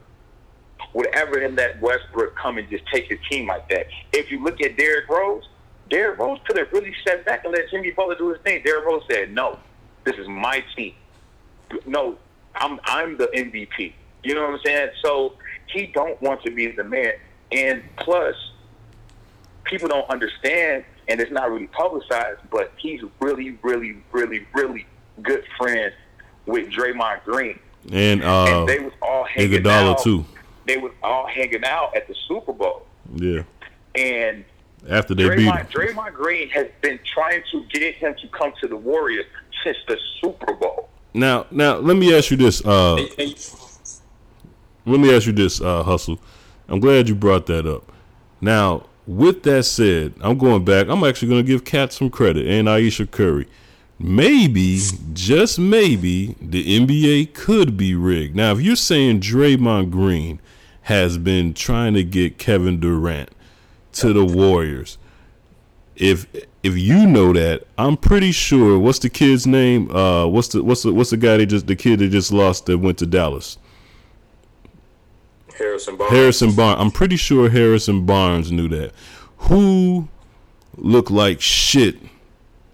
would 0.95 1.07
ever 1.15 1.41
in 1.41 1.57
that 1.57 1.81
Westbrook 1.81 2.37
come 2.37 2.59
and 2.59 2.69
just 2.71 2.85
take 2.93 3.07
his 3.07 3.19
team 3.31 3.47
like 3.47 3.69
that. 3.69 3.87
If 4.13 4.31
you 4.31 4.43
look 4.43 4.61
at 4.63 4.77
Derrick 4.77 5.09
Rose, 5.09 5.45
Derrick 5.91 6.19
Rose 6.19 6.39
could 6.47 6.57
have 6.57 6.73
really 6.73 6.95
sat 7.07 7.25
back 7.25 7.45
and 7.45 7.53
let 7.53 7.71
Jimmy 7.71 7.91
Butler 7.91 8.17
do 8.17 8.31
his 8.31 8.41
thing. 8.43 8.63
Derrick 8.65 8.87
Rose 8.87 9.03
said, 9.11 9.33
"No, 9.33 9.59
this 10.05 10.17
is 10.17 10.29
my 10.29 10.65
team. 10.77 10.95
No, 11.87 12.17
I'm 12.55 12.81
I'm 12.85 13.17
the 13.17 13.29
MVP." 13.35 13.93
You 14.23 14.35
know 14.35 14.43
what 14.43 14.55
I'm 14.55 14.61
saying? 14.65 14.91
So 15.03 15.35
he 15.67 15.87
don't 15.87 16.21
want 16.21 16.43
to 16.43 16.51
be 16.51 16.69
the 16.69 16.85
man. 16.85 17.13
And 17.53 17.83
plus, 17.97 18.35
people 19.69 19.89
don't 19.89 20.09
understand, 20.11 20.85
and 21.09 21.21
it's 21.21 21.31
not 21.31 21.51
really 21.51 21.67
publicized, 21.69 22.41
but 22.51 22.73
he's 22.77 23.01
really, 23.21 23.59
really, 23.63 23.97
really, 24.13 24.47
really 24.55 24.87
good 25.23 25.45
friends 25.57 25.95
with 26.47 26.69
Draymond 26.71 27.23
Green. 27.25 27.59
and 27.93 28.23
uh 28.25 28.45
and 28.61 28.69
they 28.69 28.79
was 28.81 28.93
all 29.03 29.25
hanging 29.25 29.63
Iguodala 29.63 29.91
out. 29.93 30.03
too. 30.03 30.25
They 30.67 30.77
was 30.77 30.93
all 31.03 31.27
hanging 31.27 31.65
out 31.65 31.95
at 31.97 32.07
the 32.09 32.15
Super 32.27 32.53
Bowl, 32.53 32.87
Yeah. 33.15 33.43
and 33.95 34.45
After 34.89 35.15
they 35.15 35.29
beat 35.37 35.47
him. 35.47 35.53
Draymond, 35.53 35.71
Draymond 35.71 36.13
Green 36.15 36.49
has 36.51 36.67
been 36.83 36.99
trying 37.15 37.43
to 37.53 37.65
get 37.73 37.95
him 37.95 38.15
to 38.21 38.29
come 38.29 38.53
to 38.61 38.69
the 38.69 38.77
Warriors 38.77 39.27
since 39.65 39.77
the 39.89 39.99
Super 40.21 40.53
Bowl. 40.55 40.89
Now, 41.15 41.47
now 41.51 41.77
let 41.77 41.97
me 41.97 42.15
ask 42.17 42.31
you 42.31 42.37
this. 42.37 42.65
Uh, 42.65 42.95
let 44.87 45.01
me 45.01 45.15
ask 45.15 45.27
you 45.27 45.33
this, 45.33 45.61
uh, 45.61 45.83
Hustle. 45.83 46.19
I'm 46.69 46.81
glad 46.81 47.09
you 47.09 47.15
brought 47.15 47.47
that 47.47 47.67
up. 47.67 47.91
Now, 48.41 48.87
with 49.09 49.43
that 49.45 49.65
said, 49.65 50.13
I'm 50.21 50.37
going 50.37 50.67
back. 50.67 50.87
I'm 50.89 51.03
actually 51.03 51.29
going 51.29 51.45
to 51.45 51.51
give 51.51 51.65
Kat 51.65 51.95
some 51.95 52.11
credit 52.11 52.47
and 52.47 52.69
Ayesha 52.69 53.07
Curry. 53.07 53.49
Maybe, 53.99 54.79
just 55.15 55.59
maybe, 55.59 56.37
the 56.43 56.79
NBA 56.79 57.33
could 57.33 57.77
be 57.77 57.95
rigged. 57.95 58.37
Now, 58.37 58.53
if 58.53 58.61
you're 58.61 58.77
saying 58.77 59.21
Draymond 59.21 59.91
Green 59.91 60.41
has 60.83 61.17
been 61.17 61.55
trying 61.55 61.95
to 61.95 62.05
get 62.05 62.39
Kevin 62.39 62.79
Durant 62.81 63.31
to 63.95 64.13
the 64.13 64.27
Warriors, 64.27 64.99
if 65.97 66.27
if 66.63 66.77
you 66.77 67.07
know 67.07 67.33
that, 67.33 67.67
I'm 67.79 67.97
pretty 67.97 68.31
sure. 68.31 68.79
What's 68.79 68.99
the 68.99 69.09
kid's 69.09 69.47
name? 69.47 69.91
Uh, 69.91 70.27
what's 70.27 70.49
the 70.49 70.63
what's 70.63 70.83
the 70.83 70.93
what's 70.93 71.11
the 71.11 71.17
guy 71.17 71.39
that 71.39 71.47
just 71.47 71.67
the 71.67 71.75
kid 71.75 72.01
that 72.01 72.11
just 72.11 72.31
lost 72.31 72.67
that 72.67 72.79
went 72.79 72.99
to 72.99 73.07
Dallas? 73.07 73.57
Harrison 75.59 75.97
Barnes. 75.97 76.13
Harrison 76.13 76.55
Barnes. 76.55 76.81
I'm 76.81 76.91
pretty 76.91 77.17
sure 77.17 77.49
Harrison 77.51 78.07
Barnes 78.07 78.51
knew 78.53 78.69
that. 78.69 78.93
Who 79.39 80.09
looked 80.77 81.11
like 81.11 81.41
shit 81.41 81.97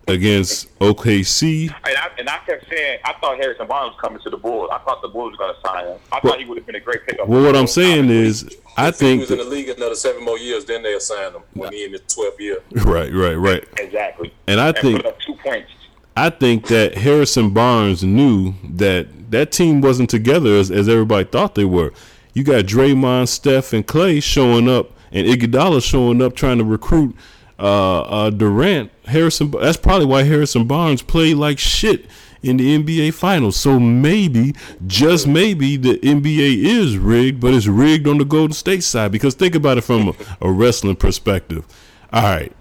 against 0.07 0.77
OKC. 0.81 1.63
And 1.87 1.97
I, 1.97 2.11
and 2.19 2.29
I 2.29 2.39
kept 2.47 2.69
saying, 2.69 2.99
I 3.05 3.15
thought 3.21 3.39
Harrison 3.39 3.67
Barnes 3.67 3.93
was 3.93 4.01
coming 4.01 4.21
to 4.23 4.31
the 4.31 4.37
Bulls. 4.37 4.69
I 4.73 4.79
thought 4.79 5.01
the 5.01 5.09
Bulls 5.09 5.33
were 5.33 5.39
going 5.39 5.55
to 5.55 5.61
sign 5.67 5.87
him. 5.87 5.99
I 6.13 6.21
Well- 6.23 6.33
thought 6.33 6.41
he 6.41 6.45
would 6.47 6.59
have 6.59 6.67
been 6.67 6.75
a 6.75 6.81
great 6.81 7.07
pickup. 7.07 7.27
Well, 7.27 7.43
what 7.43 7.57
I'm 7.57 7.67
saying 7.67 8.11
is, 8.11 8.45
I 8.77 8.91
think. 8.91 9.23
If 9.23 9.29
he 9.29 9.29
think 9.29 9.31
was 9.31 9.31
in 9.31 9.39
the 9.39 9.45
league 9.45 9.69
another 9.71 9.95
seven 9.95 10.23
more 10.25 10.39
years, 10.39 10.65
then 10.67 10.83
they'll 10.83 11.01
sign 11.01 11.33
him 11.33 11.43
when 11.55 11.73
he 11.73 11.85
in 11.85 11.93
his 11.93 12.03
12th 12.03 12.39
year. 12.39 12.59
right, 12.85 13.13
right, 13.13 13.35
right. 13.35 13.65
Exactly. 13.79 14.33
And 14.47 14.61
I 14.61 14.73
think 14.73 14.97
put 15.03 15.07
up 15.07 15.21
two 15.21 15.35
points. 15.37 15.71
I 16.17 16.31
think 16.31 16.67
that 16.69 16.97
Harrison 16.99 17.51
Barnes 17.51 18.05
knew 18.05 18.55
that 18.75 19.31
that 19.31 19.51
team 19.53 19.81
wasn't 19.81 20.11
together 20.11 20.51
as, 20.57 20.71
as 20.71 20.89
everybody 20.89 21.25
thought 21.25 21.55
they 21.55 21.65
were. 21.65 21.93
You 22.35 22.43
got 22.43 22.65
Draymond, 22.65 23.29
Steph, 23.29 23.73
and 23.73 23.87
Klay 23.87 24.23
showing 24.23 24.69
up, 24.69 24.91
and 25.13 25.27
Iguodala 25.27 25.83
showing 25.83 26.21
up 26.21 26.35
trying 26.35 26.59
to 26.59 26.65
recruit 26.65 27.17
uh, 27.59 28.01
uh, 28.01 28.31
Durant. 28.31 28.91
Harrison. 29.07 29.51
That's 29.51 29.77
probably 29.77 30.07
why 30.07 30.25
Harrison 30.25 30.67
Barnes 30.67 31.03
played 31.03 31.37
like 31.37 31.59
shit 31.59 32.07
in 32.43 32.57
the 32.57 32.79
NBA 32.79 33.15
Finals. 33.15 33.57
So 33.57 33.79
maybe, 33.79 34.55
just 34.87 35.27
maybe, 35.27 35.77
the 35.77 35.99
NBA 35.99 36.65
is 36.65 36.99
rigged, 36.99 37.41
but 37.41 37.55
it's 37.55 37.67
rigged 37.67 38.09
on 38.09 38.19
the 38.19 38.25
Golden 38.25 38.53
State 38.53 38.83
side. 38.83 39.13
Because 39.13 39.35
think 39.35 39.55
about 39.55 39.79
it 39.79 39.83
from 39.83 40.09
a, 40.09 40.15
a 40.41 40.51
wrestling 40.51 40.97
perspective. 40.97 41.65
All 42.13 42.23
right, 42.23 42.53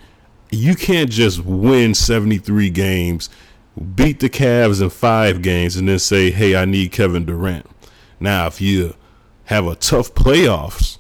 you 0.51 0.76
can't 0.76 1.09
just 1.09 1.43
win 1.43 1.93
73 1.93 2.69
games, 2.69 3.30
beat 3.95 4.19
the 4.19 4.30
Cavs 4.30 4.82
in 4.82 4.89
five 4.89 5.41
games, 5.41 5.76
and 5.76 5.88
then 5.88 5.99
say, 5.99 6.32
hey, 6.32 6.55
I 6.55 6.65
need 6.65 6.91
Kevin 6.91 7.26
Durant. 7.26 7.65
Now, 8.19 8.47
if 8.47 8.61
you 8.61 8.95
have 9.46 9.66
a 9.68 9.76
tough 9.76 10.14
playoffs, 10.14 10.98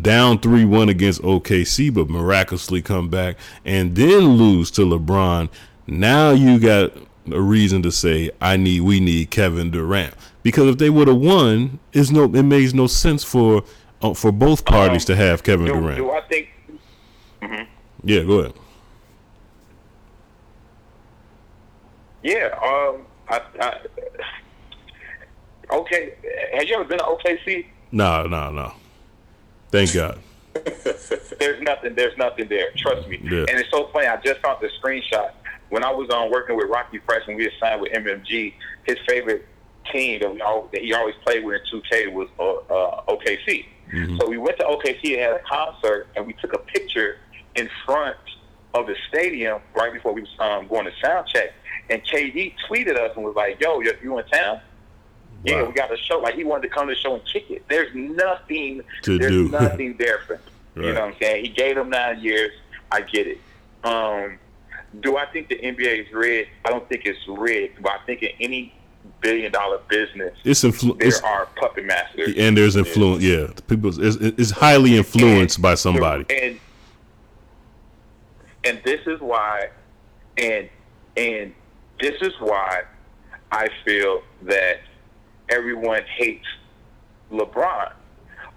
down 0.00 0.38
3 0.38 0.64
1 0.64 0.88
against 0.88 1.20
OKC, 1.22 1.92
but 1.92 2.08
miraculously 2.08 2.80
come 2.82 3.08
back 3.08 3.36
and 3.64 3.94
then 3.96 4.20
lose 4.36 4.70
to 4.72 4.82
LeBron, 4.82 5.48
now 5.86 6.30
you 6.30 6.58
got 6.58 6.92
a 7.30 7.40
reason 7.40 7.82
to 7.82 7.90
say, 7.92 8.30
I 8.40 8.56
need, 8.56 8.80
we 8.82 9.00
need 9.00 9.30
Kevin 9.30 9.70
Durant. 9.70 10.14
Because 10.42 10.68
if 10.68 10.78
they 10.78 10.90
would 10.90 11.08
have 11.08 11.16
won, 11.18 11.80
it's 11.92 12.10
no, 12.10 12.24
it 12.24 12.42
makes 12.44 12.72
no 12.72 12.86
sense 12.86 13.24
for 13.24 13.64
uh, 14.00 14.14
for 14.14 14.30
both 14.30 14.64
parties 14.64 15.04
to 15.06 15.16
have 15.16 15.42
Kevin 15.42 15.66
Do, 15.66 15.72
Durant. 15.72 15.96
do 15.96 16.10
I 16.12 16.20
think? 16.22 16.48
Mhm. 17.42 17.66
Yeah, 18.04 18.22
go 18.22 18.38
ahead. 18.40 18.52
Yeah. 22.22 22.50
Um. 22.62 23.02
I, 23.28 23.40
I, 23.60 23.78
okay. 25.70 26.14
Have 26.54 26.64
you 26.64 26.74
ever 26.74 26.84
been 26.84 26.98
to 26.98 27.04
OKC? 27.04 27.66
No, 27.92 28.26
no, 28.26 28.50
no. 28.50 28.72
Thank 29.70 29.94
God. 29.94 30.18
There's 31.38 31.62
nothing. 31.62 31.94
There's 31.94 32.16
nothing 32.16 32.48
there. 32.48 32.70
Trust 32.76 33.08
me. 33.08 33.20
Yeah. 33.22 33.40
And 33.40 33.50
it's 33.50 33.70
so 33.70 33.88
funny. 33.92 34.06
I 34.06 34.16
just 34.16 34.40
found 34.40 34.60
the 34.60 34.70
screenshot 34.82 35.32
when 35.68 35.84
I 35.84 35.90
was 35.90 36.08
on 36.10 36.30
working 36.30 36.56
with 36.56 36.68
Rocky 36.68 36.98
Fresh 36.98 37.22
and 37.26 37.36
we 37.36 37.44
had 37.44 37.52
signed 37.60 37.80
with 37.80 37.92
MMG. 37.92 38.54
His 38.84 38.96
favorite 39.06 39.46
team 39.92 40.20
that, 40.20 40.32
we 40.32 40.40
all, 40.40 40.68
that 40.72 40.80
he 40.82 40.92
always 40.94 41.14
played 41.24 41.44
with 41.44 41.60
in 41.72 41.80
2K 41.80 42.12
was 42.12 42.28
uh, 42.38 42.54
uh, 42.72 43.04
OKC. 43.08 43.66
So 44.18 44.28
we 44.28 44.36
went 44.36 44.58
to 44.58 44.64
OKC 44.64 45.12
and 45.12 45.20
had 45.20 45.32
a 45.32 45.42
concert, 45.48 46.08
and 46.16 46.26
we 46.26 46.32
took 46.34 46.52
a 46.52 46.58
picture 46.58 47.18
in 47.54 47.68
front 47.84 48.16
of 48.74 48.86
the 48.86 48.96
stadium 49.08 49.60
right 49.74 49.92
before 49.92 50.12
we 50.12 50.22
was 50.22 50.30
um, 50.40 50.66
going 50.66 50.86
to 50.86 50.92
sound 51.00 51.28
check. 51.28 51.52
And 51.88 52.02
KD 52.02 52.54
tweeted 52.68 52.98
us 52.98 53.12
and 53.14 53.24
was 53.24 53.36
like, 53.36 53.60
"Yo, 53.60 53.80
you, 53.80 53.92
you 54.02 54.18
in 54.18 54.26
town?" 54.26 54.60
Yeah, 55.46 55.62
we 55.66 55.72
got 55.72 55.92
a 55.92 55.96
show. 55.96 56.18
Like 56.18 56.34
he 56.34 56.44
wanted 56.44 56.62
to 56.68 56.74
come 56.74 56.88
to 56.88 56.94
the 56.94 57.00
show 57.00 57.14
and 57.14 57.24
kick 57.24 57.50
it. 57.50 57.64
There's 57.68 57.94
nothing. 57.94 58.82
To 59.02 59.18
there's 59.18 59.30
do. 59.30 59.48
nothing 59.50 59.96
there 59.98 60.20
for 60.26 60.34
him. 60.34 60.42
You 60.76 60.92
know 60.92 61.00
what 61.06 61.14
I'm 61.14 61.16
saying? 61.20 61.44
He 61.44 61.50
gave 61.50 61.76
them 61.76 61.88
nine 61.90 62.20
years. 62.20 62.52
I 62.92 63.00
get 63.00 63.26
it. 63.26 63.38
Um, 63.84 64.38
do 65.00 65.16
I 65.16 65.26
think 65.26 65.48
the 65.48 65.56
NBA 65.56 66.06
is 66.06 66.12
rigged? 66.12 66.50
I 66.64 66.70
don't 66.70 66.86
think 66.88 67.06
it's 67.06 67.26
rigged, 67.28 67.82
but 67.82 67.92
I 67.92 67.98
think 68.04 68.22
in 68.22 68.30
any 68.40 68.74
billion 69.20 69.52
dollar 69.52 69.78
business, 69.88 70.36
It's 70.44 70.62
influ- 70.64 70.98
there 70.98 71.08
it's- 71.08 71.22
are 71.22 71.46
puppet 71.56 71.84
masters. 71.86 72.34
and 72.36 72.56
there's 72.56 72.76
influence. 72.76 73.22
Yeah, 73.22 73.46
people 73.68 73.90
it's, 74.02 74.16
it's 74.16 74.50
highly 74.50 74.96
influenced 74.96 75.62
by 75.62 75.74
somebody. 75.76 76.24
And 76.30 76.60
and 78.64 78.80
this 78.84 79.00
is 79.06 79.20
why, 79.20 79.68
and 80.36 80.68
and 81.16 81.54
this 82.00 82.20
is 82.20 82.32
why 82.40 82.82
I 83.52 83.68
feel 83.84 84.22
that 84.42 84.80
everyone 85.48 86.02
hates 86.16 86.46
LeBron. 87.30 87.92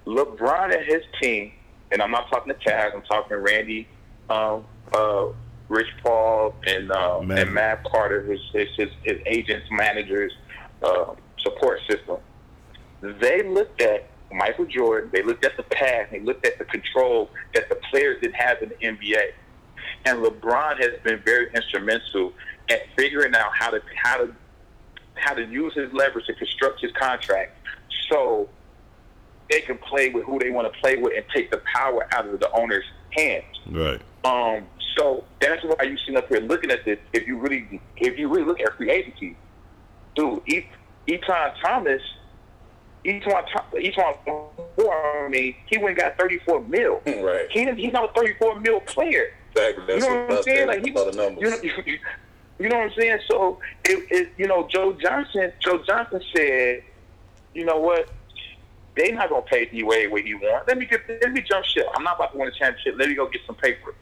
LeBron 0.05 0.75
and 0.75 0.85
his 0.85 1.03
team, 1.21 1.51
and 1.91 2.01
I'm 2.01 2.11
not 2.11 2.29
talking 2.29 2.53
to 2.53 2.59
Taz, 2.59 2.93
I'm 2.93 3.01
talking 3.03 3.29
to 3.29 3.39
Randy, 3.39 3.87
um, 4.29 4.65
uh, 4.93 5.27
Rich 5.67 5.89
Paul, 6.03 6.55
and 6.65 6.91
uh, 6.91 7.21
Matt. 7.21 7.39
and 7.39 7.53
Matt 7.53 7.83
Carter, 7.83 8.23
his 8.23 8.41
his 8.53 8.69
his, 8.75 8.89
his 9.03 9.17
agents, 9.25 9.67
managers, 9.71 10.33
uh, 10.81 11.13
support 11.37 11.79
system. 11.87 12.17
They 13.01 13.43
looked 13.43 13.81
at 13.81 14.09
Michael 14.31 14.65
Jordan. 14.65 15.09
They 15.13 15.23
looked 15.23 15.45
at 15.45 15.57
the 15.57 15.63
past. 15.63 16.11
They 16.11 16.19
looked 16.19 16.45
at 16.45 16.57
the 16.57 16.65
control 16.65 17.29
that 17.53 17.69
the 17.69 17.75
players 17.89 18.21
didn't 18.21 18.35
have 18.35 18.61
in 18.61 18.69
the 18.69 18.75
NBA. 18.75 19.31
And 20.05 20.19
LeBron 20.19 20.77
has 20.77 20.99
been 21.03 21.21
very 21.23 21.51
instrumental 21.53 22.33
at 22.69 22.81
figuring 22.95 23.35
out 23.35 23.51
how 23.53 23.69
to 23.71 23.81
how 23.95 24.17
to 24.17 24.35
how 25.19 25.33
to 25.33 25.45
use 25.45 25.73
his 25.73 25.91
leverage 25.93 26.25
to 26.27 26.33
construct 26.33 26.81
his 26.81 26.91
contract 26.93 27.57
so 28.09 28.49
they 29.49 29.61
can 29.61 29.77
play 29.77 30.09
with 30.09 30.25
who 30.25 30.39
they 30.39 30.51
want 30.51 30.71
to 30.71 30.79
play 30.79 30.95
with 30.97 31.13
and 31.15 31.25
take 31.33 31.51
the 31.51 31.61
power 31.73 32.07
out 32.13 32.27
of 32.27 32.39
the 32.39 32.51
owner's 32.51 32.85
hands. 33.11 33.45
Right. 33.67 34.01
Um, 34.23 34.67
so 34.97 35.23
that's 35.39 35.63
why 35.63 35.83
you 35.83 35.97
sitting 35.97 36.17
up 36.17 36.27
here 36.27 36.39
looking 36.41 36.71
at 36.71 36.85
this. 36.85 36.99
If 37.13 37.27
you 37.27 37.37
really, 37.37 37.81
if 37.97 38.17
you 38.17 38.27
really 38.27 38.43
look 38.43 38.59
at 38.59 38.75
free 38.77 38.91
agency, 38.91 39.35
dude, 40.15 40.41
E- 40.47 40.67
Etan 41.07 41.53
Thomas, 41.61 42.01
Eton, 43.05 43.31
Tho- 43.31 43.77
Eton, 43.79 44.13
Moore, 44.77 45.25
I 45.25 45.29
mean, 45.29 45.55
he 45.67 45.77
went 45.77 45.89
and 45.91 45.97
got 45.97 46.17
thirty 46.17 46.39
four 46.39 46.61
mil. 46.61 47.01
Right. 47.05 47.47
He 47.49 47.71
he's 47.73 47.93
not 47.93 48.09
a 48.09 48.13
thirty 48.13 48.33
four 48.39 48.59
mil 48.59 48.81
player. 48.81 49.33
Exactly. 49.51 49.85
That's 49.87 50.05
you 50.05 50.09
know 50.11 50.15
what 50.17 50.27
what 50.27 50.33
I 50.33 50.37
I'm 50.37 50.43
saying? 50.43 50.67
Like 50.67 50.85
he, 50.85 50.91
about 50.91 51.11
the 51.11 51.17
numbers. 51.17 51.63
you 51.63 51.69
know, 51.69 51.83
you, 52.59 52.65
you 52.65 52.69
know 52.69 52.77
what 52.77 52.91
I'm 52.91 52.99
saying? 52.99 53.19
So 53.27 53.59
it, 53.85 54.07
it, 54.11 54.29
you 54.37 54.47
know, 54.47 54.67
Joe 54.67 54.93
Johnson, 54.93 55.51
Joe 55.59 55.83
Johnson 55.87 56.21
said, 56.35 56.83
you 57.53 57.65
know 57.65 57.79
what? 57.79 58.09
They 58.95 59.11
not 59.11 59.29
gonna 59.29 59.41
pay 59.43 59.65
D 59.65 59.83
Wade 59.83 60.11
what 60.11 60.21
he 60.23 60.33
want. 60.35 60.67
Let 60.67 60.77
me 60.77 60.85
get, 60.85 61.01
let 61.07 61.31
me 61.31 61.41
jump 61.41 61.65
ship. 61.65 61.87
I'm 61.95 62.03
not 62.03 62.17
about 62.17 62.33
to 62.33 62.37
win 62.37 62.47
a 62.47 62.51
championship. 62.51 62.95
Let 62.97 63.09
me 63.09 63.15
go 63.15 63.29
get 63.29 63.41
some 63.45 63.55
paper. 63.55 63.95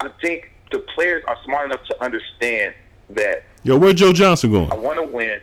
I 0.00 0.10
think 0.20 0.50
the 0.70 0.78
players 0.94 1.24
are 1.26 1.36
smart 1.44 1.66
enough 1.66 1.84
to 1.86 2.02
understand 2.02 2.74
that 3.10 3.44
Yo, 3.64 3.78
where 3.78 3.92
Joe 3.92 4.12
Johnson 4.12 4.50
going? 4.50 4.70
I 4.72 4.74
want 4.74 4.98
to 4.98 5.04
win, 5.04 5.40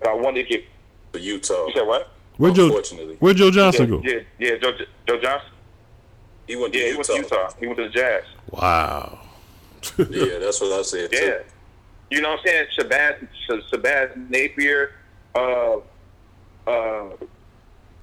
but 0.00 0.08
I 0.08 0.14
want 0.14 0.36
to 0.36 0.42
get. 0.42 0.64
For 1.12 1.18
Utah. 1.18 1.66
You 1.66 1.72
said 1.74 1.86
what? 1.86 2.10
Where 2.36 2.52
Joe? 2.52 2.66
Unfortunately. 2.66 3.16
Where 3.20 3.34
Joe 3.34 3.50
Johnson 3.50 3.84
yeah, 3.84 3.96
go? 3.96 4.02
Yeah, 4.04 4.20
yeah, 4.38 4.56
Joe, 4.60 4.72
Joe 5.06 5.20
Johnson. 5.20 5.50
He 6.46 6.56
went 6.56 6.72
to 6.72 6.78
Yeah, 6.78 6.86
he 6.86 6.94
went 6.94 7.06
to 7.06 7.14
Utah. 7.14 7.50
He 7.58 7.66
went 7.66 7.78
to 7.78 7.84
the 7.84 7.90
Jazz. 7.90 8.24
Wow. 8.50 9.20
Yeah, 9.98 10.38
that's 10.38 10.60
what 10.60 10.72
I 10.72 10.82
said 10.82 11.10
too. 11.12 11.16
Yeah. 11.24 11.38
You 12.10 12.20
know 12.22 12.30
what 12.30 12.40
I'm 12.40 12.46
saying? 12.46 12.66
Shabazz, 12.78 13.28
Shabazz 13.70 14.30
Napier 14.30 14.92
uh, 15.34 15.76
uh, 16.66 17.10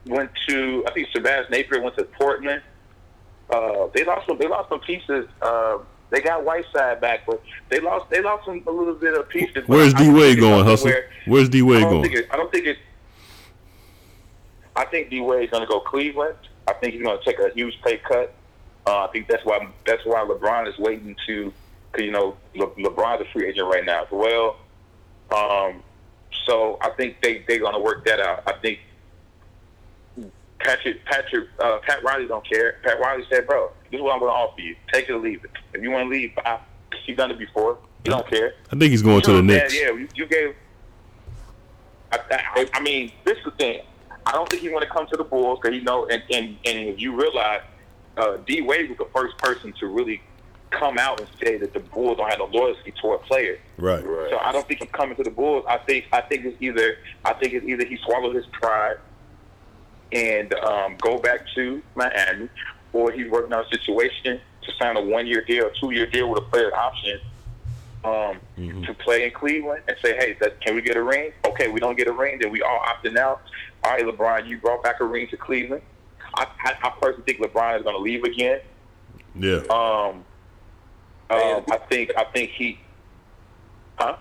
went 0.06 0.30
to, 0.48 0.86
I 0.88 0.92
think 0.92 1.10
Shabazz 1.10 1.50
Napier 1.50 1.82
went 1.82 1.98
to 1.98 2.04
Portland. 2.04 2.62
Uh, 3.50 3.88
they 3.94 4.04
lost 4.04 4.28
some. 4.28 4.38
They 4.38 4.48
lost 4.48 4.70
some 4.70 4.80
pieces. 4.82 5.28
Uh, 5.42 5.80
they 6.12 6.22
got 6.22 6.44
Whiteside 6.46 7.02
back, 7.02 7.26
but 7.26 7.42
they 7.70 7.80
lost. 7.80 8.10
They 8.10 8.22
lost 8.22 8.46
some, 8.46 8.62
a 8.68 8.72
little 8.72 8.94
bit 8.96 9.18
of 9.18 9.28
pieces. 9.30 9.64
Where's 9.68 9.94
D 9.94 10.10
Wade 10.10 10.40
going, 10.40 10.66
Hustle? 10.66 10.88
where- 10.90 11.10
Where's 11.28 11.50
D 11.50 11.60
I 11.60 11.64
Wade 11.64 11.84
going? 11.84 12.12
it, 12.12 12.28
I 12.32 12.38
don't 12.38 12.52
think 12.52 12.66
it. 12.68 12.78
I 14.76 14.86
think 14.86 15.10
D 15.10 15.22
Wade's 15.22 15.52
going 15.52 15.62
to 15.64 15.68
go 15.68 15.80
Cleveland. 15.80 16.38
I 16.68 16.74
think 16.74 16.94
he's 16.94 17.04
going 17.04 17.18
to 17.18 17.24
take 17.24 17.40
a 17.40 17.52
huge 17.54 17.80
pay 17.84 17.98
cut. 17.98 18.34
Uh, 18.88 19.06
I 19.06 19.08
think 19.12 19.28
that's 19.28 19.44
why 19.46 19.68
that's 19.86 20.04
why 20.06 20.20
LeBron 20.26 20.68
is 20.68 20.78
waiting 20.78 21.16
to, 21.28 21.54
you 22.04 22.12
know, 22.12 22.38
Le, 22.56 22.68
LeBron's 22.72 23.22
a 23.22 23.32
free 23.32 23.48
agent 23.48 23.68
right 23.68 23.86
now 23.86 24.04
as 24.04 24.12
well. 24.12 24.58
Um, 25.32 25.84
so 26.46 26.78
I 26.82 26.90
think 26.92 27.22
they 27.22 27.44
they're 27.48 27.60
going 27.60 27.74
to 27.74 27.80
work 27.80 28.06
that 28.06 28.20
out. 28.20 28.44
I 28.48 28.54
think 28.54 28.80
Patrick 30.60 31.06
Patrick 31.06 31.48
uh, 31.60 31.80
Pat 31.86 32.04
Riley 32.04 32.28
don't 32.28 32.48
care. 32.48 32.78
Pat 32.84 33.00
Riley 33.00 33.26
said, 33.30 33.48
"Bro, 33.48 33.72
this 33.92 34.00
is 34.00 34.02
what 34.02 34.14
I'm 34.14 34.20
going 34.20 34.32
to 34.32 34.36
offer 34.36 34.62
you. 34.62 34.76
Take 34.92 35.10
it 35.10 35.14
or 35.14 35.20
leave 35.20 35.44
it. 35.44 35.52
If 35.74 35.82
you 35.82 35.92
want 35.92 36.06
to 36.06 36.10
leave, 36.10 36.36
bye. 36.36 36.60
He's 37.06 37.18
done 37.18 37.32
it 37.32 37.40
before. 37.40 37.78
He 38.04 38.10
don't 38.10 38.28
care." 38.28 38.54
I 38.72 38.76
think 38.78 38.92
he's 38.92 39.02
going 39.02 39.22
to 39.22 39.34
the 39.34 39.44
Knicks. 39.44 39.76
Yeah, 39.76 39.90
yeah 39.90 39.94
you, 39.94 40.08
you 40.16 40.26
gave. 40.26 40.56
I, 42.12 42.20
I, 42.32 42.70
I 42.74 42.80
mean, 42.82 43.12
this 43.24 43.38
is 43.38 43.46
the 43.46 43.52
thing. 43.52 43.82
I 44.26 44.32
don't 44.32 44.50
think 44.50 44.62
he's 44.62 44.72
going 44.72 44.84
to 44.84 44.90
come 44.90 45.06
to 45.08 45.18
the 45.18 45.24
Bulls 45.24 45.60
because 45.62 45.76
you 45.76 45.84
know, 45.84 46.08
and 46.08 46.24
and 46.32 46.58
and 46.66 47.00
you 47.00 47.16
realize, 47.20 47.62
uh, 48.18 48.38
D 48.46 48.62
Wade 48.62 48.90
was 48.90 48.98
the 48.98 49.08
first 49.14 49.38
person 49.38 49.74
to 49.80 49.88
really 49.88 50.22
come 50.80 50.98
out 50.98 51.20
and 51.20 51.30
say 51.42 51.58
that 51.58 51.74
the 51.74 51.80
Bulls 51.80 52.18
don't 52.18 52.30
have 52.30 52.40
no 52.40 52.46
loyalty 52.46 52.94
toward 53.02 53.22
players. 53.24 53.60
Right. 53.78 54.04
So 54.04 54.38
I 54.38 54.52
don't 54.52 54.68
think 54.68 54.82
he's 54.82 54.90
coming 54.92 55.16
to 55.18 55.24
the 55.24 55.32
Bulls. 55.32 55.66
I 55.68 55.78
think 55.78 56.06
I 56.12 56.22
think 56.22 56.46
it's 56.46 56.62
either 56.62 56.98
I 57.24 57.34
think 57.34 57.54
it's 57.54 57.66
either 57.66 57.86
he 57.86 57.98
swallowed 58.06 58.36
his 58.36 58.46
pride 58.48 58.98
and 60.12 60.54
um, 60.56 60.96
go 61.00 61.18
back 61.18 61.42
to 61.56 61.82
Miami, 61.96 62.50
or 62.94 63.12
he's 63.12 63.30
working 63.30 63.54
on 63.54 63.66
a 63.66 63.70
situation 63.70 64.40
to 64.62 64.72
sign 64.80 64.98
a 64.98 65.02
one 65.02 65.28
year 65.28 65.44
deal, 65.44 65.70
two 65.80 65.92
year 65.92 66.06
deal 66.06 66.30
with 66.30 66.40
a 66.40 66.46
player 66.46 66.76
option 66.76 67.20
um, 68.04 68.40
Mm-hmm. 68.58 68.84
to 68.84 68.94
play 68.94 69.26
in 69.26 69.32
Cleveland 69.32 69.82
and 69.88 69.98
say, 70.02 70.16
hey, 70.16 70.38
that, 70.40 70.62
can 70.62 70.76
we 70.76 70.82
get 70.82 70.96
a 70.96 71.04
ring? 71.04 71.32
Okay, 71.46 71.68
we 71.68 71.80
don't 71.82 71.98
get 71.98 72.08
a 72.08 72.12
ring, 72.14 72.40
then 72.40 72.52
we 72.52 72.62
all 72.62 72.80
opting 72.80 73.18
out. 73.18 73.42
All 73.84 73.92
right, 73.92 74.06
LeBron, 74.06 74.48
you 74.48 74.60
brought 74.60 74.82
back 74.82 75.02
a 75.02 75.04
ring 75.04 75.28
to 75.28 75.38
Cleveland. 75.38 75.82
I, 76.36 76.48
I, 76.64 76.78
I 76.84 76.90
personally 77.02 77.24
think 77.26 77.40
LeBron 77.40 77.78
is 77.78 77.84
going 77.84 77.96
to 77.96 78.02
leave 78.02 78.24
again. 78.24 78.62
Yeah. 79.38 79.62
Um, 79.70 80.24
um, 81.30 81.64
I 81.72 81.78
think 81.90 82.12
I 82.18 82.26
think 82.26 82.52
he, 82.52 82.80
huh? 83.98 84.18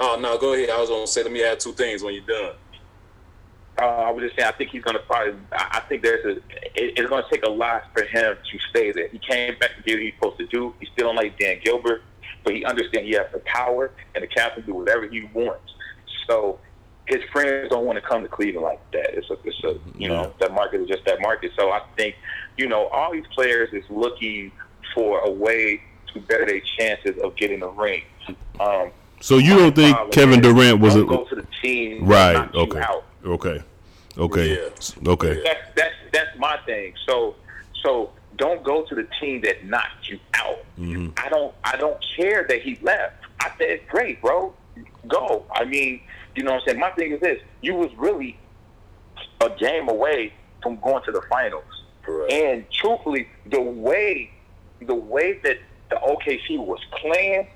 Oh 0.00 0.18
no, 0.20 0.38
go 0.38 0.54
ahead. 0.54 0.70
I 0.70 0.80
was 0.80 0.88
gonna 0.88 1.06
say 1.06 1.22
let 1.22 1.32
me 1.32 1.42
add 1.44 1.60
two 1.60 1.72
things 1.72 2.02
when 2.02 2.14
you're 2.14 2.24
done. 2.24 2.54
Uh, 3.80 3.84
I 3.84 4.10
was 4.10 4.24
just 4.24 4.36
saying, 4.36 4.48
I 4.48 4.56
think 4.56 4.70
he's 4.70 4.82
going 4.82 4.96
to 4.96 5.02
probably. 5.04 5.34
I 5.52 5.80
think 5.88 6.02
there's 6.02 6.24
a. 6.24 6.30
It, 6.74 6.98
it's 6.98 7.08
going 7.08 7.22
to 7.22 7.30
take 7.30 7.44
a 7.44 7.50
lot 7.50 7.84
for 7.94 8.02
him 8.02 8.36
to 8.36 8.58
stay 8.70 8.90
there. 8.90 9.08
He 9.08 9.20
came 9.20 9.56
back 9.60 9.70
to 9.76 9.82
do 9.82 9.94
what 9.94 10.02
he's 10.02 10.14
supposed 10.14 10.38
to 10.38 10.46
do. 10.48 10.74
He 10.80 10.86
still 10.92 11.06
don't 11.06 11.16
like 11.16 11.38
Dan 11.38 11.60
Gilbert, 11.62 12.02
but 12.42 12.54
he 12.54 12.64
understands 12.64 13.06
he 13.08 13.14
has 13.14 13.26
the 13.32 13.38
power, 13.40 13.92
and 14.16 14.24
the 14.24 14.28
captain 14.28 14.64
do 14.66 14.74
whatever 14.74 15.06
he 15.06 15.28
wants. 15.32 15.72
So 16.26 16.58
his 17.06 17.22
friends 17.32 17.70
don't 17.70 17.84
want 17.86 17.96
to 17.96 18.06
come 18.06 18.22
to 18.22 18.28
Cleveland 18.28 18.64
like 18.64 18.90
that. 18.92 19.14
It's 19.16 19.30
a, 19.30 19.36
it's 19.44 19.64
a, 19.64 19.78
you 19.96 20.08
know, 20.08 20.34
that 20.40 20.52
market 20.52 20.80
is 20.80 20.88
just 20.88 21.04
that 21.06 21.20
market. 21.20 21.52
So 21.56 21.70
I 21.70 21.80
think, 21.96 22.16
you 22.56 22.68
know, 22.68 22.86
all 22.88 23.12
these 23.12 23.26
players 23.32 23.70
is 23.72 23.84
looking 23.88 24.50
for 24.94 25.20
a 25.20 25.30
way 25.30 25.82
to 26.14 26.20
better 26.20 26.46
their 26.46 26.60
chances 26.78 27.16
of 27.22 27.36
getting 27.36 27.62
a 27.62 27.68
ring. 27.68 28.02
Um, 28.60 28.90
So 29.20 29.38
you 29.38 29.56
don't 29.56 29.74
think 29.74 29.96
Kevin 30.12 30.40
Durant 30.40 30.80
was 30.80 30.96
a 30.96 31.04
go 31.04 31.24
to 31.24 31.34
the 31.34 31.46
team 31.62 32.06
right? 32.06 32.34
knocks 32.34 32.54
you 32.54 32.60
Okay. 32.62 32.80
out. 32.80 33.04
Okay. 33.24 33.62
Okay. 34.16 34.68
Okay. 35.06 35.42
That's 35.44 35.60
that's 35.76 35.94
that's 36.12 36.38
my 36.38 36.56
thing. 36.66 36.92
So 37.06 37.36
so 37.82 38.10
don't 38.36 38.62
go 38.64 38.84
to 38.84 38.94
the 38.94 39.06
team 39.20 39.40
that 39.42 39.64
knocked 39.64 40.08
you 40.08 40.18
out. 40.34 40.58
hmm 40.76 41.08
I 41.16 41.28
don't 41.28 41.54
I 41.64 41.76
don't 41.76 41.98
care 42.16 42.44
that 42.48 42.62
he 42.62 42.78
left. 42.82 43.14
I 43.40 43.50
said, 43.58 43.80
great, 43.88 44.20
bro, 44.20 44.52
go. 45.06 45.44
I 45.52 45.64
mean, 45.64 46.00
you 46.34 46.42
know 46.42 46.52
what 46.52 46.62
I'm 46.62 46.66
saying. 46.68 46.80
My 46.80 46.90
thing 46.90 47.12
is 47.12 47.20
this: 47.20 47.38
you 47.60 47.74
was 47.74 47.90
really 47.96 48.36
a 49.40 49.50
game 49.50 49.88
away 49.88 50.32
from 50.62 50.76
going 50.80 51.02
to 51.04 51.12
the 51.12 51.22
finals. 51.30 51.64
And 52.30 52.64
truthfully, 52.72 53.28
the 53.46 53.60
way 53.60 54.30
the 54.80 54.94
way 54.94 55.38
that 55.44 55.58
the 55.90 55.96
OKC 55.96 56.58
was 56.58 56.80
playing, 57.00 57.48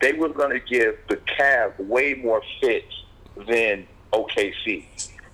they 0.00 0.12
were 0.12 0.28
going 0.28 0.50
to 0.50 0.60
give 0.60 0.96
the 1.08 1.16
Cavs 1.16 1.78
way 1.78 2.14
more 2.14 2.42
fits 2.60 3.04
than 3.48 3.86
OKC. 4.12 4.84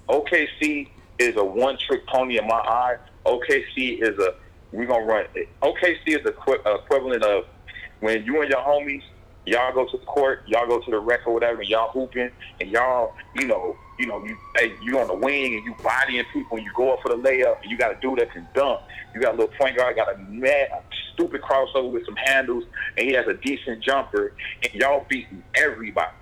OKC 0.08 0.88
is 1.18 1.36
a 1.36 1.44
one-trick 1.44 2.06
pony 2.06 2.38
in 2.38 2.46
my 2.46 2.56
eye. 2.56 2.96
OKC 3.24 4.02
is 4.02 4.18
a 4.18 4.34
we're 4.72 4.86
gonna 4.86 5.04
run. 5.04 5.24
OKC 5.62 6.00
is 6.06 6.24
the 6.24 6.30
equivalent 6.30 7.22
of 7.22 7.44
when 8.00 8.24
you 8.24 8.40
and 8.42 8.50
your 8.50 8.60
homies 8.60 9.02
y'all 9.46 9.72
go 9.72 9.86
to 9.86 9.96
the 9.98 10.04
court, 10.04 10.42
y'all 10.46 10.66
go 10.66 10.80
to 10.80 10.90
the 10.90 10.98
rec 10.98 11.26
or 11.26 11.34
whatever, 11.34 11.60
and 11.60 11.68
y'all 11.68 11.90
hooping, 11.90 12.30
and 12.60 12.70
y'all, 12.70 13.14
you 13.36 13.46
know, 13.46 13.76
you 13.98 14.06
know, 14.06 14.24
you 14.24 14.36
hey, 14.56 14.74
you 14.82 14.98
on 14.98 15.06
the 15.06 15.14
wing 15.14 15.54
and 15.54 15.64
you 15.64 15.74
bodying 15.82 16.24
people, 16.32 16.56
and 16.56 16.66
you 16.66 16.72
go 16.74 16.92
up 16.94 17.00
for 17.02 17.08
the 17.10 17.16
layup, 17.16 17.60
and 17.62 17.70
you 17.70 17.76
got 17.76 17.92
a 17.96 18.00
dude 18.00 18.18
that 18.18 18.32
can 18.32 18.46
dunk. 18.54 18.80
You 19.14 19.20
got 19.20 19.34
a 19.34 19.36
little 19.36 19.54
point 19.56 19.76
guard, 19.76 19.94
got 19.96 20.12
a 20.14 20.18
mad, 20.18 20.68
a 20.72 20.82
stupid 21.12 21.42
crossover 21.42 21.90
with 21.90 22.04
some 22.04 22.16
handles, 22.16 22.64
and 22.96 23.06
he 23.06 23.14
has 23.14 23.26
a 23.28 23.34
decent 23.34 23.82
jumper, 23.82 24.32
and 24.62 24.74
y'all 24.74 25.04
beating 25.08 25.42
everybody. 25.54 26.12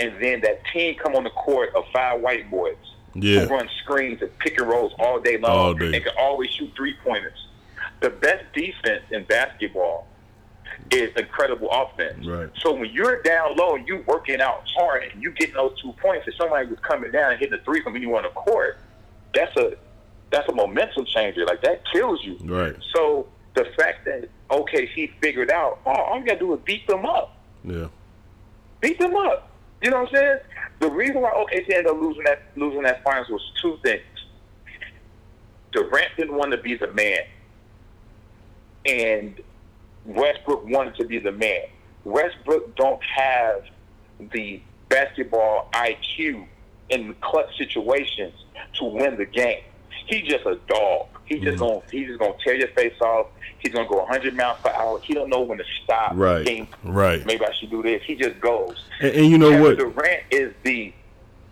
And 0.00 0.12
then 0.22 0.40
that 0.42 0.60
team 0.72 0.96
come 1.02 1.14
on 1.14 1.24
the 1.24 1.30
court 1.30 1.70
of 1.74 1.84
five 1.92 2.20
white 2.20 2.50
boys 2.50 2.76
Yeah. 3.14 3.40
who 3.40 3.54
run 3.54 3.68
screens 3.82 4.20
and 4.20 4.30
pick 4.38 4.58
and 4.58 4.68
rolls 4.68 4.92
all 4.98 5.20
day 5.20 5.38
long 5.38 5.50
All 5.52 5.74
day. 5.74 5.94
and 5.94 6.04
can 6.04 6.12
always 6.18 6.50
shoot 6.50 6.70
three 6.76 6.94
pointers. 7.02 7.46
The 8.00 8.10
best 8.10 8.44
defense 8.54 9.04
in 9.10 9.24
basketball 9.24 10.06
is 10.90 11.10
incredible 11.16 11.68
offense. 11.70 12.26
Right. 12.26 12.50
So 12.62 12.72
when 12.72 12.90
you're 12.92 13.22
down 13.22 13.56
low 13.56 13.76
and 13.76 13.86
you 13.86 14.04
working 14.06 14.40
out 14.40 14.62
hard 14.76 15.04
and 15.04 15.22
you 15.22 15.32
getting 15.32 15.54
those 15.54 15.80
two 15.80 15.92
points, 15.92 16.26
if 16.28 16.34
somebody 16.36 16.68
was 16.68 16.78
coming 16.80 17.10
down 17.10 17.32
and 17.32 17.40
hitting 17.40 17.58
a 17.58 17.62
three 17.64 17.82
from 17.82 17.96
you 17.96 18.16
on 18.16 18.22
the 18.22 18.28
court, 18.30 18.78
that's 19.34 19.56
a 19.56 19.76
that's 20.30 20.48
a 20.48 20.52
momentum 20.54 21.04
changer. 21.06 21.44
Like 21.44 21.62
that 21.62 21.82
kills 21.92 22.24
you. 22.24 22.38
Right. 22.42 22.76
So 22.94 23.26
the 23.54 23.66
fact 23.76 24.04
that 24.04 24.28
okay, 24.50 24.86
he 24.94 25.12
figured 25.20 25.50
out, 25.50 25.80
oh, 25.86 25.90
all 25.90 26.18
you 26.18 26.26
gotta 26.26 26.38
do 26.38 26.54
is 26.54 26.60
beat 26.64 26.86
them 26.86 27.04
up. 27.04 27.36
Yeah. 27.64 27.88
Beat 28.80 28.98
them 28.98 29.16
up. 29.16 29.50
You 29.82 29.90
know 29.90 30.02
what 30.02 30.08
I'm 30.10 30.14
saying? 30.14 30.38
The 30.80 30.90
reason 30.90 31.20
why 31.20 31.30
OKC 31.30 31.70
ended 31.70 31.86
up 31.86 32.00
losing 32.00 32.24
that 32.24 32.42
losing 32.56 32.82
that 32.82 33.02
finals 33.02 33.28
was 33.28 33.52
two 33.60 33.78
things. 33.82 34.02
Durant 35.72 36.08
didn't 36.16 36.34
want 36.34 36.52
to 36.52 36.58
be 36.58 36.74
the 36.74 36.92
man, 36.92 37.20
and 38.86 39.40
Westbrook 40.06 40.64
wanted 40.66 40.94
to 40.96 41.04
be 41.04 41.18
the 41.18 41.32
man. 41.32 41.62
Westbrook 42.04 42.76
don't 42.76 43.02
have 43.02 43.64
the 44.32 44.60
basketball 44.88 45.68
IQ 45.72 46.46
in 46.88 47.14
clutch 47.20 47.56
situations 47.58 48.34
to 48.74 48.84
win 48.84 49.16
the 49.16 49.24
game. 49.24 49.62
He's 50.06 50.22
just 50.22 50.46
a 50.46 50.58
dog. 50.68 51.08
He's 51.24 51.42
just 51.42 51.56
mm. 51.56 51.60
gonna 51.60 51.80
he's 51.90 52.06
just 52.06 52.20
gonna 52.20 52.34
tear 52.42 52.54
your 52.54 52.68
face 52.68 52.94
off. 53.00 53.26
He's 53.58 53.72
gonna 53.72 53.88
go 53.88 53.96
100 53.96 54.36
miles 54.36 54.58
per 54.62 54.70
hour. 54.70 55.00
He 55.00 55.14
don't 55.14 55.28
know 55.28 55.40
when 55.40 55.58
to 55.58 55.64
stop. 55.82 56.12
Right. 56.14 56.44
Think, 56.44 56.68
Right. 56.84 57.26
Maybe 57.26 57.44
I 57.44 57.52
should 57.52 57.70
do 57.70 57.82
this. 57.82 58.02
He 58.04 58.14
just 58.14 58.40
goes. 58.40 58.84
And, 59.00 59.12
and 59.12 59.26
you 59.26 59.38
know 59.38 59.50
Kevin 59.50 59.62
what? 59.62 59.78
Durant 59.78 60.22
is 60.30 60.54
the 60.62 60.92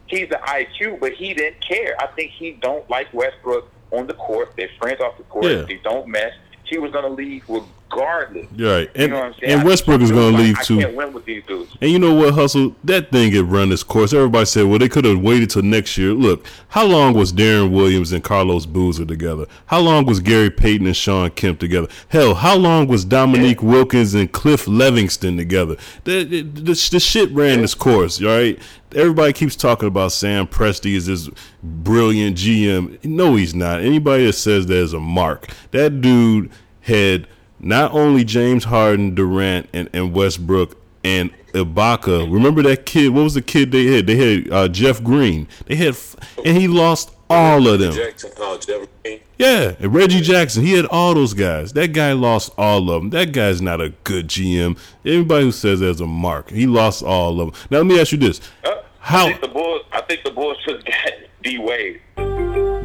he's 0.06 0.28
the 0.28 0.38
IQ, 0.46 1.00
but 1.00 1.12
he 1.14 1.34
didn't 1.34 1.60
care. 1.66 1.96
I 1.98 2.06
think 2.08 2.30
he 2.30 2.52
don't 2.52 2.88
like 2.88 3.12
Westbrook 3.12 3.68
on 3.90 4.06
the 4.06 4.14
court. 4.14 4.52
They're 4.56 4.70
friends 4.78 5.00
off 5.00 5.16
the 5.18 5.24
court. 5.24 5.46
Yeah. 5.46 5.62
They 5.62 5.80
don't 5.82 6.06
mess. 6.06 6.32
He 6.64 6.78
was 6.78 6.92
gonna 6.92 7.08
leave 7.08 7.48
regardless. 7.94 8.46
Right. 8.52 8.90
You 8.94 9.02
And, 9.04 9.12
know 9.12 9.18
what 9.18 9.26
I'm 9.26 9.34
saying? 9.40 9.52
and 9.52 9.60
I- 9.60 9.64
Westbrook 9.64 10.00
is 10.00 10.10
going 10.10 10.32
to 10.32 10.38
like, 10.38 10.46
leave 10.46 10.58
I 10.58 10.62
too. 10.62 10.78
can't 10.78 10.94
win 10.94 11.12
with 11.12 11.24
these 11.24 11.44
dudes. 11.46 11.76
And 11.80 11.90
you 11.90 11.98
know 11.98 12.14
what, 12.14 12.34
Hustle? 12.34 12.74
That 12.84 13.10
thing 13.10 13.32
had 13.32 13.44
run 13.50 13.72
its 13.72 13.82
course. 13.82 14.12
Everybody 14.12 14.46
said, 14.46 14.66
well, 14.66 14.78
they 14.78 14.88
could 14.88 15.04
have 15.04 15.18
waited 15.20 15.50
till 15.50 15.62
next 15.62 15.96
year. 15.98 16.12
Look, 16.12 16.46
how 16.68 16.84
long 16.84 17.14
was 17.14 17.32
Deron 17.32 17.70
Williams 17.72 18.12
and 18.12 18.22
Carlos 18.22 18.66
Boozer 18.66 19.04
together? 19.04 19.46
How 19.66 19.80
long 19.80 20.06
was 20.06 20.20
Gary 20.20 20.50
Payton 20.50 20.86
and 20.86 20.96
Shawn 20.96 21.30
Kemp 21.30 21.60
together? 21.60 21.88
Hell, 22.08 22.34
how 22.34 22.56
long 22.56 22.86
was 22.88 23.04
Dominique 23.04 23.62
Wilkins 23.62 24.14
and 24.14 24.30
Cliff 24.30 24.66
Levingston 24.66 25.36
together? 25.36 25.76
The, 26.04 26.24
the, 26.24 26.42
the, 26.42 26.62
the 26.90 27.00
shit 27.00 27.30
ran 27.30 27.62
its 27.62 27.74
course, 27.74 28.20
all 28.22 28.28
right? 28.28 28.58
Everybody 28.94 29.32
keeps 29.32 29.56
talking 29.56 29.88
about 29.88 30.12
Sam 30.12 30.46
Presti 30.46 30.94
is 30.94 31.06
this 31.06 31.28
brilliant 31.64 32.36
GM. 32.36 33.02
No, 33.04 33.34
he's 33.34 33.52
not. 33.54 33.80
Anybody 33.80 34.26
that 34.26 34.34
says 34.34 34.66
that 34.66 34.76
is 34.76 34.92
a 34.92 35.00
mark. 35.00 35.48
That 35.72 36.00
dude 36.00 36.50
had 36.82 37.26
not 37.64 37.92
only 37.92 38.24
James 38.24 38.64
Harden, 38.64 39.14
Durant, 39.14 39.68
and, 39.72 39.88
and 39.92 40.12
Westbrook 40.12 40.76
and 41.02 41.30
Ibaka. 41.52 42.30
Remember 42.32 42.62
that 42.62 42.86
kid? 42.86 43.10
What 43.10 43.22
was 43.22 43.34
the 43.34 43.42
kid 43.42 43.72
they 43.72 43.86
had? 43.86 44.06
They 44.06 44.16
had 44.16 44.52
uh, 44.52 44.68
Jeff 44.68 45.02
Green. 45.02 45.46
They 45.66 45.76
had, 45.76 45.96
and 46.44 46.56
he 46.56 46.68
lost 46.68 47.14
all 47.30 47.66
of 47.68 47.80
them. 47.80 47.92
Jackson, 47.92 48.30
Jeff 48.60 48.88
Green. 49.02 49.20
Yeah, 49.38 49.74
and 49.78 49.92
Reggie 49.94 50.20
Jackson. 50.20 50.64
He 50.64 50.72
had 50.72 50.86
all 50.86 51.14
those 51.14 51.34
guys. 51.34 51.72
That 51.72 51.92
guy 51.92 52.12
lost 52.12 52.52
all 52.56 52.90
of 52.90 53.02
them. 53.02 53.10
That 53.10 53.32
guy's 53.32 53.60
not 53.60 53.80
a 53.80 53.90
good 54.04 54.28
GM. 54.28 54.78
Anybody 55.04 55.44
who 55.46 55.52
says 55.52 55.80
there's 55.80 56.00
a 56.00 56.06
mark, 56.06 56.50
he 56.50 56.66
lost 56.66 57.02
all 57.02 57.40
of 57.40 57.52
them. 57.52 57.60
Now 57.70 57.78
let 57.78 57.86
me 57.86 58.00
ask 58.00 58.12
you 58.12 58.18
this: 58.18 58.40
I 58.64 58.82
How? 59.00 59.26
think 59.26 59.40
the 59.40 59.48
Bulls. 59.48 59.82
I 59.92 60.00
think 60.02 60.22
the 60.24 60.30
Bulls 60.30 60.56
just 60.66 60.84
got 60.84 61.12
D 61.42 61.58
Wade. 61.58 62.00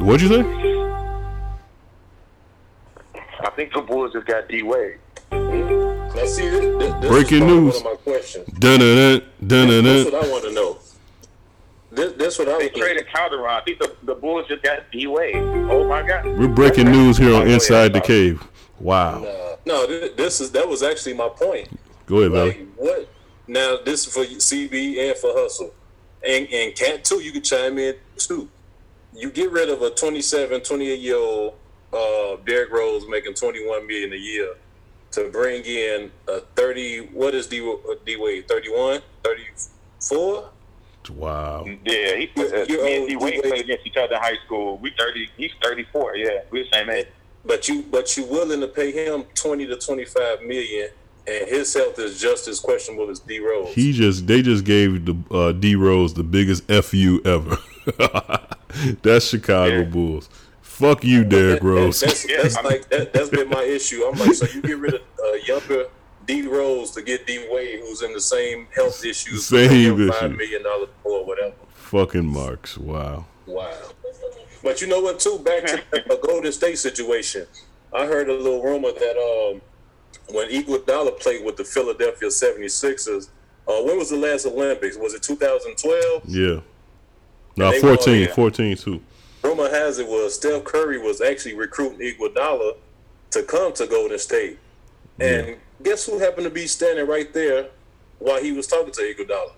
What'd 0.02 0.22
you 0.22 0.28
say? 0.28 0.89
I 3.42 3.50
think 3.50 3.72
the 3.72 3.80
Bulls 3.80 4.12
just 4.12 4.26
got 4.26 4.48
D 4.48 4.62
Wade. 4.62 4.98
Now 5.32 6.24
see, 6.26 6.48
this, 6.48 6.60
this, 6.60 6.92
this 7.00 7.10
Breaking 7.10 7.46
news. 7.46 7.82
One 7.82 7.92
of 7.94 7.98
my 8.06 8.12
questions. 8.12 8.46
Dun 8.58 8.80
dun 8.80 9.22
dun 9.46 9.68
dun 9.68 9.84
That's 9.84 10.04
what 10.10 10.24
I 10.24 10.30
want 10.30 10.44
to 10.44 10.52
know. 10.52 10.78
This, 11.92 12.12
this 12.14 12.38
what 12.38 12.48
I 12.48 12.58
They 12.58 12.68
traded 12.68 13.06
Calderon. 13.08 13.46
I 13.50 13.60
think 13.62 13.78
the, 13.78 13.96
the 14.02 14.14
Bulls 14.14 14.46
just 14.48 14.62
got 14.62 14.90
D 14.92 15.06
Wade. 15.06 15.36
Oh 15.36 15.88
my 15.88 16.06
God. 16.06 16.24
We're 16.26 16.48
breaking 16.48 16.90
news 16.90 17.16
here 17.16 17.34
on 17.34 17.48
Inside 17.48 17.92
the 17.92 18.00
Cave. 18.00 18.46
Wow. 18.78 19.56
No, 19.66 19.86
this, 19.86 20.12
this 20.16 20.40
is 20.40 20.50
that 20.52 20.68
was 20.68 20.82
actually 20.82 21.14
my 21.14 21.28
point. 21.28 21.68
Go 22.06 22.18
ahead, 22.18 22.32
Like 22.32 22.54
Valley. 22.56 22.68
what? 22.76 23.08
Now 23.46 23.78
this 23.84 24.06
is 24.06 24.12
for 24.12 24.24
CB 24.24 24.98
and 25.10 25.18
for 25.18 25.32
Hustle, 25.34 25.74
and 26.26 26.46
and 26.52 26.74
Cat 26.74 27.04
too. 27.04 27.20
You 27.20 27.32
can 27.32 27.42
chime 27.42 27.78
in 27.78 27.96
too. 28.16 28.48
You 29.14 29.30
get 29.30 29.50
rid 29.50 29.68
of 29.68 29.82
a 29.82 29.90
27, 29.90 30.60
28 30.60 30.98
year 31.00 31.16
old 31.16 31.54
uh, 31.92 32.36
Derrick 32.46 32.70
Rose 32.72 33.04
making 33.08 33.34
21 33.34 33.86
million 33.86 34.12
a 34.12 34.16
year 34.16 34.54
to 35.12 35.30
bring 35.30 35.64
in 35.64 36.10
a 36.28 36.40
30. 36.40 37.08
What 37.12 37.34
is 37.34 37.46
D 37.46 37.58
D 38.04 38.16
Wade? 38.16 38.48
31, 38.48 39.00
34. 39.24 40.50
Wow. 41.10 41.64
Yeah, 41.64 42.16
he 42.16 42.30
uh, 42.36 42.42
me 42.68 42.96
and 42.96 43.08
D 43.08 43.16
Wade 43.16 43.42
played 43.42 43.64
against 43.64 43.86
each 43.86 43.96
other 43.96 44.14
in 44.14 44.20
high 44.20 44.36
school. 44.44 44.78
We 44.78 44.92
thirty. 44.98 45.28
He's 45.36 45.50
thirty 45.62 45.84
four. 45.92 46.14
Yeah, 46.14 46.42
we're 46.50 46.64
the 46.64 46.70
same 46.70 46.90
age. 46.90 47.08
But 47.44 47.68
you 47.68 47.82
but 47.82 48.16
you 48.16 48.26
willing 48.26 48.60
to 48.60 48.68
pay 48.68 48.92
him 48.92 49.24
20 49.34 49.66
to 49.66 49.76
25 49.76 50.42
million, 50.42 50.90
and 51.26 51.48
his 51.48 51.72
health 51.72 51.98
is 51.98 52.20
just 52.20 52.48
as 52.48 52.60
questionable 52.60 53.08
as 53.08 53.20
D 53.20 53.40
Rose. 53.40 53.74
He 53.74 53.92
just 53.92 54.26
they 54.26 54.42
just 54.42 54.64
gave 54.64 55.06
the 55.06 55.16
uh, 55.34 55.52
D 55.52 55.74
Rose 55.74 56.12
the 56.14 56.22
biggest 56.22 56.70
fu 56.84 57.20
ever. 57.24 57.56
That's 59.02 59.26
Chicago 59.26 59.84
Bulls. 59.84 60.28
Fuck 60.80 61.04
you, 61.04 61.24
Derrick 61.24 61.62
Rose. 61.62 62.00
That's, 62.00 62.26
that's 62.42 62.54
like 62.64 62.88
that, 62.88 63.12
that's 63.12 63.28
been 63.28 63.50
my 63.50 63.62
issue. 63.62 64.02
I'm 64.02 64.18
like, 64.18 64.32
so 64.32 64.46
you 64.46 64.62
get 64.62 64.78
rid 64.78 64.94
of 64.94 65.02
a 65.22 65.46
younger 65.46 65.88
D 66.26 66.46
Rose 66.46 66.92
to 66.92 67.02
get 67.02 67.26
D 67.26 67.46
Wade, 67.50 67.80
who's 67.80 68.00
in 68.00 68.14
the 68.14 68.20
same 68.20 68.66
health 68.74 69.04
issues, 69.04 69.44
Same 69.46 69.68
to 69.68 70.04
issue. 70.04 70.12
five 70.12 70.34
million 70.34 70.62
dollars 70.62 70.88
or 71.04 71.26
whatever. 71.26 71.52
Fucking 71.74 72.24
marks. 72.24 72.78
Wow. 72.78 73.26
Wow. 73.44 73.76
But 74.62 74.80
you 74.80 74.86
know 74.86 75.00
what? 75.00 75.20
Too 75.20 75.38
back 75.40 75.66
to 75.66 75.82
the 75.90 76.18
Golden 76.26 76.50
State 76.50 76.78
situation. 76.78 77.46
I 77.92 78.06
heard 78.06 78.30
a 78.30 78.32
little 78.32 78.62
rumor 78.62 78.92
that 78.92 79.50
um, 79.52 79.60
when 80.34 80.48
Iguodala 80.48 81.20
played 81.20 81.44
with 81.44 81.58
the 81.58 81.64
Philadelphia 81.64 82.28
76ers, 82.28 83.28
uh, 83.68 83.82
when 83.82 83.98
was 83.98 84.08
the 84.08 84.16
last 84.16 84.46
Olympics? 84.46 84.96
Was 84.96 85.12
it 85.12 85.22
2012? 85.22 86.22
Yeah. 86.26 86.60
No, 87.56 87.70
they 87.70 87.80
won, 87.80 87.96
14, 87.96 88.20
yeah. 88.22 88.34
14 88.34 88.76
too. 88.76 89.02
Rumor 89.42 89.70
has 89.70 89.98
it 89.98 90.06
was 90.06 90.34
Steph 90.34 90.64
Curry 90.64 90.98
was 90.98 91.20
actually 91.20 91.54
recruiting 91.54 92.00
Iguodala 92.00 92.76
to 93.30 93.42
come 93.42 93.72
to 93.74 93.86
Golden 93.86 94.18
State, 94.18 94.58
and 95.18 95.56
guess 95.82 96.06
who 96.06 96.18
happened 96.18 96.44
to 96.44 96.50
be 96.50 96.66
standing 96.66 97.06
right 97.06 97.32
there 97.32 97.68
while 98.18 98.42
he 98.42 98.52
was 98.52 98.66
talking 98.66 98.92
to 98.92 99.00
Iguodala? 99.00 99.52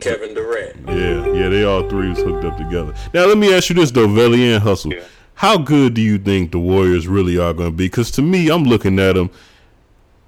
Kevin 0.00 0.34
Durant. 0.34 0.76
Yeah, 0.88 1.26
yeah, 1.32 1.48
they 1.48 1.64
all 1.64 1.88
three 1.88 2.10
was 2.10 2.18
hooked 2.18 2.44
up 2.44 2.58
together. 2.58 2.94
Now 3.14 3.26
let 3.26 3.38
me 3.38 3.54
ask 3.54 3.70
you 3.70 3.76
this 3.76 3.90
though, 3.90 4.08
Velly 4.08 4.52
and 4.52 4.62
Hustle. 4.62 4.92
How 5.34 5.56
good 5.58 5.94
do 5.94 6.00
you 6.00 6.18
think 6.18 6.52
the 6.52 6.58
Warriors 6.58 7.08
really 7.08 7.38
are 7.38 7.52
going 7.52 7.70
to 7.70 7.76
be? 7.76 7.86
Because 7.86 8.10
to 8.12 8.22
me, 8.22 8.50
I'm 8.50 8.64
looking 8.64 8.98
at 8.98 9.14
them. 9.14 9.30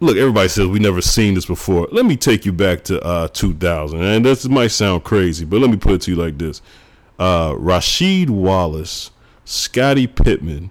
Look, 0.01 0.17
everybody 0.17 0.49
says 0.49 0.67
we 0.67 0.79
never 0.79 1.01
seen 1.01 1.35
this 1.35 1.47
before. 1.47 1.89
Let 1.91 2.05
me 2.05 2.17
take 2.17 2.45
you 2.45 2.53
back 2.53 2.85
to 2.85 3.01
uh, 3.03 3.29
2000, 3.29 4.03
and 4.03 4.25
this 4.25 4.47
might 4.47 4.69
sound 4.69 5.05
crazy, 5.05 5.45
but 5.45 5.61
let 5.61 5.71
me 5.71 5.77
put 5.77 5.93
it 5.93 6.03
to 6.03 6.11
you 6.11 6.17
like 6.17 6.37
this: 6.37 6.61
uh, 7.19 7.53
Rasheed 7.53 8.31
Wallace, 8.31 9.11
Scottie 9.45 10.07
Pippen, 10.07 10.71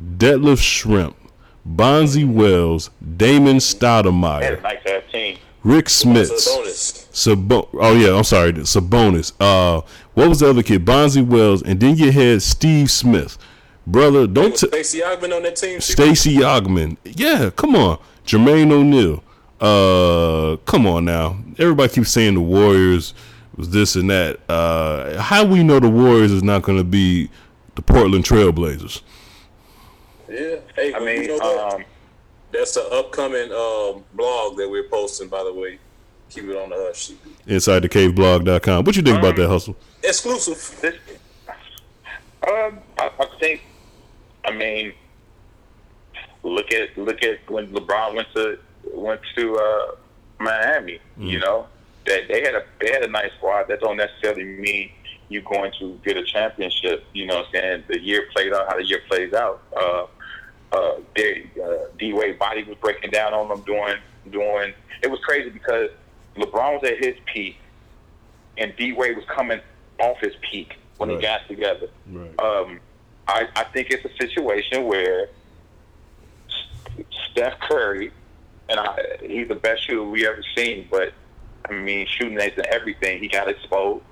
Detlef 0.00 0.58
Schrempf, 0.60 1.14
Bonzi 1.68 2.30
Wells, 2.30 2.90
Damon 3.16 3.56
Stoudamire, 3.58 4.60
Nice. 4.62 5.38
Rick 5.64 5.86
Smits. 5.86 7.06
Sabo- 7.14 7.68
oh 7.74 7.94
yeah, 7.94 8.16
I'm 8.16 8.24
sorry, 8.24 8.52
Sabonis. 8.54 9.32
Uh, 9.38 9.82
what 10.14 10.28
was 10.28 10.40
the 10.40 10.50
other 10.50 10.62
kid? 10.62 10.84
Bonzi 10.84 11.24
Wells, 11.24 11.62
and 11.62 11.78
then 11.78 11.96
you 11.96 12.10
had 12.10 12.42
Steve 12.42 12.90
Smith, 12.90 13.38
brother. 13.86 14.26
Don't 14.26 14.50
Was 14.52 14.60
t- 14.62 14.66
Stacey 14.68 15.00
Augmon 15.00 15.36
on 15.36 15.42
that 15.44 15.54
team? 15.56 15.80
Stacy 15.80 16.36
Augmon. 16.38 16.96
Yeah, 17.04 17.50
come 17.54 17.76
on, 17.76 17.98
Jermaine 18.26 18.72
O'Neal. 18.72 19.22
Uh, 19.60 20.56
come 20.64 20.86
on 20.88 21.04
now. 21.04 21.36
Everybody 21.58 21.92
keeps 21.92 22.10
saying 22.10 22.34
the 22.34 22.40
Warriors 22.40 23.14
was 23.56 23.70
this 23.70 23.96
and 23.96 24.08
that. 24.10 24.40
Uh, 24.48 25.20
how 25.20 25.44
we 25.44 25.62
know 25.62 25.78
the 25.80 25.88
Warriors 25.88 26.30
is 26.32 26.42
not 26.42 26.62
going 26.62 26.78
to 26.78 26.84
be 26.84 27.30
the 27.74 27.82
Portland 27.82 28.24
Trailblazers? 28.24 29.02
Yeah. 30.28 30.56
Hey, 30.74 30.94
I 30.94 30.98
mean, 30.98 31.22
you 31.22 31.28
know 31.28 31.36
what? 31.36 31.74
um, 31.74 31.84
That's 32.52 32.74
the 32.74 32.86
upcoming 32.88 33.50
um, 33.52 34.04
blog 34.14 34.56
that 34.56 34.68
we're 34.70 34.88
posting, 34.88 35.28
by 35.28 35.44
the 35.44 35.52
way. 35.52 35.78
Keep 36.30 36.44
it 36.44 36.56
on 36.56 36.70
the 36.70 36.76
hush. 36.76 37.12
Inside 37.46 37.80
the 37.80 37.88
caveblog.com. 37.90 38.84
What 38.84 38.96
you 38.96 39.02
think 39.02 39.18
about 39.18 39.36
that 39.36 39.48
hustle? 39.48 39.76
Exclusive. 40.02 40.94
Um, 42.48 42.78
I, 42.98 43.10
I 43.20 43.26
think. 43.38 43.62
I 44.44 44.50
mean, 44.50 44.94
look 46.42 46.72
at 46.72 46.96
look 46.96 47.22
at 47.22 47.48
when 47.50 47.68
LeBron 47.68 48.16
went 48.16 48.28
to 48.34 48.58
went 48.92 49.20
to 49.36 49.56
uh, 49.56 49.94
Miami. 50.40 50.98
You 51.18 51.38
know, 51.38 51.66
that 52.06 52.28
they 52.28 52.42
had 52.42 52.54
a 52.54 52.64
they 52.80 52.90
had 52.92 53.02
a 53.04 53.08
nice 53.08 53.30
squad. 53.38 53.68
That 53.68 53.80
don't 53.80 53.96
necessarily 53.96 54.44
mean 54.44 54.90
you're 55.28 55.42
going 55.42 55.72
to 55.78 55.98
get 56.04 56.16
a 56.16 56.24
championship. 56.24 57.04
You 57.12 57.26
know, 57.26 57.36
what 57.36 57.46
I'm 57.46 57.52
saying 57.52 57.84
the 57.88 58.00
year 58.00 58.24
played 58.34 58.52
out 58.52 58.68
how 58.68 58.76
the 58.76 58.84
year 58.84 59.00
plays 59.08 59.32
out. 59.32 59.62
Uh, 59.76 60.06
uh, 60.72 60.94
they, 61.16 61.50
uh, 61.62 61.86
D 61.98 62.12
Wade 62.12 62.38
body 62.38 62.62
was 62.64 62.76
breaking 62.78 63.10
down 63.10 63.34
on 63.34 63.48
them 63.48 63.60
doing 63.62 63.96
doing. 64.30 64.72
It 65.02 65.10
was 65.10 65.20
crazy 65.20 65.50
because 65.50 65.90
LeBron 66.36 66.80
was 66.80 66.90
at 66.90 67.02
his 67.04 67.14
peak, 67.32 67.56
and 68.58 68.74
D 68.76 68.92
Wade 68.92 69.16
was 69.16 69.24
coming 69.26 69.60
off 70.00 70.18
his 70.20 70.34
peak 70.50 70.76
when 70.98 71.08
Right. 71.10 71.18
he 71.18 71.22
got 71.22 71.48
together. 71.48 71.88
Right. 72.10 72.40
Um, 72.40 72.80
I, 73.28 73.48
I 73.54 73.64
think 73.64 73.90
it's 73.90 74.04
a 74.04 74.16
situation 74.16 74.84
where 74.84 75.28
Steph 77.30 77.58
Curry, 77.60 78.12
and 78.68 78.78
I, 78.80 79.16
he's 79.22 79.48
the 79.48 79.54
best 79.54 79.86
shooter 79.86 80.02
we 80.04 80.26
ever 80.26 80.42
seen, 80.56 80.86
but 80.90 81.12
I 81.68 81.72
mean, 81.72 82.06
shooting 82.06 82.38
isn't 82.38 82.66
everything. 82.66 83.20
He 83.20 83.28
got 83.28 83.48
exposed. 83.48 84.04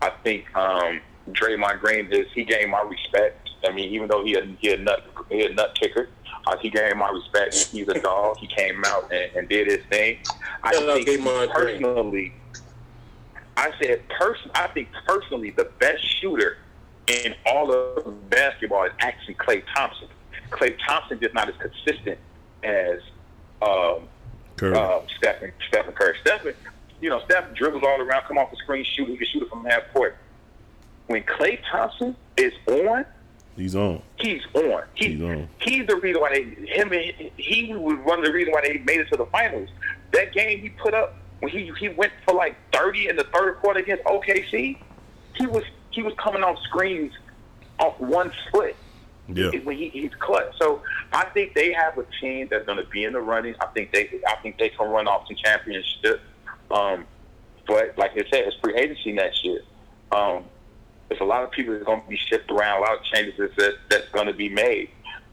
I 0.00 0.10
think 0.24 0.44
um, 0.56 1.00
Draymond 1.30 1.80
Green 1.80 2.12
is 2.12 2.26
he 2.34 2.44
gained 2.44 2.70
my 2.70 2.82
respect. 2.82 3.50
I 3.64 3.72
mean, 3.72 3.92
even 3.92 4.08
though 4.08 4.24
he 4.24 4.34
a 4.34 4.44
he 4.60 4.72
a 4.72 4.78
nut 4.78 5.06
he 5.30 5.46
a 5.46 5.54
nut 5.54 5.76
kicker, 5.80 6.08
uh, 6.46 6.56
he 6.58 6.70
gained 6.70 6.98
my 6.98 7.08
respect. 7.10 7.54
He's 7.54 7.88
a 7.88 8.00
dog. 8.00 8.38
He 8.38 8.46
came 8.46 8.84
out 8.84 9.12
and, 9.12 9.30
and 9.36 9.48
did 9.48 9.68
his 9.68 9.84
thing. 9.90 10.18
I 10.62 10.72
Shout 10.72 10.84
think 11.04 11.08
Draymond 11.08 11.52
Green. 11.54 11.82
personally, 11.82 12.32
I 13.56 13.70
said 13.80 14.08
person. 14.08 14.50
I 14.54 14.68
think 14.68 14.88
personally, 15.06 15.50
the 15.50 15.70
best 15.78 16.02
shooter 16.20 16.58
in 17.06 17.34
all 17.46 17.72
of 17.72 18.30
basketball 18.30 18.84
is 18.84 18.92
actually 19.00 19.34
Klay 19.34 19.62
Thompson. 19.74 20.08
Klay 20.50 20.76
Thompson 20.86 21.18
is 21.22 21.32
not 21.34 21.48
as 21.48 21.54
consistent 21.56 22.18
as 22.62 22.98
um, 23.60 24.08
Curry. 24.56 24.76
uh, 24.76 25.00
Stephen 25.18 25.52
Stephen 25.68 25.92
Curry. 25.94 26.16
Stephen, 26.20 26.54
you 27.02 27.10
know, 27.10 27.20
Steph 27.26 27.52
dribbles 27.54 27.82
all 27.84 28.00
around, 28.00 28.22
come 28.26 28.38
off 28.38 28.50
the 28.50 28.56
screen, 28.56 28.84
shoot. 28.84 29.08
He 29.08 29.16
can 29.16 29.26
shoot 29.26 29.42
it 29.42 29.48
from 29.50 29.64
half 29.64 29.82
court. 29.92 30.16
When 31.08 31.22
Klay 31.24 31.58
Thompson 31.70 32.16
is 32.36 32.52
on, 32.68 33.04
He's 33.56 33.74
on. 33.74 34.00
he's 34.16 34.40
on. 34.54 34.84
He, 34.94 35.08
He's 35.08 35.22
on. 35.22 35.48
he's 35.58 35.86
the 35.86 35.96
reason 35.96 36.22
why 36.22 36.30
they 36.32 36.44
him 36.64 36.90
and 36.92 37.30
he 37.36 37.74
was 37.74 37.98
one 38.04 38.20
of 38.20 38.24
the 38.24 38.32
reasons 38.32 38.54
why 38.54 38.62
they 38.62 38.78
made 38.78 39.00
it 39.00 39.08
to 39.10 39.16
the 39.18 39.26
finals. 39.26 39.68
That 40.12 40.32
game 40.32 40.60
he 40.60 40.70
put 40.70 40.94
up 40.94 41.16
when 41.40 41.50
he 41.52 41.70
he 41.78 41.88
went 41.90 42.12
for 42.24 42.34
like 42.34 42.56
thirty 42.72 43.08
in 43.08 43.16
the 43.16 43.24
third 43.24 43.56
quarter 43.56 43.80
against 43.80 44.04
OKC, 44.04 44.78
he 45.34 45.46
was 45.46 45.64
he 45.90 46.02
was 46.02 46.14
coming 46.16 46.42
off 46.42 46.56
screens 46.62 47.12
off 47.78 47.98
one 48.00 48.32
foot. 48.50 48.74
Yeah. 49.28 49.50
When 49.64 49.76
he, 49.76 49.88
he's 49.90 50.10
clutch. 50.18 50.54
So 50.58 50.82
I 51.12 51.24
think 51.26 51.54
they 51.54 51.72
have 51.72 51.98
a 51.98 52.04
team 52.20 52.48
that's 52.50 52.64
going 52.64 52.78
to 52.78 52.84
be 52.90 53.04
in 53.04 53.12
the 53.12 53.20
running. 53.20 53.54
I 53.60 53.66
think 53.66 53.92
they 53.92 54.08
I 54.26 54.36
think 54.36 54.56
they 54.58 54.70
can 54.70 54.88
run 54.88 55.06
off 55.06 55.26
some 55.26 55.36
championships. 55.36 56.22
Um, 56.72 57.06
but 57.66 57.96
like 57.96 58.12
I 58.12 58.24
said, 58.30 58.44
it's 58.46 58.56
free 58.62 58.74
agency 58.74 59.12
next 59.12 59.44
year. 59.44 59.60
Um, 60.10 60.44
there's 61.08 61.20
a 61.20 61.24
lot 61.24 61.44
of 61.44 61.50
people 61.50 61.74
that 61.74 61.82
are 61.82 61.84
going 61.84 62.02
to 62.02 62.08
be 62.08 62.16
shipped 62.16 62.50
around, 62.50 62.78
a 62.78 62.80
lot 62.80 62.98
of 62.98 63.04
changes 63.04 63.50
that, 63.56 63.74
that's 63.88 64.08
going 64.08 64.26
to 64.26 64.32
be 64.32 64.48
made. 64.48 64.88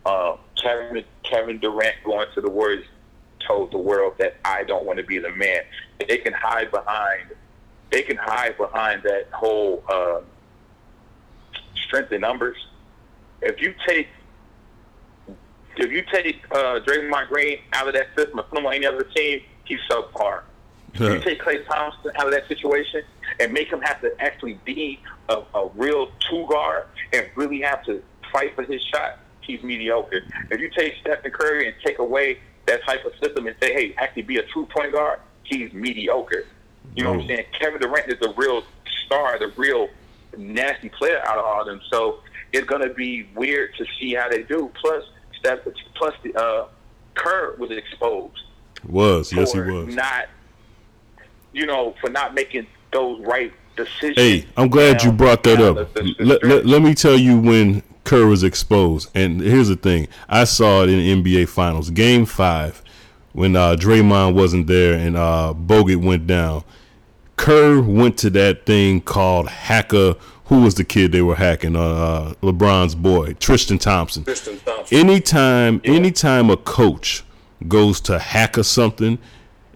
Uh, 0.06 0.36
Kevin, 0.61 1.03
Kevin 1.24 1.60
Durant 1.60 1.95
going 2.03 2.28
to 2.36 2.41
the 2.41 2.49
Warriors 2.49 2.86
told 3.48 3.72
the 3.72 3.78
world 3.78 4.14
that 4.20 4.36
I 4.44 4.64
don't 4.64 4.86
want 4.86 4.99
to 4.99 5.06
be 5.06 5.18
the 5.18 5.32
man. 5.32 5.61
They 6.06 6.18
can 6.18 6.34
hide 6.34 6.72
behind, 6.72 7.30
they 7.91 8.02
can 8.02 8.18
hide 8.18 8.57
behind 8.57 9.03
that 9.03 9.30
whole 9.32 9.84
uh, 9.90 10.20
strength 11.76 12.11
in 12.11 12.22
numbers. 12.22 12.57
If 13.41 13.61
you 13.61 13.74
take 13.88 14.07
if 15.78 15.91
you 15.91 16.03
take 16.11 16.44
uh, 16.52 16.82
Draymond 16.82 17.30
Green 17.30 17.60
out 17.72 17.88
of 17.88 17.94
that 17.94 18.07
system 18.16 18.40
and 18.40 18.49
put 18.49 18.60
him 18.60 18.66
on 18.66 18.74
any 18.74 18.86
other 18.86 19.03
team, 19.03 19.41
he's 19.64 19.80
subpar. 19.90 20.41
You 20.95 21.20
take 21.20 21.41
Klay 21.41 21.66
Thompson 21.66 22.11
out 22.18 22.26
of 22.26 22.32
that 22.32 22.48
situation 22.48 23.03
and 23.40 23.53
make 23.53 23.72
him 23.72 23.82
have 23.82 24.02
to 24.02 24.11
actually 24.20 24.60
be 24.66 24.99
a, 25.30 25.41
a 25.53 25.70
real 25.76 26.11
two 26.30 26.45
guard 26.48 26.86
and 27.14 27.28
really 27.36 27.61
have 27.61 27.84
to 27.86 28.02
fight 28.32 28.56
for 28.56 28.64
his 28.64 28.82
shot, 28.84 29.20
he's 29.41 29.61
mediocre. 29.64 30.22
If 30.52 30.60
you 30.60 30.70
take 30.70 30.95
Stephen 31.02 31.32
Curry 31.32 31.68
and 31.68 31.76
take 31.84 31.99
away 31.99 32.40
that 32.66 32.84
type 32.86 33.06
of 33.06 33.14
system 33.22 33.48
and 33.48 33.56
say, 33.61 33.74
hey, 33.74 33.95
actually 33.98 34.24
be 34.24 34.38
a 34.38 34.44
true 34.44 34.66
point 34.66 34.94
guard, 34.94 35.20
he's 35.44 35.72
mediocre. 35.74 36.45
You 36.95 37.03
know 37.03 37.11
what 37.11 37.22
I'm 37.22 37.28
saying? 37.28 37.45
Kevin 37.60 37.82
Durant 37.82 38.07
is 38.07 38.20
the 38.20 38.34
real 38.36 38.64
star, 39.06 39.38
the 39.40 39.52
real 39.57 39.90
nasty 40.38 40.90
player 40.90 41.22
out 41.28 41.38
of 41.38 41.45
all 41.45 41.61
of 41.61 41.68
them. 41.68 41.82
So 41.90 42.20
it's 42.52 42.68
going 42.68 42.82
to 42.82 42.94
be 42.94 43.30
weird 43.36 43.76
to 43.78 43.86
see 43.99 44.14
how 44.16 44.30
they 44.30 44.44
do. 44.44 44.72
Plus, 44.80 45.03
Steph, 45.40 45.60
plus 45.95 46.14
the 46.24 46.34
uh, 46.36 46.68
Kerr 47.16 47.56
was 47.57 47.72
exposed 47.72 48.41
Was 48.88 49.32
yes 49.32 49.53
he 49.53 49.60
was. 49.60 49.95
not, 49.95 50.30
you 51.54 51.66
know, 51.66 51.96
for 52.02 52.10
not 52.10 52.34
making 52.34 52.68
those 52.92 53.20
right 53.22 53.52
decisions. 53.76 54.16
Hey, 54.18 54.46
I'm 54.58 54.68
glad 54.70 55.04
you 55.04 55.12
brought 55.12 55.44
that 55.44 55.60
up. 55.62 55.94
the- 55.94 56.02
the- 56.02 56.14
the 56.18 56.26
Let, 56.26 56.44
let, 56.44 56.66
let 56.66 56.82
me 56.82 56.94
tell 56.94 57.18
you 57.18 57.40
when 57.40 57.84
Kerr 58.04 58.26
was 58.26 58.44
exposed. 58.44 59.10
And 59.16 59.40
here's 59.42 59.68
the 59.68 59.76
thing 59.76 60.08
I 60.28 60.44
saw 60.44 60.84
it 60.84 60.90
in 60.90 61.24
the 61.24 61.32
NBA 61.42 61.48
Finals, 61.50 61.90
game 61.92 62.26
five, 62.26 62.82
when 63.34 63.56
uh, 63.56 63.76
Draymond 63.76 64.34
wasn't 64.34 64.68
there 64.68 64.94
and 64.96 65.16
uh, 65.16 65.54
Bogut 65.56 66.04
went 66.04 66.28
down. 66.28 66.64
Kerr 67.36 67.80
went 67.82 68.18
to 68.20 68.30
that 68.32 68.66
thing 68.66 69.02
called 69.02 69.48
Hacker. 69.50 70.16
Who 70.46 70.62
was 70.64 70.76
the 70.76 70.84
kid 70.84 71.12
they 71.12 71.22
were 71.22 71.36
hacking? 71.36 71.76
Uh, 71.76 71.80
uh, 71.82 72.34
LeBron's 72.42 72.96
boy, 72.96 73.34
Tristan 73.34 73.78
Thompson. 73.78 74.24
Tristan 74.24 74.60
Thompson. 74.66 74.98
Anytime, 74.98 75.80
anytime 75.84 76.50
a 76.50 76.58
coach 76.58 77.24
goes 77.68 78.02
to 78.02 78.18
hack 78.18 78.58
or 78.58 78.64
something, 78.64 79.20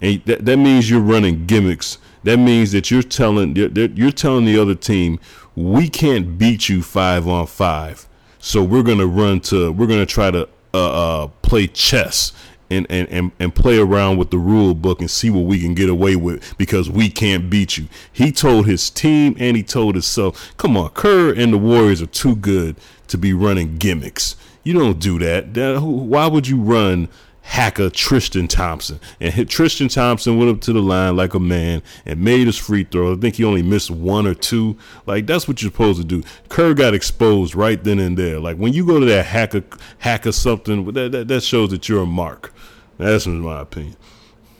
and 0.04 0.22
that, 0.26 0.44
that 0.44 0.56
means 0.58 0.88
you're 0.90 1.00
running 1.00 1.46
gimmicks. 1.46 1.98
That 2.24 2.38
means 2.38 2.72
that 2.72 2.90
you're 2.90 3.02
telling 3.02 3.56
you're, 3.56 3.70
you're 3.70 4.10
telling 4.12 4.44
the 4.44 4.58
other 4.58 4.74
team 4.74 5.18
we 5.56 5.88
can't 5.88 6.38
beat 6.38 6.68
you 6.68 6.82
five 6.82 7.28
on 7.28 7.46
five, 7.46 8.06
so 8.38 8.62
we're 8.62 8.82
gonna 8.82 9.06
run 9.06 9.40
to 9.40 9.72
we're 9.72 9.86
gonna 9.86 10.06
try 10.06 10.30
to 10.30 10.48
uh, 10.74 11.22
uh, 11.24 11.26
play 11.42 11.66
chess 11.68 12.32
and, 12.70 12.86
and, 12.90 13.08
and, 13.08 13.30
and 13.38 13.54
play 13.54 13.78
around 13.78 14.16
with 14.16 14.30
the 14.30 14.38
rule 14.38 14.74
book 14.74 15.00
and 15.00 15.10
see 15.10 15.30
what 15.30 15.44
we 15.44 15.60
can 15.60 15.74
get 15.74 15.88
away 15.88 16.16
with 16.16 16.56
because 16.58 16.90
we 16.90 17.08
can't 17.08 17.48
beat 17.48 17.76
you. 17.76 17.86
He 18.12 18.32
told 18.32 18.66
his 18.66 18.90
team 18.90 19.36
and 19.38 19.56
he 19.56 19.62
told 19.62 19.94
himself, 19.94 20.54
come 20.56 20.76
on, 20.76 20.88
Kerr 20.90 21.32
and 21.32 21.52
the 21.52 21.58
Warriors 21.58 22.02
are 22.02 22.06
too 22.06 22.34
good 22.34 22.76
to 23.08 23.18
be 23.18 23.32
running 23.32 23.76
gimmicks. 23.76 24.34
You 24.64 24.72
don't 24.72 24.98
do 24.98 25.18
that. 25.20 25.54
That- 25.54 25.82
Why 25.82 26.26
would 26.26 26.48
you 26.48 26.56
run 26.60 27.08
hacker 27.44 27.90
Tristan 27.90 28.48
Thompson? 28.48 28.98
And 29.20 29.32
hit 29.32 29.48
Tristan 29.48 29.88
Thompson 29.88 30.38
went 30.38 30.50
up 30.50 30.60
to 30.62 30.72
the 30.72 30.80
line 30.80 31.14
like 31.14 31.34
a 31.34 31.40
man 31.40 31.82
and 32.04 32.20
made 32.20 32.46
his 32.46 32.58
free 32.58 32.84
throw. 32.84 33.14
I 33.14 33.16
think 33.16 33.36
he 33.36 33.44
only 33.44 33.62
missed 33.62 33.90
one 33.90 34.26
or 34.26 34.34
two. 34.34 34.76
Like 35.06 35.26
that's 35.26 35.46
what 35.46 35.62
you're 35.62 35.70
supposed 35.70 36.00
to 36.00 36.04
do. 36.04 36.22
Kerr 36.48 36.74
got 36.74 36.94
exposed 36.94 37.54
right 37.54 37.82
then 37.82 38.00
and 38.00 38.16
there. 38.16 38.40
Like 38.40 38.56
when 38.56 38.72
you 38.72 38.84
go 38.84 38.98
to 38.98 39.06
that 39.06 39.26
hacker 39.26 39.62
hacker 39.98 40.32
something, 40.32 40.92
that 40.92 41.12
that, 41.12 41.28
that 41.28 41.42
shows 41.42 41.70
that 41.70 41.88
you're 41.88 42.02
a 42.02 42.06
mark. 42.06 42.52
That's 42.98 43.26
my 43.26 43.60
opinion. 43.60 43.96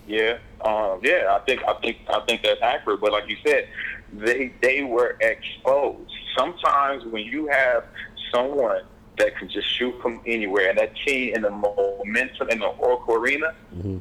Yeah, 0.06 0.38
um, 0.64 1.00
yeah, 1.02 1.28
I 1.30 1.38
think 1.46 1.62
I 1.66 1.74
think 1.80 1.98
I 2.08 2.20
think 2.26 2.42
that's 2.42 2.60
accurate. 2.62 3.00
But 3.00 3.12
like 3.12 3.28
you 3.28 3.36
said, 3.44 3.68
they 4.12 4.52
they 4.60 4.82
were 4.82 5.16
exposed. 5.20 6.10
Sometimes 6.36 7.04
when 7.06 7.24
you 7.24 7.46
have 7.46 7.84
someone 8.32 8.82
that 9.18 9.36
can 9.36 9.48
just 9.48 9.68
shoot 9.76 9.94
from 10.02 10.20
anywhere, 10.26 10.70
and 10.70 10.78
that 10.78 10.94
team 10.96 11.34
in 11.34 11.42
the 11.42 11.50
momentum 11.50 12.50
in 12.50 12.58
the 12.58 12.66
Oracle 12.66 13.14
Arena, 13.14 13.54
mm-hmm. 13.74 13.98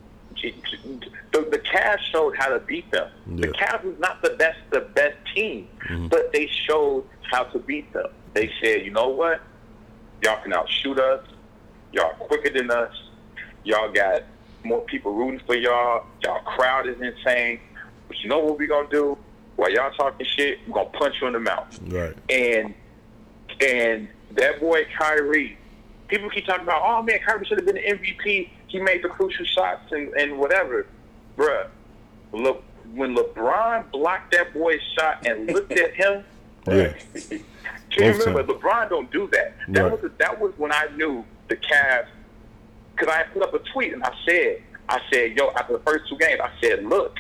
the, 1.32 1.42
the 1.52 1.60
Cavs 1.60 2.00
showed 2.12 2.36
how 2.36 2.50
to 2.50 2.60
beat 2.60 2.90
them. 2.92 3.10
The 3.28 3.48
Yeah. 3.48 3.54
Cavs 3.54 3.84
was 3.84 4.00
not 4.00 4.22
the 4.22 4.32
best 4.32 4.60
the 4.72 4.82
best 4.82 5.18
team, 5.36 5.68
mm-hmm. 5.90 6.08
but 6.08 6.34
they 6.34 6.48
showed 6.48 7.06
how 7.32 7.44
to 7.44 7.60
beat 7.60 7.92
them. 7.94 8.08
They 8.34 8.52
said, 8.62 8.84
you 8.86 8.92
know 8.92 9.10
what, 9.10 9.42
y'all 10.24 10.42
can 10.42 10.54
outshoot 10.54 11.00
us. 11.00 11.26
Y'all 11.92 12.14
quicker 12.16 12.50
than 12.50 12.72
us. 12.72 12.94
Y'all 13.64 13.92
got 13.92 14.24
more 14.64 14.82
people 14.82 15.14
rooting 15.14 15.42
for 15.46 15.56
y'all. 15.56 16.06
Y'all 16.24 16.42
crowd 16.42 16.88
is 16.88 17.00
insane. 17.00 17.60
But 18.08 18.20
you 18.24 18.30
know 18.30 18.40
what 18.40 18.58
we 18.58 18.66
gonna 18.68 18.90
do? 18.90 19.18
While 19.56 19.72
y'all 19.72 19.92
talking 19.92 20.26
shit, 20.36 20.60
we're 20.68 20.74
gonna 20.74 20.90
punch 20.90 21.22
you 21.22 21.28
in 21.28 21.34
the 21.34 21.40
mouth. 21.40 21.80
Right. 21.88 22.16
And 22.30 22.74
and 23.62 24.08
that 24.36 24.60
boy 24.60 24.86
Kyrie, 24.98 25.58
people 26.08 26.30
keep 26.30 26.46
talking 26.46 26.64
about, 26.64 26.82
oh 26.84 27.02
man, 27.04 27.20
Kyrie 27.26 27.46
should 27.46 27.58
have 27.60 27.66
been 27.66 27.76
the 27.76 27.82
MVP. 27.82 28.50
He 28.68 28.80
made 28.80 29.04
the 29.04 29.10
crucial 29.10 29.46
shots 29.46 29.92
and, 29.92 30.10
and 30.14 30.38
whatever. 30.38 30.88
Bruh, 31.38 31.68
look 32.32 32.64
when 32.94 33.16
LeBron 33.16 33.92
blocked 33.92 34.32
that 34.34 34.54
boy's 34.54 34.82
shot 34.98 35.26
and 35.26 35.48
looked 35.48 35.72
at 35.72 35.94
him, 35.94 36.24
Yeah. 36.68 36.94
can 37.90 38.04
you 38.14 38.14
remember 38.24 38.44
LeBron 38.44 38.90
don't 38.90 39.12
do 39.12 39.28
that. 39.32 39.56
That 39.70 39.82
Right. 39.84 40.02
was 40.02 40.12
that 40.18 40.40
was 40.40 40.54
when 40.58 40.72
I 40.72 40.88
knew 40.96 41.26
the 41.50 41.56
Cavs 41.58 42.08
because 42.96 43.14
I 43.14 43.24
put 43.24 43.44
up 43.44 43.54
a 43.54 43.60
tweet 43.60 43.94
and 43.94 44.04
I 44.04 44.14
said 44.26 44.62
I 44.88 45.00
said 45.12 45.36
yo 45.38 45.50
after 45.52 45.74
the 45.74 45.80
first 45.80 46.08
two 46.10 46.18
games 46.18 46.40
I 46.44 46.50
said 46.62 46.86
look 46.86 47.18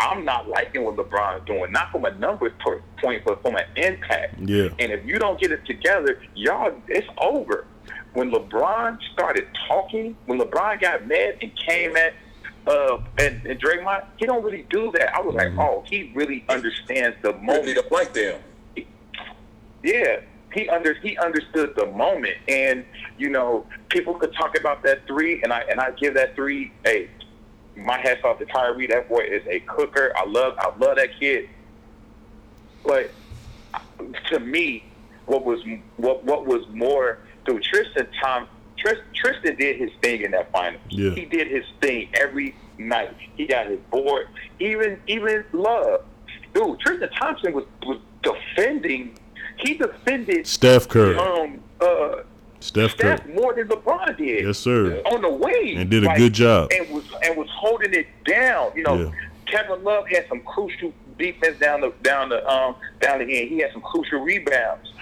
I'm 0.00 0.24
not 0.24 0.48
liking 0.48 0.84
what 0.84 0.96
LeBron's 0.96 1.46
doing 1.46 1.72
not 1.72 1.90
from 1.90 2.04
a 2.04 2.14
numbers 2.14 2.52
per- 2.64 2.82
point 3.00 3.22
but 3.24 3.42
from 3.42 3.56
an 3.56 3.64
impact. 3.76 4.38
Yeah. 4.38 4.68
and 4.78 4.92
if 4.92 5.04
you 5.04 5.18
don't 5.18 5.40
get 5.40 5.52
it 5.52 5.64
together 5.66 6.20
y'all 6.34 6.74
it's 6.88 7.08
over. 7.18 7.66
When 8.14 8.32
LeBron 8.32 8.98
started 9.12 9.46
talking 9.68 10.16
when 10.26 10.40
LeBron 10.40 10.80
got 10.80 11.06
mad 11.06 11.38
and 11.42 11.52
came 11.56 11.96
at 11.96 12.14
uh 12.66 12.98
and, 13.18 13.44
and 13.46 13.60
Draymond 13.60 14.04
he 14.16 14.26
don't 14.26 14.44
really 14.44 14.66
do 14.70 14.90
that. 14.92 15.14
I 15.14 15.20
was 15.20 15.34
like 15.34 15.52
oh 15.58 15.84
he 15.86 16.12
really 16.14 16.44
understands 16.48 17.16
the 17.22 17.32
moment. 17.34 17.76
to 17.76 17.84
like 17.90 18.12
them 18.12 18.40
yeah, 19.82 20.20
he 20.52 20.68
under 20.68 20.94
he 20.94 21.16
understood 21.18 21.74
the 21.76 21.86
moment, 21.86 22.36
and 22.48 22.84
you 23.16 23.28
know, 23.28 23.66
people 23.88 24.14
could 24.14 24.34
talk 24.34 24.58
about 24.58 24.82
that 24.84 25.06
three, 25.06 25.42
and 25.42 25.52
I 25.52 25.60
and 25.70 25.80
I 25.80 25.92
give 25.92 26.14
that 26.14 26.34
three. 26.34 26.72
Hey, 26.84 27.08
my 27.78 27.98
hats 27.98 28.24
off 28.24 28.38
to 28.38 28.46
Kyrie. 28.46 28.86
That 28.86 29.08
boy 29.08 29.20
is 29.20 29.46
a 29.46 29.60
cooker. 29.60 30.12
I 30.16 30.26
love 30.26 30.54
I 30.58 30.66
love 30.78 30.96
that 30.96 31.18
kid. 31.18 31.48
But 32.84 33.10
to 34.30 34.40
me, 34.40 34.84
what 35.26 35.44
was 35.44 35.60
what 35.96 36.24
what 36.24 36.46
was 36.46 36.66
more 36.72 37.18
through 37.44 37.60
Tristan 37.60 38.08
Tom 38.20 38.48
Tris, 38.78 38.98
Tristan 39.14 39.56
did 39.56 39.76
his 39.76 39.90
thing 40.00 40.22
in 40.22 40.30
that 40.32 40.52
final. 40.52 40.80
Yeah. 40.88 41.10
He 41.10 41.24
did 41.24 41.48
his 41.48 41.64
thing 41.80 42.08
every 42.14 42.54
night. 42.78 43.14
He 43.36 43.46
got 43.46 43.66
his 43.66 43.80
board. 43.90 44.28
Even 44.60 45.00
even 45.06 45.44
love. 45.52 46.04
Dude, 46.54 46.78
Tristan 46.80 47.10
Thompson 47.10 47.52
was 47.52 47.64
was 47.82 47.98
defending. 48.22 49.18
He 49.58 49.74
defended 49.74 50.46
Steph 50.46 50.88
Curry. 50.88 51.16
Um, 51.16 51.60
uh, 51.80 52.22
Steph 52.60 52.96
Curry. 52.96 53.16
Steph 53.18 53.28
more 53.28 53.54
than 53.54 53.68
LeBron 53.68 54.16
did. 54.16 54.44
Yes, 54.46 54.58
sir. 54.58 55.00
On 55.06 55.22
the 55.22 55.30
way, 55.30 55.74
And 55.76 55.88
did 55.90 56.04
a 56.04 56.14
good 56.16 56.32
job. 56.32 56.70
And 56.72 56.90
was 56.90 57.04
and 57.22 57.36
was 57.36 57.48
holding 57.50 57.94
it 57.94 58.06
down. 58.26 58.72
You 58.74 58.82
know, 58.82 58.96
Yeah. 58.96 59.10
Kevin 59.46 59.82
Love 59.84 60.06
had 60.08 60.26
some 60.28 60.40
crucial 60.40 60.92
defense 61.18 61.58
down 61.58 61.80
the 61.80 61.92
down 62.02 62.28
the 62.28 62.46
um 62.48 62.74
down 63.00 63.18
the 63.18 63.24
end. 63.24 63.48
He 63.48 63.58
had 63.58 63.72
some 63.72 63.82
crucial 63.82 64.20
rebounds. 64.20 64.92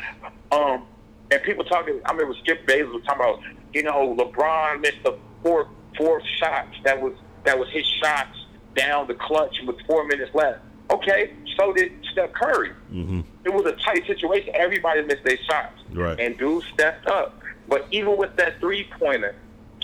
Um, 0.53 0.85
and 1.31 1.43
people 1.43 1.65
talking. 1.65 2.01
I 2.05 2.13
remember 2.13 2.35
Skip 2.43 2.67
Bayless 2.67 2.93
was 2.93 3.03
talking 3.05 3.21
about. 3.23 3.41
You 3.75 3.83
know, 3.83 4.15
LeBron 4.17 4.81
missed 4.81 5.03
the 5.05 5.19
four 5.43 5.69
four 5.99 6.23
shots. 6.39 6.77
That 6.85 7.01
was 7.01 7.13
that 7.45 7.59
was 7.59 7.69
his 7.71 7.85
shots 8.03 8.47
down 8.75 9.07
the 9.07 9.15
clutch 9.15 9.57
with 9.67 9.77
four 9.87 10.07
minutes 10.07 10.35
left. 10.35 10.61
Okay, 10.91 11.33
so 11.59 11.73
did 11.73 11.93
Steph 12.13 12.33
Curry. 12.33 12.71
Mm-hmm. 12.93 13.21
It 13.45 13.53
was 13.53 13.67
a 13.67 13.73
tight 13.73 14.07
situation. 14.07 14.53
Everybody 14.55 15.03
missed 15.03 15.25
their 15.25 15.37
shots. 15.51 15.81
Right. 15.93 16.19
And 16.21 16.39
dude 16.39 16.63
stepped 16.75 17.07
up. 17.09 17.41
But 17.69 17.87
even 17.91 18.17
with 18.17 18.37
that 18.37 18.61
three 18.61 18.89
pointer, 18.99 19.35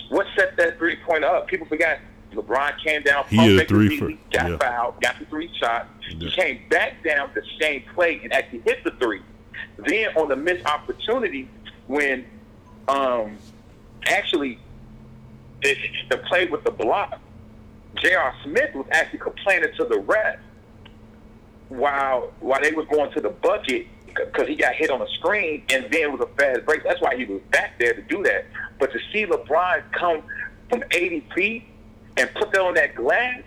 what 0.09 0.25
set 0.35 0.55
that 0.57 0.77
three 0.77 0.97
pointer 1.05 1.27
up? 1.27 1.47
People 1.47 1.67
forgot 1.67 1.97
LeBron 2.33 2.77
came 2.83 3.03
down, 3.03 3.25
He 3.27 3.59
a 3.59 3.65
three 3.65 3.97
for- 3.97 4.09
got 4.31 4.49
yeah. 4.51 4.57
fouled, 4.57 5.01
got 5.01 5.19
the 5.19 5.25
three 5.25 5.49
shot. 5.59 5.87
Yeah. 6.09 6.29
He 6.29 6.31
came 6.31 6.61
back 6.69 7.03
down 7.03 7.29
the 7.35 7.43
same 7.59 7.83
play 7.93 8.19
and 8.23 8.33
actually 8.33 8.59
hit 8.59 8.83
the 8.83 8.91
three. 8.91 9.21
Then 9.77 10.15
on 10.15 10.29
the 10.29 10.35
missed 10.35 10.65
opportunity, 10.65 11.47
when 11.87 12.25
um 12.87 13.37
actually 14.07 14.59
the, 15.61 15.75
the 16.09 16.17
play 16.17 16.47
with 16.47 16.63
the 16.63 16.71
block, 16.71 17.19
J.R. 17.95 18.33
Smith 18.43 18.73
was 18.75 18.85
actually 18.91 19.19
complaining 19.19 19.69
to 19.77 19.85
the 19.85 19.99
ref 19.99 20.39
while 21.69 22.31
while 22.39 22.61
they 22.61 22.71
was 22.71 22.85
going 22.87 23.11
to 23.13 23.21
the 23.21 23.29
bucket 23.29 23.87
because 24.15 24.47
he 24.47 24.55
got 24.55 24.73
hit 24.73 24.89
on 24.89 24.99
the 24.99 25.07
screen 25.15 25.63
and 25.69 25.85
then 25.85 26.01
it 26.01 26.11
was 26.11 26.21
a 26.21 26.37
fast 26.37 26.65
break. 26.65 26.83
That's 26.83 27.01
why 27.01 27.15
he 27.15 27.25
was 27.25 27.41
back 27.51 27.79
there 27.79 27.93
to 27.93 28.01
do 28.03 28.23
that. 28.23 28.45
But 28.79 28.91
to 28.91 28.99
see 29.11 29.25
LeBron 29.25 29.91
come 29.91 30.23
from 30.69 30.83
80 30.91 31.27
feet 31.35 31.63
and 32.17 32.29
put 32.35 32.51
that 32.51 32.61
on 32.61 32.73
that 32.75 32.95
glass, 32.95 33.41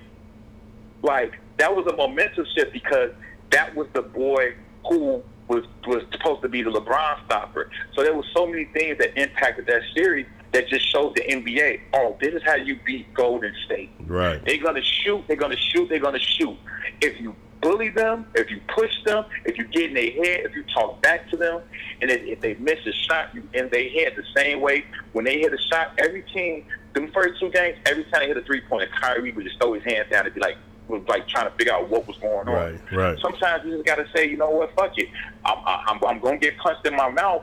like 1.03 1.39
that 1.59 1.75
was 1.75 1.87
a 1.87 1.97
momentum 1.97 2.47
shift 2.55 2.73
because 2.73 3.11
that 3.51 3.75
was 3.75 3.87
the 3.93 4.03
boy 4.03 4.55
who 4.89 5.23
was 5.49 5.65
was 5.87 6.03
supposed 6.11 6.43
to 6.43 6.49
be 6.49 6.63
the 6.63 6.71
LeBron 6.71 7.25
stopper. 7.27 7.71
So 7.95 8.03
there 8.03 8.15
was 8.15 8.27
so 8.35 8.47
many 8.47 8.65
things 8.67 8.99
that 8.99 9.17
impacted 9.21 9.67
that 9.67 9.83
series 9.95 10.27
that 10.53 10.69
just 10.69 10.91
showed 10.91 11.15
the 11.15 11.23
NBA, 11.23 11.81
oh, 11.95 12.17
this 12.21 12.35
is 12.35 12.43
how 12.43 12.55
you 12.55 12.79
beat 12.85 13.13
Golden 13.15 13.55
State. 13.67 13.91
Right. 14.07 14.43
They're 14.45 14.63
gonna 14.63 14.83
shoot. 14.83 15.23
They're 15.29 15.37
gonna 15.37 15.57
shoot. 15.57 15.89
They're 15.89 16.01
gonna 16.01 16.19
shoot. 16.19 16.57
If 17.01 17.21
you 17.21 17.35
bully 17.61 17.89
them, 17.89 18.27
if 18.35 18.51
you 18.51 18.61
push 18.69 18.93
them, 19.05 19.25
if 19.45 19.59
you 19.59 19.65
get 19.69 19.91
in 19.91 19.95
their 19.95 20.11
head, 20.11 20.47
if 20.47 20.55
you 20.55 20.65
talk 20.75 21.03
back 21.03 21.29
to 21.31 21.37
them, 21.37 21.63
and 22.01 22.11
if, 22.11 22.23
if 22.23 22.41
they 22.41 22.55
miss 22.55 22.79
a 22.87 22.93
shot 22.93 23.35
you 23.35 23.43
in 23.55 23.69
their 23.71 23.89
head 23.91 24.15
the 24.17 24.25
same 24.37 24.61
way 24.61 24.85
when 25.13 25.25
they 25.25 25.39
hit 25.39 25.53
a 25.53 25.59
shot, 25.59 25.93
every 25.99 26.23
team, 26.23 26.65
the 26.95 27.07
first 27.09 27.41
two 27.41 27.51
games, 27.51 27.77
every 27.87 28.05
time 28.05 28.21
they 28.21 28.29
hit 28.29 28.37
a 28.37 28.43
three 28.43 28.61
pointer, 28.63 28.89
Kyrie 29.01 29.33
would 29.33 29.45
just 29.45 29.59
throw 29.59 29.73
his 29.75 29.85
hands 29.85 30.09
down 30.11 30.27
and 30.27 30.35
be 30.35 30.41
like, 30.41 30.57
was 30.89 31.03
like 31.09 31.27
trying 31.27 31.51
to 31.51 31.57
figure 31.57 31.73
out 31.73 31.89
what 31.89 32.07
was 32.07 32.17
going 32.19 32.47
on. 32.49 32.55
Right, 32.55 32.93
right. 32.93 33.19
Sometimes 33.19 33.65
you 33.65 33.73
just 33.73 33.85
got 33.85 33.97
to 33.97 34.07
say, 34.15 34.29
you 34.29 34.37
know 34.37 34.51
what, 34.51 34.75
fuck 34.77 34.97
it. 34.97 35.09
I'm, 35.45 35.59
I'm, 35.67 36.05
I'm 36.05 36.21
going 36.21 36.39
to 36.39 36.47
get 36.47 36.57
punched 36.59 36.87
in 36.87 36.95
my 36.95 37.11
mouth, 37.11 37.43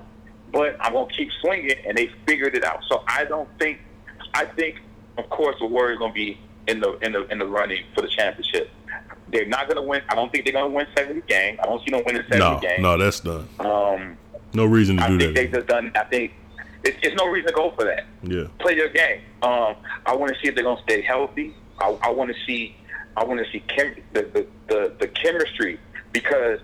but 0.51 0.77
I'm 0.79 0.93
going 0.93 1.09
to 1.09 1.13
keep 1.13 1.29
swinging, 1.41 1.75
and 1.85 1.97
they 1.97 2.09
figured 2.25 2.55
it 2.55 2.63
out. 2.63 2.83
So 2.87 3.03
I 3.07 3.25
don't 3.25 3.49
think, 3.59 3.79
I 4.33 4.45
think, 4.45 4.79
of 5.17 5.29
course, 5.29 5.57
the 5.59 5.65
Warriors 5.65 5.99
going 5.99 6.11
to 6.11 6.15
be 6.15 6.39
in 6.67 6.79
the 6.79 6.97
in 6.99 7.11
the 7.11 7.27
in 7.27 7.39
the 7.39 7.45
running 7.45 7.83
for 7.93 8.01
the 8.01 8.07
championship. 8.07 8.69
They're 9.33 9.45
not 9.47 9.65
going 9.67 9.75
to 9.77 9.81
win. 9.81 10.01
I 10.09 10.15
don't 10.15 10.31
think 10.31 10.45
they're 10.45 10.53
going 10.53 10.71
to 10.71 10.75
win 10.75 10.87
70 10.95 11.21
games. 11.27 11.59
I 11.61 11.65
don't 11.65 11.83
see 11.83 11.91
them 11.91 12.03
winning 12.05 12.21
70 12.29 12.39
No, 12.39 12.59
games. 12.61 12.81
no, 12.81 12.97
that's 12.97 13.19
done. 13.19 13.47
Um, 13.59 14.17
No 14.53 14.65
reason 14.65 14.97
to 14.97 15.03
I 15.03 15.07
do 15.09 15.17
think 15.19 15.35
they 15.35 15.45
that. 15.47 15.57
just 15.57 15.67
done. 15.67 15.91
I 15.95 16.03
think 16.05 16.31
it's, 16.83 16.97
it's 17.01 17.15
no 17.15 17.27
reason 17.27 17.47
to 17.49 17.53
go 17.53 17.71
for 17.71 17.83
that 17.85 18.05
Yeah. 18.23 18.43
play 18.59 18.75
your 18.75 18.89
game. 18.89 19.21
Um, 19.41 19.75
I 20.05 20.15
want 20.15 20.31
to 20.33 20.39
see 20.39 20.47
if 20.47 20.55
they're 20.55 20.63
going 20.63 20.77
to 20.77 20.83
stay 20.83 21.01
healthy. 21.01 21.55
I, 21.79 21.97
I 22.03 22.09
want 22.11 22.29
to 22.33 22.45
see, 22.45 22.75
I 23.17 23.23
want 23.23 23.43
to 23.45 23.51
see 23.51 23.59
chem- 23.67 23.95
the, 24.13 24.21
the, 24.21 24.47
the, 24.67 24.93
the 24.99 25.07
chemistry 25.07 25.79
because 26.11 26.59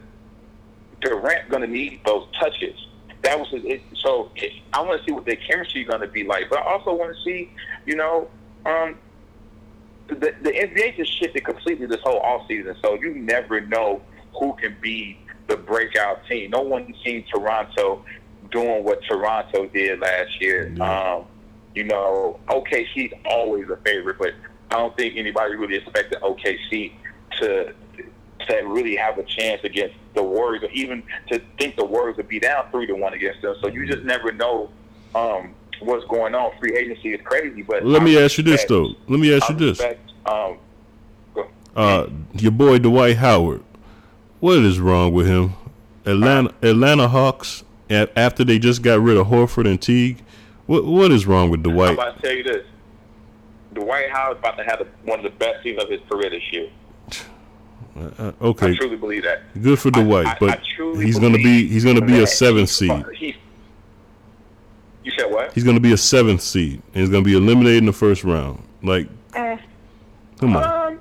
Durant 1.02 1.50
going 1.50 1.62
to 1.62 1.68
need 1.68 2.02
those 2.06 2.28
touches. 2.40 2.76
That 3.22 3.38
was 3.40 3.48
it, 3.52 3.82
so. 3.96 4.32
It, 4.36 4.52
I 4.74 4.82
want 4.82 5.00
to 5.00 5.06
see 5.06 5.12
what 5.12 5.26
their 5.26 5.36
chemistry 5.38 5.82
is 5.82 5.88
going 5.90 6.02
to 6.02 6.08
be 6.08 6.24
like, 6.24 6.50
but 6.50 6.60
I 6.60 6.72
also 6.72 6.94
want 6.94 7.16
to 7.16 7.22
see, 7.24 7.52
you 7.86 7.96
know, 7.96 8.30
um, 8.66 8.98
the, 10.16 10.34
the 10.42 10.52
NBA 10.52 10.98
just 10.98 11.18
shifted 11.20 11.44
completely 11.46 11.86
this 11.86 12.02
whole 12.04 12.20
off 12.20 12.48
season. 12.48 12.76
So 12.82 12.96
you 12.96 13.14
never 13.16 13.62
know 13.62 14.02
who 14.40 14.54
can 14.56 14.76
be 14.82 15.18
the 15.48 15.58
breakout 15.58 16.26
team. 16.28 16.52
No 16.52 16.62
one's 16.62 16.96
seen 17.04 17.26
Toronto 17.32 18.06
doing 18.52 18.84
what 18.84 19.04
Toronto 19.04 19.68
did 19.68 20.00
last 20.00 20.42
year. 20.42 20.72
Um, 20.82 21.26
You 21.76 21.84
know, 21.84 22.40
OKC's 22.48 23.14
always 23.26 23.70
a 23.70 23.78
favorite, 23.78 24.18
but 24.18 24.34
I 24.72 24.76
don't 24.78 24.96
think 24.98 25.16
anybody 25.18 25.56
really 25.56 25.76
expected 25.76 26.20
OKC 26.22 26.94
to 27.40 27.74
to 28.48 28.56
really 28.66 28.96
have 28.96 29.18
a 29.18 29.24
chance 29.24 29.62
against 29.64 29.96
the 30.16 30.24
Warriors, 30.24 30.64
or 30.64 30.70
even 30.72 31.04
to 31.30 31.40
think 31.58 31.76
the 31.76 31.86
Warriors 31.86 32.18
would 32.18 32.28
be 32.28 32.40
down 32.40 32.66
three 32.72 32.88
to 32.88 32.94
one 32.94 33.14
against 33.14 33.42
them. 33.42 33.56
So 33.62 33.68
you 33.68 33.86
just 33.86 34.04
never 34.04 34.32
know 34.32 34.70
um, 35.14 35.54
what's 35.82 36.06
going 36.06 36.36
on. 36.36 36.52
Free 36.60 36.76
agency 36.78 37.14
is 37.14 37.22
crazy, 37.24 37.62
but 37.64 37.86
Let 37.86 38.02
I 38.02 38.06
me 38.06 38.18
ask 38.22 38.38
you 38.38 38.44
this 38.44 38.64
though. 38.66 38.94
Let 39.08 39.20
me 39.20 39.34
ask 39.36 39.50
I 39.50 39.54
you 39.54 39.60
this. 39.60 39.82
Um, 40.26 40.58
Uh, 41.76 42.08
your 42.34 42.52
boy 42.52 42.78
Dwight 42.80 43.18
Howard. 43.18 43.64
What 44.40 44.58
is 44.60 44.80
wrong 44.80 45.14
with 45.14 45.28
him? 45.28 45.54
Atlanta 46.06 46.54
Atlanta 46.62 47.08
Hawks 47.08 47.64
after 47.90 48.44
they 48.44 48.60
just 48.60 48.82
got 48.82 49.00
rid 49.00 49.18
of 49.18 49.28
Horford 49.28 49.68
and 49.70 49.82
Teague. 49.82 50.22
What 50.66 50.86
what 50.86 51.12
is 51.12 51.26
wrong 51.26 51.50
with 51.50 51.64
Dwight? 51.64 51.90
I'm 51.90 51.94
about 51.96 52.16
to 52.18 52.22
tell 52.22 52.36
you 52.36 52.44
this: 52.44 52.66
Dwight 53.74 54.10
Howard's 54.12 54.40
about 54.40 54.58
to 54.58 54.64
have 54.64 54.80
the, 54.80 54.88
one 55.10 55.20
of 55.20 55.24
the 55.24 55.38
best 55.38 55.64
seasons 55.64 55.84
of 55.84 55.90
his 55.90 56.02
career 56.10 56.30
this 56.30 56.44
year. 56.52 56.70
Uh, 58.18 58.32
okay, 58.42 58.72
I 58.72 58.76
truly 58.76 58.96
believe 58.96 59.24
that. 59.24 59.42
good 59.62 59.78
for 59.80 59.92
Dwight, 59.92 60.26
I- 60.26 60.32
I 60.32 60.38
but 60.40 60.64
truly 60.76 61.06
he's 61.06 61.20
gonna 61.20 61.38
be 61.38 61.68
he's 61.68 61.84
gonna 61.84 62.06
be 62.06 62.22
a 62.22 62.28
seventh 62.28 62.70
seed. 62.70 62.92
he- 63.16 63.36
you 65.04 65.12
said 65.18 65.32
what? 65.32 65.54
He's 65.54 65.64
gonna 65.64 65.80
be 65.80 65.94
a 65.94 65.98
seventh 65.98 66.42
seed, 66.42 66.82
and 66.94 67.02
he's 67.02 67.10
gonna 67.10 67.24
be 67.24 67.36
eliminated 67.36 67.80
in 67.80 67.86
the 67.86 67.94
first 67.94 68.24
round. 68.24 68.64
Like, 68.82 69.08
come 69.34 70.56
on. 70.56 70.64
Um, 70.64 71.00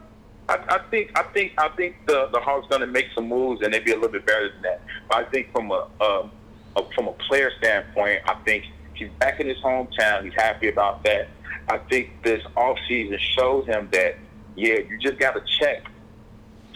I, 0.49 0.57
I 0.69 0.79
think 0.91 1.11
I 1.17 1.23
think 1.23 1.53
I 1.59 1.69
think 1.71 1.97
the 2.07 2.29
the 2.33 2.41
Hawks 2.41 2.67
going 2.69 2.81
to 2.81 2.87
make 2.87 3.07
some 3.15 3.29
moves 3.29 3.63
and 3.63 3.73
they'd 3.73 3.85
be 3.85 3.93
a 3.93 3.95
little 3.95 4.11
bit 4.11 4.25
better 4.25 4.51
than 4.51 4.63
that. 4.63 4.81
But 5.09 5.19
I 5.19 5.25
think 5.31 5.53
from 5.53 5.71
a, 5.71 5.89
a, 6.01 6.31
a 6.77 6.91
from 6.95 7.09
a 7.09 7.13
player 7.13 7.51
standpoint, 7.59 8.21
I 8.27 8.35
think 8.45 8.65
he's 8.95 9.11
back 9.19 9.41
in 9.41 9.49
his 9.49 9.59
hometown. 9.59 10.25
He's 10.25 10.35
happy 10.35 10.69
about 10.69 11.05
that. 11.05 11.29
I 11.69 11.79
think 11.79 12.23
this 12.23 12.43
offseason 12.57 13.19
shows 13.19 13.67
him 13.67 13.89
that 13.93 14.17
yeah, 14.57 14.79
you 14.79 14.99
just 14.99 15.19
got 15.19 15.35
to 15.35 15.43
check 15.59 15.85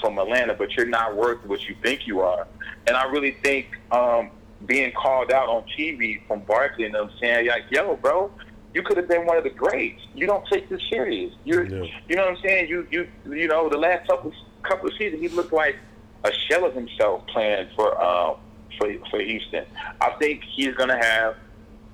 from 0.00 0.18
Atlanta, 0.18 0.54
but 0.54 0.72
you're 0.76 0.86
not 0.86 1.16
worth 1.16 1.44
what 1.46 1.66
you 1.68 1.74
think 1.82 2.06
you 2.06 2.20
are. 2.20 2.46
And 2.86 2.96
I 2.96 3.04
really 3.04 3.36
think 3.42 3.68
um, 3.90 4.30
being 4.66 4.92
called 4.92 5.32
out 5.32 5.48
on 5.48 5.64
TV 5.76 6.26
from 6.26 6.40
Barkley 6.40 6.84
and 6.84 6.94
them 6.94 7.10
saying 7.20 7.46
like, 7.48 7.64
"Yo, 7.70 7.96
bro, 7.96 8.30
you 8.74 8.82
could 8.82 8.96
have 8.96 9.08
been 9.08 9.26
one 9.26 9.36
of 9.36 9.44
the 9.44 9.50
greats. 9.50 10.00
You 10.14 10.26
don't 10.26 10.46
take 10.48 10.68
this 10.68 10.80
serious. 10.88 11.34
You're, 11.44 11.64
you 12.08 12.16
know 12.16 12.22
what 12.22 12.36
I'm 12.36 12.42
saying? 12.42 12.68
You, 12.68 12.86
you, 12.90 13.08
you 13.28 13.48
know, 13.48 13.68
the 13.68 13.78
last 13.78 14.08
couple 14.08 14.32
couple 14.62 14.88
of 14.88 14.94
seasons, 14.96 15.20
he 15.20 15.28
looked 15.28 15.52
like 15.52 15.76
a 16.24 16.32
shell 16.32 16.64
of 16.64 16.74
himself 16.74 17.26
playing 17.26 17.68
for 17.76 18.00
uh, 18.00 18.36
for 18.78 18.92
for 19.10 19.20
Houston. 19.20 19.64
I 20.00 20.10
think 20.18 20.42
he's 20.44 20.74
gonna 20.74 21.02
have 21.02 21.36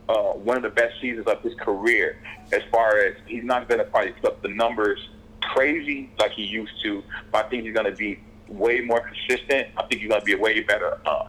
uh, 0.09 0.33
one 0.33 0.57
of 0.57 0.63
the 0.63 0.71
best 0.71 1.01
seasons 1.01 1.27
of 1.27 1.43
his 1.43 1.55
career. 1.55 2.19
As 2.53 2.63
far 2.71 2.99
as 2.99 3.15
he's 3.27 3.45
not 3.45 3.69
gonna 3.69 3.85
probably 3.85 4.13
put 4.13 4.33
up 4.33 4.43
the 4.43 4.49
numbers 4.49 5.09
crazy 5.41 6.11
like 6.19 6.33
he 6.33 6.45
used 6.45 6.81
to, 6.83 7.03
but 7.33 7.47
I 7.47 7.49
think 7.49 7.65
he's 7.65 7.75
gonna 7.75 7.93
be 7.93 8.21
way 8.49 8.81
more 8.81 9.01
consistent. 9.01 9.69
I 9.77 9.83
think 9.87 10.03
he's 10.03 10.11
gonna 10.11 10.25
be 10.25 10.35
a 10.35 10.39
way 10.39 10.61
better 10.61 10.99
uh, 11.05 11.29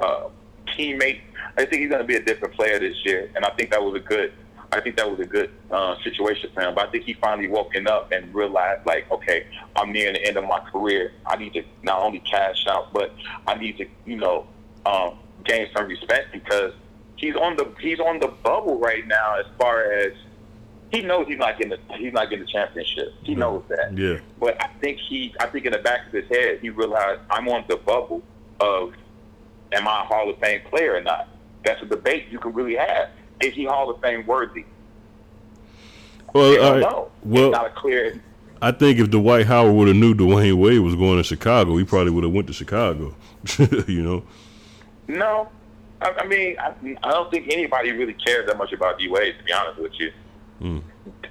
uh, 0.00 0.28
teammate. 0.68 1.20
I 1.56 1.64
think 1.64 1.82
he's 1.82 1.90
going 1.90 2.00
to 2.00 2.06
be 2.06 2.16
a 2.16 2.22
different 2.22 2.54
player 2.54 2.78
this 2.78 2.96
year, 3.04 3.30
and 3.34 3.44
I 3.44 3.50
think 3.50 3.70
that 3.70 3.82
was 3.82 3.94
a 3.94 4.00
good. 4.00 4.32
I 4.74 4.80
think 4.80 4.96
that 4.96 5.10
was 5.10 5.20
a 5.20 5.26
good 5.26 5.50
uh, 5.70 5.96
situation 6.02 6.50
for 6.54 6.62
him. 6.62 6.74
But 6.74 6.88
I 6.88 6.90
think 6.90 7.04
he 7.04 7.12
finally 7.12 7.46
woken 7.46 7.86
up 7.86 8.10
and 8.10 8.34
realized, 8.34 8.86
like, 8.86 9.10
okay, 9.10 9.46
I'm 9.76 9.92
near 9.92 10.10
the 10.14 10.26
end 10.26 10.38
of 10.38 10.44
my 10.44 10.60
career. 10.60 11.12
I 11.26 11.36
need 11.36 11.52
to 11.52 11.62
not 11.82 12.00
only 12.00 12.20
cash 12.20 12.66
out, 12.66 12.90
but 12.92 13.14
I 13.46 13.54
need 13.56 13.76
to, 13.78 13.86
you 14.06 14.16
know, 14.16 14.46
um, 14.86 15.18
gain 15.44 15.68
some 15.76 15.88
respect 15.88 16.32
because 16.32 16.72
he's 17.16 17.36
on 17.36 17.56
the 17.56 17.70
he's 17.80 18.00
on 18.00 18.18
the 18.18 18.28
bubble 18.28 18.78
right 18.78 19.06
now. 19.06 19.38
As 19.38 19.46
far 19.58 19.92
as 19.92 20.12
he 20.90 21.02
knows, 21.02 21.26
he's 21.26 21.38
not 21.38 21.58
getting 21.58 21.70
the 21.70 21.96
he's 21.96 22.12
not 22.12 22.30
getting 22.30 22.44
the 22.44 22.50
championship. 22.50 23.12
He 23.22 23.34
knows 23.34 23.64
that. 23.68 23.96
Yeah. 23.96 24.20
But 24.38 24.62
I 24.62 24.68
think 24.80 24.98
he, 24.98 25.34
I 25.40 25.46
think 25.46 25.64
in 25.64 25.72
the 25.72 25.78
back 25.78 26.06
of 26.06 26.12
his 26.12 26.28
head, 26.28 26.60
he 26.60 26.70
realized 26.70 27.20
I'm 27.30 27.48
on 27.48 27.64
the 27.68 27.76
bubble 27.76 28.22
of, 28.60 28.92
am 29.72 29.88
I 29.88 30.02
a 30.02 30.04
Hall 30.04 30.28
of 30.28 30.38
Fame 30.38 30.62
player 30.68 30.96
or 30.96 31.00
not? 31.00 31.28
That's 31.64 31.82
a 31.82 31.86
debate 31.86 32.26
you 32.30 32.38
can 32.38 32.52
really 32.52 32.76
have. 32.76 33.10
Is 33.40 33.54
he 33.54 33.64
Hall 33.64 33.90
of 33.90 34.00
Fame 34.00 34.26
worthy? 34.26 34.64
Well, 36.32 36.54
don't 36.54 36.80
know. 36.80 37.10
well, 37.24 37.48
it's 37.48 37.52
not 37.52 37.66
a 37.66 37.70
clear. 37.70 38.22
I 38.60 38.70
think 38.70 38.98
if 38.98 39.10
Dwight 39.10 39.46
Howard 39.46 39.74
would 39.74 39.88
have 39.88 39.96
knew 39.96 40.14
Dwyane 40.14 40.54
Wade 40.54 40.80
was 40.80 40.94
going 40.94 41.18
to 41.18 41.24
Chicago, 41.24 41.76
he 41.76 41.84
probably 41.84 42.12
would 42.12 42.24
have 42.24 42.32
went 42.32 42.46
to 42.46 42.52
Chicago. 42.52 43.14
you 43.86 44.02
know. 44.02 44.24
No, 45.08 45.48
I, 46.00 46.10
I 46.18 46.26
mean, 46.26 46.56
I, 46.58 46.72
I 47.02 47.10
don't 47.10 47.30
think 47.30 47.52
anybody 47.52 47.92
really 47.92 48.14
cares 48.14 48.46
that 48.46 48.56
much 48.56 48.72
about 48.72 48.98
D 48.98 49.08
Wade. 49.08 49.34
To 49.38 49.44
be 49.44 49.52
honest 49.52 49.80
with 49.80 49.92
you, 49.98 50.12
um, 50.60 50.84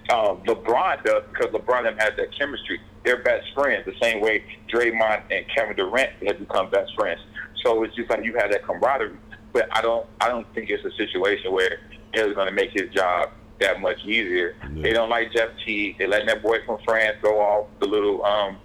LeBron 0.10 1.04
does 1.04 1.24
because 1.32 1.54
LeBron 1.54 1.88
and 1.88 2.00
has 2.00 2.12
that 2.18 2.38
chemistry. 2.38 2.80
They're 3.04 3.24
best 3.24 3.48
friends, 3.56 3.86
the 3.86 3.96
same 4.02 4.22
way 4.22 4.44
Draymond 4.72 5.24
and 5.32 5.46
Kevin 5.56 5.76
Durant 5.76 6.12
have 6.28 6.38
become 6.38 6.70
best 6.70 6.94
friends. 6.96 7.20
So 7.64 7.84
it's 7.84 7.96
just 7.96 8.10
like 8.10 8.24
you 8.24 8.36
have 8.36 8.52
that 8.52 8.64
camaraderie. 8.66 9.18
But 9.54 9.68
I 9.76 9.82
don't, 9.82 10.06
I 10.22 10.30
don't 10.30 10.48
think 10.54 10.70
it's 10.70 10.84
a 10.86 10.92
situation 10.96 11.52
where 11.52 11.80
it's 12.14 12.34
going 12.36 12.48
to 12.48 12.54
make 12.54 12.72
his 12.72 12.90
job 12.94 13.30
that 13.60 13.82
much 13.82 14.00
easier. 14.06 14.56
They 14.72 14.92
don't 14.94 15.10
like 15.10 15.32
Jeff 15.34 15.50
T. 15.66 15.96
They 16.00 16.08
letting 16.08 16.28
that 16.28 16.42
boy 16.42 16.58
from 16.66 16.80
France 16.86 17.18
go 17.22 17.40
off 17.40 17.68
the 17.80 17.86
little, 17.88 18.24
um, 18.26 18.58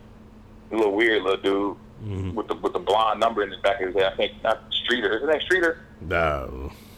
the 0.70 0.76
little 0.76 0.94
weird 0.94 1.22
little 1.22 1.40
dude 1.42 1.76
Mm-hmm. 2.04 2.34
with 2.34 2.46
the 2.46 2.54
with 2.56 2.74
the 2.74 2.78
blonde 2.78 3.18
number 3.20 3.42
in 3.42 3.48
the 3.48 3.56
back 3.62 3.80
of 3.80 3.86
his 3.86 3.96
head. 3.96 4.12
I 4.12 4.16
think 4.16 4.32
not 4.44 4.62
Streeter. 4.70 5.14
Is 5.16 5.22
his 5.22 5.30
name 5.30 5.40
Streeter? 5.40 5.80
Nah, 6.02 6.46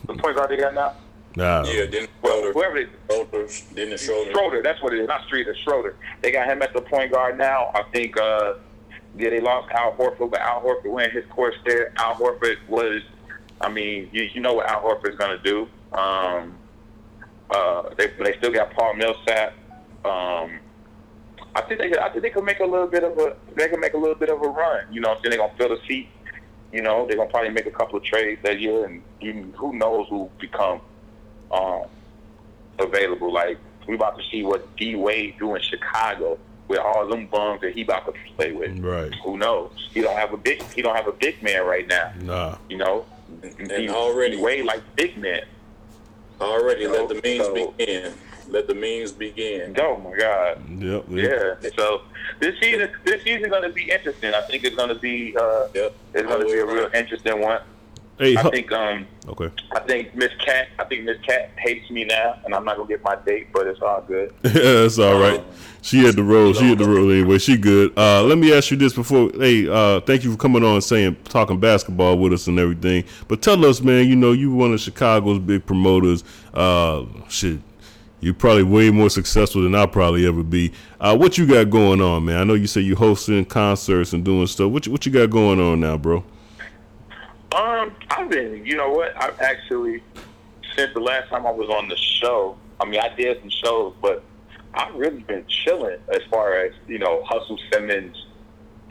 The 0.06 0.14
point 0.14 0.34
guard 0.34 0.50
they 0.50 0.56
got 0.56 0.74
now. 0.74 0.94
nah. 1.36 1.62
Yeah, 1.64 1.86
Dennis 1.86 2.08
Well, 2.20 2.40
Schroeder. 2.40 2.52
whoever 2.52 2.74
they, 2.84 2.90
Schroeder. 3.14 3.48
Dennis 3.76 4.04
Schroeder. 4.04 4.32
Schroeder, 4.32 4.60
that's 4.62 4.82
what 4.82 4.92
it 4.92 4.98
is. 4.98 5.06
Not 5.06 5.22
Streeter, 5.26 5.54
Schroeder. 5.62 5.94
They 6.20 6.32
got 6.32 6.48
him 6.48 6.60
at 6.62 6.72
the 6.74 6.80
point 6.82 7.12
guard 7.12 7.38
now. 7.38 7.70
I 7.76 7.84
think, 7.92 8.16
uh, 8.20 8.54
yeah, 9.16 9.30
they 9.30 9.40
lost 9.40 9.70
Al 9.72 9.92
Horford, 9.92 10.30
but 10.30 10.40
Al 10.40 10.60
Horford 10.60 10.90
went 10.92 11.12
his 11.12 11.24
course 11.26 11.56
there. 11.64 11.92
Al 11.96 12.14
Horford 12.14 12.56
was, 12.68 13.02
I 13.60 13.68
mean, 13.68 14.08
you, 14.12 14.22
you 14.22 14.40
know 14.40 14.54
what 14.54 14.66
Al 14.66 14.82
Horford's 14.82 15.16
going 15.16 15.36
to 15.36 15.42
do. 15.42 15.68
Um, 15.96 16.58
uh, 17.50 17.94
they, 17.96 18.08
they 18.22 18.36
still 18.38 18.52
got 18.52 18.72
Paul 18.72 18.94
Millsap. 18.94 19.54
Um, 20.04 20.60
I 21.54 21.62
think 21.62 21.80
they, 21.80 21.98
I 21.98 22.10
think 22.10 22.22
they 22.22 22.30
could 22.30 22.44
make 22.44 22.60
a 22.60 22.64
little 22.64 22.86
bit 22.86 23.02
of 23.02 23.18
a, 23.18 23.36
they 23.56 23.68
could 23.68 23.80
make 23.80 23.94
a 23.94 23.98
little 23.98 24.14
bit 24.14 24.28
of 24.28 24.42
a 24.42 24.48
run. 24.48 24.84
You 24.92 25.00
know, 25.00 25.14
saying 25.14 25.30
they're 25.30 25.38
gonna 25.38 25.54
fill 25.56 25.70
the 25.70 25.80
seat. 25.88 26.08
You 26.72 26.82
know, 26.82 27.06
they're 27.06 27.16
gonna 27.16 27.30
probably 27.30 27.50
make 27.50 27.66
a 27.66 27.70
couple 27.70 27.98
of 27.98 28.04
trades 28.04 28.40
that 28.44 28.60
year, 28.60 28.84
and 28.84 29.02
you, 29.20 29.52
who 29.56 29.72
knows 29.72 30.06
who 30.08 30.30
become 30.38 30.80
um, 31.50 31.84
available. 32.78 33.32
Like 33.32 33.58
we 33.88 33.94
about 33.94 34.18
to 34.18 34.24
see 34.30 34.44
what 34.44 34.76
D 34.76 34.94
Wade 34.94 35.36
do 35.38 35.54
in 35.54 35.62
Chicago 35.62 36.38
with 36.68 36.78
all 36.78 37.06
them 37.08 37.26
bums 37.26 37.60
that 37.62 37.72
he 37.74 37.82
about 37.82 38.06
to 38.06 38.12
play 38.36 38.52
with. 38.52 38.78
Right. 38.78 39.12
Who 39.24 39.38
knows? 39.38 39.70
He 39.92 40.00
don't 40.02 40.16
have 40.16 40.32
a 40.32 40.36
big. 40.36 40.62
He 40.74 40.82
don't 40.82 40.94
have 40.96 41.08
a 41.08 41.12
big 41.12 41.42
man 41.42 41.64
right 41.66 41.86
now. 41.88 42.12
Nah. 42.22 42.56
You 42.68 42.76
know, 42.78 43.06
And 43.58 43.90
already- 43.90 44.36
Wade 44.36 44.64
like 44.64 44.82
big 44.96 45.16
man. 45.18 45.42
Already 46.40 46.82
You 46.82 46.92
let 46.92 47.08
the 47.08 47.14
memes 47.14 47.46
so- 47.46 47.72
begin. 47.76 48.12
Let 48.50 48.66
the 48.66 48.74
memes 48.74 49.12
begin. 49.12 49.76
Oh 49.78 49.96
my 49.98 50.16
God. 50.16 50.62
Yep. 50.80 51.04
Yeah. 51.10 51.54
So 51.76 52.02
this 52.40 52.58
season, 52.60 52.90
this 53.04 53.22
season 53.22 53.50
going 53.50 53.62
to 53.62 53.68
be 53.68 53.90
interesting. 53.90 54.32
I 54.32 54.40
think 54.42 54.64
it's 54.64 54.74
going 54.76 54.88
to 54.88 54.94
be, 54.94 55.36
uh, 55.36 55.66
it's 55.74 56.26
going 56.26 56.40
to 56.40 56.46
be 56.46 56.58
a 56.58 56.64
real 56.64 56.88
interesting 56.94 57.40
one. 57.42 57.60
Hey, 58.18 58.36
I 58.36 58.42
think, 58.50 58.72
um, 58.72 59.06
Okay. 59.28 59.50
I 59.72 59.80
think 59.80 60.14
Miss 60.14 60.30
Cat, 60.44 60.68
I 60.78 60.84
think 60.84 61.04
Miss 61.04 61.18
Cat 61.24 61.50
hates 61.58 61.90
me 61.90 62.04
now, 62.04 62.36
and 62.44 62.54
I'm 62.54 62.64
not 62.64 62.76
gonna 62.76 62.88
get 62.88 63.04
my 63.04 63.16
date, 63.26 63.48
but 63.52 63.66
it's 63.66 63.80
all 63.80 64.02
good. 64.08 64.32
That's 64.42 64.98
all 64.98 65.20
right. 65.20 65.42
She 65.82 65.98
had 66.04 66.16
the 66.16 66.22
roll. 66.22 66.52
She 66.54 66.70
had 66.70 66.78
the 66.78 66.88
roll 66.88 67.10
anyway. 67.12 67.38
She 67.38 67.56
good. 67.56 67.92
Uh, 67.96 68.22
let 68.24 68.38
me 68.38 68.52
ask 68.52 68.70
you 68.70 68.76
this 68.76 68.94
before. 68.94 69.30
Hey, 69.34 69.68
uh, 69.68 70.00
thank 70.00 70.24
you 70.24 70.32
for 70.32 70.38
coming 70.38 70.64
on, 70.64 70.74
and 70.74 70.84
saying 70.84 71.16
talking 71.24 71.60
basketball 71.60 72.18
with 72.18 72.32
us 72.32 72.46
and 72.46 72.58
everything. 72.58 73.04
But 73.28 73.42
tell 73.42 73.64
us, 73.66 73.80
man. 73.82 74.08
You 74.08 74.16
know, 74.16 74.32
you 74.32 74.50
one 74.52 74.72
of 74.72 74.80
Chicago's 74.80 75.38
big 75.38 75.64
promoters. 75.66 76.24
Uh, 76.54 77.04
shit, 77.28 77.60
you're 78.20 78.34
probably 78.34 78.64
way 78.64 78.90
more 78.90 79.10
successful 79.10 79.62
than 79.62 79.74
I'll 79.74 79.86
probably 79.86 80.26
ever 80.26 80.42
be. 80.42 80.72
Uh, 81.00 81.16
what 81.16 81.38
you 81.38 81.46
got 81.46 81.70
going 81.70 82.00
on, 82.00 82.24
man? 82.24 82.38
I 82.38 82.44
know 82.44 82.54
you 82.54 82.66
say 82.66 82.80
you 82.80 82.96
hosting 82.96 83.44
concerts 83.44 84.12
and 84.12 84.24
doing 84.24 84.46
stuff. 84.46 84.72
What 84.72 84.86
you, 84.86 84.92
what 84.92 85.06
you 85.06 85.12
got 85.12 85.30
going 85.30 85.60
on 85.60 85.80
now, 85.80 85.96
bro? 85.96 86.24
Um, 87.54 87.94
I've 88.10 88.28
been, 88.28 88.64
you 88.64 88.76
know 88.76 88.90
what? 88.90 89.20
I've 89.20 89.38
actually 89.40 90.02
since 90.76 90.94
the 90.94 91.00
last 91.00 91.28
time 91.28 91.46
I 91.46 91.50
was 91.50 91.68
on 91.68 91.88
the 91.88 91.96
show. 91.96 92.56
I 92.80 92.84
mean, 92.84 93.00
I 93.00 93.08
did 93.14 93.40
some 93.40 93.50
shows, 93.50 93.94
but 94.00 94.22
I've 94.74 94.94
really 94.94 95.20
been 95.20 95.44
chilling 95.48 95.98
as 96.14 96.22
far 96.30 96.54
as 96.54 96.72
you 96.86 96.98
know, 96.98 97.24
Hustle 97.24 97.58
Simmons 97.72 98.16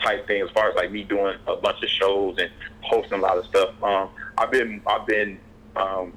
type 0.03 0.27
thing. 0.27 0.41
As 0.41 0.49
far 0.51 0.69
as 0.69 0.75
like 0.75 0.91
me 0.91 1.03
doing 1.03 1.37
a 1.47 1.55
bunch 1.55 1.81
of 1.81 1.89
shows 1.89 2.37
and 2.39 2.51
hosting 2.81 3.19
a 3.19 3.21
lot 3.21 3.37
of 3.37 3.45
stuff. 3.45 3.69
Um, 3.81 4.09
I've 4.37 4.51
been, 4.51 4.81
I've 4.85 5.07
been 5.07 5.39
um, 5.75 6.13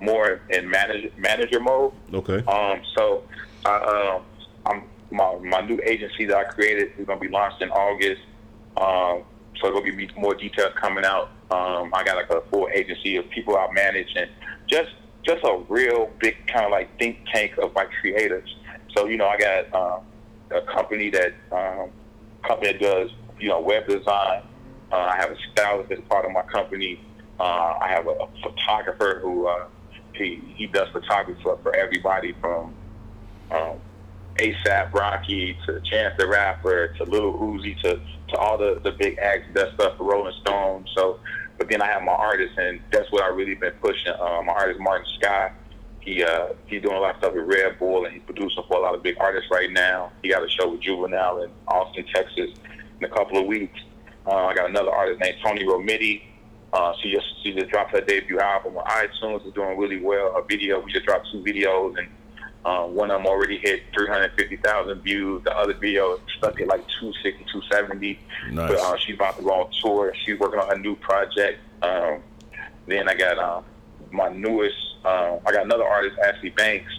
more 0.00 0.40
in 0.50 0.68
manager 0.68 1.10
manager 1.16 1.60
mode. 1.60 1.92
Okay. 2.12 2.44
Um, 2.44 2.82
so 2.94 3.24
I, 3.64 4.16
um, 4.16 4.22
I'm 4.66 4.82
my 5.10 5.36
my 5.38 5.60
new 5.62 5.80
agency 5.84 6.26
that 6.26 6.36
I 6.36 6.44
created 6.44 6.92
is 6.98 7.06
going 7.06 7.18
to 7.18 7.24
be 7.24 7.32
launched 7.32 7.62
in 7.62 7.70
August. 7.70 8.22
Um, 8.76 9.22
so 9.60 9.68
there'll 9.68 9.82
be 9.82 10.08
more 10.16 10.34
details 10.34 10.72
coming 10.80 11.04
out. 11.04 11.30
Um, 11.50 11.92
I 11.94 12.04
got 12.04 12.16
like 12.16 12.30
a 12.30 12.42
full 12.50 12.68
agency 12.72 13.16
of 13.16 13.28
people 13.30 13.56
I 13.56 13.70
manage 13.72 14.08
and 14.16 14.30
just 14.68 14.90
just 15.24 15.44
a 15.44 15.58
real 15.68 16.10
big 16.20 16.36
kind 16.46 16.64
of 16.64 16.70
like 16.70 16.96
think 16.98 17.18
tank 17.32 17.58
of 17.58 17.74
my 17.74 17.86
creators. 18.00 18.54
So 18.96 19.06
you 19.06 19.16
know, 19.16 19.28
I 19.28 19.38
got 19.38 19.74
um, 19.74 20.04
a 20.50 20.62
company 20.72 21.10
that 21.10 21.34
um, 21.52 21.90
company 22.46 22.72
that 22.72 22.80
does 22.80 23.10
you 23.40 23.48
know 23.48 23.60
web 23.60 23.86
design. 23.86 24.42
Uh, 24.90 24.96
I 24.96 25.16
have 25.16 25.30
a 25.30 25.36
stylist 25.52 25.92
as 25.92 25.98
part 26.08 26.24
of 26.24 26.32
my 26.32 26.42
company. 26.42 27.00
Uh, 27.38 27.74
I 27.80 27.88
have 27.88 28.06
a, 28.06 28.10
a 28.10 28.28
photographer 28.42 29.20
who 29.22 29.46
uh, 29.46 29.66
he 30.14 30.42
he 30.56 30.66
does 30.66 30.88
photography 30.90 31.40
for, 31.42 31.58
for 31.62 31.74
everybody 31.74 32.34
from 32.40 32.74
um, 33.50 33.80
ASAP 34.36 34.92
Rocky 34.92 35.56
to 35.66 35.80
Chance 35.80 36.14
the 36.18 36.26
Rapper 36.26 36.94
to 36.98 37.04
Little 37.04 37.34
Uzi 37.34 37.80
to 37.82 38.00
to 38.28 38.36
all 38.36 38.58
the 38.58 38.80
the 38.82 38.92
big 38.92 39.18
acts 39.18 39.46
that 39.54 39.74
stuff 39.74 39.96
for 39.96 40.04
Rolling 40.04 40.34
Stone. 40.40 40.86
So, 40.94 41.20
but 41.56 41.68
then 41.68 41.82
I 41.82 41.86
have 41.86 42.02
my 42.02 42.12
artist, 42.12 42.56
and 42.58 42.80
that's 42.92 43.10
what 43.10 43.22
I 43.22 43.28
really 43.28 43.54
been 43.54 43.72
pushing. 43.82 44.12
Uh, 44.12 44.42
my 44.44 44.52
artist 44.52 44.80
Martin 44.80 45.06
Scott. 45.18 45.52
He 46.00 46.22
uh, 46.22 46.48
he's 46.66 46.82
doing 46.82 46.96
a 46.96 47.00
lot 47.00 47.16
of 47.16 47.18
stuff 47.18 47.34
with 47.34 47.44
Red 47.44 47.78
Bull, 47.78 48.04
and 48.04 48.14
he's 48.14 48.22
producing 48.24 48.62
for 48.68 48.78
a 48.78 48.80
lot 48.80 48.94
of 48.94 49.02
big 49.02 49.16
artists 49.20 49.50
right 49.50 49.70
now. 49.70 50.12
He 50.22 50.30
got 50.30 50.42
a 50.42 50.48
show 50.48 50.70
with 50.70 50.80
Juvenile 50.80 51.42
in 51.42 51.50
Austin, 51.66 52.06
Texas, 52.14 52.50
in 53.00 53.04
a 53.04 53.08
couple 53.08 53.38
of 53.38 53.46
weeks. 53.46 53.78
Uh, 54.26 54.46
I 54.46 54.54
got 54.54 54.70
another 54.70 54.90
artist 54.90 55.20
named 55.20 55.36
Toni 55.42 55.64
Romiti. 55.64 56.22
Uh, 56.72 56.92
she 57.02 57.12
just 57.12 57.26
she 57.42 57.52
just 57.52 57.68
dropped 57.70 57.92
her 57.92 58.00
debut 58.00 58.38
album 58.38 58.76
on 58.76 58.84
iTunes. 58.84 59.46
Is 59.46 59.52
doing 59.54 59.78
really 59.78 60.00
well. 60.00 60.34
Her 60.34 60.42
video 60.42 60.80
we 60.80 60.92
just 60.92 61.06
dropped 61.06 61.28
two 61.32 61.42
videos, 61.42 61.98
and 61.98 62.08
uh, 62.64 62.84
one 62.84 63.10
of 63.10 63.18
them 63.18 63.26
already 63.26 63.58
hit 63.58 63.82
350,000 63.94 65.00
views. 65.02 65.42
The 65.44 65.56
other 65.56 65.74
video 65.74 66.18
stuck 66.36 66.60
at 66.60 66.66
like 66.66 66.86
260, 67.00 67.44
270. 67.52 68.18
Nice. 68.50 68.70
But 68.70 68.78
uh, 68.78 68.96
she's 68.96 69.14
about 69.14 69.36
to 69.38 69.42
go 69.42 69.50
on 69.50 69.70
tour. 69.80 70.12
She's 70.24 70.38
working 70.38 70.60
on 70.60 70.68
her 70.68 70.78
new 70.78 70.96
project. 70.96 71.60
Um, 71.82 72.20
then 72.86 73.08
I 73.08 73.14
got 73.14 73.38
uh, 73.38 73.62
my 74.10 74.28
newest. 74.28 74.76
Uh, 75.04 75.38
I 75.46 75.52
got 75.52 75.64
another 75.64 75.84
artist, 75.84 76.18
Ashley 76.18 76.50
Banks. 76.50 76.92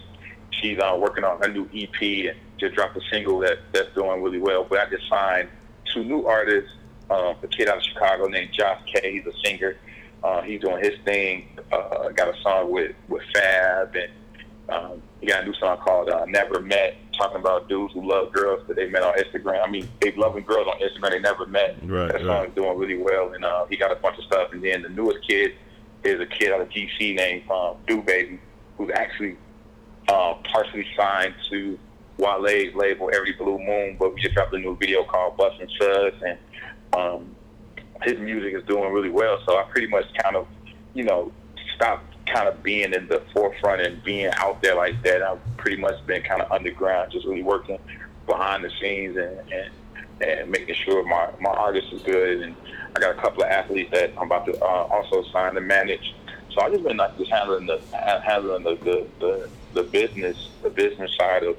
She's 0.51 0.79
uh, 0.79 0.97
working 0.99 1.23
on 1.23 1.41
her 1.41 1.49
new 1.49 1.69
EP 1.73 2.01
and 2.01 2.37
just 2.57 2.75
dropped 2.75 2.97
a 2.97 3.01
single 3.11 3.39
that 3.39 3.59
that's 3.73 3.93
doing 3.93 4.21
really 4.21 4.39
well. 4.39 4.63
But 4.63 4.79
I 4.79 4.89
just 4.89 5.07
signed 5.09 5.49
two 5.93 6.03
new 6.03 6.25
artists. 6.25 6.71
Uh, 7.09 7.33
a 7.41 7.47
kid 7.47 7.67
out 7.67 7.77
of 7.77 7.83
Chicago 7.83 8.27
named 8.27 8.53
Josh 8.53 8.81
K. 8.85 9.11
He's 9.13 9.25
a 9.25 9.37
singer. 9.43 9.77
Uh, 10.23 10.41
he's 10.41 10.61
doing 10.61 10.83
his 10.83 10.93
thing. 11.05 11.47
Uh, 11.71 12.09
got 12.09 12.33
a 12.33 12.41
song 12.41 12.71
with 12.71 12.95
with 13.07 13.23
Fab 13.33 13.95
and 13.95 14.11
um, 14.71 15.01
he 15.19 15.27
got 15.27 15.43
a 15.43 15.45
new 15.45 15.53
song 15.55 15.77
called 15.77 16.09
uh, 16.09 16.25
"Never 16.25 16.61
Met," 16.61 16.95
talking 17.17 17.39
about 17.39 17.67
dudes 17.67 17.93
who 17.93 18.07
love 18.07 18.31
girls 18.31 18.65
that 18.67 18.75
they 18.75 18.87
met 18.89 19.03
on 19.03 19.13
Instagram. 19.15 19.65
I 19.65 19.69
mean, 19.69 19.87
they 20.01 20.11
loving 20.13 20.43
girls 20.43 20.67
on 20.67 20.79
Instagram 20.79 21.11
they 21.11 21.19
never 21.19 21.45
met. 21.45 21.77
Right, 21.83 22.11
that 22.11 22.21
song 22.21 22.27
right. 22.27 22.49
is 22.49 22.55
doing 22.55 22.77
really 22.77 22.97
well, 22.97 23.33
and 23.33 23.43
uh, 23.43 23.65
he 23.65 23.77
got 23.77 23.91
a 23.91 23.95
bunch 23.95 24.17
of 24.17 24.25
stuff. 24.25 24.51
And 24.53 24.63
then 24.63 24.83
the 24.83 24.89
newest 24.89 25.27
kid 25.27 25.53
is 26.03 26.19
a 26.19 26.25
kid 26.25 26.51
out 26.51 26.61
of 26.61 26.69
DC 26.69 27.15
named 27.15 27.49
um, 27.49 27.77
Do 27.87 28.01
Baby, 28.01 28.39
who's 28.77 28.91
actually 28.93 29.37
uh, 30.07 30.35
partially 30.51 30.85
signed 30.95 31.33
to 31.49 31.77
Wale's 32.17 32.75
label 32.75 33.09
Every 33.13 33.33
Blue 33.33 33.57
Moon. 33.57 33.97
But 33.99 34.13
we 34.13 34.21
just 34.21 34.35
dropped 34.35 34.53
a 34.53 34.59
new 34.59 34.75
video 34.77 35.03
called 35.03 35.37
"Bustin' 35.37 35.69
Suds," 35.79 36.15
and 36.25 36.37
um, 36.93 37.35
his 38.03 38.19
music 38.19 38.53
is 38.53 38.63
doing 38.67 38.91
really 38.93 39.09
well. 39.09 39.39
So 39.47 39.57
I 39.57 39.63
pretty 39.63 39.87
much 39.87 40.05
kind 40.21 40.35
of, 40.35 40.47
you 40.93 41.03
know, 41.03 41.31
stopped 41.75 42.08
kind 42.33 42.47
of 42.47 42.61
being 42.63 42.93
in 42.93 43.07
the 43.07 43.21
forefront 43.33 43.81
and 43.81 44.03
being 44.03 44.31
out 44.37 44.61
there 44.61 44.75
like 44.75 45.01
that. 45.03 45.21
I've 45.21 45.39
pretty 45.57 45.77
much 45.77 46.05
been 46.05 46.21
kind 46.23 46.41
of 46.41 46.51
underground, 46.51 47.11
just 47.11 47.25
really 47.25 47.43
working 47.43 47.79
behind 48.25 48.63
the 48.63 48.71
scenes 48.79 49.17
and 49.17 49.39
and, 49.51 49.71
and 50.21 50.51
making 50.51 50.75
sure 50.75 51.03
my 51.05 51.29
my 51.39 51.51
artist 51.51 51.91
is 51.91 52.01
good. 52.03 52.41
And 52.41 52.55
I 52.95 52.99
got 52.99 53.17
a 53.17 53.21
couple 53.21 53.43
of 53.43 53.49
athletes 53.49 53.91
that 53.91 54.11
I'm 54.17 54.23
about 54.23 54.45
to 54.45 54.53
uh, 54.61 54.87
also 54.91 55.23
sign 55.31 55.57
and 55.57 55.67
manage. 55.67 56.15
So 56.51 56.61
I've 56.61 56.71
just 56.71 56.83
been 56.83 56.97
like 56.97 57.17
just 57.17 57.31
handling 57.31 57.67
the 57.67 57.79
handling 58.23 58.63
the 58.63 58.75
the, 58.75 59.07
the, 59.19 59.49
the 59.73 59.83
business 59.83 60.49
the 60.63 60.69
business 60.69 61.15
side 61.15 61.43
of 61.43 61.57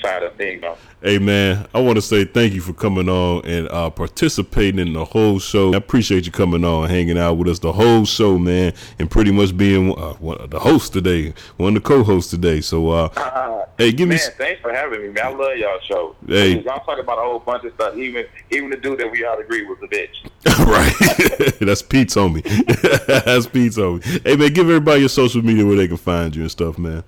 side 0.00 0.22
of 0.22 0.34
things. 0.36 0.60
though. 0.60 0.76
Hey 1.02 1.18
man, 1.18 1.66
I 1.74 1.80
want 1.80 1.96
to 1.96 2.02
say 2.02 2.24
thank 2.24 2.52
you 2.52 2.60
for 2.60 2.72
coming 2.72 3.08
on 3.08 3.44
and 3.46 3.68
uh, 3.70 3.88
participating 3.90 4.78
in 4.78 4.92
the 4.92 5.04
whole 5.04 5.38
show. 5.38 5.72
I 5.72 5.76
appreciate 5.78 6.26
you 6.26 6.32
coming 6.32 6.64
on, 6.64 6.88
hanging 6.90 7.16
out 7.16 7.34
with 7.34 7.48
us 7.48 7.58
the 7.58 7.72
whole 7.72 8.04
show, 8.04 8.38
man, 8.38 8.74
and 8.98 9.10
pretty 9.10 9.30
much 9.30 9.56
being 9.56 9.92
uh, 9.98 10.14
one, 10.14 10.50
the 10.50 10.60
host 10.60 10.92
today, 10.92 11.32
one 11.56 11.76
of 11.76 11.82
the 11.82 11.88
co-hosts 11.88 12.30
today. 12.30 12.60
So, 12.60 12.90
uh, 12.90 13.66
hey, 13.78 13.92
give 13.92 14.08
me. 14.08 14.16
Man, 14.16 14.30
thanks 14.36 14.60
for 14.60 14.72
having 14.72 15.00
me, 15.00 15.08
man. 15.08 15.26
I 15.26 15.28
love 15.30 15.56
y'all 15.56 15.80
show. 15.80 16.16
Hey. 16.26 16.58
I'm 16.58 16.64
talking 16.64 17.00
about 17.00 17.18
a 17.18 17.22
whole 17.22 17.38
bunch 17.38 17.64
of 17.64 17.72
stuff. 17.74 17.96
Even 17.96 18.26
even 18.50 18.70
the 18.70 18.76
dude 18.76 18.98
that 18.98 19.10
we 19.10 19.24
all 19.24 19.38
agree 19.38 19.64
was 19.64 19.78
a 19.82 19.88
bitch. 19.88 20.28
right, 20.66 21.58
that's 21.60 21.82
Pete's 21.82 22.16
me. 22.16 22.40
that's 23.06 23.46
Pete's 23.46 23.78
on. 23.78 24.00
Hey 24.00 24.36
man, 24.36 24.52
give 24.52 24.68
everybody 24.68 25.00
your 25.00 25.08
social 25.08 25.42
media 25.42 25.64
where 25.64 25.76
they 25.76 25.88
can 25.88 25.96
find 25.96 26.34
you 26.34 26.42
and 26.42 26.50
stuff, 26.50 26.78
man. 26.78 27.04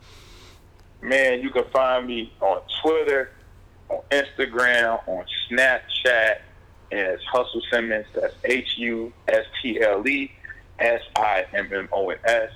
Man, 1.02 1.40
you 1.42 1.50
can 1.50 1.64
find 1.72 2.06
me 2.06 2.32
on 2.40 2.62
Twitter, 2.80 3.30
on 3.88 4.00
Instagram, 4.10 5.00
on 5.08 5.24
Snapchat, 5.50 6.38
and 6.92 7.00
it's 7.00 7.24
Hustle 7.24 7.62
Simmons. 7.72 8.06
That's 8.14 8.34
H 8.44 8.78
U 8.78 9.12
S 9.28 9.44
T 9.60 9.80
L 9.82 10.06
E 10.06 10.30
S 10.78 11.00
I 11.16 11.44
M 11.52 11.68
M 11.72 11.88
O 11.92 12.10
N 12.10 12.18
S. 12.24 12.50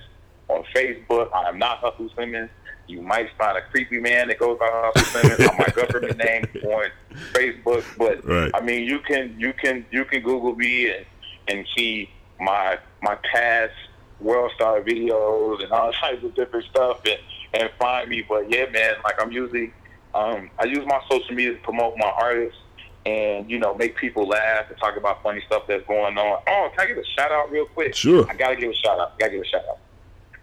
On 0.48 0.62
Facebook, 0.74 1.32
I 1.34 1.48
am 1.48 1.58
not 1.58 1.78
Hustle 1.78 2.08
Simmons. 2.16 2.50
You 2.86 3.02
might 3.02 3.28
find 3.36 3.58
a 3.58 3.62
creepy 3.62 3.98
man 3.98 4.28
that 4.28 4.38
goes 4.38 4.56
by 4.60 4.68
Hustle 4.70 5.20
Simmons 5.20 5.48
on 5.50 5.58
my 5.58 5.66
government 5.74 6.18
name 6.18 6.44
on 6.72 6.90
Facebook, 7.32 7.84
but 7.98 8.24
Right. 8.24 8.50
I 8.54 8.60
mean, 8.60 8.84
you 8.84 9.00
can 9.00 9.34
you 9.40 9.52
can 9.54 9.84
you 9.90 10.04
can 10.04 10.22
Google 10.22 10.54
me 10.54 10.90
and 10.90 11.04
and 11.48 11.66
see 11.76 12.10
my 12.40 12.78
my 13.02 13.16
past 13.32 13.72
World 14.20 14.52
Star 14.54 14.80
videos 14.82 15.62
and 15.64 15.72
all 15.72 15.92
types 16.00 16.22
of 16.22 16.34
different 16.36 16.66
stuff 16.66 17.00
and 17.04 17.18
and 17.56 17.70
find 17.78 18.08
me. 18.08 18.24
But 18.28 18.50
yeah, 18.50 18.66
man, 18.70 18.94
like 19.04 19.20
I'm 19.20 19.32
usually 19.32 19.72
um, 20.14 20.50
I 20.58 20.64
use 20.64 20.84
my 20.86 21.00
social 21.10 21.34
media 21.34 21.54
to 21.54 21.60
promote 21.60 21.96
my 21.96 22.08
artists 22.08 22.58
and 23.04 23.50
you 23.50 23.58
know 23.58 23.74
make 23.74 23.96
people 23.96 24.26
laugh 24.26 24.66
and 24.68 24.78
talk 24.78 24.96
about 24.96 25.22
funny 25.22 25.42
stuff 25.46 25.64
that's 25.66 25.86
going 25.86 26.18
on. 26.18 26.42
Oh, 26.46 26.70
can 26.76 26.80
I 26.80 26.86
give 26.86 26.98
a 26.98 27.04
shout 27.04 27.32
out 27.32 27.50
real 27.50 27.66
quick? 27.66 27.94
Sure. 27.94 28.26
I 28.28 28.34
gotta 28.34 28.56
give 28.56 28.70
a 28.70 28.74
shout 28.74 28.98
out. 28.98 29.18
Gotta 29.18 29.32
give 29.32 29.42
a 29.42 29.46
shout 29.46 29.62
out. 29.68 29.78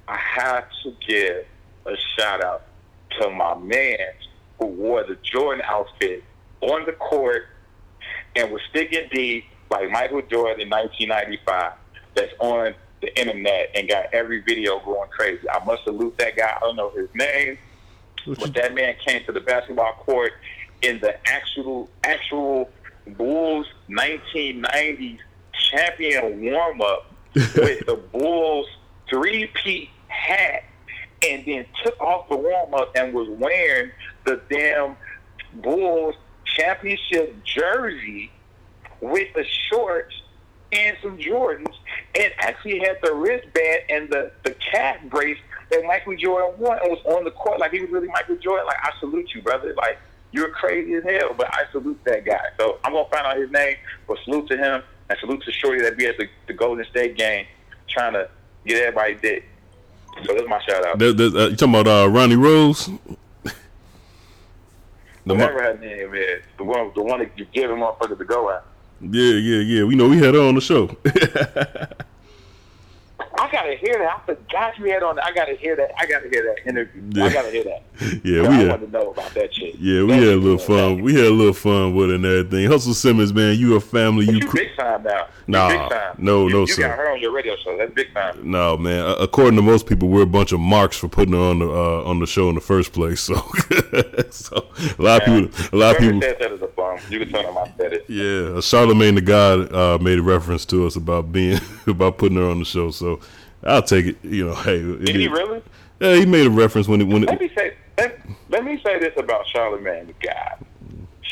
I 0.08 0.18
have 0.18 0.66
to 0.84 0.94
give 1.08 1.46
a 1.86 1.96
shout 2.18 2.44
out 2.44 2.64
to 3.20 3.30
my 3.30 3.56
man 3.58 3.98
who 4.60 4.68
wore 4.68 5.04
the 5.04 5.18
Jordan 5.24 5.64
outfit 5.68 6.24
on 6.62 6.86
the 6.86 6.94
court 6.94 7.48
and 8.36 8.52
was 8.52 8.62
sticking 8.70 9.08
deep 9.12 9.46
like 9.70 9.90
Michael 9.92 10.22
Jordan 10.22 10.62
in 10.62 10.70
1995. 10.70 11.74
That's 12.16 12.32
on 12.40 12.76
the 13.04 13.20
internet 13.20 13.70
and 13.76 13.88
got 13.88 14.06
every 14.14 14.42
video 14.42 14.80
going 14.80 15.10
crazy. 15.10 15.48
I 15.50 15.64
must 15.66 15.84
salute 15.84 16.18
that 16.18 16.36
guy. 16.36 16.54
I 16.56 16.60
don't 16.62 16.76
know 16.78 16.90
his 16.92 17.10
name, 17.14 17.58
but 18.26 18.54
that 18.54 18.74
man 18.74 18.96
came 19.06 19.24
to 19.26 19.32
the 19.32 19.42
basketball 19.42 19.94
court 20.00 20.32
in 20.82 21.00
the 21.00 21.16
actual 21.28 21.90
actual 22.04 22.70
Bulls 23.18 23.68
1990s 23.90 25.20
champion 25.70 26.42
warm 26.42 26.82
up 26.82 27.12
with 27.36 27.86
the 27.86 28.00
Bulls 28.12 28.68
three 29.10 29.52
peat 29.54 29.90
hat 30.08 30.64
and 31.28 31.44
then 31.46 31.66
took 31.84 32.00
off 32.00 32.30
the 32.30 32.38
warm 32.38 32.74
up 32.74 32.96
and 32.96 33.14
was 33.14 33.28
wearing 33.30 33.92
the 34.26 34.42
damn 34.50 34.96
Bulls 35.62 36.16
championship 36.46 37.36
jersey 37.44 38.32
with 39.02 39.34
the 39.34 39.46
shorts 39.70 40.16
and 40.76 40.98
some 41.02 41.18
Jordans 41.18 41.74
and 42.20 42.32
actually 42.40 42.80
had 42.80 42.98
the 43.02 43.14
wristband 43.14 43.82
and 43.90 44.10
the, 44.10 44.32
the 44.44 44.56
calf 44.72 44.98
brace 45.10 45.38
that 45.72 45.84
Michael 45.86 46.16
Jordan 46.18 46.60
wore 46.60 46.76
and 46.76 46.92
was 46.92 47.02
on 47.06 47.24
the 47.24 47.32
court 47.32 47.60
like 47.60 47.72
he 47.72 47.82
was 47.82 47.90
really 47.90 48.08
Michael 48.10 48.38
Jordan. 48.38 48.66
Like, 48.68 48.78
I 48.84 48.92
salute 49.00 49.30
you, 49.34 49.42
brother. 49.42 49.74
Like, 49.76 49.98
you're 50.32 50.50
crazy 50.50 50.94
as 50.96 51.04
hell, 51.04 51.34
but 51.38 51.48
I 51.54 51.64
salute 51.72 52.00
that 52.06 52.26
guy. 52.26 52.42
So 52.60 52.80
I'm 52.84 52.94
going 52.94 53.06
to 53.06 53.12
find 53.12 53.26
out 53.26 53.38
his 53.38 53.52
name, 53.52 53.78
but 54.08 54.18
salute 54.26 54.48
to 54.50 54.58
him 54.58 54.82
and 55.10 55.20
salute 55.20 55.44
to 55.44 55.52
Shorty 55.52 55.82
that 55.82 55.98
be 55.98 56.06
at 56.06 56.18
the, 56.18 56.28
the 56.48 56.54
Golden 56.54 56.86
State 56.86 57.18
game 57.18 57.46
trying 57.88 58.14
to 58.14 58.30
get 58.66 58.82
everybody 58.82 59.16
dick. 59.16 59.46
So 60.26 60.34
that's 60.34 60.48
my 60.48 60.62
shout 60.62 60.86
out. 60.86 61.02
Uh, 61.02 61.06
you 61.06 61.56
talking 61.56 61.76
about 61.76 61.88
uh, 61.88 62.10
Ronnie 62.10 62.36
Rose? 62.36 62.90
The 65.26 65.36
mo- 65.36 65.46
Whatever 65.46 65.64
her 65.64 65.78
name 65.78 66.14
is, 66.16 66.44
the 66.58 66.66
one, 66.66 66.92
the 66.96 67.02
one 67.02 67.20
that 67.20 67.32
you 67.38 67.46
give 67.54 67.72
him 67.72 67.78
motherfuckers 67.78 68.18
to 68.18 68.26
go 68.26 68.52
at. 68.52 68.66
Yeah, 69.12 69.34
yeah, 69.34 69.60
yeah. 69.60 69.84
We 69.84 69.96
know 69.96 70.10
we 70.10 70.18
had 70.18 70.34
her 70.36 70.42
on 70.42 70.56
the 70.56 70.62
show. 70.62 70.96
I 73.36 73.52
gotta 73.52 73.76
hear 73.76 73.98
that. 73.98 74.20
I 74.22 74.26
forgot 74.26 74.78
you 74.78 74.86
had 74.92 75.02
on. 75.04 75.18
I 75.20 75.32
gotta 75.34 75.56
hear 75.56 75.76
that. 75.76 75.92
I 75.98 76.06
gotta 76.06 76.30
hear 76.30 76.44
that 76.44 76.70
interview. 76.70 77.02
Yeah. 77.12 77.26
I 77.26 77.34
gotta 77.34 77.50
hear 77.52 77.64
that. 77.64 77.84
Yeah, 78.24 78.42
we 78.42 78.48
I 78.48 78.54
had- 78.54 78.82
to 78.82 78.88
know 78.92 79.12
about 79.12 79.34
that 79.34 79.54
shit. 79.54 79.76
Yeah, 79.76 80.04
we 80.04 80.14
had 80.14 80.24
a 80.24 80.36
little 80.36 80.58
fun. 80.58 81.02
We 81.02 81.16
had 81.16 81.26
a 81.26 81.30
little 81.32 81.54
fun 81.54 81.96
with 81.96 82.10
it 82.12 82.16
and 82.16 82.26
everything. 82.26 82.68
Hustle 82.70 82.94
Simmons, 82.94 83.34
man, 83.34 83.58
you 83.58 83.76
a 83.76 83.80
family. 83.80 84.26
You, 84.26 84.34
You 84.40 84.48
cr- 84.48 84.58
big 84.58 84.76
time 84.78 85.04
now. 85.04 85.28
You 85.48 85.52
Nah, 85.54 85.68
big 85.70 85.90
time. 85.90 86.16
no, 86.20 86.48
you, 86.48 86.54
no, 86.54 86.60
you 86.62 86.68
sir. 86.68 86.82
got 86.84 86.98
her 86.98 87.12
on 87.12 87.20
your 87.22 87.32
radio 87.32 87.56
show. 87.64 87.78
That's 87.78 87.94
big 87.94 88.14
time. 88.14 88.40
no, 88.50 88.78
man. 88.78 89.16
According 89.20 89.56
to 89.58 89.62
most 89.62 89.88
people, 89.88 90.08
we're 90.10 90.24
a 90.24 90.28
bunch 90.28 90.52
of 90.52 90.60
marks 90.60 90.96
for 90.98 91.08
putting 91.08 91.34
her 91.34 91.40
on 91.40 91.60
the 91.60 91.68
uh, 91.70 92.04
on 92.04 92.20
the 92.20 92.28
show 92.28 92.50
in 92.50 92.56
the 92.56 92.62
first 92.62 92.94
place. 92.94 93.22
So, 93.22 93.36
so 94.30 94.68
a 94.98 95.02
lot 95.02 95.22
of 95.22 95.26
people, 95.50 95.68
a 95.74 95.78
lot 95.78 95.96
of 95.96 96.02
people. 96.02 96.22
said 96.22 96.38
that 96.40 96.52
is 96.52 96.62
a 96.62 96.68
bum. 96.68 96.98
You 97.10 97.20
can 97.20 97.30
tell 97.30 97.44
them 97.44 97.58
I 97.58 97.72
said 97.78 97.94
it. 97.94 98.06
Yeah, 98.08 98.60
Charlamagne 98.62 99.16
the 99.16 99.22
God 99.22 99.74
uh, 99.74 99.98
made 100.02 100.20
a 100.20 100.24
reference 100.24 100.66
to 100.68 100.86
us 100.86 100.96
about 100.96 101.32
being 101.32 101.60
about 101.88 102.18
putting 102.18 102.38
her 102.38 102.46
on 102.50 102.60
the 102.60 102.66
show. 102.66 102.92
So 102.92 103.20
I'll 103.66 103.82
take 103.84 104.06
it. 104.06 104.18
You 104.24 104.48
know, 104.48 104.56
hey, 104.56 104.78
it 104.80 105.06
Did 105.06 105.16
he 105.16 105.28
really? 105.28 105.62
Yeah, 106.00 106.16
he 106.16 106.26
made 106.26 106.46
a 106.48 106.50
reference 106.50 106.88
when 106.88 107.02
it 107.02 107.08
when 107.08 107.24
Let 107.24 107.36
it. 107.36 107.42
me 107.42 107.52
say 107.56 107.74
let, 107.98 108.20
let 108.50 108.64
me 108.66 108.82
say 108.84 109.00
this 109.00 109.14
about 109.18 109.46
Charlamagne 109.54 110.08
the 110.08 110.14
guy. 110.26 110.58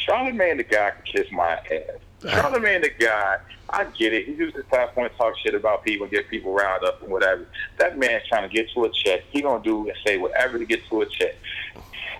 Charlamagne 0.08 0.58
the 0.58 0.64
guy 0.64 0.91
can 0.91 1.03
kiss 1.06 1.32
my 1.32 1.53
ass. 1.53 1.99
Charlamagne 2.22 2.82
the 2.84 2.91
guy, 3.03 3.38
I 3.70 3.84
get 3.86 4.14
it. 4.14 4.26
He 4.26 4.34
uses 4.34 4.56
the 4.56 4.64
platform 4.66 5.10
to 5.10 5.16
talk 5.18 5.34
shit 5.44 5.56
about 5.56 5.84
people 5.84 6.06
and 6.06 6.12
get 6.14 6.30
people 6.30 6.53
riled 6.53 6.84
up 6.84 7.02
and 7.02 7.12
whatever. 7.12 7.45
That 7.80 7.98
man's 7.98 8.24
trying 8.28 8.48
to 8.48 8.56
get 8.56 8.70
to 8.76 8.86
a 8.86 8.90
check. 8.91 9.22
He 9.32 9.41
gonna 9.41 9.64
do 9.64 9.88
and 9.88 9.98
say 10.06 10.18
whatever 10.18 10.58
to 10.60 10.66
get 10.66 10.86
to 10.90 11.02
a 11.02 11.06
check. 11.08 11.36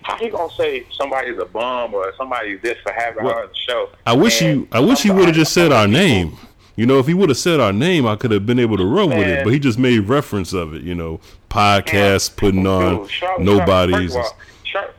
How 0.04 0.18
he 0.18 0.30
gonna 0.30 0.52
say 0.58 0.86
somebody's 0.98 1.38
a 1.38 1.46
bum 1.46 1.94
or 1.94 2.12
somebody's 2.18 2.60
this 2.62 2.78
for 2.84 2.92
having 2.92 3.24
Well, 3.24 3.36
her 3.36 3.44
on 3.44 3.50
the 3.50 3.56
show? 3.56 3.90
I 4.06 4.14
wish 4.14 4.42
And 4.42 4.62
you. 4.62 4.68
I 4.72 4.80
wish 4.80 5.02
he 5.04 5.12
would 5.12 5.26
have 5.28 5.36
just 5.36 5.54
said 5.54 5.72
our 5.72 5.88
name. 5.88 6.36
You 6.76 6.86
know, 6.86 7.00
if 7.00 7.08
he 7.08 7.14
would 7.14 7.30
have 7.30 7.38
said 7.38 7.60
our 7.60 7.74
name, 7.74 8.08
I 8.08 8.16
could 8.16 8.32
have 8.32 8.46
been 8.46 8.60
able 8.60 8.78
to 8.78 8.86
run 8.86 9.10
with 9.10 9.28
it. 9.28 9.44
But 9.44 9.54
he 9.54 9.60
just 9.60 9.78
made 9.78 10.00
reference 10.00 10.54
of 10.54 10.74
it. 10.74 10.84
You 10.84 10.96
know, 10.96 11.20
podcast 11.50 12.38
putting 12.38 12.66
on 12.66 12.98
Dude, 12.98 13.10
Char- 13.10 13.40
nobodies. 13.40 14.14
Char- 14.14 14.24
first 14.24 14.34
of 14.34 14.40
all, 14.40 14.94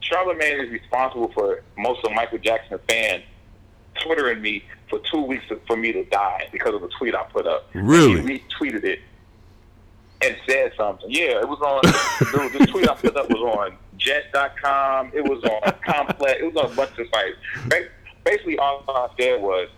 Char- 0.00 0.24
Charlamagne 0.24 0.64
is 0.64 0.70
responsible 0.70 1.30
for 1.32 1.62
most 1.76 2.04
of 2.04 2.12
Michael 2.12 2.38
Jackson 2.38 2.78
fans 2.88 3.24
twittering 4.02 4.40
me 4.40 4.64
for 4.88 5.00
two 5.10 5.20
weeks 5.22 5.44
for 5.66 5.76
me 5.76 5.92
to 5.92 6.04
die 6.04 6.48
because 6.50 6.74
of 6.74 6.82
a 6.82 6.88
tweet 6.88 7.14
I 7.14 7.24
put 7.24 7.46
up. 7.46 7.68
Really? 7.74 8.22
He 8.22 8.40
retweeted 8.40 8.84
it 8.84 9.00
and 10.22 10.36
said 10.48 10.72
something. 10.76 11.10
Yeah, 11.10 11.40
it 11.40 11.48
was 11.48 11.60
on. 11.60 11.80
was 12.42 12.52
this 12.52 12.66
tweet 12.68 12.88
I 12.88 12.94
put 12.94 13.16
up 13.16 13.28
was 13.28 13.38
on 13.38 13.76
Jet.com. 13.98 15.10
It 15.14 15.22
was 15.24 15.42
on 15.44 15.72
Complex. 15.84 16.40
It 16.40 16.52
was 16.52 16.56
on 16.56 16.72
a 16.72 16.74
bunch 16.74 16.98
of 16.98 17.06
sites. 17.12 17.36
Basically, 18.24 18.58
all 18.58 18.84
I 18.88 19.08
said 19.18 19.40
was 19.42 19.68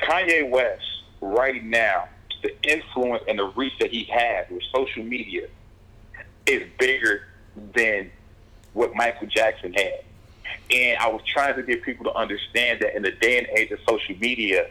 Kanye 0.00 0.48
West 0.48 0.84
right 1.20 1.64
now, 1.64 2.08
the 2.42 2.54
influence 2.70 3.24
and 3.28 3.38
the 3.38 3.44
reach 3.56 3.72
that 3.80 3.90
he 3.90 4.04
has 4.04 4.46
with 4.50 4.62
social 4.74 5.02
media 5.02 5.48
is 6.46 6.62
bigger 6.78 7.22
than 7.74 8.10
what 8.74 8.94
Michael 8.94 9.26
Jackson 9.26 9.72
had. 9.72 10.00
And 10.70 10.98
I 10.98 11.08
was 11.08 11.22
trying 11.26 11.56
to 11.56 11.62
get 11.62 11.82
people 11.82 12.04
to 12.04 12.14
understand 12.14 12.80
that 12.80 12.94
in 12.94 13.02
the 13.02 13.10
day 13.12 13.38
and 13.38 13.46
age 13.58 13.70
of 13.70 13.78
social 13.88 14.14
media, 14.16 14.68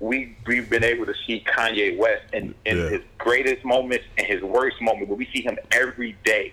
we 0.00 0.36
we've 0.46 0.68
been 0.68 0.84
able 0.84 1.06
to 1.06 1.14
see 1.26 1.42
Kanye 1.46 1.96
West 1.96 2.24
in, 2.32 2.54
in 2.66 2.76
Yeah. 2.78 2.88
his 2.90 3.00
greatest 3.18 3.64
moments 3.64 4.04
and 4.18 4.26
his 4.26 4.42
worst 4.42 4.80
moments, 4.82 5.08
but 5.08 5.16
we 5.16 5.26
see 5.32 5.40
him 5.42 5.56
every 5.70 6.16
day. 6.24 6.52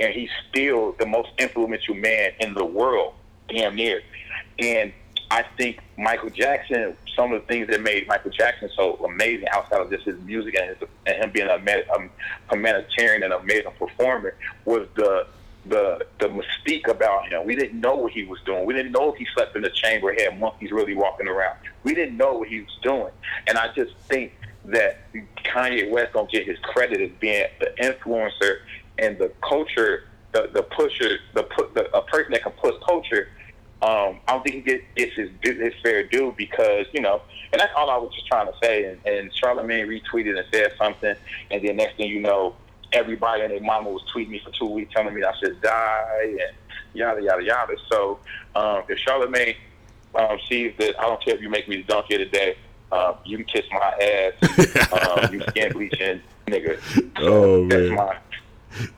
And 0.00 0.12
he's 0.14 0.30
still 0.48 0.92
the 0.98 1.06
most 1.06 1.28
influential 1.38 1.94
man 1.94 2.32
in 2.40 2.54
the 2.54 2.64
world, 2.64 3.12
damn 3.48 3.76
near. 3.76 4.00
And 4.58 4.92
I 5.30 5.44
think 5.56 5.80
Michael 5.98 6.30
Jackson, 6.30 6.96
some 7.14 7.32
of 7.32 7.42
the 7.42 7.46
things 7.46 7.68
that 7.68 7.82
made 7.82 8.06
Michael 8.08 8.30
Jackson 8.30 8.70
so 8.74 8.94
amazing 9.04 9.48
outside 9.50 9.80
of 9.80 9.90
just 9.90 10.04
his 10.04 10.18
music 10.20 10.54
and, 10.58 10.70
his, 10.70 10.88
and 11.06 11.24
him 11.24 11.30
being 11.32 11.48
a, 11.48 11.56
a 11.56 12.54
humanitarian 12.54 13.22
and 13.22 13.32
amazing 13.32 13.72
performer 13.78 14.34
was 14.64 14.88
the 14.94 15.26
the 15.66 16.06
the 16.18 16.28
mystique 16.28 16.88
about 16.88 17.28
him. 17.28 17.44
We 17.44 17.54
didn't 17.54 17.80
know 17.80 17.96
what 17.96 18.12
he 18.12 18.24
was 18.24 18.38
doing. 18.46 18.64
We 18.64 18.74
didn't 18.74 18.92
know 18.92 19.12
if 19.12 19.18
he 19.18 19.26
slept 19.34 19.54
in 19.56 19.62
the 19.62 19.70
chamber, 19.70 20.14
had 20.14 20.38
monkeys 20.38 20.70
really 20.70 20.94
walking 20.94 21.28
around. 21.28 21.58
We 21.84 21.94
didn't 21.94 22.16
know 22.16 22.34
what 22.34 22.48
he 22.48 22.60
was 22.60 22.78
doing. 22.82 23.12
And 23.46 23.58
I 23.58 23.72
just 23.74 23.94
think 24.08 24.32
that 24.66 25.00
Kanye 25.44 25.90
West 25.90 26.12
don't 26.12 26.30
get 26.30 26.46
his 26.46 26.58
credit 26.60 27.00
as 27.00 27.10
being 27.20 27.46
the 27.60 27.72
influencer 27.80 28.58
and 28.98 29.18
the 29.18 29.30
culture, 29.46 30.04
the 30.32 30.50
the 30.52 30.62
pusher, 30.62 31.18
the 31.34 31.46
the, 31.74 31.94
a 31.96 32.02
person 32.02 32.32
that 32.32 32.42
can 32.42 32.52
push 32.52 32.74
culture. 32.86 33.28
Um, 33.80 34.18
I 34.26 34.32
don't 34.32 34.42
think 34.42 34.56
he 34.56 34.60
get, 34.62 34.94
gets 34.96 35.14
his 35.14 35.30
his 35.40 35.72
fair 35.82 36.02
due 36.02 36.34
because 36.36 36.86
you 36.92 37.00
know, 37.00 37.22
and 37.52 37.60
that's 37.60 37.72
all 37.76 37.90
I 37.90 37.96
was 37.96 38.12
just 38.12 38.26
trying 38.26 38.46
to 38.46 38.54
say. 38.60 38.84
And, 38.84 39.06
and 39.06 39.30
Charlamagne 39.32 39.86
retweeted 39.86 40.36
and 40.36 40.46
said 40.52 40.72
something, 40.76 41.14
and 41.50 41.62
then 41.64 41.76
next 41.76 41.96
thing 41.96 42.08
you 42.08 42.20
know, 42.20 42.56
everybody 42.92 43.42
and 43.42 43.52
their 43.52 43.60
mama 43.60 43.90
was 43.90 44.02
tweeting 44.12 44.30
me 44.30 44.40
for 44.44 44.50
two 44.50 44.66
weeks, 44.66 44.92
telling 44.92 45.14
me 45.14 45.22
I 45.22 45.32
should 45.38 45.60
die 45.62 46.36
and 46.40 46.56
yada 46.92 47.22
yada 47.22 47.44
yada. 47.44 47.76
So 47.88 48.18
um, 48.56 48.82
if 48.88 48.98
Charlamagne 48.98 49.56
um, 50.16 50.38
sees 50.48 50.74
that, 50.78 50.98
I 50.98 51.04
don't 51.04 51.22
care 51.24 51.36
if 51.36 51.40
you 51.40 51.48
make 51.48 51.68
me 51.68 51.76
the 51.76 51.84
donkey 51.84 52.14
of 52.14 52.20
the 52.20 52.26
day. 52.26 52.56
Uh, 52.90 53.14
you 53.24 53.36
can 53.36 53.46
kiss 53.46 53.66
my 53.70 54.32
ass, 54.40 54.92
um, 54.92 55.32
you 55.32 55.42
skin 55.50 55.72
bleaching 55.72 56.22
nigga. 56.46 56.80
Oh 57.18 57.68
That's 57.68 57.88
man. 57.88 57.94
my 57.94 58.16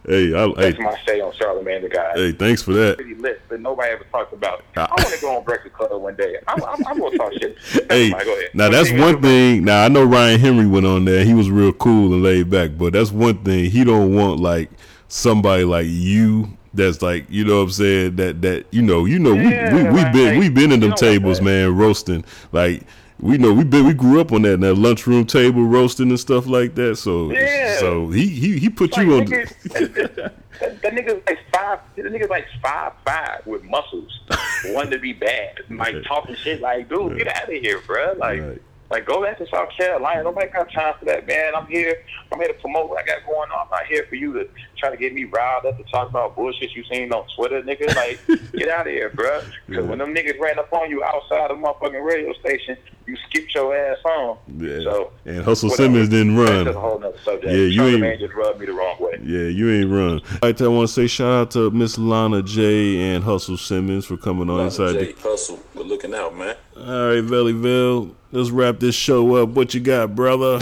Hey, 0.07 0.35
I, 0.35 0.47
hey, 0.47 0.55
that's 0.57 0.79
my 0.79 0.99
say 1.07 1.21
on 1.21 1.33
Charlamagne 1.33 1.83
the 1.83 1.89
guy. 1.89 2.13
hey, 2.15 2.33
thanks 2.33 2.63
for 2.63 2.73
that. 2.73 2.97
Pretty 2.97 3.15
lit, 3.15 3.41
but 3.49 3.61
nobody 3.61 3.93
ever 3.93 4.05
talks 4.05 4.33
about 4.33 4.61
it. 4.61 4.65
Ah. 4.77 4.89
I 4.91 5.03
want 5.03 5.15
to 5.15 5.21
go 5.21 5.37
on 5.37 5.45
Breakfast 5.45 5.75
Club 5.75 6.01
one 6.03 6.17
day. 6.17 6.37
I'm, 6.49 6.63
I'm, 6.65 6.87
I'm 6.87 6.99
gonna 6.99 7.17
talk 7.17 7.33
shit. 7.35 7.57
Hey, 7.91 8.11
go 8.11 8.17
ahead. 8.19 8.51
now 8.55 8.69
that's 8.71 8.93
one 8.93 9.21
thing. 9.23 9.65
Now 9.65 9.85
I 9.85 9.89
know 9.89 10.05
Ryan 10.05 10.41
Henry 10.41 10.67
went 10.67 10.87
on 10.87 11.05
there. 11.05 11.25
He 11.25 11.35
was 11.35 11.51
real 11.51 11.73
cool 11.73 12.13
and 12.13 12.23
laid 12.23 12.51
back, 12.51 12.71
but 12.77 12.93
that's 12.93 13.11
one 13.11 13.43
thing. 13.45 13.71
He 13.71 13.85
don't 13.85 14.15
want 14.15 14.41
like 14.41 14.71
somebody 15.09 15.65
like 15.65 15.87
you. 15.89 16.57
That's 16.73 17.03
like 17.03 17.27
you 17.29 17.45
know 17.45 17.57
what 17.57 17.63
I'm 17.63 17.71
saying. 17.71 18.17
That 18.17 18.43
that 18.43 18.67
you 18.71 18.83
know 18.83 19.05
you 19.05 19.19
know 19.19 19.33
Yeah, 19.33 19.75
we 19.75 19.83
we 19.83 19.89
we 19.91 20.03
like, 20.03 20.13
been 20.13 20.39
we've 20.39 20.55
been 20.55 20.73
in 20.73 20.81
them 20.81 20.83
you 20.83 20.89
know 20.89 20.91
what 20.91 20.99
tables, 20.99 21.41
man, 21.41 21.77
roasting 21.77 22.25
like. 22.53 22.83
We 23.23 23.37
know 23.39 23.53
we 23.53 23.65
been 23.65 23.87
we 23.87 23.93
grew 23.95 24.21
up 24.21 24.33
on 24.33 24.43
that 24.43 24.61
that 24.61 24.75
lunchroom 24.75 25.27
table 25.27 25.63
roasting 25.65 26.09
and 26.09 26.19
stuff 26.19 26.47
like 26.47 26.75
that. 26.77 26.97
So 26.97 27.31
Yeah. 27.33 27.79
so 27.79 28.09
he 28.09 28.27
he 28.29 28.59
he 28.59 28.69
put 28.71 28.93
Like, 28.97 29.07
you 29.07 29.15
on. 29.17 29.27
nigga, 29.27 29.73
that, 29.73 30.35
that 30.83 30.93
nigga's 30.95 31.23
like 31.27 31.39
five. 31.53 31.79
That 31.97 32.07
nigga's 32.07 32.31
like 32.31 32.47
five 32.63 32.93
five 33.05 33.47
with 33.47 33.63
muscles, 33.65 34.21
one 34.69 34.91
to 34.91 34.99
be 34.99 35.13
bad, 35.13 35.59
like 35.71 35.97
talking 36.05 36.35
shit. 36.37 36.61
Like, 36.61 36.89
dude, 36.89 37.19
get 37.19 37.29
out 37.29 37.45
of 37.45 37.51
here, 37.51 37.81
bro. 37.87 38.15
Like, 38.17 38.63
like 38.91 39.07
go 39.07 39.23
back 39.23 39.39
to 39.39 39.47
South 39.49 39.69
Carolina. 39.77 40.23
Nobody 40.25 40.49
got 40.51 40.71
time 40.73 40.95
for 40.99 41.05
that, 41.07 41.27
man. 41.27 41.55
I'm 41.55 41.67
here. 41.67 42.03
I'm 42.33 42.39
here 42.39 42.49
to 42.49 42.55
promote 42.55 42.89
what 42.91 43.03
I 43.03 43.07
got 43.07 43.25
going 43.27 43.51
on. 43.51 43.61
I'm 43.67 43.71
not 43.71 43.87
here 43.87 44.05
for 44.09 44.17
you 44.17 44.33
to 44.35 44.49
try 44.77 44.91
to 44.91 44.97
get 44.97 45.15
me 45.15 45.25
riled 45.25 45.67
up 45.67 45.77
to 45.79 45.85
talk 45.85 46.09
about 46.11 46.35
bullshit 46.37 46.73
you 46.75 46.85
seen 46.91 47.13
on 47.13 47.25
Twitter, 47.37 47.63
nigga. 47.63 47.95
Like, 47.95 48.19
get 48.53 48.69
out 48.69 48.87
of 48.87 48.93
here, 48.93 49.11
bro. 49.11 49.41
Because 49.67 49.87
when 49.87 49.99
them 49.99 50.15
niggas 50.15 50.39
ran 50.41 50.59
up 50.59 50.73
on 50.73 50.91
you 50.91 51.03
outside 51.05 51.51
the 51.51 51.55
motherfucking 51.55 52.05
radio 52.05 52.33
station, 52.35 52.77
you 53.07 53.17
skipped 53.29 53.55
your 53.55 53.77
ass 53.77 53.99
on. 54.05 54.39
Yeah. 54.59 54.81
So 54.83 55.13
and 55.25 55.43
Hustle 55.45 55.69
whatever. 55.71 55.89
Simmons 55.89 56.09
didn't 56.09 56.37
run. 56.37 56.65
just 56.67 56.77
a 56.77 56.81
whole 56.81 56.99
nother 56.99 57.19
subject. 57.25 57.47
Yeah, 57.47 57.53
you 57.53 57.83
ain't- 57.85 58.03
Charlamagne 58.03 58.19
just 58.21 58.35
rubbed 58.35 58.61
me 58.61 58.67
the 58.67 58.73
wrong 58.73 58.97
way. 59.01 59.19
Yeah, 59.23 59.49
you 59.49 59.71
ain't 59.71 59.91
run. 59.91 60.21
All 60.21 60.49
right, 60.49 60.61
I 60.63 60.69
want 60.69 60.89
to 60.89 60.95
say 60.95 61.07
shout 61.07 61.33
out 61.33 61.51
to 61.53 61.71
Miss 61.71 61.99
Lana 61.99 62.43
J 62.43 63.15
and 63.15 63.25
Hustle 63.25 63.57
Simmons 63.57 64.05
for 64.07 64.17
coming 64.17 64.49
on 64.51 64.61
inside. 64.61 64.93
Jay 64.93 65.13
The, 65.13 65.21
Hustle, 65.21 65.59
we're 65.75 65.83
looking 65.85 66.15
out, 66.15 66.37
man. 66.37 66.57
all 66.77 66.83
right, 67.09 67.25
Valleyville, 67.25 68.15
let's 68.33 68.51
wrap 68.51 68.79
this 68.79 68.95
show 68.95 69.37
up. 69.37 69.51
What 69.51 69.75
you 69.75 69.81
got, 69.81 70.15
brother? 70.15 70.59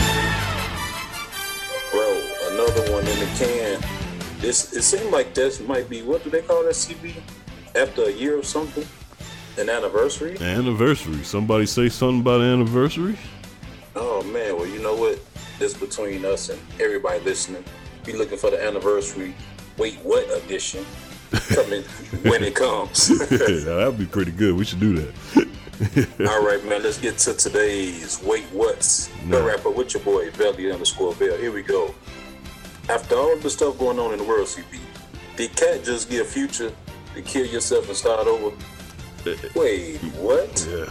Bro, 1.91 2.23
another 2.51 2.93
one 2.93 3.07
in 3.07 3.19
the 3.19 3.31
can. 3.37 3.81
This 4.41 4.73
it 4.75 4.83
seemed 4.83 5.11
like 5.11 5.35
this 5.35 5.61
might 5.61 5.89
be 5.89 6.03
what 6.03 6.25
do 6.25 6.31
they 6.31 6.43
call 6.43 6.63
that 6.65 6.75
CB? 6.75 7.15
After 7.75 8.05
a 8.05 8.13
year 8.13 8.39
or 8.39 8.43
something? 8.43 8.87
An 9.59 9.69
anniversary? 9.69 10.39
Anniversary. 10.41 11.23
Somebody 11.25 11.67
say 11.67 11.89
something 11.89 12.21
about 12.21 12.41
anniversary? 12.41 13.19
Oh 13.97 14.23
man, 14.23 14.57
well 14.57 14.67
you 14.67 14.81
know 14.81 14.95
what? 14.95 15.21
This 15.59 15.75
between 15.75 16.25
us 16.25 16.51
and 16.51 16.61
everybody 16.81 17.21
listening. 17.21 17.65
Be 18.05 18.13
looking 18.13 18.39
for 18.39 18.51
the 18.51 18.65
anniversary. 18.65 19.35
Wait, 19.77 19.97
what 20.03 20.25
edition? 20.45 20.87
Coming 21.49 21.83
when 22.23 22.43
it 22.43 22.55
comes. 22.55 23.09
That'd 23.29 23.99
be 23.99 24.07
pretty 24.07 24.31
good. 24.31 24.55
We 24.55 24.65
should 24.65 24.81
do 24.81 24.95
that. 24.95 25.48
All 26.21 26.45
right, 26.45 26.65
man. 26.65 26.83
Let's 26.83 26.99
get 26.99 27.19
to 27.19 27.35
today's 27.35 28.21
Wait 28.23 28.45
What's. 28.47 29.11
No. 29.25 29.39
The 29.39 29.45
rapper 29.45 29.71
with 29.71 29.95
your 29.95 30.03
boy, 30.03 30.31
Belly 30.33 30.73
underscore 30.73 31.15
Bell. 31.15 31.37
Here 31.37 31.53
we 31.53 31.63
go. 31.63 31.95
After 32.89 33.15
all 33.17 33.37
the 33.37 33.51
stuff 33.51 33.79
going 33.79 33.99
on 33.99 34.13
in 34.13 34.19
the 34.19 34.25
world, 34.25 34.49
CB, 34.49 34.79
did 35.37 35.55
Cat 35.55 35.85
just 35.85 36.09
give 36.11 36.27
Future 36.27 36.73
to 37.15 37.23
kill 37.23 37.47
yourself 37.47 37.87
and 37.87 37.97
start 37.97 38.27
over? 38.27 38.57
Wait, 39.55 39.99
what? 40.17 40.67
Yeah. 40.69 40.87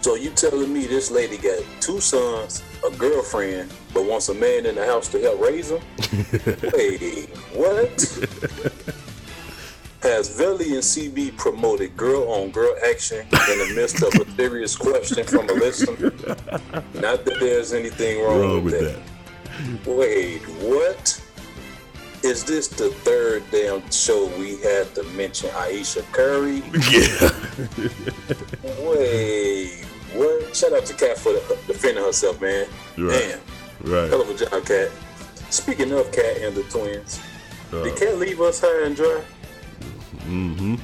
So 0.00 0.16
you 0.16 0.30
telling 0.30 0.72
me 0.72 0.86
this 0.86 1.10
lady 1.10 1.36
got 1.36 1.62
two 1.80 2.00
sons, 2.00 2.62
a 2.86 2.90
girlfriend, 2.96 3.72
but 3.94 4.04
wants 4.04 4.28
a 4.28 4.34
man 4.34 4.66
in 4.66 4.74
the 4.74 4.84
house 4.84 5.08
to 5.10 5.20
help 5.20 5.40
raise 5.40 5.68
them? 5.68 5.80
Wait, 6.74 7.28
what? 7.54 7.90
Has 10.02 10.28
Velly 10.34 10.72
and 10.74 10.82
CB 10.82 11.36
promoted 11.36 11.94
girl 11.96 12.22
on 12.32 12.50
girl 12.50 12.74
action 12.88 13.18
in 13.20 13.58
the 13.58 13.72
midst 13.74 14.02
of 14.02 14.14
a 14.14 14.30
serious 14.34 14.74
question 14.74 15.24
from 15.24 15.48
a 15.50 15.52
listener? 15.52 16.10
Not 16.94 17.24
that 17.26 17.36
there's 17.38 17.72
anything 17.74 18.22
wrong, 18.22 18.40
Wrong 18.40 18.64
with, 18.64 18.74
with 18.80 18.94
that. 19.84 19.86
Wait, 19.86 20.38
what? 20.62 21.22
Is 22.22 22.44
this 22.44 22.68
the 22.68 22.88
third 22.90 23.42
damn 23.50 23.88
show 23.90 24.26
we 24.38 24.56
had 24.62 24.94
to 24.94 25.02
mention 25.14 25.50
Ayesha 25.54 26.02
Curry? 26.12 26.62
Yeah. 26.90 27.30
Wait, 28.80 29.84
what? 30.14 30.56
Shout 30.56 30.72
out 30.72 30.86
to 30.86 30.94
Cat 30.94 31.18
for 31.18 31.32
the, 31.32 31.58
defending 31.66 32.02
herself, 32.04 32.40
man. 32.40 32.66
Right. 32.96 33.18
Damn. 33.18 33.40
Right. 33.92 34.08
Hell 34.10 34.22
of 34.22 34.30
a 34.30 34.34
job, 34.34 34.64
Kat. 34.64 34.90
Speaking 35.50 35.92
of 35.92 36.10
Cat 36.12 36.38
and 36.38 36.54
the 36.56 36.62
twins, 36.64 37.20
Uh, 37.72 37.84
did 37.84 37.96
Kat 37.96 38.18
leave 38.18 38.40
us 38.40 38.60
high 38.60 38.84
and 38.86 38.96
dry? 38.96 39.22
Mm-hmm. 40.26 40.76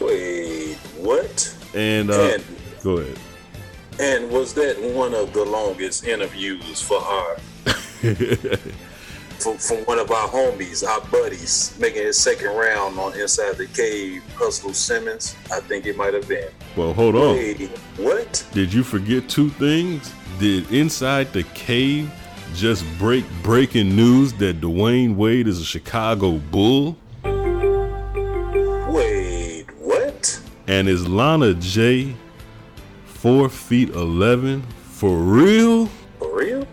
Wait, 0.00 0.76
what? 0.98 1.56
And, 1.74 2.10
uh, 2.10 2.34
And- 2.34 2.44
go 2.82 2.98
ahead. 2.98 3.18
And 3.98 4.30
was 4.30 4.52
that 4.54 4.78
one 4.94 5.14
of 5.14 5.32
the 5.32 5.42
longest 5.44 6.04
interviews 6.04 6.82
for 6.82 6.98
our 6.98 7.36
from, 9.38 9.56
from 9.58 9.78
one 9.86 9.98
of 9.98 10.10
our 10.10 10.28
homies, 10.28 10.86
our 10.86 11.00
buddies, 11.06 11.74
making 11.80 12.02
his 12.02 12.18
second 12.18 12.48
round 12.48 12.98
on 12.98 13.18
Inside 13.18 13.56
the 13.56 13.66
Cave, 13.68 14.22
Hustle 14.34 14.74
Simmons. 14.74 15.34
I 15.50 15.60
think 15.60 15.86
it 15.86 15.96
might 15.96 16.12
have 16.12 16.28
been. 16.28 16.48
Well, 16.76 16.92
hold 16.92 17.14
on. 17.14 17.36
Wait, 17.36 17.70
what? 17.96 18.46
Did 18.52 18.72
you 18.72 18.82
forget 18.82 19.28
two 19.30 19.48
things? 19.50 20.12
Did 20.38 20.70
Inside 20.70 21.32
the 21.32 21.44
Cave 21.54 22.10
just 22.54 22.84
break 22.98 23.24
breaking 23.42 23.96
news 23.96 24.32
that 24.34 24.60
Dwyane 24.60 25.16
Wade 25.16 25.48
is 25.48 25.60
a 25.60 25.64
Chicago 25.64 26.32
Bull? 26.32 26.96
And 30.68 30.88
is 30.88 31.06
Lana 31.06 31.54
J 31.54 32.14
four 33.04 33.48
feet 33.48 33.90
eleven 33.90 34.62
for 34.62 35.16
real? 35.16 35.86
For 36.18 36.36
real? 36.36 36.66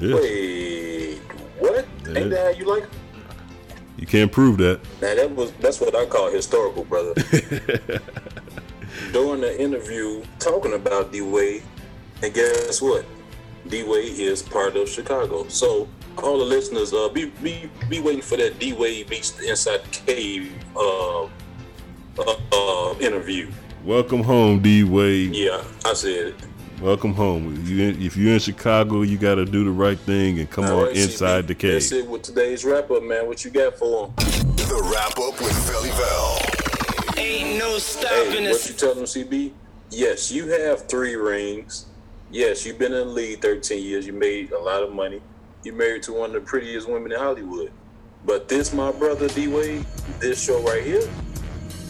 Yeah. 0.00 0.14
Wait, 0.14 1.18
what? 1.58 1.84
Ain't 2.06 2.30
that 2.30 2.44
how 2.44 2.58
you 2.58 2.64
like? 2.64 2.88
You 3.96 4.06
can't 4.06 4.30
prove 4.30 4.56
that. 4.58 4.80
Now 5.02 5.14
that 5.14 5.30
was 5.32 5.52
that's 5.60 5.80
what 5.80 5.94
I 5.94 6.06
call 6.06 6.30
historical, 6.30 6.84
brother. 6.84 7.14
During 9.12 9.40
the 9.40 9.60
interview, 9.60 10.22
talking 10.38 10.74
about 10.74 11.12
D 11.12 11.20
Wade, 11.20 11.62
and 12.22 12.32
guess 12.32 12.80
what? 12.80 13.04
D 13.68 13.82
Wade 13.82 14.18
is 14.18 14.42
part 14.42 14.76
of 14.76 14.88
Chicago. 14.88 15.48
So 15.48 15.88
all 16.22 16.38
the 16.38 16.44
listeners, 16.44 16.92
uh, 16.92 17.08
be 17.08 17.26
be 17.42 17.68
be 17.88 18.00
waiting 18.00 18.22
for 18.22 18.36
that 18.36 18.58
D 18.58 18.72
Wade 18.72 19.10
meets 19.10 19.32
the 19.32 19.50
Inside 19.50 19.82
the 19.84 19.90
Cave 19.90 20.52
uh, 20.76 21.28
uh, 22.18 22.36
uh, 22.52 22.94
interview. 22.98 23.50
Welcome 23.84 24.22
home, 24.22 24.60
D 24.60 24.84
Wade. 24.84 25.34
Yeah, 25.34 25.62
I 25.84 25.94
said 25.94 26.28
it. 26.28 26.34
Welcome 26.80 27.12
home. 27.12 27.62
You 27.66 27.88
in, 27.90 28.02
if 28.02 28.16
you're 28.16 28.32
in 28.32 28.38
Chicago, 28.38 29.02
you 29.02 29.18
got 29.18 29.34
to 29.34 29.44
do 29.44 29.64
the 29.64 29.70
right 29.70 29.98
thing 29.98 30.38
and 30.38 30.50
come 30.50 30.64
All 30.64 30.80
on 30.80 30.84
right, 30.86 30.96
inside 30.96 31.44
CB, 31.44 31.48
the 31.48 31.54
cave. 31.54 31.72
That's 31.74 31.92
it 31.92 32.08
with 32.08 32.22
today's 32.22 32.64
wrap 32.64 32.90
up, 32.90 33.02
man. 33.02 33.26
What 33.26 33.44
you 33.44 33.50
got 33.50 33.76
for 33.76 34.06
him? 34.06 34.14
The 34.16 34.90
wrap 34.90 35.18
up 35.18 35.38
with 35.40 35.68
Philly 35.68 35.90
Val. 35.90 36.38
Ain't 37.18 37.58
no 37.58 37.78
stopping 37.78 38.44
hey, 38.44 38.50
What 38.50 38.66
you 38.66 38.74
tell 38.74 38.94
them, 38.94 39.04
CB? 39.04 39.52
Yes, 39.90 40.32
you 40.32 40.48
have 40.48 40.88
three 40.88 41.16
rings. 41.16 41.86
Yes, 42.30 42.64
you've 42.64 42.78
been 42.78 42.92
in 42.92 43.08
the 43.08 43.12
league 43.12 43.42
13 43.42 43.82
years. 43.84 44.06
You 44.06 44.12
made 44.12 44.52
a 44.52 44.58
lot 44.58 44.82
of 44.82 44.92
money. 44.92 45.20
You 45.64 45.74
married 45.74 46.02
to 46.04 46.12
one 46.12 46.30
of 46.30 46.34
the 46.34 46.40
prettiest 46.40 46.88
women 46.88 47.12
in 47.12 47.18
Hollywood. 47.18 47.72
But 48.24 48.48
this, 48.48 48.72
my 48.72 48.92
brother 48.92 49.28
D 49.28 49.48
Wade, 49.48 49.84
this 50.18 50.42
show 50.42 50.62
right 50.62 50.82
here, 50.82 51.02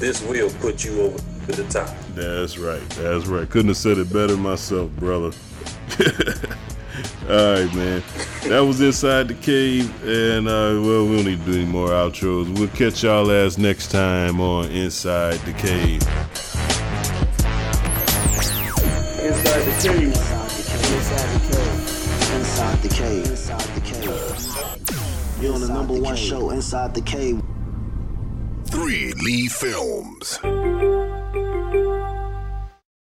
this 0.01 0.23
will 0.23 0.51
put 0.61 0.83
you 0.85 1.03
over 1.03 1.19
to 1.19 1.63
the 1.63 1.65
top. 1.69 1.95
That's 2.15 2.59
right. 2.59 2.81
That's 2.91 3.27
right. 3.27 3.49
Couldn't 3.49 3.69
have 3.69 3.77
said 3.77 3.99
it 3.99 4.11
better 4.13 4.37
myself, 4.37 4.91
brother. 4.93 5.37
All 7.29 7.53
right, 7.53 7.75
man. 7.75 8.03
That 8.45 8.61
was 8.61 8.81
inside 8.81 9.29
the 9.29 9.35
cave, 9.35 9.93
and 10.05 10.49
uh, 10.49 10.81
well, 10.83 11.07
we 11.07 11.17
don't 11.17 11.27
need 11.27 11.45
to 11.45 11.53
do 11.53 11.61
any 11.61 11.67
more 11.67 11.91
outros. 11.91 12.59
We'll 12.59 12.69
catch 12.69 13.05
y'all 13.05 13.31
ass 13.31 13.59
next 13.59 13.91
time 13.93 14.41
on 14.41 14.71
Inside 14.71 15.39
the 15.41 15.53
Cave. 15.53 16.03
Inside 19.23 19.63
the 19.63 19.75
cave. 19.83 20.07
Inside 22.35 22.83
the 22.83 22.89
cave. 22.89 23.27
Inside 23.27 23.61
the 23.75 23.81
cave. 23.81 25.43
You're 25.43 25.55
on 25.55 25.61
the 25.61 25.69
number 25.69 25.95
one 25.95 26.17
show, 26.17 26.51
Inside 26.51 26.95
the 26.95 27.03
Cave. 27.03 27.41
3 28.71 29.13
Lee 29.25 29.49
Films. 29.49 30.39